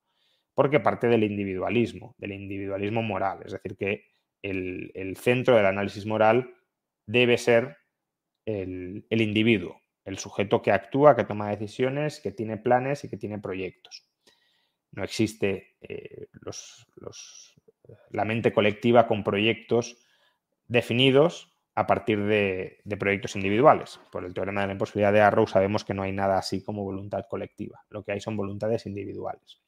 porque 0.54 0.80
parte 0.80 1.08
del 1.08 1.24
individualismo, 1.24 2.16
del 2.18 2.32
individualismo 2.32 3.04
moral, 3.04 3.42
es 3.46 3.52
decir, 3.52 3.78
que 3.78 4.06
el, 4.42 4.92
el 4.96 5.16
centro 5.18 5.56
del 5.56 5.68
análisis 5.68 6.06
moral 6.06 6.56
debe 7.06 7.38
ser 7.38 7.78
el, 8.46 9.06
individuo, 9.10 9.81
el 10.06 10.18
sujeto 10.18 10.61
que 10.61 10.72
actúa, 10.72 11.15
que 11.15 11.23
toma 11.23 11.49
decisiones, 11.49 12.19
que 12.19 12.32
tiene 12.32 12.57
planes 12.57 13.03
y 13.03 13.10
que 13.10 13.18
tiene 13.18 13.40
proyectos. 13.40 14.07
No 14.91 15.03
existe 15.03 15.78
eh, 15.82 16.28
la 18.10 18.26
mente 18.26 18.52
colectiva 18.52 19.07
con 19.07 19.23
proyectos 19.23 19.98
definidos 20.68 21.52
a 21.76 21.88
partir 21.88 22.26
de, 22.26 22.82
proyectos 22.99 23.36
individuales. 23.36 23.99
Por 24.11 24.26
el 24.26 24.34
teorema 24.34 24.61
de 24.61 24.68
la 24.68 24.73
imposibilidad 24.73 25.14
de 25.14 25.22
Arrow 25.22 25.48
sabemos 25.48 25.86
que 25.86 25.94
no 25.94 26.03
hay 26.03 26.11
nada 26.11 26.38
así 26.38 26.64
como 26.64 26.84
voluntad 26.84 27.26
colectiva. 27.30 27.84
Lo 27.90 28.03
que 28.03 28.11
hay 28.11 28.22
son 28.22 28.36
voluntades 28.36 28.86
individuales. 28.86 29.61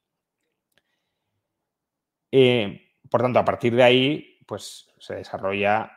Eh, 2.31 2.97
por 3.10 3.22
tanto, 3.22 3.39
a 3.39 3.45
partir 3.45 3.76
de 3.76 3.84
ahí, 3.84 4.39
pues 4.45 4.89
se 4.99 5.15
desarrolla 5.15 5.91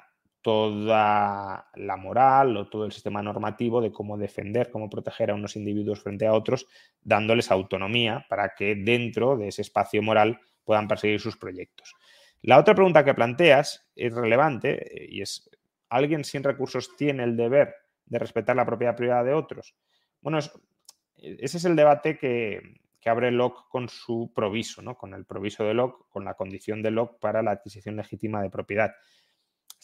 toda 0.46 1.66
la 1.74 1.96
moral 1.96 2.56
o 2.56 2.68
todo 2.68 2.84
el 2.84 2.92
sistema 2.92 3.20
normativo 3.20 3.80
de 3.80 3.90
cómo 3.90 4.16
defender, 4.16 4.70
cómo 4.70 4.88
proteger 4.88 5.32
a 5.32 5.34
unos 5.34 5.56
individuos 5.56 6.04
frente 6.04 6.24
a 6.24 6.34
otros, 6.34 6.68
dándoles 7.02 7.50
autonomía 7.50 8.24
para 8.28 8.54
que 8.54 8.76
dentro 8.76 9.36
de 9.36 9.48
ese 9.48 9.62
espacio 9.62 10.04
moral 10.04 10.38
puedan 10.62 10.86
perseguir 10.86 11.18
sus 11.18 11.36
proyectos. 11.36 11.96
La 12.42 12.60
otra 12.60 12.76
pregunta 12.76 13.04
que 13.04 13.12
planteas 13.12 13.90
es 13.96 14.14
relevante 14.14 15.02
eh, 15.02 15.08
y 15.10 15.22
es, 15.22 15.50
¿alguien 15.88 16.22
sin 16.22 16.44
recursos 16.44 16.94
tiene 16.96 17.24
el 17.24 17.36
deber 17.36 17.74
de 18.04 18.20
respetar 18.20 18.54
la 18.54 18.64
propiedad 18.64 18.94
privada 18.94 19.24
de 19.24 19.34
otros? 19.34 19.74
Bueno, 20.20 20.38
ese 20.38 21.56
es 21.56 21.64
el 21.64 21.74
debate 21.74 22.16
que, 22.16 22.62
abre 23.04 23.32
Locke 23.32 23.68
con 23.68 23.88
su 23.88 24.32
proviso, 24.32 24.80
¿no? 24.80 24.96
con 24.96 25.12
el 25.12 25.24
proviso 25.24 25.64
de 25.64 25.74
Locke, 25.74 26.08
con 26.08 26.24
la 26.24 26.34
condición 26.34 26.82
de 26.82 26.92
Locke 26.92 27.18
para 27.20 27.42
la 27.42 27.50
adquisición 27.52 27.96
legítima 27.96 28.42
de 28.42 28.50
propiedad. 28.50 28.92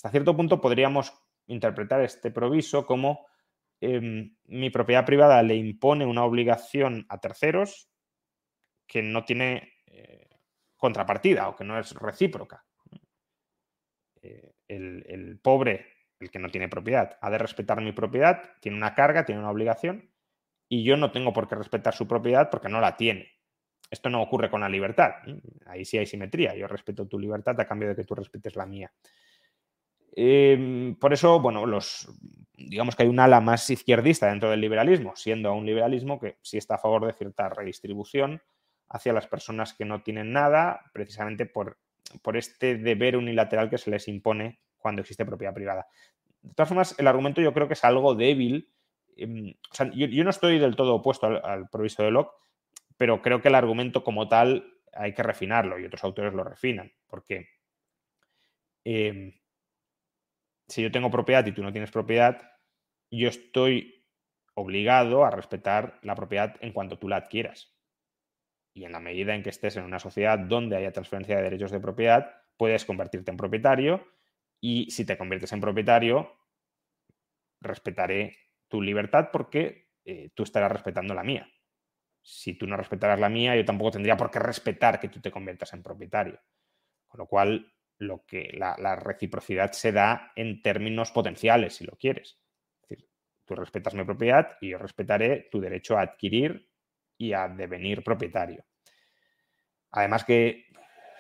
Hasta 0.03 0.11
cierto 0.11 0.37
punto 0.37 0.61
podríamos 0.61 1.15
interpretar 1.47 2.01
este 2.01 2.33
proviso 2.33 2.85
como 2.85 3.25
em, 3.81 4.37
mi 4.47 4.69
propiedad 4.69 5.07
privada 5.07 5.41
le 5.45 5.55
impone 5.55 6.05
una 6.05 6.25
obligación 6.25 7.07
a 7.09 7.21
terceros 7.21 7.89
que 8.85 9.01
no 9.01 9.25
tiene 9.25 9.75
eh, 9.87 10.29
contrapartida 10.77 11.49
o 11.49 11.55
que 11.55 11.63
no 11.63 11.79
es 11.79 11.93
recíproca. 11.93 12.65
Eh, 14.23 14.55
el, 14.67 15.05
el, 15.07 15.39
pobre, 15.39 15.87
el 16.19 16.33
que 16.33 16.41
no 16.41 16.49
tiene 16.49 16.69
propiedad, 16.69 17.17
ha 17.21 17.31
de 17.31 17.39
respetar 17.39 17.81
mi 17.81 17.93
propiedad, 17.93 18.43
tiene 18.61 18.77
una 18.77 18.95
carga, 18.95 19.25
tiene 19.25 19.41
una 19.41 19.53
obligación, 19.53 20.11
y 20.69 20.83
yo 20.83 20.97
no 20.97 21.13
tengo 21.13 21.33
por 21.33 21.47
qué 21.47 21.55
respetar 21.55 21.95
su 21.95 22.09
propiedad 22.09 22.51
porque 22.51 22.69
no 22.69 22.81
la 22.81 22.97
tiene. 22.97 23.31
Esto 23.89 24.11
no 24.11 24.21
ocurre 24.21 24.51
con 24.51 24.63
la 24.63 24.69
libertad. 24.69 25.13
Ahí 25.67 25.85
sí 25.85 25.97
hay 25.97 26.07
simetría. 26.07 26.57
Yo 26.57 26.67
respeto 26.67 27.07
tu 27.07 27.21
libertad 27.21 27.61
a 27.61 27.67
cambio 27.67 27.91
de 27.91 27.95
que 27.95 28.05
tú 28.05 28.17
respetes 28.17 28.57
la 28.57 28.67
mía. 28.67 28.91
Em, 30.15 30.95
por 30.97 31.13
eso, 31.13 31.41
bueno, 31.41 31.65
los, 31.67 32.09
digamos 32.55 32.95
que 32.95 33.05
hay 33.05 33.09
un 33.09 33.21
ala 33.21 33.41
más 33.41 33.69
izquierdista 33.71 34.29
dentro 34.29 34.51
del 34.51 34.61
liberalismo, 34.61 35.17
siendo 35.17 35.53
un 35.55 35.65
liberalismo 35.65 36.21
que 36.21 36.37
sí 36.43 36.59
está 36.59 36.75
a 36.75 36.79
favor 36.79 37.07
de 37.07 37.15
cierta 37.15 37.49
redistribución 37.49 38.43
hacia 38.89 39.15
las 39.15 39.27
personas 39.27 39.73
que 39.73 39.87
no 39.87 40.03
tienen 40.03 40.33
nada, 40.33 40.83
precisamente 40.93 41.47
por, 41.47 41.79
por 42.21 42.37
este 42.37 42.77
deber 42.77 43.17
unilateral 43.17 43.71
que 43.71 43.79
se 43.79 43.91
les 43.91 44.07
impone 44.09 44.61
cuando 44.77 45.01
existe 45.01 45.25
propiedad 45.25 45.55
privada. 45.55 45.87
De 46.43 46.53
todas 46.55 46.69
formas, 46.69 46.95
el 46.99 47.07
argumento 47.07 47.41
yo 47.41 47.55
creo 47.55 47.69
que 47.69 47.75
es 47.75 47.85
algo 47.85 48.15
débil. 48.15 48.71
Em, 49.17 49.55
yo, 49.95 50.25
no 50.25 50.31
estoy 50.31 50.59
del 50.59 50.77
todo 50.77 50.97
opuesto 50.97 51.27
al, 51.27 51.41
al 51.43 51.69
proviso 51.71 52.03
de 52.03 52.11
Locke, 52.11 52.35
pero 52.99 53.23
creo 53.23 53.41
que 53.41 53.49
el 53.49 53.55
argumento 53.55 54.05
como 54.05 54.29
tal 54.29 54.75
hay 54.93 55.15
que 55.15 55.23
refinarlo 55.23 55.79
y 55.79 55.85
otros 55.85 56.05
autores 56.05 56.35
lo 56.35 56.45
refinan, 56.45 56.93
porque 57.07 57.49
em, 58.85 59.33
si 60.73 60.83
yo 60.83 60.91
tengo 60.91 61.11
propiedad 61.11 61.45
y 61.47 61.53
tú 61.53 61.63
no 61.63 61.71
tienes 61.71 61.91
propiedad, 61.91 62.51
yo 63.11 63.29
estoy 63.29 64.07
obligado 64.55 65.25
a 65.25 65.31
respetar 65.31 65.99
la 66.03 66.15
propiedad 66.15 66.57
en 66.61 66.73
cuanto 66.73 66.99
tú 66.99 67.09
la 67.09 67.17
adquieras. 67.17 67.77
Y 68.75 68.85
en 68.85 68.93
la 68.93 69.01
medida 69.01 69.35
en 69.35 69.43
que 69.43 69.51
estés 69.51 69.77
en 69.77 69.85
una 69.85 69.99
sociedad 69.99 70.39
donde 70.39 70.77
haya 70.77 70.93
transferencia 70.93 71.37
de 71.37 71.43
derechos 71.43 71.71
de 71.71 71.81
propiedad, 71.81 72.35
puedes 72.57 72.87
convertirte 72.87 73.31
en 73.31 73.37
propietario 73.37 74.07
y 74.63 74.91
si 74.91 75.05
te 75.05 75.19
conviertes 75.19 75.53
en 75.53 75.61
propietario, 75.61 76.33
respetaré 77.61 78.39
tu 78.69 78.81
libertad 78.81 79.29
porque 79.31 79.91
eh, 80.07 80.31
tú 80.35 80.43
estarás 80.43 80.73
respetando 80.73 81.13
la 81.13 81.23
mía. 81.23 81.47
Si 82.23 82.55
tú 82.55 82.67
no 82.67 82.79
respetaras 82.79 83.21
la 83.21 83.29
mía, 83.29 83.55
yo 83.57 83.65
tampoco 83.67 83.91
tendría 83.91 84.17
por 84.17 84.31
qué 84.31 84.39
respetar 84.39 84.99
que 84.99 85.09
tú 85.09 85.21
te 85.21 85.31
conviertas 85.31 85.75
en 85.75 85.83
propietario. 85.83 86.41
Con 87.09 87.19
lo 87.19 87.27
cual, 87.27 87.71
lo 88.03 88.25
que 88.27 88.51
la, 88.53 88.97
reciprocidad 88.97 89.73
se 89.73 89.93
da 89.93 90.33
en 90.37 90.61
términos 90.61 91.13
potenciales, 91.13 91.77
si 91.77 91.85
lo 91.85 91.97
quieres. 91.97 92.39
Es 92.83 92.89
decir, 92.89 93.09
tú 93.45 93.55
respetas 93.55 93.95
mi 93.95 94.05
propiedad 94.05 94.59
y 94.61 94.71
yo 94.71 94.79
respetaré 94.79 95.49
tu 95.51 95.61
derecho 95.61 95.97
a 95.97 96.03
adquirir 96.03 96.69
y 97.17 97.33
a 97.33 97.49
devenir 97.49 98.03
propietario. 98.03 98.65
Además 99.93 100.25
que, 100.25 100.67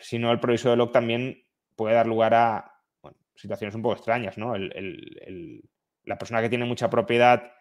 si 0.00 0.18
no, 0.18 0.32
el 0.32 0.40
proviso 0.40 0.70
de 0.70 0.76
Locke 0.76 0.92
también 0.92 1.44
puede 1.76 1.94
dar 1.94 2.06
lugar 2.06 2.34
a 2.34 2.80
situaciones 3.34 3.74
un 3.74 3.82
poco 3.82 3.96
extrañas, 3.96 4.36
¿no? 4.36 4.54
la 4.56 6.18
persona 6.18 6.42
que 6.42 6.48
tiene 6.48 6.64
mucha 6.64 6.90
propiedad 6.90 7.52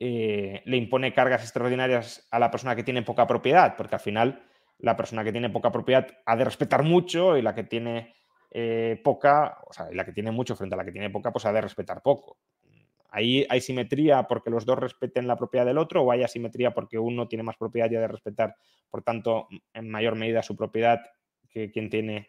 eh, 0.00 0.62
le 0.64 0.76
impone 0.76 1.14
cargas 1.14 1.42
extraordinarias 1.42 2.26
a 2.30 2.38
la 2.38 2.50
persona 2.50 2.74
que 2.74 2.82
tiene 2.82 3.02
poca 3.02 3.26
propiedad, 3.26 3.76
porque 3.76 3.94
al 3.94 4.00
final 4.00 4.49
la 4.82 4.96
persona 4.96 5.24
que 5.24 5.32
tiene 5.32 5.50
poca 5.50 5.70
propiedad 5.72 6.06
ha 6.24 6.36
de 6.36 6.44
respetar 6.44 6.82
mucho 6.82 7.36
y 7.36 7.42
la 7.42 7.54
que 7.54 7.64
tiene 7.64 8.14
eh, 8.50 9.00
poca, 9.04 9.58
o 9.66 9.72
sea, 9.72 9.88
la 9.92 10.04
que 10.04 10.12
tiene 10.12 10.30
mucho 10.30 10.56
frente 10.56 10.74
a 10.74 10.78
la 10.78 10.84
que 10.84 10.92
tiene 10.92 11.10
poca, 11.10 11.32
pues 11.32 11.46
ha 11.46 11.52
de 11.52 11.60
respetar 11.60 12.02
poco. 12.02 12.38
Ahí 13.10 13.44
hay 13.48 13.60
simetría 13.60 14.24
porque 14.24 14.50
los 14.50 14.64
dos 14.64 14.78
respeten 14.78 15.26
la 15.26 15.36
propiedad 15.36 15.66
del 15.66 15.78
otro 15.78 16.02
o 16.02 16.12
hay 16.12 16.22
asimetría 16.22 16.72
porque 16.72 16.98
uno 16.98 17.26
tiene 17.26 17.42
más 17.42 17.56
propiedad 17.56 17.90
y 17.90 17.96
ha 17.96 18.00
de 18.00 18.08
respetar, 18.08 18.54
por 18.88 19.02
tanto, 19.02 19.48
en 19.72 19.90
mayor 19.90 20.14
medida 20.14 20.42
su 20.42 20.56
propiedad 20.56 21.00
que 21.48 21.72
quien 21.72 21.90
tiene 21.90 22.28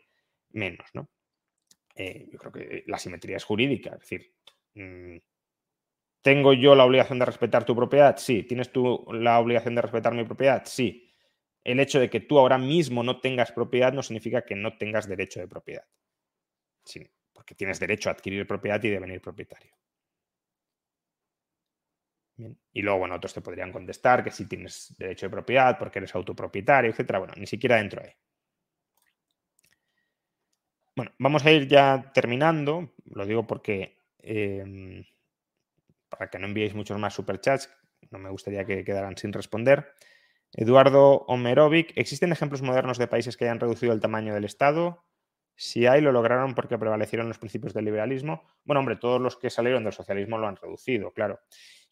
menos, 0.49 0.88
¿no? 0.94 1.07
Eh, 1.95 2.28
yo 2.32 2.40
creo 2.40 2.52
que 2.52 2.84
la 2.88 2.98
simetría 2.98 3.38
es 3.38 3.44
jurídica, 3.44 3.91
es 3.94 3.99
decir, 3.99 4.34
mm, 4.73 5.18
¿Tengo 6.22 6.53
yo 6.53 6.76
la 6.76 6.86
obligación 6.86 7.18
de 7.18 7.26
respetar 7.26 7.65
tu 7.65 7.76
propiedad? 7.76 8.18
Sí. 8.18 8.44
¿Tienes 8.44 8.72
tú 8.72 9.06
la 9.11 9.40
obligación 9.40 9.73
de 9.76 9.82
respetar 9.82 10.14
mi 10.14 10.23
propiedad? 10.23 10.64
Sí. 10.65 11.11
El 11.64 11.80
hecho 11.80 12.00
de 12.00 12.10
que 12.10 12.20
tú 12.20 12.38
ahora 12.40 12.58
mismo 12.58 13.04
no 13.04 13.20
tengas 13.20 13.52
propiedad 13.52 13.94
no 13.94 14.04
significa 14.04 14.44
que 14.46 14.56
no 14.56 14.78
tengas 14.78 15.08
derecho 15.08 15.40
de 15.40 15.48
propiedad. 15.48 15.86
Sí, 16.86 17.10
porque 17.34 17.56
tienes 17.56 17.80
derecho 17.80 18.10
a 18.10 18.14
adquirir 18.14 18.46
propiedad 18.48 18.84
y 18.84 18.90
devenir 18.90 19.22
propietario. 19.22 19.74
Y 22.74 22.82
luego, 22.82 23.00
bueno, 23.00 23.16
otros 23.16 23.34
te 23.34 23.40
podrían 23.42 23.72
contestar 23.72 24.22
que 24.24 24.32
sí 24.32 24.46
tienes 24.48 24.94
derecho 24.98 25.28
de 25.28 25.30
propiedad 25.30 25.78
porque 25.80 26.00
eres 26.00 26.14
autopropietario, 26.16 26.92
etcétera. 26.92 27.20
Bueno, 27.20 27.34
ni 27.38 27.48
siquiera 27.48 27.78
dentro 27.78 28.02
ahí. 28.04 28.12
Bueno, 30.96 31.12
vamos 31.20 31.46
a 31.46 31.52
ir 31.52 31.68
ya 31.68 32.12
terminando. 32.14 32.94
Lo 33.06 33.26
digo 33.26 33.46
porque 33.48 33.98
em, 34.20 35.04
para 36.10 36.30
que 36.30 36.40
no 36.40 36.48
enviéis 36.48 36.74
muchos 36.76 36.98
más 37.00 37.14
superchats, 37.14 37.70
no 38.12 38.20
me 38.20 38.30
gustaría 38.30 38.66
que 38.66 38.84
quedaran 38.84 39.18
sin 39.18 39.34
responder. 39.34 39.94
Eduardo 40.53 41.26
Omerovic, 41.28 41.94
¿existen 41.95 42.32
ejemplos 42.32 42.61
modernos 42.61 42.98
de 42.98 43.07
países 43.07 43.38
que 43.38 43.45
hayan 43.45 43.60
reducido 43.60 43.94
el 43.94 44.02
tamaño 44.02 44.34
del 44.34 44.44
Estado? 44.44 45.06
Si 45.56 45.86
hay, 45.86 46.02
lo 46.02 46.11
lograron 46.11 46.56
porque 46.56 46.78
prevalecieron 46.78 47.28
los 47.28 47.38
principios 47.38 47.73
del 47.73 47.86
liberalismo. 47.86 48.44
Bueno, 48.64 48.80
hombre, 48.80 48.98
todos 48.98 49.22
los 49.22 49.38
que 49.38 49.49
salieron 49.49 49.84
del 49.84 49.94
socialismo 49.94 50.38
lo 50.38 50.48
han 50.48 50.56
reducido, 50.56 51.11
claro. 51.14 51.40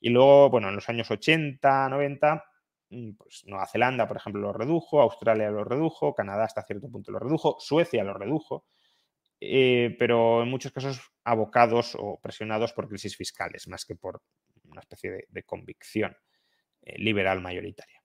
Y 0.02 0.10
luego, 0.10 0.49
bueno, 0.49 0.69
en 0.69 0.76
los 0.76 0.90
años 0.90 1.10
80, 1.11 1.88
90, 1.90 2.44
mm, 2.90 3.11
pues 3.14 3.44
Nueva 3.45 3.68
Zelanda, 3.68 4.07
por 4.07 4.18
ejemplo, 4.18 4.41
lo 4.41 4.53
redujo, 4.53 5.02
Australia 5.02 5.49
lo 5.52 5.64
redujo, 5.64 6.14
Canadá 6.15 6.45
hasta 6.45 6.64
cierto 6.64 6.90
punto 6.90 7.11
lo 7.11 7.19
redujo, 7.19 7.57
Suecia 7.60 8.03
lo 8.03 8.14
redujo. 8.14 8.65
Eh, 9.41 9.95
pero 9.98 10.44
en 10.44 10.49
muchos 10.49 10.72
casos 10.72 11.02
abocados 11.23 11.95
o 11.98 12.19
presionados 12.22 12.73
por 12.73 12.90
crisis 12.90 13.15
fiscales, 13.15 13.68
más 13.68 13.86
que 13.86 13.95
por 13.95 14.22
una 14.65 14.81
especie 14.81 15.26
de, 15.30 15.44
convicción 15.44 16.15
eh, 16.81 16.98
liberal 16.99 17.41
mayoritaria. 17.41 17.99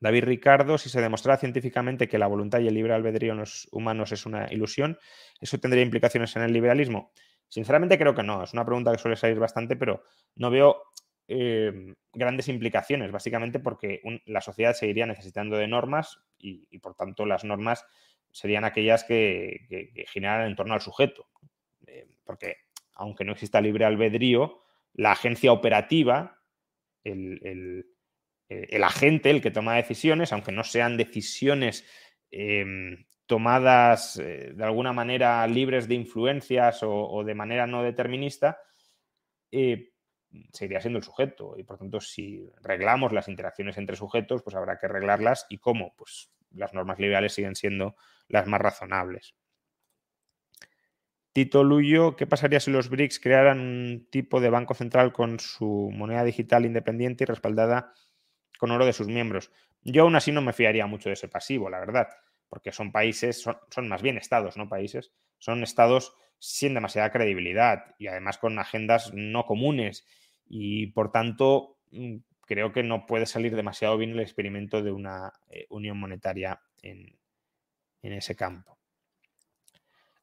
David 0.00 0.24
Ricardo, 0.24 0.78
si 0.78 0.88
se 0.88 1.00
demostrara 1.00 1.38
científicamente 1.38 2.08
que 2.08 2.18
la 2.18 2.26
voluntad 2.26 2.60
y 2.60 2.68
el 2.68 2.74
libre 2.74 2.94
albedrío 2.94 3.32
en 3.32 3.38
los 3.38 3.68
humanos 3.72 4.12
es 4.12 4.26
una 4.26 4.52
ilusión, 4.52 4.98
¿eso 5.40 5.58
tendría 5.58 5.82
implicaciones 5.82 6.34
en 6.36 6.42
el 6.42 6.52
liberalismo? 6.52 7.12
Sinceramente 7.48 7.98
creo 7.98 8.14
que 8.14 8.22
no. 8.22 8.42
Es 8.42 8.52
una 8.52 8.64
pregunta 8.64 8.92
que 8.92 8.98
suele 8.98 9.16
salir 9.16 9.38
bastante, 9.38 9.76
pero 9.76 10.02
no 10.36 10.50
veo 10.50 10.82
eh, 11.26 11.94
grandes 12.12 12.48
implicaciones, 12.48 13.10
básicamente 13.10 13.58
porque 13.58 14.02
la 14.26 14.40
sociedad 14.40 14.74
seguiría 14.74 15.06
necesitando 15.06 15.56
de 15.56 15.66
normas 15.66 16.20
y, 16.38 16.78
por 16.78 16.94
tanto 16.94 17.26
las 17.26 17.44
normas 17.44 17.84
serían 18.30 18.64
aquellas 18.64 19.04
que, 19.04 20.06
generan 20.08 20.46
en 20.46 20.56
torno 20.56 20.74
al 20.74 20.80
sujeto. 20.80 21.26
Eh, 21.86 22.06
porque 22.24 22.56
aunque 22.94 23.24
no 23.24 23.32
exista 23.32 23.60
libre 23.60 23.84
albedrío, 23.84 24.62
la 24.94 25.12
agencia 25.12 25.52
operativa, 25.52 26.40
el, 27.04 27.86
eh, 28.48 28.80
agente, 28.82 29.30
el 29.30 29.42
que 29.42 29.50
toma 29.50 29.76
decisiones, 29.76 30.32
aunque 30.32 30.52
no 30.52 30.64
sean 30.64 30.96
decisiones 30.96 31.84
em, 32.30 33.04
tomadas 33.26 34.18
eh, 34.18 34.52
de 34.54 34.64
alguna 34.64 34.92
manera 34.92 35.46
libres 35.46 35.88
de 35.88 35.94
influencias 35.94 36.80
o, 36.82 37.22
de 37.24 37.34
manera 37.34 37.66
no 37.66 37.82
determinista, 37.82 38.58
seguiría 40.52 40.80
siendo 40.80 40.98
el 40.98 41.04
sujeto. 41.04 41.54
Y 41.56 41.64
por 41.64 41.78
tanto, 41.78 42.00
si 42.00 42.50
reglamos 42.62 43.12
las 43.12 43.28
interacciones 43.28 43.78
entre 43.78 43.96
sujetos, 43.96 44.42
pues 44.42 44.56
habrá 44.56 44.78
que 44.78 44.88
reglarlas. 44.88 45.46
¿Y 45.48 45.58
cómo? 45.58 45.94
Pues 45.96 46.30
las 46.50 46.74
normas 46.74 46.98
liberales 46.98 47.34
siguen 47.34 47.54
siendo 47.54 47.96
las 48.28 48.46
más 48.46 48.60
razonables. 48.60 49.34
Tito 51.32 51.62
Luyo, 51.62 52.16
¿qué 52.16 52.26
pasaría 52.26 52.58
si 52.58 52.70
los 52.70 52.88
BRICS 52.88 53.20
crearan 53.20 53.60
un 53.60 54.08
tipo 54.10 54.40
de 54.40 54.50
banco 54.50 54.74
central 54.74 55.12
con 55.12 55.38
su 55.38 55.90
moneda 55.92 56.24
digital 56.24 56.66
independiente 56.66 57.24
y 57.24 57.26
respaldada 57.26 57.92
con 58.58 58.70
oro 58.70 58.84
de 58.84 58.92
sus 58.92 59.08
miembros? 59.08 59.50
Yo 59.82 60.02
aún 60.02 60.16
así 60.16 60.32
no 60.32 60.42
me 60.42 60.52
fiaría 60.52 60.86
mucho 60.86 61.08
de 61.08 61.14
ese 61.14 61.28
pasivo, 61.28 61.70
la 61.70 61.80
verdad, 61.80 62.08
porque 62.48 62.72
son 62.72 62.92
países, 62.92 63.42
son, 63.42 63.88
más 63.88 64.02
bien 64.02 64.18
estados, 64.18 64.56
no 64.58 64.68
países, 64.68 65.12
son 65.38 65.62
estados 65.62 66.14
sin 66.38 66.74
demasiada 66.74 67.10
credibilidad 67.10 67.94
y 67.98 68.08
además 68.08 68.38
con 68.38 68.58
agendas 68.58 69.12
no 69.14 69.46
comunes 69.46 70.06
y 70.46 70.88
por 70.88 71.10
tanto 71.10 71.78
mm, 71.90 72.16
creo 72.42 72.72
que 72.72 72.82
no 72.82 73.06
puede 73.06 73.26
salir 73.26 73.56
demasiado 73.56 73.96
bien 73.96 74.10
el 74.10 74.20
experimento 74.20 74.82
de 74.82 74.92
una 74.92 75.32
eh, 75.48 75.66
unión 75.70 75.98
monetaria 75.98 76.60
en, 76.82 77.18
en 78.02 78.12
ese 78.12 78.36
campo. 78.36 78.77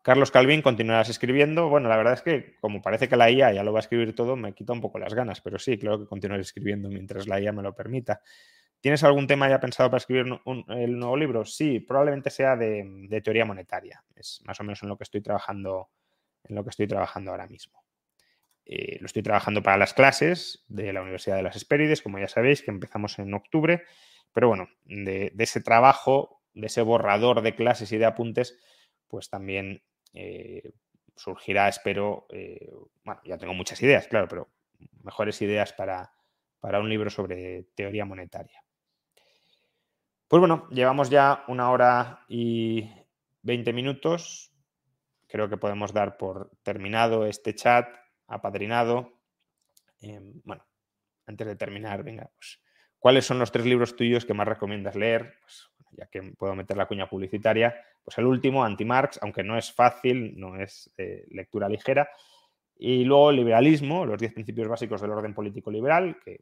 Carlos 0.05 0.29
Calvin, 0.29 0.61
continuarás 0.61 1.09
escribiendo. 1.09 1.67
Bueno, 1.67 1.89
la 1.89 1.97
verdad 1.97 2.13
es 2.13 2.21
que 2.21 2.57
como 2.61 2.79
parece 2.79 3.09
que 3.09 3.15
la 3.15 3.31
IA 3.31 3.53
ya 3.53 3.63
lo 3.63 3.73
va 3.73 3.79
a 3.79 3.81
escribir 3.81 4.13
todo, 4.13 4.35
me 4.35 4.53
quita 4.53 4.71
un 4.71 4.79
poco 4.79 4.99
las 4.99 5.15
ganas, 5.15 5.41
pero 5.41 5.57
sí, 5.57 5.79
claro 5.79 5.97
que 5.97 6.05
continuaré 6.05 6.43
escribiendo 6.43 6.89
mientras 6.89 7.27
la 7.27 7.41
IA 7.41 7.51
me 7.51 7.63
lo 7.63 7.73
permita. 7.73 8.21
¿Tienes 8.79 9.03
algún 9.03 9.25
tema 9.25 9.49
ya 9.49 9.59
pensado 9.59 9.89
para 9.89 9.97
escribir 9.97 10.27
el 10.45 10.99
nuevo 10.99 11.17
libro? 11.17 11.43
Sí, 11.43 11.79
probablemente 11.79 12.29
sea 12.29 12.55
de, 12.55 13.19
teoría 13.23 13.45
monetaria. 13.45 14.03
Es 14.15 14.43
más 14.45 14.59
o 14.59 14.63
menos 14.63 14.83
en 14.83 14.89
lo 14.89 14.97
que 14.99 15.05
estoy 15.05 15.21
trabajando, 15.21 15.89
en 16.43 16.55
lo 16.55 16.63
que 16.63 16.69
estoy 16.69 16.85
trabajando 16.85 17.31
ahora 17.31 17.47
mismo. 17.47 17.83
Eh, 18.63 18.99
lo 18.99 19.07
estoy 19.07 19.23
trabajando 19.23 19.63
para 19.63 19.77
las 19.77 19.95
clases 19.95 20.65
de 20.67 20.93
la 20.93 21.01
Universidad 21.01 21.37
de 21.37 21.41
las 21.41 21.55
Hespérides, 21.55 22.03
como 22.03 22.19
ya 22.19 22.27
sabéis, 22.27 22.61
que 22.61 22.69
empezamos 22.69 23.17
en 23.17 23.33
octubre. 23.33 23.81
Pero 24.33 24.49
bueno, 24.49 24.69
de 24.83 25.33
ese 25.39 25.61
trabajo 25.61 26.43
de 26.53 26.67
ese 26.67 26.81
borrador 26.81 27.41
de 27.41 27.55
clases 27.55 27.91
y 27.91 27.97
de 27.97 28.05
apuntes, 28.05 28.57
pues 29.07 29.29
también 29.29 29.83
eh, 30.15 30.71
surgirá, 31.15 31.67
espero, 31.67 32.25
eh, 32.29 32.71
bueno, 33.03 33.21
ya 33.23 33.37
tengo 33.37 33.53
muchas 33.53 33.81
ideas, 33.81 34.07
claro, 34.07 34.27
pero 34.27 34.49
mejores 35.03 35.41
ideas 35.41 35.73
para, 35.73 36.11
para 36.59 36.79
un 36.79 36.89
libro 36.89 37.09
sobre 37.09 37.63
teoría 37.75 38.05
monetaria. 38.05 38.63
Pues 40.27 40.39
bueno, 40.39 40.67
llevamos 40.71 41.09
ya 41.09 41.43
una 41.47 41.69
hora 41.69 42.25
y 42.27 42.89
20 43.43 43.73
minutos. 43.73 44.51
Creo 45.27 45.49
que 45.49 45.57
podemos 45.57 45.93
dar 45.93 46.17
por 46.17 46.51
terminado 46.63 47.25
este 47.25 47.53
chat, 47.53 47.87
apadrinado. 48.27 49.19
Em, 50.01 50.41
bueno, 50.43 50.65
antes 51.27 51.45
de 51.45 51.55
terminar, 51.55 52.03
venga, 52.03 52.31
pues, 52.37 52.59
¿cuáles 52.97 53.25
son 53.25 53.37
los 53.37 53.51
tres 53.51 53.65
libros 53.65 53.95
tuyos 53.95 54.25
que 54.25 54.33
más 54.33 54.47
recomiendas 54.47 54.95
leer? 54.95 55.35
Pues 55.41 55.69
ya 55.97 56.07
que 56.07 56.21
puedo 56.37 56.55
meter 56.55 56.77
la 56.77 56.87
cuña 56.87 57.07
publicitaria, 57.07 57.75
pues 58.03 58.17
el 58.17 58.25
último, 58.25 58.63
Anti-Marx, 58.63 59.19
aunque 59.21 59.43
no 59.43 59.57
es 59.57 59.71
fácil, 59.71 60.39
no 60.39 60.57
es 60.57 60.91
eh, 60.97 61.25
lectura 61.29 61.69
ligera. 61.69 62.09
Y 62.77 63.05
luego 63.05 63.31
liberalismo, 63.31 64.05
los 64.05 64.19
10 64.19 64.33
principios 64.33 64.67
básicos 64.67 65.01
del 65.01 65.11
orden 65.11 65.33
político 65.33 65.71
liberal, 65.71 66.17
que 66.23 66.41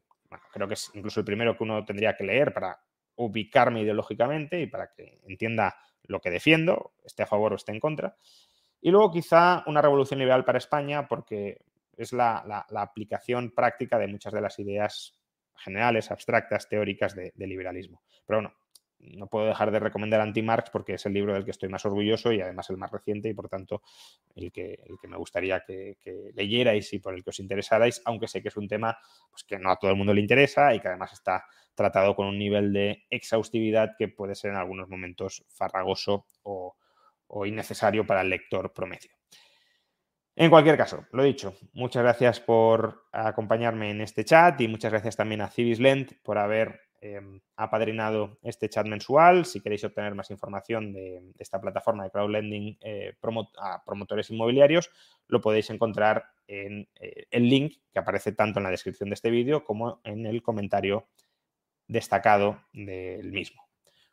creo 0.52 0.68
que 0.68 0.74
es 0.74 0.90
incluso 0.94 1.20
el 1.20 1.26
primero 1.26 1.56
que 1.56 1.64
uno 1.64 1.86
tendría 1.86 2.16
que 2.16 2.24
leer 2.24 2.54
para 2.54 2.80
ubicarme 3.16 3.82
ideológicamente 3.82 4.60
y 4.60 4.68
para 4.68 4.92
que 4.92 5.20
entienda 5.28 5.76
lo 6.04 6.20
que 6.20 6.32
defiendo, 6.32 6.94
esté 7.04 7.24
a 7.24 7.28
favor 7.28 7.54
o 7.54 7.56
esté 7.56 7.72
en 7.72 7.80
contra. 7.80 8.16
Y 8.82 8.92
luego 8.92 9.12
quizá 9.12 9.64
una 9.68 9.82
revolución 9.82 10.20
liberal 10.20 10.44
para 10.44 10.58
España, 10.58 11.08
porque 11.08 11.62
es 11.96 12.12
la, 12.12 12.66
aplicación 12.76 13.52
práctica 13.52 13.98
de 13.98 14.08
muchas 14.08 14.34
de 14.34 14.42
las 14.42 14.60
ideas 14.60 15.18
generales, 15.56 16.12
abstractas, 16.12 16.68
teóricas 16.68 17.16
de, 17.16 17.32
liberalismo. 17.38 18.02
Pero 18.26 18.42
bueno, 18.42 18.56
no 19.12 19.28
puedo 19.28 19.48
dejar 19.48 19.72
de 19.72 19.80
recomendar 19.80 20.22
Anti-Marx 20.22 20.70
porque 20.70 20.94
es 20.94 21.06
el 21.06 21.14
libro 21.14 21.34
del 21.34 21.46
que 21.46 21.52
estoy 21.52 21.70
más 21.70 21.86
orgulloso 21.86 22.32
y 22.32 22.42
además 22.42 22.70
el 22.70 22.78
más 22.78 22.92
reciente 22.92 23.30
y 23.30 23.34
por 23.34 23.50
tanto 23.50 23.82
el 24.36 24.52
que, 24.52 24.80
el 24.86 24.98
que 25.02 25.08
me 25.08 25.18
gustaría 25.18 25.62
que, 25.66 25.98
leyerais 26.34 26.94
y 26.94 27.00
por 27.00 27.14
el 27.14 27.24
que 27.24 27.30
os 27.32 27.40
interesarais, 27.40 28.02
aunque 28.06 28.28
sé 28.28 28.42
que 28.42 28.48
es 28.48 28.58
un 28.58 28.68
tema 28.68 28.98
pues, 29.30 29.44
que 29.44 29.60
no 29.60 29.72
a 29.72 29.78
todo 29.78 29.92
el 29.92 29.98
mundo 29.98 30.14
le 30.14 30.22
interesa 30.22 30.74
y 30.74 30.80
que 30.80 30.88
además 30.88 31.14
está 31.14 31.46
tratado 31.76 32.16
con 32.16 32.28
un 32.28 32.38
nivel 32.38 32.72
de 32.72 33.04
exhaustividad 33.10 33.92
que 33.98 34.08
puede 34.08 34.36
ser 34.36 34.52
en 34.52 34.58
algunos 34.58 34.88
momentos 34.90 35.44
farragoso 35.50 36.26
o, 36.44 36.76
o 37.28 37.46
innecesario 37.46 38.06
para 38.06 38.22
el 38.22 38.30
lector 38.30 38.72
promedio. 38.74 39.12
En 40.36 40.50
cualquier 40.50 40.78
caso, 40.78 41.06
lo 41.12 41.24
dicho, 41.24 41.56
muchas 41.74 42.02
gracias 42.02 42.40
por 42.40 43.06
acompañarme 43.12 43.92
en 43.92 44.02
este 44.02 44.26
chat 44.26 44.60
y 44.62 44.68
muchas 44.68 44.92
gracias 44.92 45.16
también 45.16 45.42
a 45.42 45.50
Civislent 45.50 46.14
por 46.24 46.40
haber 46.40 46.80
apadrinado 47.56 48.38
este 48.44 48.70
chat 48.70 48.86
mensual. 48.88 49.46
Si 49.46 49.62
queréis 49.62 49.84
obtener 49.84 50.16
más 50.16 50.32
información 50.32 50.94
de, 50.94 51.22
esta 51.40 51.60
plataforma 51.60 52.04
de 52.04 52.12
crowdlending 52.12 52.78
eh, 52.82 53.16
a 53.58 53.84
promotores 53.84 54.30
inmobiliarios, 54.30 54.90
lo 55.28 55.42
podéis 55.42 55.70
encontrar 55.70 56.26
en 56.48 56.88
eh, 56.96 57.28
el 57.32 57.50
link 57.50 57.78
que 57.92 58.00
aparece 58.00 58.32
tanto 58.32 58.60
en 58.60 58.64
la 58.64 58.72
descripción 58.72 59.10
de 59.10 59.16
este 59.16 59.30
vídeo 59.30 59.64
como 59.64 60.02
en 60.04 60.26
el 60.26 60.42
comentario 60.42 61.08
destacado 61.88 62.62
del 62.74 63.32
mismo. 63.32 63.64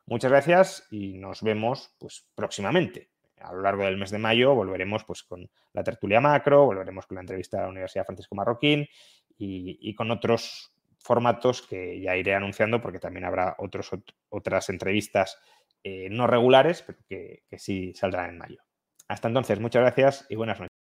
Muchas 0.06 0.30
gracias 0.30 0.86
y 0.90 1.18
nos 1.18 1.42
vemos 1.42 1.94
pues, 1.98 2.26
próximamente 2.34 3.10
a 3.40 3.52
lo 3.52 3.62
largo 3.62 3.84
del 3.84 3.96
mes 3.96 4.10
de 4.10 4.18
mayo 4.18 4.54
volveremos 4.54 5.04
pues, 5.04 5.22
con 5.22 5.50
la 5.72 5.82
tertulia 5.82 6.20
macro, 6.20 6.66
volveremos 6.66 7.06
con 7.06 7.16
la 7.16 7.22
entrevista 7.22 7.58
a 7.58 7.62
la 7.62 7.68
Universidad 7.68 8.04
Francisco 8.04 8.34
Marroquín 8.34 8.88
y, 9.42 9.94
con 9.94 10.10
otros 10.10 10.74
formatos 11.02 11.62
que 11.62 12.00
ya 12.00 12.16
iré 12.16 12.34
anunciando 12.34 12.80
porque 12.80 12.98
también 12.98 13.24
habrá 13.24 13.56
otros, 13.58 13.90
otras 14.28 14.68
entrevistas 14.68 15.38
eh, 15.82 16.08
no 16.10 16.26
regulares, 16.26 16.82
pero 16.82 16.98
que, 17.08 17.42
que 17.48 17.58
sí 17.58 17.92
saldrán 17.94 18.30
en 18.30 18.38
mayo. 18.38 18.62
Hasta 19.08 19.28
entonces, 19.28 19.58
muchas 19.60 19.82
gracias 19.82 20.26
y 20.28 20.36
buenas 20.36 20.60
noches. 20.60 20.79